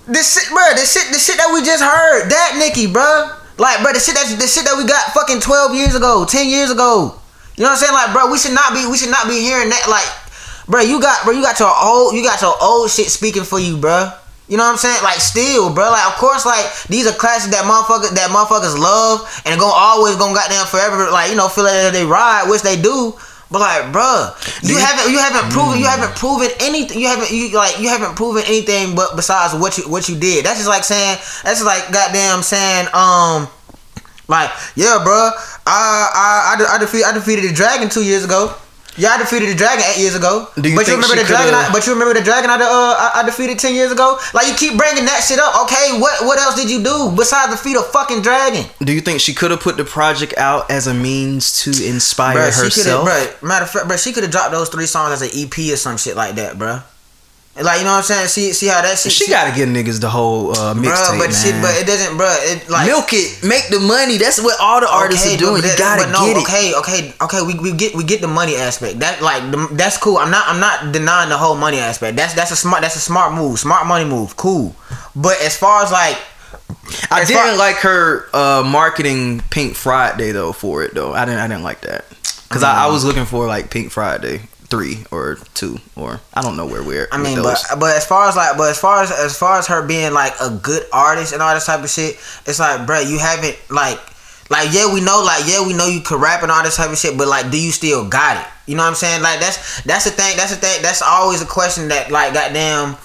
this 0.07 0.33
shit, 0.33 0.47
bruh, 0.53 0.75
this 0.75 0.93
shit, 0.93 1.11
the 1.11 1.19
shit 1.19 1.37
that 1.37 1.51
we 1.53 1.61
just 1.63 1.83
heard, 1.83 2.29
that 2.29 2.55
Nicki, 2.57 2.87
bruh, 2.87 3.33
like, 3.57 3.77
bruh, 3.77 3.93
the 3.93 3.99
shit 3.99 4.15
that, 4.15 4.27
the 4.39 4.47
shit 4.47 4.63
that 4.65 4.77
we 4.77 4.85
got 4.85 5.11
fucking 5.13 5.41
twelve 5.41 5.73
years 5.75 5.95
ago, 5.95 6.25
ten 6.25 6.47
years 6.47 6.69
ago. 6.71 7.19
You 7.55 7.63
know 7.63 7.71
what 7.71 7.81
I'm 7.81 7.89
saying? 7.89 7.93
Like, 7.93 8.09
bruh, 8.15 8.31
we 8.31 8.37
should 8.37 8.53
not 8.53 8.73
be, 8.73 8.85
we 8.85 8.97
should 8.97 9.09
not 9.09 9.27
be 9.27 9.39
hearing 9.41 9.69
that, 9.69 9.89
like, 9.89 10.05
bruh, 10.67 10.87
you 10.87 11.01
got, 11.01 11.19
bruh, 11.21 11.35
you 11.35 11.41
got 11.41 11.59
your 11.59 11.73
old, 11.75 12.15
you 12.15 12.23
got 12.23 12.41
your 12.41 12.55
old 12.61 12.91
shit 12.91 13.07
speaking 13.07 13.43
for 13.43 13.59
you, 13.59 13.77
bruh. 13.77 14.13
You 14.47 14.55
know 14.55 14.63
what 14.63 14.71
I'm 14.71 14.77
saying? 14.77 15.03
Like 15.03 15.19
still, 15.19 15.73
bro. 15.73 15.91
Like 15.91 16.07
of 16.07 16.15
course, 16.15 16.45
like 16.45 16.65
these 16.87 17.05
are 17.05 17.11
classics 17.11 17.51
that 17.51 17.67
motherfuckers 17.67 18.15
that 18.15 18.31
motherfuckers 18.31 18.79
love 18.79 19.27
and 19.45 19.59
gonna 19.59 19.73
always 19.75 20.15
gonna 20.15 20.33
goddamn 20.33 20.65
forever. 20.67 21.11
Like 21.11 21.31
you 21.31 21.35
know, 21.35 21.49
feel 21.49 21.65
like 21.65 21.91
they 21.91 22.05
ride, 22.05 22.47
which 22.49 22.61
they 22.61 22.81
do. 22.81 23.13
But 23.51 23.59
like, 23.59 23.91
bruh, 23.91 24.31
you 24.63 24.77
haven't 24.77 25.11
you 25.11 25.19
haven't 25.19 25.51
proven 25.51 25.79
you 25.79 25.85
haven't 25.85 26.15
proven 26.15 26.47
anything. 26.61 26.99
You 26.99 27.07
haven't 27.07 27.31
you 27.31 27.51
like 27.51 27.79
you 27.79 27.89
haven't 27.89 28.15
proven 28.15 28.43
anything 28.47 28.95
but 28.95 29.15
besides 29.15 29.53
what 29.53 29.77
you 29.77 29.83
what 29.89 30.07
you 30.07 30.15
did. 30.15 30.45
That's 30.45 30.59
just 30.59 30.69
like 30.69 30.85
saying 30.85 31.17
that's 31.43 31.59
just 31.59 31.65
like 31.65 31.91
goddamn 31.91 32.41
saying 32.41 32.87
um 32.93 33.47
like 34.29 34.51
yeah, 34.75 35.03
bruh. 35.03 35.31
I 35.67 36.55
I 36.55 36.55
I, 36.55 36.75
I 36.75 36.77
defeated 36.79 37.05
I 37.05 37.11
defeated 37.11 37.49
the 37.49 37.53
dragon 37.53 37.89
two 37.89 38.03
years 38.03 38.23
ago. 38.23 38.55
Yeah, 38.97 39.09
I 39.11 39.17
defeated 39.19 39.49
the 39.49 39.55
dragon 39.55 39.83
eight 39.93 39.99
years 40.01 40.15
ago. 40.15 40.49
Do 40.59 40.67
you 40.69 40.75
but 40.75 40.87
you 40.87 40.95
remember 40.95 41.15
the 41.15 41.23
dragon? 41.23 41.53
I, 41.53 41.69
but 41.71 41.85
you 41.85 41.93
remember 41.93 42.13
the 42.15 42.23
dragon 42.25 42.49
I, 42.49 42.57
de- 42.57 42.63
uh, 42.63 42.67
I, 42.97 43.21
I 43.21 43.25
defeated 43.25 43.59
ten 43.59 43.75
years 43.75 43.91
ago? 43.91 44.17
Like 44.33 44.47
you 44.47 44.55
keep 44.55 44.77
bringing 44.77 45.05
that 45.05 45.21
shit 45.21 45.37
up. 45.39 45.63
Okay, 45.63 45.99
what 46.01 46.25
what 46.25 46.39
else 46.39 46.55
did 46.55 46.69
you 46.69 46.83
do 46.83 47.13
besides 47.15 47.51
defeat 47.51 47.77
a 47.77 47.83
fucking 47.83 48.21
dragon? 48.23 48.65
Do 48.83 48.91
you 48.91 49.01
think 49.01 49.21
she 49.21 49.33
could 49.33 49.51
have 49.51 49.61
put 49.61 49.77
the 49.77 49.85
project 49.85 50.33
out 50.37 50.71
as 50.71 50.87
a 50.87 50.93
means 50.93 51.61
to 51.63 51.69
inspire 51.85 52.37
Bruh, 52.37 52.51
she 52.51 52.81
could 52.81 52.89
have, 52.89 53.05
herself? 53.05 53.39
bruh, 53.39 53.47
matter 53.47 53.65
of 53.65 53.69
fact, 53.71 53.87
bruh, 53.87 54.03
she 54.03 54.13
could 54.13 54.23
have 54.23 54.31
dropped 54.31 54.51
those 54.51 54.69
three 54.69 54.87
songs 54.87 55.13
as 55.13 55.21
an 55.21 55.29
EP 55.33 55.55
or 55.71 55.77
some 55.77 55.97
shit 55.97 56.15
like 56.15 56.35
that, 56.35 56.57
bruh. 56.57 56.83
Like 57.63 57.79
you 57.79 57.85
know 57.85 57.97
what 57.97 57.97
I'm 57.97 58.03
saying? 58.03 58.27
See, 58.27 58.53
see 58.53 58.67
how 58.67 58.81
that 58.83 58.99
shit. 58.99 59.11
She 59.11 59.27
gotta 59.27 59.55
get 59.55 59.67
niggas 59.67 59.99
the 59.99 60.09
whole 60.09 60.51
uh, 60.51 60.75
mixtape, 60.75 61.17
but 61.17 61.29
man. 61.29 61.33
shit, 61.33 61.55
but 61.61 61.73
it 61.73 61.87
doesn't, 61.87 62.15
bruh. 62.15 62.37
It 62.53 62.69
like 62.69 62.85
Milk 62.85 63.09
it, 63.13 63.43
make 63.43 63.67
the 63.69 63.79
money. 63.79 64.17
That's 64.17 64.39
what 64.39 64.59
all 64.61 64.79
the 64.79 64.87
artists 64.87 65.25
Okay, 65.25 65.35
are 65.35 65.37
doing. 65.39 65.63
You 65.63 65.73
gotta 65.75 66.03
but 66.03 66.11
no, 66.11 66.25
get 66.27 66.37
it. 66.37 66.43
Okay, 66.43 66.75
okay, 66.77 67.13
okay. 67.19 67.41
We, 67.41 67.57
we 67.57 67.75
get 67.75 67.95
we 67.95 68.03
get 68.03 68.21
the 68.21 68.27
money 68.27 68.55
aspect. 68.55 68.99
That 68.99 69.23
like 69.23 69.49
the, 69.49 69.67
that's 69.73 69.97
cool. 69.97 70.17
I'm 70.17 70.29
not 70.29 70.47
I'm 70.47 70.59
not 70.59 70.93
denying 70.93 71.29
the 71.29 71.37
whole 71.37 71.55
money 71.55 71.79
aspect. 71.79 72.15
That's 72.15 72.35
that's 72.35 72.51
a 72.51 72.55
smart 72.55 72.81
that's 72.83 72.95
a 72.95 72.99
smart 72.99 73.33
move, 73.33 73.57
smart 73.57 73.87
money 73.87 74.05
move. 74.05 74.37
Cool. 74.37 74.75
But 75.15 75.41
as 75.41 75.57
far 75.57 75.81
as 75.81 75.91
like, 75.91 76.17
I 77.09 77.25
didn't 77.25 77.41
far- 77.41 77.57
like 77.57 77.77
her 77.77 78.29
uh, 78.35 78.63
marketing 78.63 79.41
Pink 79.49 79.75
Friday 79.75 80.31
though 80.31 80.53
for 80.53 80.83
it 80.83 80.93
though. 80.93 81.13
I 81.13 81.25
didn't. 81.25 81.39
I 81.39 81.47
didn't 81.47 81.63
like 81.63 81.81
that 81.81 82.05
because 82.47 82.61
I, 82.61 82.85
I 82.85 82.87
was 82.91 83.03
looking 83.03 83.25
for 83.25 83.47
like 83.47 83.71
Pink 83.71 83.91
Friday 83.91 84.41
three 84.69 85.05
or 85.11 85.37
two 85.53 85.79
or 85.95 86.19
I 86.33 86.41
don't 86.41 86.57
know 86.57 86.65
where 86.65 86.83
we're. 86.83 87.07
I 87.11 87.17
mean, 87.17 87.41
but 87.41 87.63
but 87.79 87.95
as 87.95 88.05
far 88.05 88.27
as 88.27 88.35
like, 88.35 88.57
but 88.57 88.69
as 88.69 88.77
far 88.79 89.01
as 89.03 89.11
as 89.11 89.37
far 89.37 89.57
as 89.59 89.67
her 89.67 89.85
being 89.85 90.13
like 90.13 90.33
a 90.41 90.49
good 90.49 90.83
artist 90.91 91.33
and 91.33 91.41
all 91.41 91.53
this 91.53 91.65
type 91.65 91.83
of 91.83 91.89
shit, 91.89 92.15
it's 92.45 92.59
like, 92.59 92.81
bruh, 92.87 93.09
you 93.09 93.17
haven't 93.19 93.57
like. 93.69 93.99
Like 94.49 94.69
yeah, 94.71 94.93
we 94.93 95.01
know, 95.01 95.21
like 95.25 95.43
yeah, 95.45 95.65
we 95.67 95.73
know 95.73 95.87
you 95.87 95.99
could 95.99 96.21
rap 96.21 96.41
and 96.41 96.49
all 96.49 96.63
this 96.63 96.77
type 96.77 96.89
of 96.89 96.97
shit, 96.97 97.17
but 97.17 97.27
like, 97.27 97.51
do 97.51 97.61
you 97.61 97.69
still 97.71 98.07
got 98.07 98.37
it? 98.37 98.47
You 98.65 98.77
know 98.77 98.83
what 98.83 98.87
I'm 98.89 98.95
saying? 98.95 99.21
Like 99.21 99.41
that's 99.41 99.81
that's 99.83 100.05
the 100.05 100.11
thing. 100.11 100.37
That's 100.37 100.51
the 100.51 100.57
thing. 100.57 100.81
That's 100.81 101.01
always 101.01 101.41
a 101.41 101.45
question 101.45 101.89
that 101.89 102.11
like 102.11 102.33
goddamn. 102.33 102.95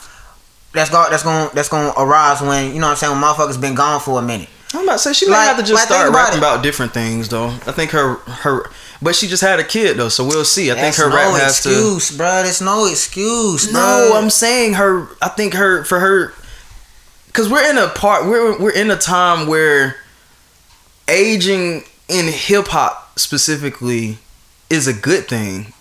That's 0.73 0.89
going 0.89 1.11
that's 1.11 1.25
going 1.25 1.51
that's 1.53 1.69
going 1.69 1.93
to 1.93 2.01
arise 2.01 2.41
when 2.41 2.73
you 2.73 2.81
know 2.81 2.87
what 2.87 2.93
I'm 2.93 2.97
saying 2.97 3.13
when 3.13 3.21
motherfuckers 3.23 3.61
been 3.61 3.75
gone 3.75 4.01
for 4.01 4.21
a 4.21 4.23
minute. 4.23 4.49
I'm 4.73 4.85
about 4.85 4.93
to 4.93 4.99
say 5.01 5.13
she 5.15 5.27
might 5.29 5.39
Like- 5.39 5.47
have 5.49 5.57
to 5.57 5.63
just 5.65 5.75
like, 5.75 5.89
start 5.89 6.09
about 6.09 6.17
rapping 6.17 6.37
it. 6.37 6.39
about 6.39 6.63
different 6.63 6.95
things 6.95 7.29
though. 7.29 7.49
I 7.49 7.73
think 7.73 7.91
her 7.91 8.15
her 8.15 8.71
but 9.03 9.17
she 9.17 9.27
just 9.27 9.43
had 9.43 9.59
a 9.59 9.65
kid 9.65 9.97
though, 9.97 10.09
so 10.09 10.25
we'll 10.25 10.45
see. 10.45 10.71
I 10.71 10.75
think 10.75 10.95
her 10.97 11.11
no 11.11 11.17
rap 11.17 11.41
has 11.41 11.63
to 11.65 11.71
excuse, 11.71 12.17
bro. 12.17 12.43
There's 12.43 12.61
no 12.61 12.87
excuse, 12.87 13.71
bro. 13.71 13.81
No, 13.81 14.13
I'm 14.15 14.31
saying 14.31 14.75
her. 14.75 15.09
I 15.21 15.29
think 15.29 15.55
her 15.55 15.85
for 15.85 15.99
her, 15.99 16.33
because 17.27 17.49
we're 17.49 17.69
in 17.69 17.79
a 17.79 17.89
part. 17.89 18.27
We're 18.27 18.59
we're 18.59 18.73
in 18.73 18.91
a 18.91 18.97
time 18.97 19.49
where 19.49 19.97
aging 21.09 21.85
in 22.09 22.27
hip 22.29 22.69
hop 22.69 23.19
specifically 23.19 24.19
is 24.71 24.87
a 24.87 24.93
good 24.95 25.29
thing. 25.29 25.73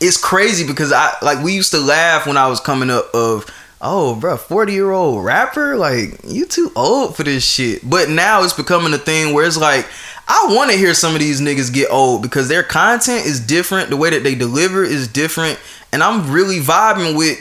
It's 0.00 0.16
crazy 0.16 0.66
because 0.66 0.92
I 0.92 1.14
like 1.22 1.44
we 1.44 1.54
used 1.54 1.72
to 1.72 1.78
laugh 1.78 2.26
when 2.26 2.36
I 2.36 2.48
was 2.48 2.60
coming 2.60 2.90
up 2.90 3.14
of 3.14 3.46
oh 3.80 4.14
bro 4.14 4.36
40 4.36 4.72
year 4.72 4.90
old 4.92 5.24
rapper 5.24 5.76
like 5.76 6.18
you 6.26 6.46
too 6.46 6.72
old 6.74 7.14
for 7.14 7.22
this 7.22 7.44
shit 7.44 7.88
but 7.88 8.08
now 8.08 8.42
it's 8.42 8.54
becoming 8.54 8.94
a 8.94 8.98
thing 8.98 9.34
where 9.34 9.44
it's 9.44 9.58
like 9.58 9.86
I 10.26 10.46
want 10.50 10.70
to 10.70 10.76
hear 10.76 10.94
some 10.94 11.14
of 11.14 11.20
these 11.20 11.40
niggas 11.40 11.72
get 11.72 11.90
old 11.90 12.22
because 12.22 12.48
their 12.48 12.62
content 12.62 13.26
is 13.26 13.40
different 13.40 13.90
the 13.90 13.96
way 13.96 14.10
that 14.10 14.22
they 14.22 14.34
deliver 14.34 14.82
is 14.82 15.06
different 15.08 15.58
and 15.92 16.02
I'm 16.02 16.30
really 16.30 16.58
vibing 16.58 17.16
with 17.16 17.38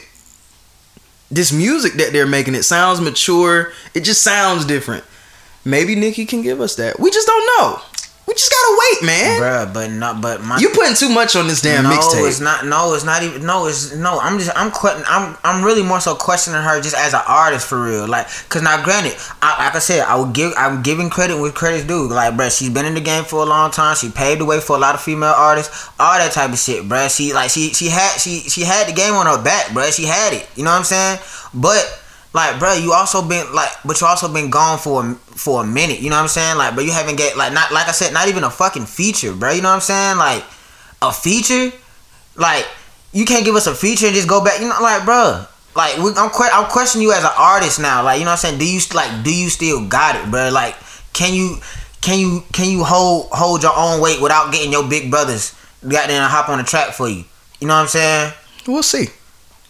this 1.32 1.52
music 1.52 1.94
that 1.94 2.14
they're 2.14 2.28
making. 2.28 2.54
It 2.54 2.64
sounds 2.64 3.02
mature. 3.02 3.72
It 3.96 4.02
just 4.02 4.22
sounds 4.22 4.66
different. 4.66 5.04
Maybe 5.66 5.96
Nicki 5.96 6.26
can 6.26 6.42
give 6.42 6.62
us 6.62 6.76
that. 6.76 7.00
We 7.00 7.10
just 7.10 7.26
don't 7.26 7.46
know 7.58 7.82
we 8.34 8.38
just 8.40 8.52
gotta 8.52 8.74
wait 8.82 9.06
man 9.06 9.42
Bruh, 9.42 9.74
but 9.74 9.92
not 9.92 10.22
but 10.22 10.44
my 10.44 10.58
you 10.58 10.70
putting 10.70 10.96
too 10.96 11.10
much 11.10 11.36
on 11.36 11.48
this 11.48 11.62
damn 11.62 11.84
no, 11.84 11.92
mixtape 11.92 12.24
it's 12.34 12.40
not. 12.40 12.66
No, 12.66 12.94
it's 12.94 13.06
not 13.06 13.22
even. 13.24 13.46
No, 13.46 13.68
it's 13.68 13.96
no. 13.96 14.20
I'm 14.20 14.40
just. 14.40 14.52
I'm 14.56 14.72
I'm. 15.08 15.38
I'm 15.44 15.64
really 15.64 15.84
more 15.84 16.00
so 16.00 16.16
questioning 16.16 16.62
her 16.62 16.82
just 16.82 16.96
as 16.96 17.14
an 17.14 17.22
artist 17.28 17.68
for 17.68 17.82
real. 17.82 18.08
Like, 18.08 18.28
cause 18.50 18.62
now, 18.62 18.84
granted, 18.84 19.16
I, 19.42 19.66
like 19.66 19.76
I 19.76 19.80
said, 19.80 20.02
I 20.06 20.16
would 20.16 20.34
give. 20.34 20.54
I'm 20.58 20.82
giving 20.82 21.10
credit 21.10 21.40
where 21.40 21.52
credit's 21.52 21.86
due. 21.86 22.08
Like, 22.08 22.34
bruh, 22.34 22.56
she's 22.56 22.70
been 22.70 22.86
in 22.86 22.96
the 22.96 23.02
game 23.02 23.24
for 23.24 23.44
a 23.44 23.46
long 23.46 23.72
time. 23.72 23.96
She 23.96 24.10
paved 24.10 24.42
the 24.42 24.46
way 24.46 24.60
for 24.60 24.76
a 24.76 24.80
lot 24.80 24.96
of 24.96 25.02
female 25.02 25.34
artists. 25.36 25.90
All 26.00 26.18
that 26.18 26.32
type 26.32 26.52
of 26.52 26.60
shit, 26.60 26.84
bruh. 26.84 27.16
She 27.16 27.34
like 27.34 27.50
she 27.52 27.74
she 27.74 27.90
had 27.90 28.18
she 28.18 28.40
she 28.40 28.62
had 28.62 28.88
the 28.88 28.94
game 28.94 29.14
on 29.14 29.26
her 29.26 29.42
back, 29.44 29.68
bruh. 29.68 29.96
She 29.96 30.06
had 30.06 30.34
it. 30.34 30.48
You 30.56 30.64
know 30.64 30.72
what 30.72 30.78
I'm 30.78 30.84
saying? 30.84 31.20
But 31.54 32.03
like, 32.34 32.58
bro, 32.58 32.74
you 32.74 32.94
also 32.94 33.22
been 33.22 33.54
like, 33.54 33.70
but 33.86 34.02
you 34.02 34.08
also 34.08 34.32
been 34.32 34.50
gone 34.50 34.80
for 34.80 35.06
a, 35.06 35.14
for 35.14 35.64
a 35.64 35.66
minute. 35.66 36.00
You 36.00 36.10
know 36.10 36.16
what 36.16 36.24
I'm 36.24 36.28
saying? 36.30 36.58
Like, 36.58 36.76
but 36.76 36.84
you 36.84 36.92
haven't 36.92 37.16
get 37.16 37.38
like 37.38 37.54
not 37.54 37.72
like 37.72 37.88
I 37.88 37.92
said, 37.92 38.12
not 38.12 38.28
even 38.28 38.44
a 38.44 38.50
fucking 38.50 38.86
feature, 38.86 39.34
bro. 39.34 39.52
You 39.52 39.62
know 39.62 39.70
what 39.70 39.76
I'm 39.76 39.82
saying? 39.82 40.18
Like, 40.18 40.44
a 41.02 41.12
feature, 41.12 41.72
like 42.36 42.68
you 43.12 43.26
can't 43.26 43.46
give 43.46 43.56
us 43.56 43.68
a 43.68 43.76
feature 43.76 44.08
and 44.08 44.16
just 44.16 44.28
go 44.28 44.44
back. 44.44 44.60
You 44.60 44.68
know, 44.68 44.78
like, 44.82 45.06
bro. 45.06 45.46
Like, 45.76 45.98
we, 45.98 46.12
I'm 46.16 46.30
que- 46.30 46.50
I'm 46.52 46.70
questioning 46.70 47.08
you 47.08 47.14
as 47.14 47.24
an 47.24 47.32
artist 47.36 47.80
now. 47.80 48.04
Like, 48.04 48.20
you 48.20 48.26
know 48.26 48.32
what 48.32 48.46
I'm 48.46 48.58
saying? 48.58 48.60
Do 48.60 48.72
you 48.72 48.80
like 48.94 49.24
do 49.24 49.34
you 49.34 49.50
still 49.50 49.88
got 49.88 50.16
it, 50.16 50.30
bro? 50.30 50.50
Like, 50.50 50.76
can 51.14 51.34
you 51.34 51.58
can 52.02 52.20
you 52.20 52.44
can 52.52 52.70
you 52.70 52.84
hold 52.84 53.28
hold 53.32 53.64
your 53.64 53.74
own 53.76 54.02
weight 54.02 54.22
without 54.22 54.52
getting 54.52 54.72
your 54.72 54.88
big 54.88 55.10
brothers 55.12 55.56
goddamn 55.88 56.30
hop 56.30 56.50
on 56.50 56.58
the 56.58 56.64
track 56.64 56.94
for 56.94 57.08
you? 57.08 57.26
You 57.60 57.68
know 57.68 57.76
what 57.76 57.82
I'm 57.82 57.88
saying? 57.88 58.34
we'll 58.68 58.84
see 58.84 59.08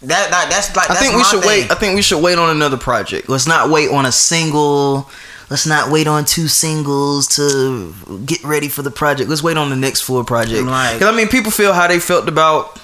That, 0.08 0.30
that 0.30 0.48
that's 0.50 0.74
like 0.76 0.90
I 0.90 0.94
think 0.94 1.14
we 1.14 1.24
should 1.24 1.40
thing. 1.40 1.48
wait. 1.48 1.70
I 1.70 1.74
think 1.74 1.94
we 1.96 2.02
should 2.02 2.22
wait 2.22 2.38
on 2.38 2.50
another 2.50 2.76
project. 2.76 3.28
Let's 3.28 3.46
not 3.46 3.70
wait 3.70 3.90
on 3.90 4.06
a 4.06 4.12
single. 4.12 5.08
Let's 5.50 5.66
not 5.66 5.90
wait 5.90 6.06
on 6.06 6.24
two 6.24 6.48
singles 6.48 7.28
to 7.36 7.94
get 8.24 8.42
ready 8.44 8.68
for 8.68 8.82
the 8.82 8.90
project. 8.90 9.28
Let's 9.28 9.42
wait 9.42 9.56
on 9.56 9.68
the 9.70 9.76
next 9.76 10.00
full 10.00 10.24
project. 10.24 10.64
Because 10.64 11.02
I 11.02 11.16
mean, 11.16 11.28
people 11.28 11.50
feel 11.50 11.72
how 11.72 11.86
they 11.86 12.00
felt 12.00 12.28
about. 12.28 12.80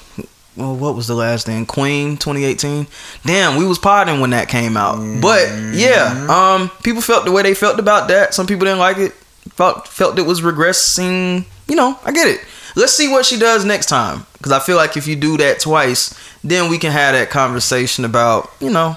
Well, 0.57 0.77
what 0.77 0.95
was 0.95 1.07
the 1.07 1.15
last 1.15 1.47
thing? 1.47 1.65
Queen 1.65 2.17
2018. 2.17 2.87
Damn, 3.25 3.57
we 3.57 3.65
was 3.67 3.79
potting 3.79 4.21
when 4.21 4.31
that 4.31 4.49
came 4.49 4.77
out. 4.77 4.97
But 5.23 5.49
yeah, 5.73 6.27
um, 6.29 6.71
people 6.83 7.01
felt 7.01 7.25
the 7.25 7.33
way 7.33 7.43
they 7.43 7.55
felt 7.55 7.79
about 7.79 8.09
that. 8.09 8.35
Some 8.35 8.47
people 8.47 8.67
didn't 8.67 8.81
like 8.81 8.99
it. 8.99 9.13
Felt 9.51 9.89
felt 9.89 10.19
it 10.19 10.23
was 10.27 10.43
regressing. 10.43 11.47
You 11.69 11.77
know, 11.77 11.99
I 12.05 12.13
get 12.13 12.27
it. 12.27 12.41
Let's 12.77 12.95
see 12.95 13.09
what 13.09 13.27
she 13.27 13.39
does 13.39 13.65
next 13.65 13.87
time. 13.87 14.27
Because 14.35 14.53
I 14.53 14.59
feel 14.61 14.77
like 14.77 14.97
if 14.97 15.07
you 15.07 15.17
do 15.17 15.37
that 15.39 15.61
twice, 15.61 16.19
then 16.43 16.71
we 16.71 16.79
can 16.79 16.93
have 16.93 17.15
that 17.15 17.31
conversation 17.31 18.05
about, 18.05 18.51
you 18.61 18.71
know, 18.71 18.97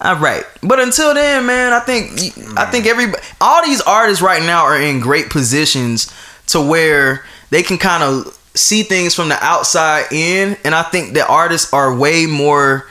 all 0.00 0.16
right. 0.16 0.44
But 0.62 0.78
until 0.78 1.14
then, 1.14 1.46
man, 1.46 1.72
I 1.72 1.80
think 1.80 2.12
I 2.56 2.66
think 2.66 2.86
every 2.86 3.12
all 3.40 3.64
these 3.64 3.80
artists 3.80 4.22
right 4.22 4.42
now 4.42 4.64
are 4.64 4.80
in 4.80 5.00
great 5.00 5.28
positions 5.28 6.12
to 6.48 6.60
where 6.60 7.24
they 7.50 7.62
can 7.62 7.78
kind 7.78 8.02
of 8.02 8.38
see 8.54 8.82
things 8.82 9.14
from 9.14 9.28
the 9.28 9.44
outside 9.44 10.06
in, 10.12 10.56
and 10.64 10.74
I 10.74 10.82
think 10.84 11.14
that 11.14 11.28
artists 11.28 11.72
are 11.72 11.94
way 11.96 12.26
more 12.26 12.86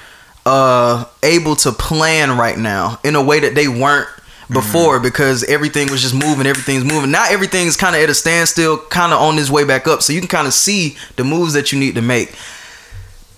uh 0.45 1.05
able 1.23 1.55
to 1.57 1.71
plan 1.71 2.37
right 2.37 2.57
now 2.57 2.99
in 3.03 3.15
a 3.15 3.21
way 3.21 3.39
that 3.41 3.53
they 3.55 3.67
weren't 3.67 4.07
Mm-hmm. 4.47 4.61
before 4.61 4.99
because 5.01 5.43
everything 5.43 5.91
was 5.91 6.01
just 6.01 6.13
moving 6.13 6.47
everything's 6.47 6.85
moving 6.85 7.11
now 7.11 7.25
everything's 7.29 7.75
kind 7.75 7.97
of 7.97 8.01
at 8.01 8.09
a 8.09 8.13
standstill 8.13 8.77
kind 8.77 9.11
of 9.11 9.19
on 9.19 9.37
its 9.37 9.49
way 9.49 9.65
back 9.65 9.87
up 9.87 10.01
so 10.01 10.13
you 10.13 10.21
can 10.21 10.29
kind 10.29 10.47
of 10.47 10.53
see 10.53 10.95
the 11.17 11.25
moves 11.25 11.51
that 11.51 11.73
you 11.73 11.79
need 11.79 11.95
to 11.95 12.01
make 12.01 12.33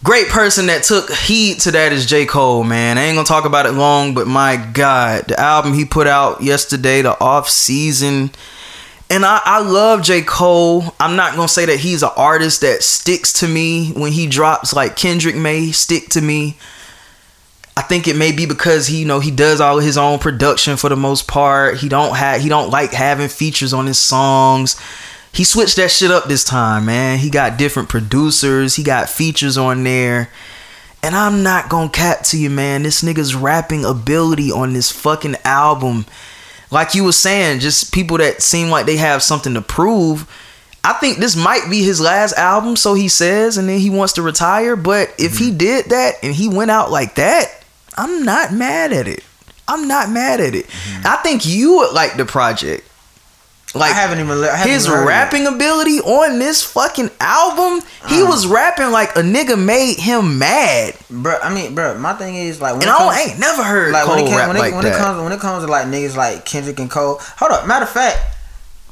great 0.03 0.27
person 0.27 0.67
that 0.67 0.83
took 0.83 1.11
heed 1.11 1.59
to 1.61 1.71
that 1.71 1.91
is 1.91 2.05
J. 2.05 2.25
Cole, 2.25 2.63
man. 2.63 2.97
I 2.97 3.03
ain't 3.03 3.15
gonna 3.15 3.25
talk 3.25 3.45
about 3.45 3.65
it 3.65 3.73
long, 3.73 4.13
but 4.13 4.27
my 4.27 4.55
God, 4.55 5.25
the 5.27 5.39
album 5.39 5.73
he 5.73 5.85
put 5.85 6.07
out 6.07 6.41
yesterday, 6.41 7.01
the 7.01 7.19
off 7.19 7.49
season. 7.49 8.31
And 9.11 9.25
I, 9.25 9.41
I 9.43 9.59
love 9.61 10.03
J. 10.03 10.21
Cole. 10.21 10.83
I'm 10.99 11.15
not 11.15 11.35
gonna 11.35 11.47
say 11.47 11.65
that 11.65 11.79
he's 11.79 12.03
an 12.03 12.11
artist 12.15 12.61
that 12.61 12.83
sticks 12.83 13.33
to 13.33 13.47
me 13.47 13.91
when 13.91 14.11
he 14.11 14.27
drops 14.27 14.73
like 14.73 14.95
Kendrick 14.95 15.35
may 15.35 15.71
stick 15.71 16.09
to 16.09 16.21
me. 16.21 16.57
I 17.79 17.81
think 17.81 18.09
it 18.09 18.17
may 18.17 18.33
be 18.33 18.45
because 18.45 18.87
he, 18.87 18.99
you 18.99 19.05
know, 19.05 19.21
he 19.21 19.31
does 19.31 19.61
all 19.61 19.77
of 19.77 19.85
his 19.85 19.97
own 19.97 20.19
production 20.19 20.75
for 20.75 20.89
the 20.89 20.97
most 20.97 21.29
part. 21.29 21.77
He 21.77 21.87
don't 21.87 22.17
have 22.17 22.41
he 22.41 22.49
don't 22.49 22.69
like 22.69 22.91
having 22.91 23.29
features 23.29 23.71
on 23.71 23.85
his 23.87 23.97
songs. 23.97 24.77
He 25.31 25.45
switched 25.45 25.77
that 25.77 25.89
shit 25.89 26.11
up 26.11 26.25
this 26.25 26.43
time, 26.43 26.87
man. 26.87 27.19
He 27.19 27.29
got 27.29 27.57
different 27.57 27.87
producers. 27.87 28.75
He 28.75 28.83
got 28.83 29.07
features 29.07 29.57
on 29.57 29.85
there. 29.85 30.29
And 31.01 31.15
I'm 31.15 31.41
not 31.41 31.69
gonna 31.69 31.87
cap 31.87 32.23
to 32.23 32.37
you, 32.37 32.49
man. 32.49 32.83
This 32.83 33.01
nigga's 33.01 33.33
rapping 33.33 33.85
ability 33.85 34.51
on 34.51 34.73
this 34.73 34.91
fucking 34.91 35.37
album. 35.45 36.05
Like 36.71 36.95
you 36.95 37.05
was 37.05 37.15
saying, 37.15 37.61
just 37.61 37.93
people 37.93 38.17
that 38.17 38.41
seem 38.41 38.69
like 38.69 38.87
they 38.87 38.97
have 38.97 39.23
something 39.23 39.53
to 39.53 39.61
prove. 39.61 40.27
I 40.83 40.91
think 40.93 41.19
this 41.19 41.37
might 41.37 41.69
be 41.69 41.81
his 41.81 42.01
last 42.01 42.33
album, 42.33 42.75
so 42.75 42.93
he 42.93 43.07
says, 43.07 43.57
and 43.57 43.69
then 43.69 43.79
he 43.79 43.89
wants 43.89 44.11
to 44.13 44.21
retire. 44.21 44.75
But 44.75 45.13
if 45.17 45.37
he 45.37 45.47
mm-hmm. 45.47 45.57
did 45.59 45.85
that 45.91 46.15
and 46.21 46.35
he 46.35 46.49
went 46.49 46.71
out 46.71 46.91
like 46.91 47.15
that, 47.15 47.55
I'm 47.97 48.23
not 48.23 48.53
mad 48.53 48.93
at 48.93 49.07
it. 49.07 49.23
I'm 49.67 49.87
not 49.87 50.09
mad 50.09 50.39
at 50.41 50.55
it. 50.55 50.65
Mm-hmm. 50.65 51.07
I 51.07 51.17
think 51.17 51.45
you 51.45 51.77
would 51.77 51.93
like 51.93 52.17
the 52.17 52.25
project. 52.25 52.85
Like 53.75 53.91
I 53.91 53.93
haven't 53.93 54.19
even. 54.19 54.43
I 54.43 54.55
haven't 54.55 54.73
his 54.73 54.87
heard 54.87 55.03
it. 55.03 55.07
rapping 55.07 55.45
ability 55.45 55.99
on 55.99 56.39
this 56.39 56.63
fucking 56.63 57.11
album, 57.19 57.85
he 58.07 58.21
uh-huh. 58.21 58.25
was 58.31 58.47
rapping 58.47 58.89
like 58.89 59.15
a 59.15 59.21
nigga 59.21 59.63
made 59.63 59.99
him 59.99 60.39
mad. 60.39 60.95
bro. 61.07 61.37
I 61.37 61.53
mean, 61.53 61.75
bro. 61.75 61.95
My 61.99 62.13
thing 62.13 62.33
is 62.33 62.59
like, 62.59 62.73
when 62.73 62.81
And 62.81 62.89
it 62.89 62.95
I, 62.95 62.97
comes, 62.97 63.17
ain't 63.29 63.39
never 63.39 63.63
heard 63.63 63.93
like 63.93 64.05
Cole 64.05 64.15
when 64.15 64.25
it, 64.25 64.27
came, 64.29 64.47
when, 64.47 64.57
it, 64.57 64.59
like 64.59 64.73
when 64.73 64.85
it 64.87 64.95
comes 64.95 65.21
when 65.21 65.31
it 65.31 65.39
comes 65.39 65.63
to 65.63 65.69
like 65.69 65.85
niggas 65.85 66.15
like 66.15 66.45
Kendrick 66.45 66.79
and 66.79 66.89
Cole. 66.89 67.19
Hold 67.37 67.51
up. 67.51 67.67
Matter 67.67 67.83
of 67.85 67.91
fact, 67.91 68.17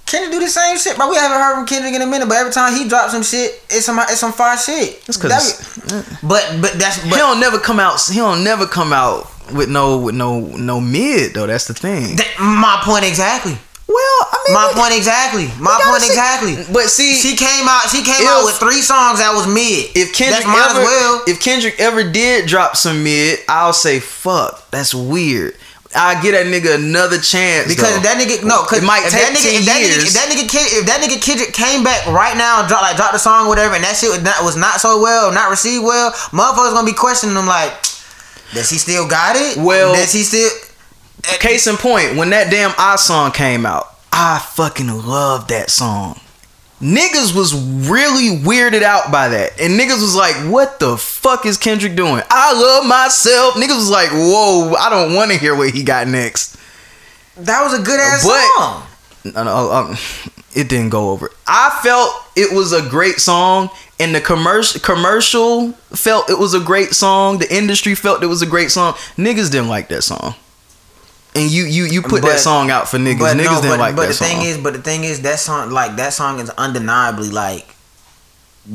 Kendrick 0.08 0.32
do 0.32 0.40
the 0.40 0.50
same 0.50 0.78
shit, 0.78 0.98
but 0.98 1.10
We 1.10 1.16
haven't 1.18 1.38
heard 1.40 1.56
from 1.56 1.66
Kendrick 1.68 1.94
in 1.94 2.02
a 2.02 2.08
minute, 2.08 2.28
but 2.28 2.38
every 2.38 2.52
time 2.52 2.74
he 2.74 2.88
drops 2.88 3.12
some 3.12 3.24
shit, 3.24 3.62
it's 3.70 3.86
some 3.86 4.00
it's 4.00 4.20
some 4.20 4.34
fire 4.34 4.58
shit. 4.58 5.06
That's 5.06 5.18
'cause 5.18 5.30
That- 5.30 6.06
but 6.24 6.44
but 6.62 6.74
that's 6.80 7.04
he 7.04 7.10
but 7.10 7.18
don't 7.18 7.40
never 7.40 7.60
come 7.60 7.80
out. 7.80 8.02
He 8.02 8.16
don't 8.18 8.44
never 8.44 8.66
come 8.66 8.92
out 8.94 9.28
with 9.52 9.70
no 9.70 9.98
with 9.98 10.16
no 10.16 10.40
no 10.40 10.80
mid 10.82 11.34
though. 11.34 11.46
That's 11.48 11.66
the 11.66 11.74
thing. 11.74 12.16
that- 12.16 12.40
my 12.40 12.80
point 12.84 13.06
exactly. 13.06 13.58
Well, 13.90 14.28
I 14.32 14.38
mean, 14.48 14.54
My 14.54 14.74
point 14.74 14.94
exactly. 14.96 15.50
My 15.60 15.80
point 15.82 16.02
see- 16.02 16.08
exactly. 16.10 16.66
But 16.72 16.90
see, 16.90 17.16
She 17.16 17.36
came 17.38 17.68
out. 17.70 17.90
She 17.90 18.02
came 18.04 18.22
If- 18.22 18.28
out 18.28 18.44
with 18.44 18.56
three 18.58 18.82
songs 18.82 19.20
that 19.20 19.34
was 19.34 19.48
mid. 19.48 19.92
if 19.96 20.12
Kendrick 20.14 20.44
that's 20.44 20.46
might 20.46 20.70
ever, 20.72 20.82
as 20.82 20.86
well. 20.86 21.22
if 21.26 21.40
Kendrick 21.40 21.80
ever 21.80 22.04
did 22.04 22.48
drop 22.48 22.76
some 22.76 23.04
mid, 23.04 23.40
I'll 23.48 23.72
say 23.74 24.00
fuck. 24.02 24.70
That's 24.72 24.94
weird. 24.94 25.56
I 25.98 26.22
get 26.22 26.32
that 26.38 26.46
nigga 26.46 26.76
another 26.76 27.18
chance 27.18 27.68
Because 27.68 27.96
though. 27.98 28.06
that 28.06 28.22
nigga 28.22 28.44
no, 28.46 28.64
cause 28.64 28.80
It 28.80 28.86
might 28.86 29.02
take 29.10 29.18
that 29.26 29.34
nigga, 29.34 29.50
10 29.50 29.60
if 29.60 29.66
that 29.66 29.80
years. 29.82 29.98
nigga, 29.98 30.08
if 30.08 30.14
that 30.14 30.28
nigga, 30.30 30.46
Kid- 30.48 30.74
if 30.78 30.86
that 30.86 31.00
nigga 31.02 31.18
Kendrick 31.22 31.54
came 31.54 31.84
back 31.84 32.06
right 32.08 32.38
now 32.38 32.60
and 32.62 32.68
drop 32.70 32.82
like 32.84 32.96
drop 32.96 33.12
the 33.12 33.20
song 33.20 33.46
or 33.46 33.50
whatever, 33.50 33.74
and 33.76 33.84
that 33.84 33.98
shit 33.98 34.10
was 34.12 34.22
not, 34.22 34.44
was 34.44 34.56
not 34.56 34.80
so 34.80 35.02
well, 35.02 35.32
not 35.34 35.50
received 35.50 35.84
well, 35.84 36.12
motherfuckers 36.32 36.74
gonna 36.74 36.86
be 36.86 36.94
questioning 36.94 37.36
him 37.36 37.48
like, 37.48 37.74
does 38.54 38.70
he 38.70 38.78
still 38.78 39.08
got 39.08 39.36
it? 39.36 39.58
Well- 39.58 39.94
does 39.96 40.14
he 40.14 40.24
still? 40.24 40.50
Eh, 41.28 41.38
case 41.38 41.66
in 41.68 41.76
point, 41.78 42.16
when 42.16 42.30
that 42.30 42.52
damn 42.52 42.72
I 42.78 42.96
song 42.96 43.32
came 43.32 43.66
out, 43.66 43.92
I 44.14 44.38
fucking 44.40 44.88
loved 45.06 45.50
that 45.50 45.70
song. 45.72 46.20
Niggas 46.82 47.36
was 47.36 47.56
really 47.90 48.38
weirded 48.38 48.84
out 48.84 49.12
by 49.12 49.30
that. 49.30 49.60
And 49.60 49.80
niggas 49.80 50.00
was 50.00 50.16
like, 50.16 50.36
what 50.52 50.80
the 50.80 50.96
fuck 50.96 51.46
is 51.46 51.58
Kendrick 51.58 51.96
doing? 51.96 52.22
I 52.30 52.54
love 52.54 52.86
myself. 52.86 53.56
Niggas 53.56 53.76
was 53.76 53.90
like, 53.90 54.10
whoa, 54.12 54.76
I 54.76 54.90
don't 54.90 55.16
want 55.16 55.32
to 55.32 55.38
hear 55.38 55.56
what 55.56 55.72
he 55.72 55.84
got 55.84 56.08
next. 56.08 56.56
That 57.38 57.64
was 57.64 57.80
a 57.80 57.82
good 57.82 58.00
ass 58.00 58.22
song. 58.24 58.84
no, 59.26 59.44
no, 59.44 59.72
um, 59.72 59.98
it 60.56 60.70
didn't 60.70 60.90
go 60.90 61.10
over. 61.12 61.32
I 61.46 61.80
felt 61.84 62.12
it 62.36 62.56
was 62.56 62.74
a 62.74 62.88
great 62.90 63.20
song, 63.20 63.70
and 64.00 64.14
the 64.14 64.22
commercial 64.22 64.80
commercial 64.82 65.72
felt 65.94 66.30
it 66.30 66.40
was 66.40 66.54
a 66.54 66.60
great 66.60 66.94
song. 66.94 67.38
The 67.38 67.56
industry 67.56 67.94
felt 67.96 68.24
it 68.24 68.28
was 68.28 68.42
a 68.42 68.48
great 68.48 68.72
song. 68.72 68.94
Niggas 69.18 69.52
didn't 69.52 69.68
like 69.68 69.88
that 69.90 70.02
song, 70.04 70.34
and 71.38 71.52
you 71.52 71.66
you 71.66 71.86
you 71.86 72.02
put 72.02 72.22
that 72.24 72.40
song 72.40 72.70
out 72.70 72.88
for 72.90 72.98
niggas. 72.98 73.20
But 73.20 73.38
niggas 73.38 73.46
no, 73.46 73.62
didn't 73.62 73.72
but, 73.72 73.80
like 73.80 73.96
but 73.96 74.08
that 74.08 74.18
the 74.18 74.26
thing 74.26 74.42
is, 74.42 74.58
but 74.58 74.74
the 74.74 74.82
thing 74.82 75.04
is, 75.04 75.22
that 75.22 75.40
song, 75.40 75.72
like 75.72 75.96
that 75.98 76.14
song, 76.14 76.40
is 76.40 76.50
undeniably 76.52 77.30
like 77.30 77.76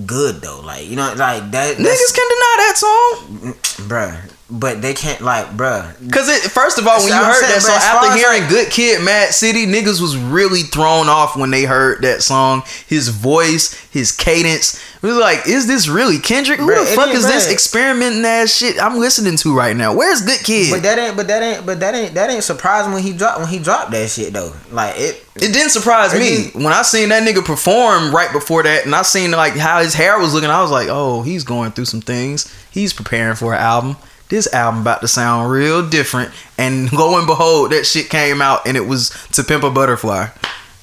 good 0.06 0.40
though. 0.40 0.60
Like 0.60 0.86
you 0.86 0.96
know, 0.96 1.12
like 1.16 1.50
that. 1.50 1.76
niggas 1.76 2.14
can 2.14 2.28
deny 2.28 2.54
that 2.58 2.74
song. 2.76 3.54
bruh. 3.88 4.31
But 4.54 4.82
they 4.82 4.92
can't 4.92 5.22
like, 5.22 5.46
bruh. 5.56 5.94
Cause 6.12 6.28
it 6.28 6.42
first 6.50 6.76
of 6.76 6.86
all, 6.86 6.98
when 6.98 7.08
So 7.08 7.14
you 7.14 7.20
I'm 7.22 7.24
heard 7.24 7.40
saying, 7.40 7.52
that 7.54 7.62
song, 7.62 7.76
after 7.80 8.12
hearing 8.18 8.42
like- 8.42 8.50
"Good 8.50 8.70
Kid, 8.70 9.00
Mad 9.02 9.32
City," 9.32 9.64
niggas 9.66 9.98
was 9.98 10.14
really 10.14 10.60
thrown 10.64 11.08
off 11.08 11.36
when 11.38 11.50
they 11.50 11.64
heard 11.64 12.02
that 12.02 12.22
song. 12.22 12.62
His 12.86 13.08
voice, 13.08 13.72
his 13.90 14.12
cadence, 14.12 14.78
it 15.02 15.06
was 15.06 15.16
like, 15.16 15.46
"Is 15.46 15.66
this 15.68 15.88
really 15.88 16.18
Kendrick? 16.18 16.60
Who 16.60 16.66
Bruh, 16.66 16.80
the 16.84 16.94
fuck 16.94 17.08
is 17.08 17.24
this 17.26 17.50
experimenting 17.50 18.22
ass 18.26 18.52
shit 18.54 18.78
I'm 18.78 18.98
listening 18.98 19.38
to 19.38 19.56
right 19.56 19.74
now? 19.74 19.94
Where's 19.94 20.20
Good 20.20 20.40
Kid?" 20.44 20.70
But 20.70 20.82
that 20.82 20.98
ain't, 20.98 21.16
but 21.16 21.28
that 21.28 21.42
ain't, 21.42 21.64
but 21.64 21.80
that 21.80 21.94
ain't, 21.94 22.12
that 22.12 22.28
ain't 22.28 22.44
surprising 22.44 22.92
when 22.92 23.02
he 23.02 23.14
dropped 23.14 23.38
when 23.40 23.48
he 23.48 23.58
dropped 23.58 23.90
that 23.92 24.10
shit 24.10 24.34
though. 24.34 24.52
Like 24.70 24.98
it, 24.98 25.24
it 25.36 25.52
didn't 25.54 25.70
surprise 25.70 26.12
It 26.12 26.18
me 26.18 26.28
didn't- 26.50 26.62
when 26.62 26.74
I 26.74 26.82
seen 26.82 27.08
that 27.08 27.22
nigga 27.22 27.42
perform 27.42 28.14
right 28.14 28.30
before 28.32 28.62
that, 28.64 28.84
and 28.84 28.94
I 28.94 29.00
seen 29.00 29.30
like 29.30 29.56
how 29.56 29.80
his 29.82 29.94
hair 29.94 30.18
was 30.18 30.34
looking. 30.34 30.50
I 30.50 30.60
was 30.60 30.70
like, 30.70 30.88
"Oh, 30.90 31.22
he's 31.22 31.42
going 31.42 31.72
through 31.72 31.86
some 31.86 32.02
things. 32.02 32.46
He's 32.70 32.92
preparing 32.92 33.34
for 33.36 33.54
an 33.54 33.60
album." 33.62 33.96
This 34.32 34.50
album 34.54 34.80
about 34.80 35.02
to 35.02 35.08
sound 35.08 35.52
real 35.52 35.86
different, 35.86 36.32
and 36.56 36.90
lo 36.98 37.18
and 37.18 37.26
behold, 37.26 37.72
that 37.72 37.84
shit 37.84 38.08
came 38.08 38.40
out, 38.40 38.66
and 38.66 38.78
it 38.78 38.86
was 38.86 39.10
"To 39.32 39.44
Pimp 39.44 39.62
a 39.62 39.68
Butterfly," 39.70 40.28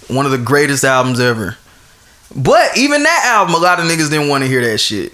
one 0.07 0.27
of 0.27 0.31
the 0.31 0.37
greatest 0.37 0.83
albums 0.83 1.19
ever. 1.19 1.57
But 2.35 2.77
even 2.77 3.01
that 3.01 3.23
album, 3.25 3.55
a 3.55 3.57
lot 3.57 3.79
of 3.79 3.85
niggas 3.85 4.11
didn't 4.11 4.27
want 4.29 4.43
to 4.43 4.47
hear 4.47 4.61
that 4.61 4.77
shit. 4.77 5.13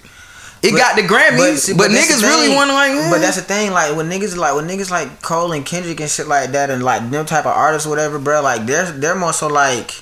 It 0.62 0.72
But- 0.72 0.76
got 0.76 0.96
the 0.96 1.02
Grammys, 1.02 1.60
see, 1.60 1.72
but, 1.72 1.90
the 1.90 1.96
niggas 1.96 2.20
really 2.20 2.54
want 2.54 2.68
to 2.68 2.74
like. 2.74 2.90
eh. 2.92 3.10
But 3.10 3.20
that's 3.22 3.36
the 3.36 3.42
thing, 3.42 3.70
like 3.72 3.96
when 3.96 4.10
niggas 4.10 4.36
like 4.36 4.54
when 4.54 4.68
niggas 4.68 4.90
like 4.90 5.22
Cole 5.22 5.52
and 5.52 5.64
Kendrick 5.64 5.98
and 6.00 6.10
shit 6.10 6.28
like 6.28 6.52
that, 6.52 6.68
and 6.68 6.82
like 6.84 7.08
them 7.10 7.24
type 7.24 7.46
of 7.46 7.56
artists, 7.56 7.86
or 7.86 7.90
whatever, 7.90 8.18
bro. 8.18 8.42
Like 8.42 8.66
they're 8.66 8.92
they're 8.92 9.14
more 9.14 9.32
so 9.32 9.46
like 9.46 9.92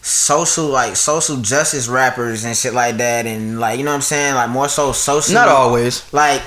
social 0.00 0.68
like 0.68 0.96
social 0.96 1.36
justice 1.36 1.86
rappers 1.86 2.44
and 2.44 2.56
shit 2.56 2.72
like 2.72 2.96
that, 2.96 3.26
and 3.26 3.60
like 3.60 3.78
you 3.78 3.84
know 3.84 3.90
what 3.90 3.96
I'm 3.96 4.00
saying, 4.00 4.36
like 4.36 4.48
more 4.48 4.70
so 4.70 4.92
social. 4.92 5.34
not 5.34 5.48
always. 5.48 6.10
like. 6.14 6.40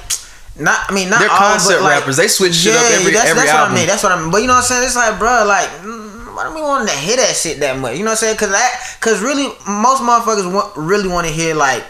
Not, 0.57 0.79
I 0.89 0.93
mean, 0.93 1.09
not 1.09 1.19
They're 1.19 1.29
all, 1.29 1.37
concept 1.37 1.79
but, 1.79 1.83
like, 1.83 1.99
rappers. 1.99 2.17
They 2.17 2.27
switch 2.29 2.55
shit 2.55 2.73
up 2.75 2.85
every- 2.91 3.11
that's, 3.11 3.29
every 3.29 3.41
that's 3.43 3.51
album. 3.51 3.71
what 3.73 3.77
I 3.77 3.79
mean. 3.79 3.87
That's 3.87 4.03
what 4.03 4.11
I 4.13 4.21
mean. 4.21 4.31
But 4.31 4.41
you 4.41 4.47
know 4.47 4.53
what 4.53 4.63
I'm 4.63 4.63
saying? 4.63 4.83
It's 4.85 4.95
like, 4.95 5.19
bro, 5.19 5.43
like, 5.45 5.67
mm, 5.83 6.33
why 6.35 6.43
don't 6.45 6.55
we 6.55 6.61
want 6.61 6.87
to 6.87 6.95
hear 6.95 7.17
that 7.17 7.35
shit 7.35 7.59
that 7.59 7.77
much? 7.77 7.97
You 7.97 8.03
know 8.05 8.11
what 8.11 8.23
I'm 8.23 8.35
saying? 8.35 8.37
Cause 8.37 8.51
that, 8.51 8.97
cause 9.01 9.21
really, 9.21 9.47
most 9.67 10.01
motherfuckers 10.01 10.51
want, 10.51 10.71
really 10.77 11.07
want 11.09 11.27
to 11.27 11.33
hear 11.33 11.55
like 11.55 11.83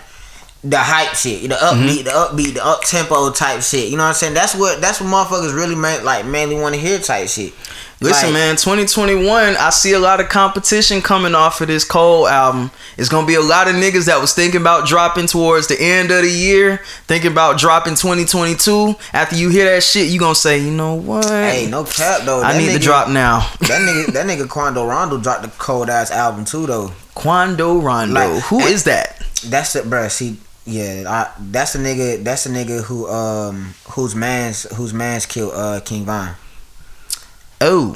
the 0.63 0.79
hype 0.79 1.13
shit, 1.15 1.43
the 1.49 1.55
upbeat, 1.55 2.05
Mm-hmm. 2.05 2.05
the 2.05 2.11
upbeat, 2.11 2.53
the 2.55 2.65
up 2.65 2.81
tempo 2.81 3.29
type 3.31 3.61
shit. 3.61 3.89
You 3.89 3.97
know 3.97 4.03
what 4.03 4.09
I'm 4.09 4.13
saying? 4.15 4.33
That's 4.33 4.55
what 4.55 4.81
that's 4.81 4.99
what 4.99 5.09
motherfuckers 5.09 5.55
really 5.55 5.75
man, 5.75 6.03
like 6.03 6.25
mainly 6.25 6.55
want 6.55 6.73
to 6.73 6.81
hear 6.81 6.97
type 6.97 7.27
shit. 7.27 7.53
Listen, 8.01 8.27
Like, 8.27 8.34
man, 8.34 8.55
2021, 8.57 9.55
I 9.55 9.69
see 9.69 9.93
a 9.93 9.99
lot 9.99 10.19
of 10.19 10.27
competition 10.27 11.01
coming 11.01 11.34
off 11.34 11.61
of 11.61 11.67
this 11.67 11.85
Cole 11.85 12.27
album. 12.27 12.69
It's 12.97 13.07
gonna 13.09 13.26
be 13.26 13.35
a 13.35 13.41
lot 13.41 13.67
of 13.69 13.76
niggas 13.76 14.05
that 14.07 14.19
was 14.19 14.34
thinking 14.34 14.59
about 14.59 14.85
dropping 14.88 15.27
towards 15.27 15.67
the 15.67 15.80
end 15.81 16.11
of 16.11 16.23
the 16.23 16.30
year, 16.30 16.81
thinking 17.07 17.31
about 17.31 17.57
dropping 17.57 17.95
2022. 17.95 18.95
After 19.13 19.35
you 19.38 19.49
hear 19.49 19.65
that 19.73 19.81
shit, 19.84 20.09
you 20.09 20.19
gonna 20.19 20.35
say, 20.35 20.59
you 20.59 20.72
know 20.72 20.93
what? 20.95 21.26
Hey, 21.26 21.67
no 21.69 21.84
cap 21.85 22.22
though. 22.26 22.41
I 22.43 22.53
That 22.53 22.59
need 22.59 22.73
to 22.73 22.80
drop 22.80 23.07
now. 23.09 23.49
That 23.61 23.81
nigga, 23.81 24.05
that 24.13 24.26
nigga 24.27 24.49
Quando 24.49 24.85
Rondo 24.85 25.17
dropped 25.17 25.43
the 25.43 25.49
cold 25.57 25.89
ass 25.89 26.11
album 26.11 26.43
too 26.45 26.65
though. 26.65 26.91
Quando 27.13 27.77
Rondo. 27.80 28.13
Like, 28.13 28.43
Who 28.45 28.59
is 28.59 28.84
that? 28.84 29.19
That's 29.45 29.72
the 29.73 29.81
bruh. 29.81 30.11
See, 30.11 30.38
yeah, 30.65 31.03
I, 31.07 31.31
that's 31.39 31.73
the 31.73 31.80
nigga. 31.80 32.23
That's 32.23 32.43
the 32.43 32.49
nigga 32.49 32.84
who 32.84 33.07
um 33.09 33.73
whose 33.91 34.15
man's 34.15 34.63
whose 34.76 34.93
man's 34.93 35.26
killed 35.26 35.53
uh 35.55 35.80
King 35.80 36.03
Von. 36.05 36.35
Oh, 37.61 37.95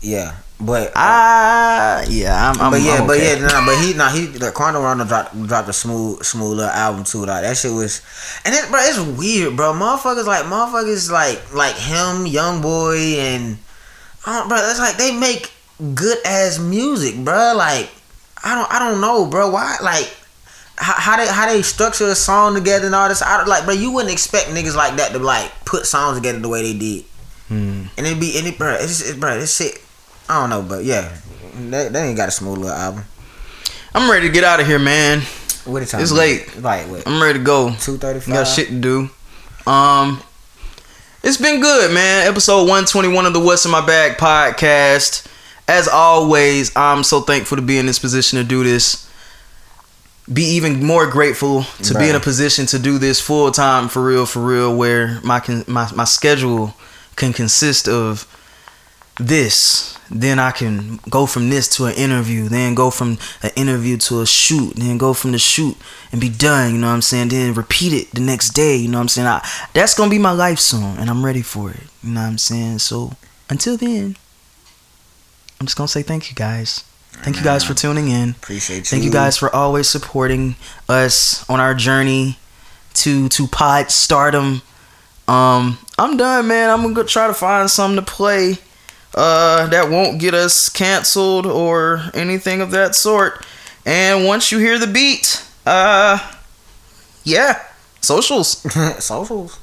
Yeah, 0.00 0.36
but 0.60 0.92
ah, 0.94 2.02
yeah, 2.08 2.50
I'm. 2.50 2.60
I'm 2.60 2.70
but 2.72 2.80
yeah, 2.80 2.94
I'm 3.00 3.06
but 3.06 3.18
yeah, 3.18 3.34
nah, 3.36 3.66
but 3.66 3.76
he, 3.84 3.92
nah, 3.94 4.08
he, 4.10 4.26
the 4.26 4.50
Quando 4.52 4.80
Rondo 4.80 5.04
dropped 5.04 5.36
dropped 5.46 5.68
a 5.68 5.72
smooth, 5.72 6.22
smooth 6.22 6.56
little 6.58 6.70
album 6.72 7.04
too. 7.04 7.24
Like 7.26 7.42
that 7.42 7.56
shit 7.56 7.72
was, 7.72 8.00
and 8.44 8.54
it, 8.54 8.70
bro, 8.70 8.80
it's 8.80 8.98
weird, 9.18 9.56
bro. 9.56 9.72
Motherfuckers 9.72 10.26
like 10.26 10.44
motherfuckers 10.44 11.10
like 11.10 11.52
like 11.54 11.74
him, 11.76 12.26
Young 12.26 12.62
Boy, 12.62 12.96
and 13.18 13.58
uh, 14.26 14.48
bro, 14.48 14.56
it's 14.70 14.78
like 14.78 14.96
they 14.96 15.12
make 15.16 15.52
good 15.94 16.18
ass 16.24 16.58
music, 16.58 17.16
bro. 17.24 17.54
Like 17.56 17.90
I 18.44 18.54
don't, 18.54 18.72
I 18.72 18.78
don't 18.78 19.00
know, 19.00 19.26
bro. 19.26 19.50
Why, 19.50 19.76
like. 19.82 20.16
How, 20.82 20.94
how 20.94 21.16
they 21.18 21.26
how 21.30 21.44
they 21.46 21.60
structure 21.60 22.06
a 22.08 22.14
song 22.14 22.54
together 22.54 22.86
and 22.86 22.94
all 22.94 23.06
this, 23.06 23.20
I, 23.20 23.36
don't- 23.36 23.48
like, 23.48 23.66
bro, 23.66 23.74
you 23.74 23.90
wouldn't 23.92 24.10
expect 24.10 24.48
niggas 24.48 24.74
like 24.74 24.96
that 24.96 25.12
to 25.12 25.18
like 25.18 25.52
put 25.66 25.84
songs 25.84 26.16
together 26.16 26.38
the 26.38 26.48
way 26.48 26.62
they 26.72 26.78
did, 26.78 27.04
Hmm. 27.50 27.82
and 27.98 28.06
it 28.06 28.20
be, 28.20 28.38
and 28.38 28.46
it, 28.46 28.56
bro, 28.56 28.74
it's, 28.74 29.10
it, 29.10 29.18
bro, 29.18 29.36
this 29.36 29.56
shit, 29.56 29.82
I 30.28 30.40
don't 30.40 30.50
know, 30.50 30.62
but 30.62 30.84
yeah, 30.84 31.16
they, 31.58 31.88
they 31.88 32.06
ain't 32.06 32.16
got 32.16 32.28
a 32.28 32.30
smooth 32.30 32.58
little 32.58 32.76
album. 32.76 33.04
I'm 33.92 34.08
ready 34.08 34.28
to 34.28 34.32
get 34.32 34.44
out 34.44 34.60
of 34.60 34.68
here, 34.68 34.78
man. 34.78 35.22
What 35.64 35.84
time? 35.88 36.00
It's 36.00 36.12
late. 36.12 36.56
Like 36.62 36.86
what? 36.86 37.08
I'm 37.08 37.20
ready 37.20 37.40
to 37.40 37.44
go. 37.44 37.74
Two 37.80 37.98
thirty 37.98 38.20
five. 38.20 38.34
Got 38.34 38.44
shit 38.44 38.68
to 38.68 38.80
do. 38.80 39.10
Um, 39.66 40.22
it's 41.24 41.38
been 41.38 41.60
good, 41.60 41.92
man. 41.92 42.28
Episode 42.28 42.60
121 42.60 43.26
of 43.26 43.32
the 43.32 43.40
What's 43.40 43.64
in 43.64 43.72
My 43.72 43.84
Bag 43.84 44.16
podcast. 44.16 45.26
As 45.66 45.88
always, 45.88 46.74
I'm 46.76 47.02
so 47.02 47.20
thankful 47.20 47.56
to 47.56 47.62
be 47.62 47.78
in 47.78 47.86
this 47.86 47.98
position 47.98 48.38
to 48.38 48.44
do 48.44 48.62
this. 48.62 49.10
Be 50.32 50.44
even 50.44 50.84
more 50.84 51.10
grateful 51.10 51.64
to 51.82 51.98
be 51.98 52.08
in 52.08 52.14
a 52.14 52.20
position 52.20 52.66
to 52.66 52.78
do 52.78 52.98
this 52.98 53.20
full 53.20 53.50
time 53.50 53.88
for 53.88 54.04
real, 54.04 54.24
for 54.24 54.40
real, 54.40 54.76
where 54.76 55.20
my 55.22 55.42
my 55.66 55.90
my 55.96 56.04
schedule 56.04 56.74
can 57.16 57.32
consist 57.32 57.88
of 57.88 58.26
this. 59.18 59.96
Then 60.10 60.40
I 60.40 60.50
can 60.50 60.98
go 61.08 61.24
from 61.26 61.50
this 61.50 61.68
to 61.76 61.84
an 61.84 61.94
interview, 61.94 62.48
then 62.48 62.74
go 62.74 62.90
from 62.90 63.18
an 63.42 63.50
interview 63.54 63.96
to 63.98 64.22
a 64.22 64.26
shoot, 64.26 64.74
then 64.74 64.98
go 64.98 65.14
from 65.14 65.30
the 65.30 65.38
shoot 65.38 65.76
and 66.10 66.20
be 66.20 66.28
done, 66.28 66.74
you 66.74 66.80
know 66.80 66.88
what 66.88 66.94
I'm 66.94 67.02
saying? 67.02 67.28
Then 67.28 67.54
repeat 67.54 67.92
it 67.92 68.10
the 68.12 68.20
next 68.20 68.50
day, 68.50 68.76
you 68.76 68.88
know 68.88 68.98
what 68.98 69.02
I'm 69.02 69.08
saying? 69.08 69.28
I, 69.28 69.48
that's 69.72 69.94
gonna 69.94 70.10
be 70.10 70.18
my 70.18 70.32
life 70.32 70.58
soon, 70.58 70.98
and 70.98 71.08
I'm 71.08 71.24
ready 71.24 71.42
for 71.42 71.70
it, 71.70 71.84
you 72.02 72.10
know 72.10 72.22
what 72.22 72.26
I'm 72.26 72.38
saying? 72.38 72.80
So 72.80 73.12
until 73.48 73.76
then, 73.76 74.16
I'm 75.60 75.66
just 75.66 75.76
gonna 75.76 75.86
say 75.86 76.02
thank 76.02 76.28
you 76.28 76.34
guys. 76.34 76.82
Thank 77.22 77.36
you 77.36 77.44
guys 77.44 77.62
for 77.62 77.74
tuning 77.74 78.08
in. 78.08 78.30
Appreciate 78.30 78.78
you. 78.78 78.84
Thank 78.84 79.04
you 79.04 79.10
guys 79.10 79.36
for 79.36 79.54
always 79.54 79.88
supporting 79.88 80.56
us 80.88 81.48
on 81.50 81.60
our 81.60 81.74
journey 81.74 82.38
to 82.94 83.28
to 83.28 83.46
pod 83.46 83.90
stardom. 83.90 84.62
Um, 85.30 85.78
I'm 85.96 86.16
done, 86.16 86.48
man. 86.48 86.70
I'm 86.70 86.82
gonna 86.82 86.94
go 86.94 87.04
try 87.04 87.28
to 87.28 87.34
find 87.34 87.70
something 87.70 88.04
to 88.04 88.10
play 88.10 88.58
uh 89.14 89.66
that 89.68 89.88
won't 89.88 90.20
get 90.20 90.34
us 90.34 90.68
canceled 90.68 91.46
or 91.46 92.02
anything 92.14 92.60
of 92.60 92.72
that 92.72 92.96
sort. 92.96 93.46
And 93.86 94.26
once 94.26 94.50
you 94.50 94.58
hear 94.58 94.76
the 94.76 94.88
beat, 94.88 95.46
uh 95.64 96.18
yeah, 97.22 97.62
socials. 98.00 98.58
socials. 98.98 99.58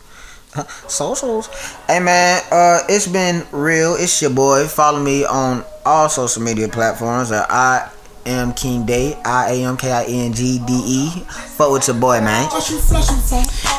Socials. 0.87 1.47
Hey 1.87 1.99
man, 1.99 2.41
uh, 2.49 2.79
it's 2.87 3.05
been 3.07 3.45
real. 3.51 3.95
It's 3.95 4.21
your 4.21 4.31
boy. 4.31 4.65
Follow 4.67 4.99
me 4.99 5.25
on 5.25 5.63
all 5.85 6.07
social 6.07 6.41
media 6.41 6.69
platforms. 6.69 7.31
At 7.31 7.45
I 7.51 7.91
am 8.27 8.53
King 8.53 8.85
Day. 8.85 9.17
I 9.23 9.53
A 9.53 9.63
M 9.63 9.77
K 9.77 9.91
I 9.91 10.03
N 10.03 10.33
G 10.33 10.59
D 10.59 10.73
E. 10.85 11.09
Fuck 11.55 11.71
with 11.71 11.87
your 11.87 11.97
boy, 11.97 12.19
man. 12.19 12.49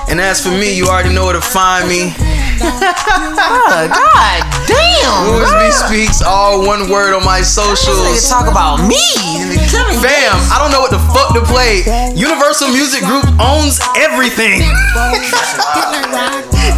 And 0.09 0.21
as 0.21 0.43
for 0.43 0.51
me, 0.51 0.75
you 0.77 0.87
already 0.87 1.15
know 1.15 1.27
where 1.27 1.35
to 1.35 1.41
find 1.41 1.89
me. 1.89 2.13
God 2.59 4.41
damn. 4.67 5.29
Worsby 5.29 5.71
speaks 5.71 6.23
all 6.23 6.67
one 6.67 6.89
word 6.89 7.15
on 7.15 7.25
my 7.25 7.43
socials. 7.43 8.29
talk 8.29 8.51
about 8.51 8.81
me. 8.89 8.99
Fam, 10.01 10.35
I 10.51 10.59
don't 10.59 10.73
know 10.73 10.81
what 10.81 10.91
the 10.91 11.03
fuck 11.13 11.35
to 11.35 11.45
play. 11.45 11.85
Universal 12.17 12.69
Music 12.69 13.05
Group 13.05 13.27
owns 13.39 13.81
everything. 13.97 14.63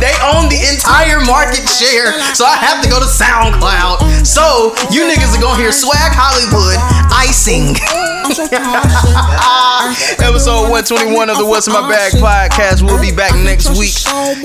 They 0.01 0.13
own 0.25 0.49
the 0.49 0.61
entire 0.73 1.21
market 1.25 1.69
share, 1.69 2.13
so 2.35 2.45
I 2.45 2.57
have 2.57 2.83
to 2.83 2.89
go 2.89 2.99
to 2.99 3.07
SoundCloud. 3.07 4.27
So 4.27 4.73
you 4.91 5.05
niggas 5.05 5.37
are 5.37 5.43
gonna 5.43 5.61
hear 5.61 5.73
Swag 5.73 6.13
Hollywood 6.17 6.81
icing. 7.13 7.77
Episode 10.21 10.71
121 10.71 11.31
of 11.31 11.39
the 11.39 11.45
What's 11.45 11.67
in 11.67 11.73
My 11.73 11.89
Bag 11.89 12.13
podcast. 12.13 12.83
We'll 12.83 13.01
be 13.01 13.15
back 13.15 13.35
next 13.45 13.71
week. 13.79 13.95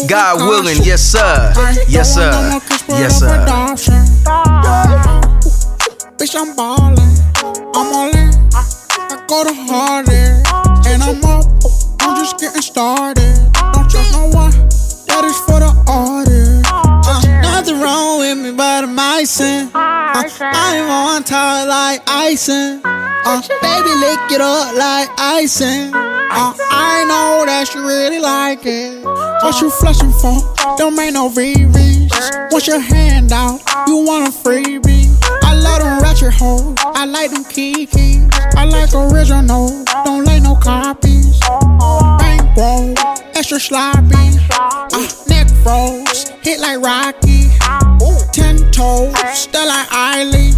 God 0.10 0.40
willing, 0.40 0.78
yes 0.84 1.02
sir, 1.02 1.54
yes 1.88 2.14
sir, 2.14 2.32
yes 2.90 3.20
sir. 3.20 3.46
Bitch, 6.18 6.36
I'm 6.36 6.56
ballin', 6.56 6.98
I'm 7.76 7.94
all 7.94 8.10
in. 8.10 8.32
I 8.56 9.26
go 9.28 9.44
the 9.44 9.54
hardest, 9.54 10.48
and 10.88 11.04
I'm 11.04 11.24
up. 11.26 11.46
I'm 12.02 12.16
just 12.16 12.40
getting 12.40 12.62
started. 12.62 13.52
Don't 13.74 13.90
trust 13.90 14.12
no 14.14 14.28
one, 14.30 14.52
is 15.24 15.38
for 15.40 15.60
the 15.60 15.72
artist. 15.88 16.66
Uh, 16.68 17.22
nothing 17.42 17.80
wrong 17.80 18.20
with 18.20 18.38
me, 18.38 18.52
but 18.52 18.84
I'm 18.84 19.00
icing. 19.00 19.70
Uh, 19.74 20.24
I'm 20.42 20.90
on 20.90 21.24
top 21.24 21.68
like 21.68 22.02
icing. 22.08 22.82
Uh, 22.84 23.42
baby, 23.62 23.90
lick 23.96 24.32
it 24.32 24.42
up 24.42 24.76
like 24.76 25.10
icing. 25.18 25.94
Uh, 25.94 26.54
I 26.70 27.06
know 27.08 27.46
that 27.46 27.72
you 27.74 27.86
really 27.88 28.20
like 28.20 28.66
it. 28.66 29.04
What 29.06 29.62
you 29.62 29.70
flushing 29.70 30.12
for? 30.12 30.36
Don't 30.78 30.96
make 30.96 31.14
no 31.14 31.30
VVs. 31.30 32.52
Once 32.52 32.68
your 32.68 32.80
hand 32.80 33.32
out, 33.32 33.62
you 33.88 33.98
want 33.98 34.28
a 34.28 34.32
freebie. 34.32 35.16
I 35.44 35.54
love 35.54 35.82
them 35.82 36.02
ratchet 36.02 36.34
hoes. 36.34 36.76
I 36.80 37.06
like 37.06 37.32
them 37.32 37.46
kiki. 37.46 38.28
I 38.58 38.66
like 38.66 38.94
original. 38.94 39.86
Don't 40.04 40.26
like 40.26 40.44
no 40.44 40.56
copies. 40.56 41.40
Bankroll, 42.56 42.96
extra 43.36 43.60
sloppy. 43.60 44.16
Uh, 44.50 45.08
neck 45.28 45.48
froze, 45.62 46.30
hit 46.42 46.60
like 46.62 46.80
Rocky. 46.80 47.50
Ten 48.32 48.72
toes, 48.72 49.14
still 49.34 49.68
like 49.68 49.88
Eiley. 49.90 50.54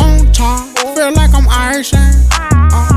On 0.00 0.32
top, 0.32 0.66
feel 0.96 1.12
like 1.12 1.32
I'm 1.32 1.46
icing. 1.48 2.95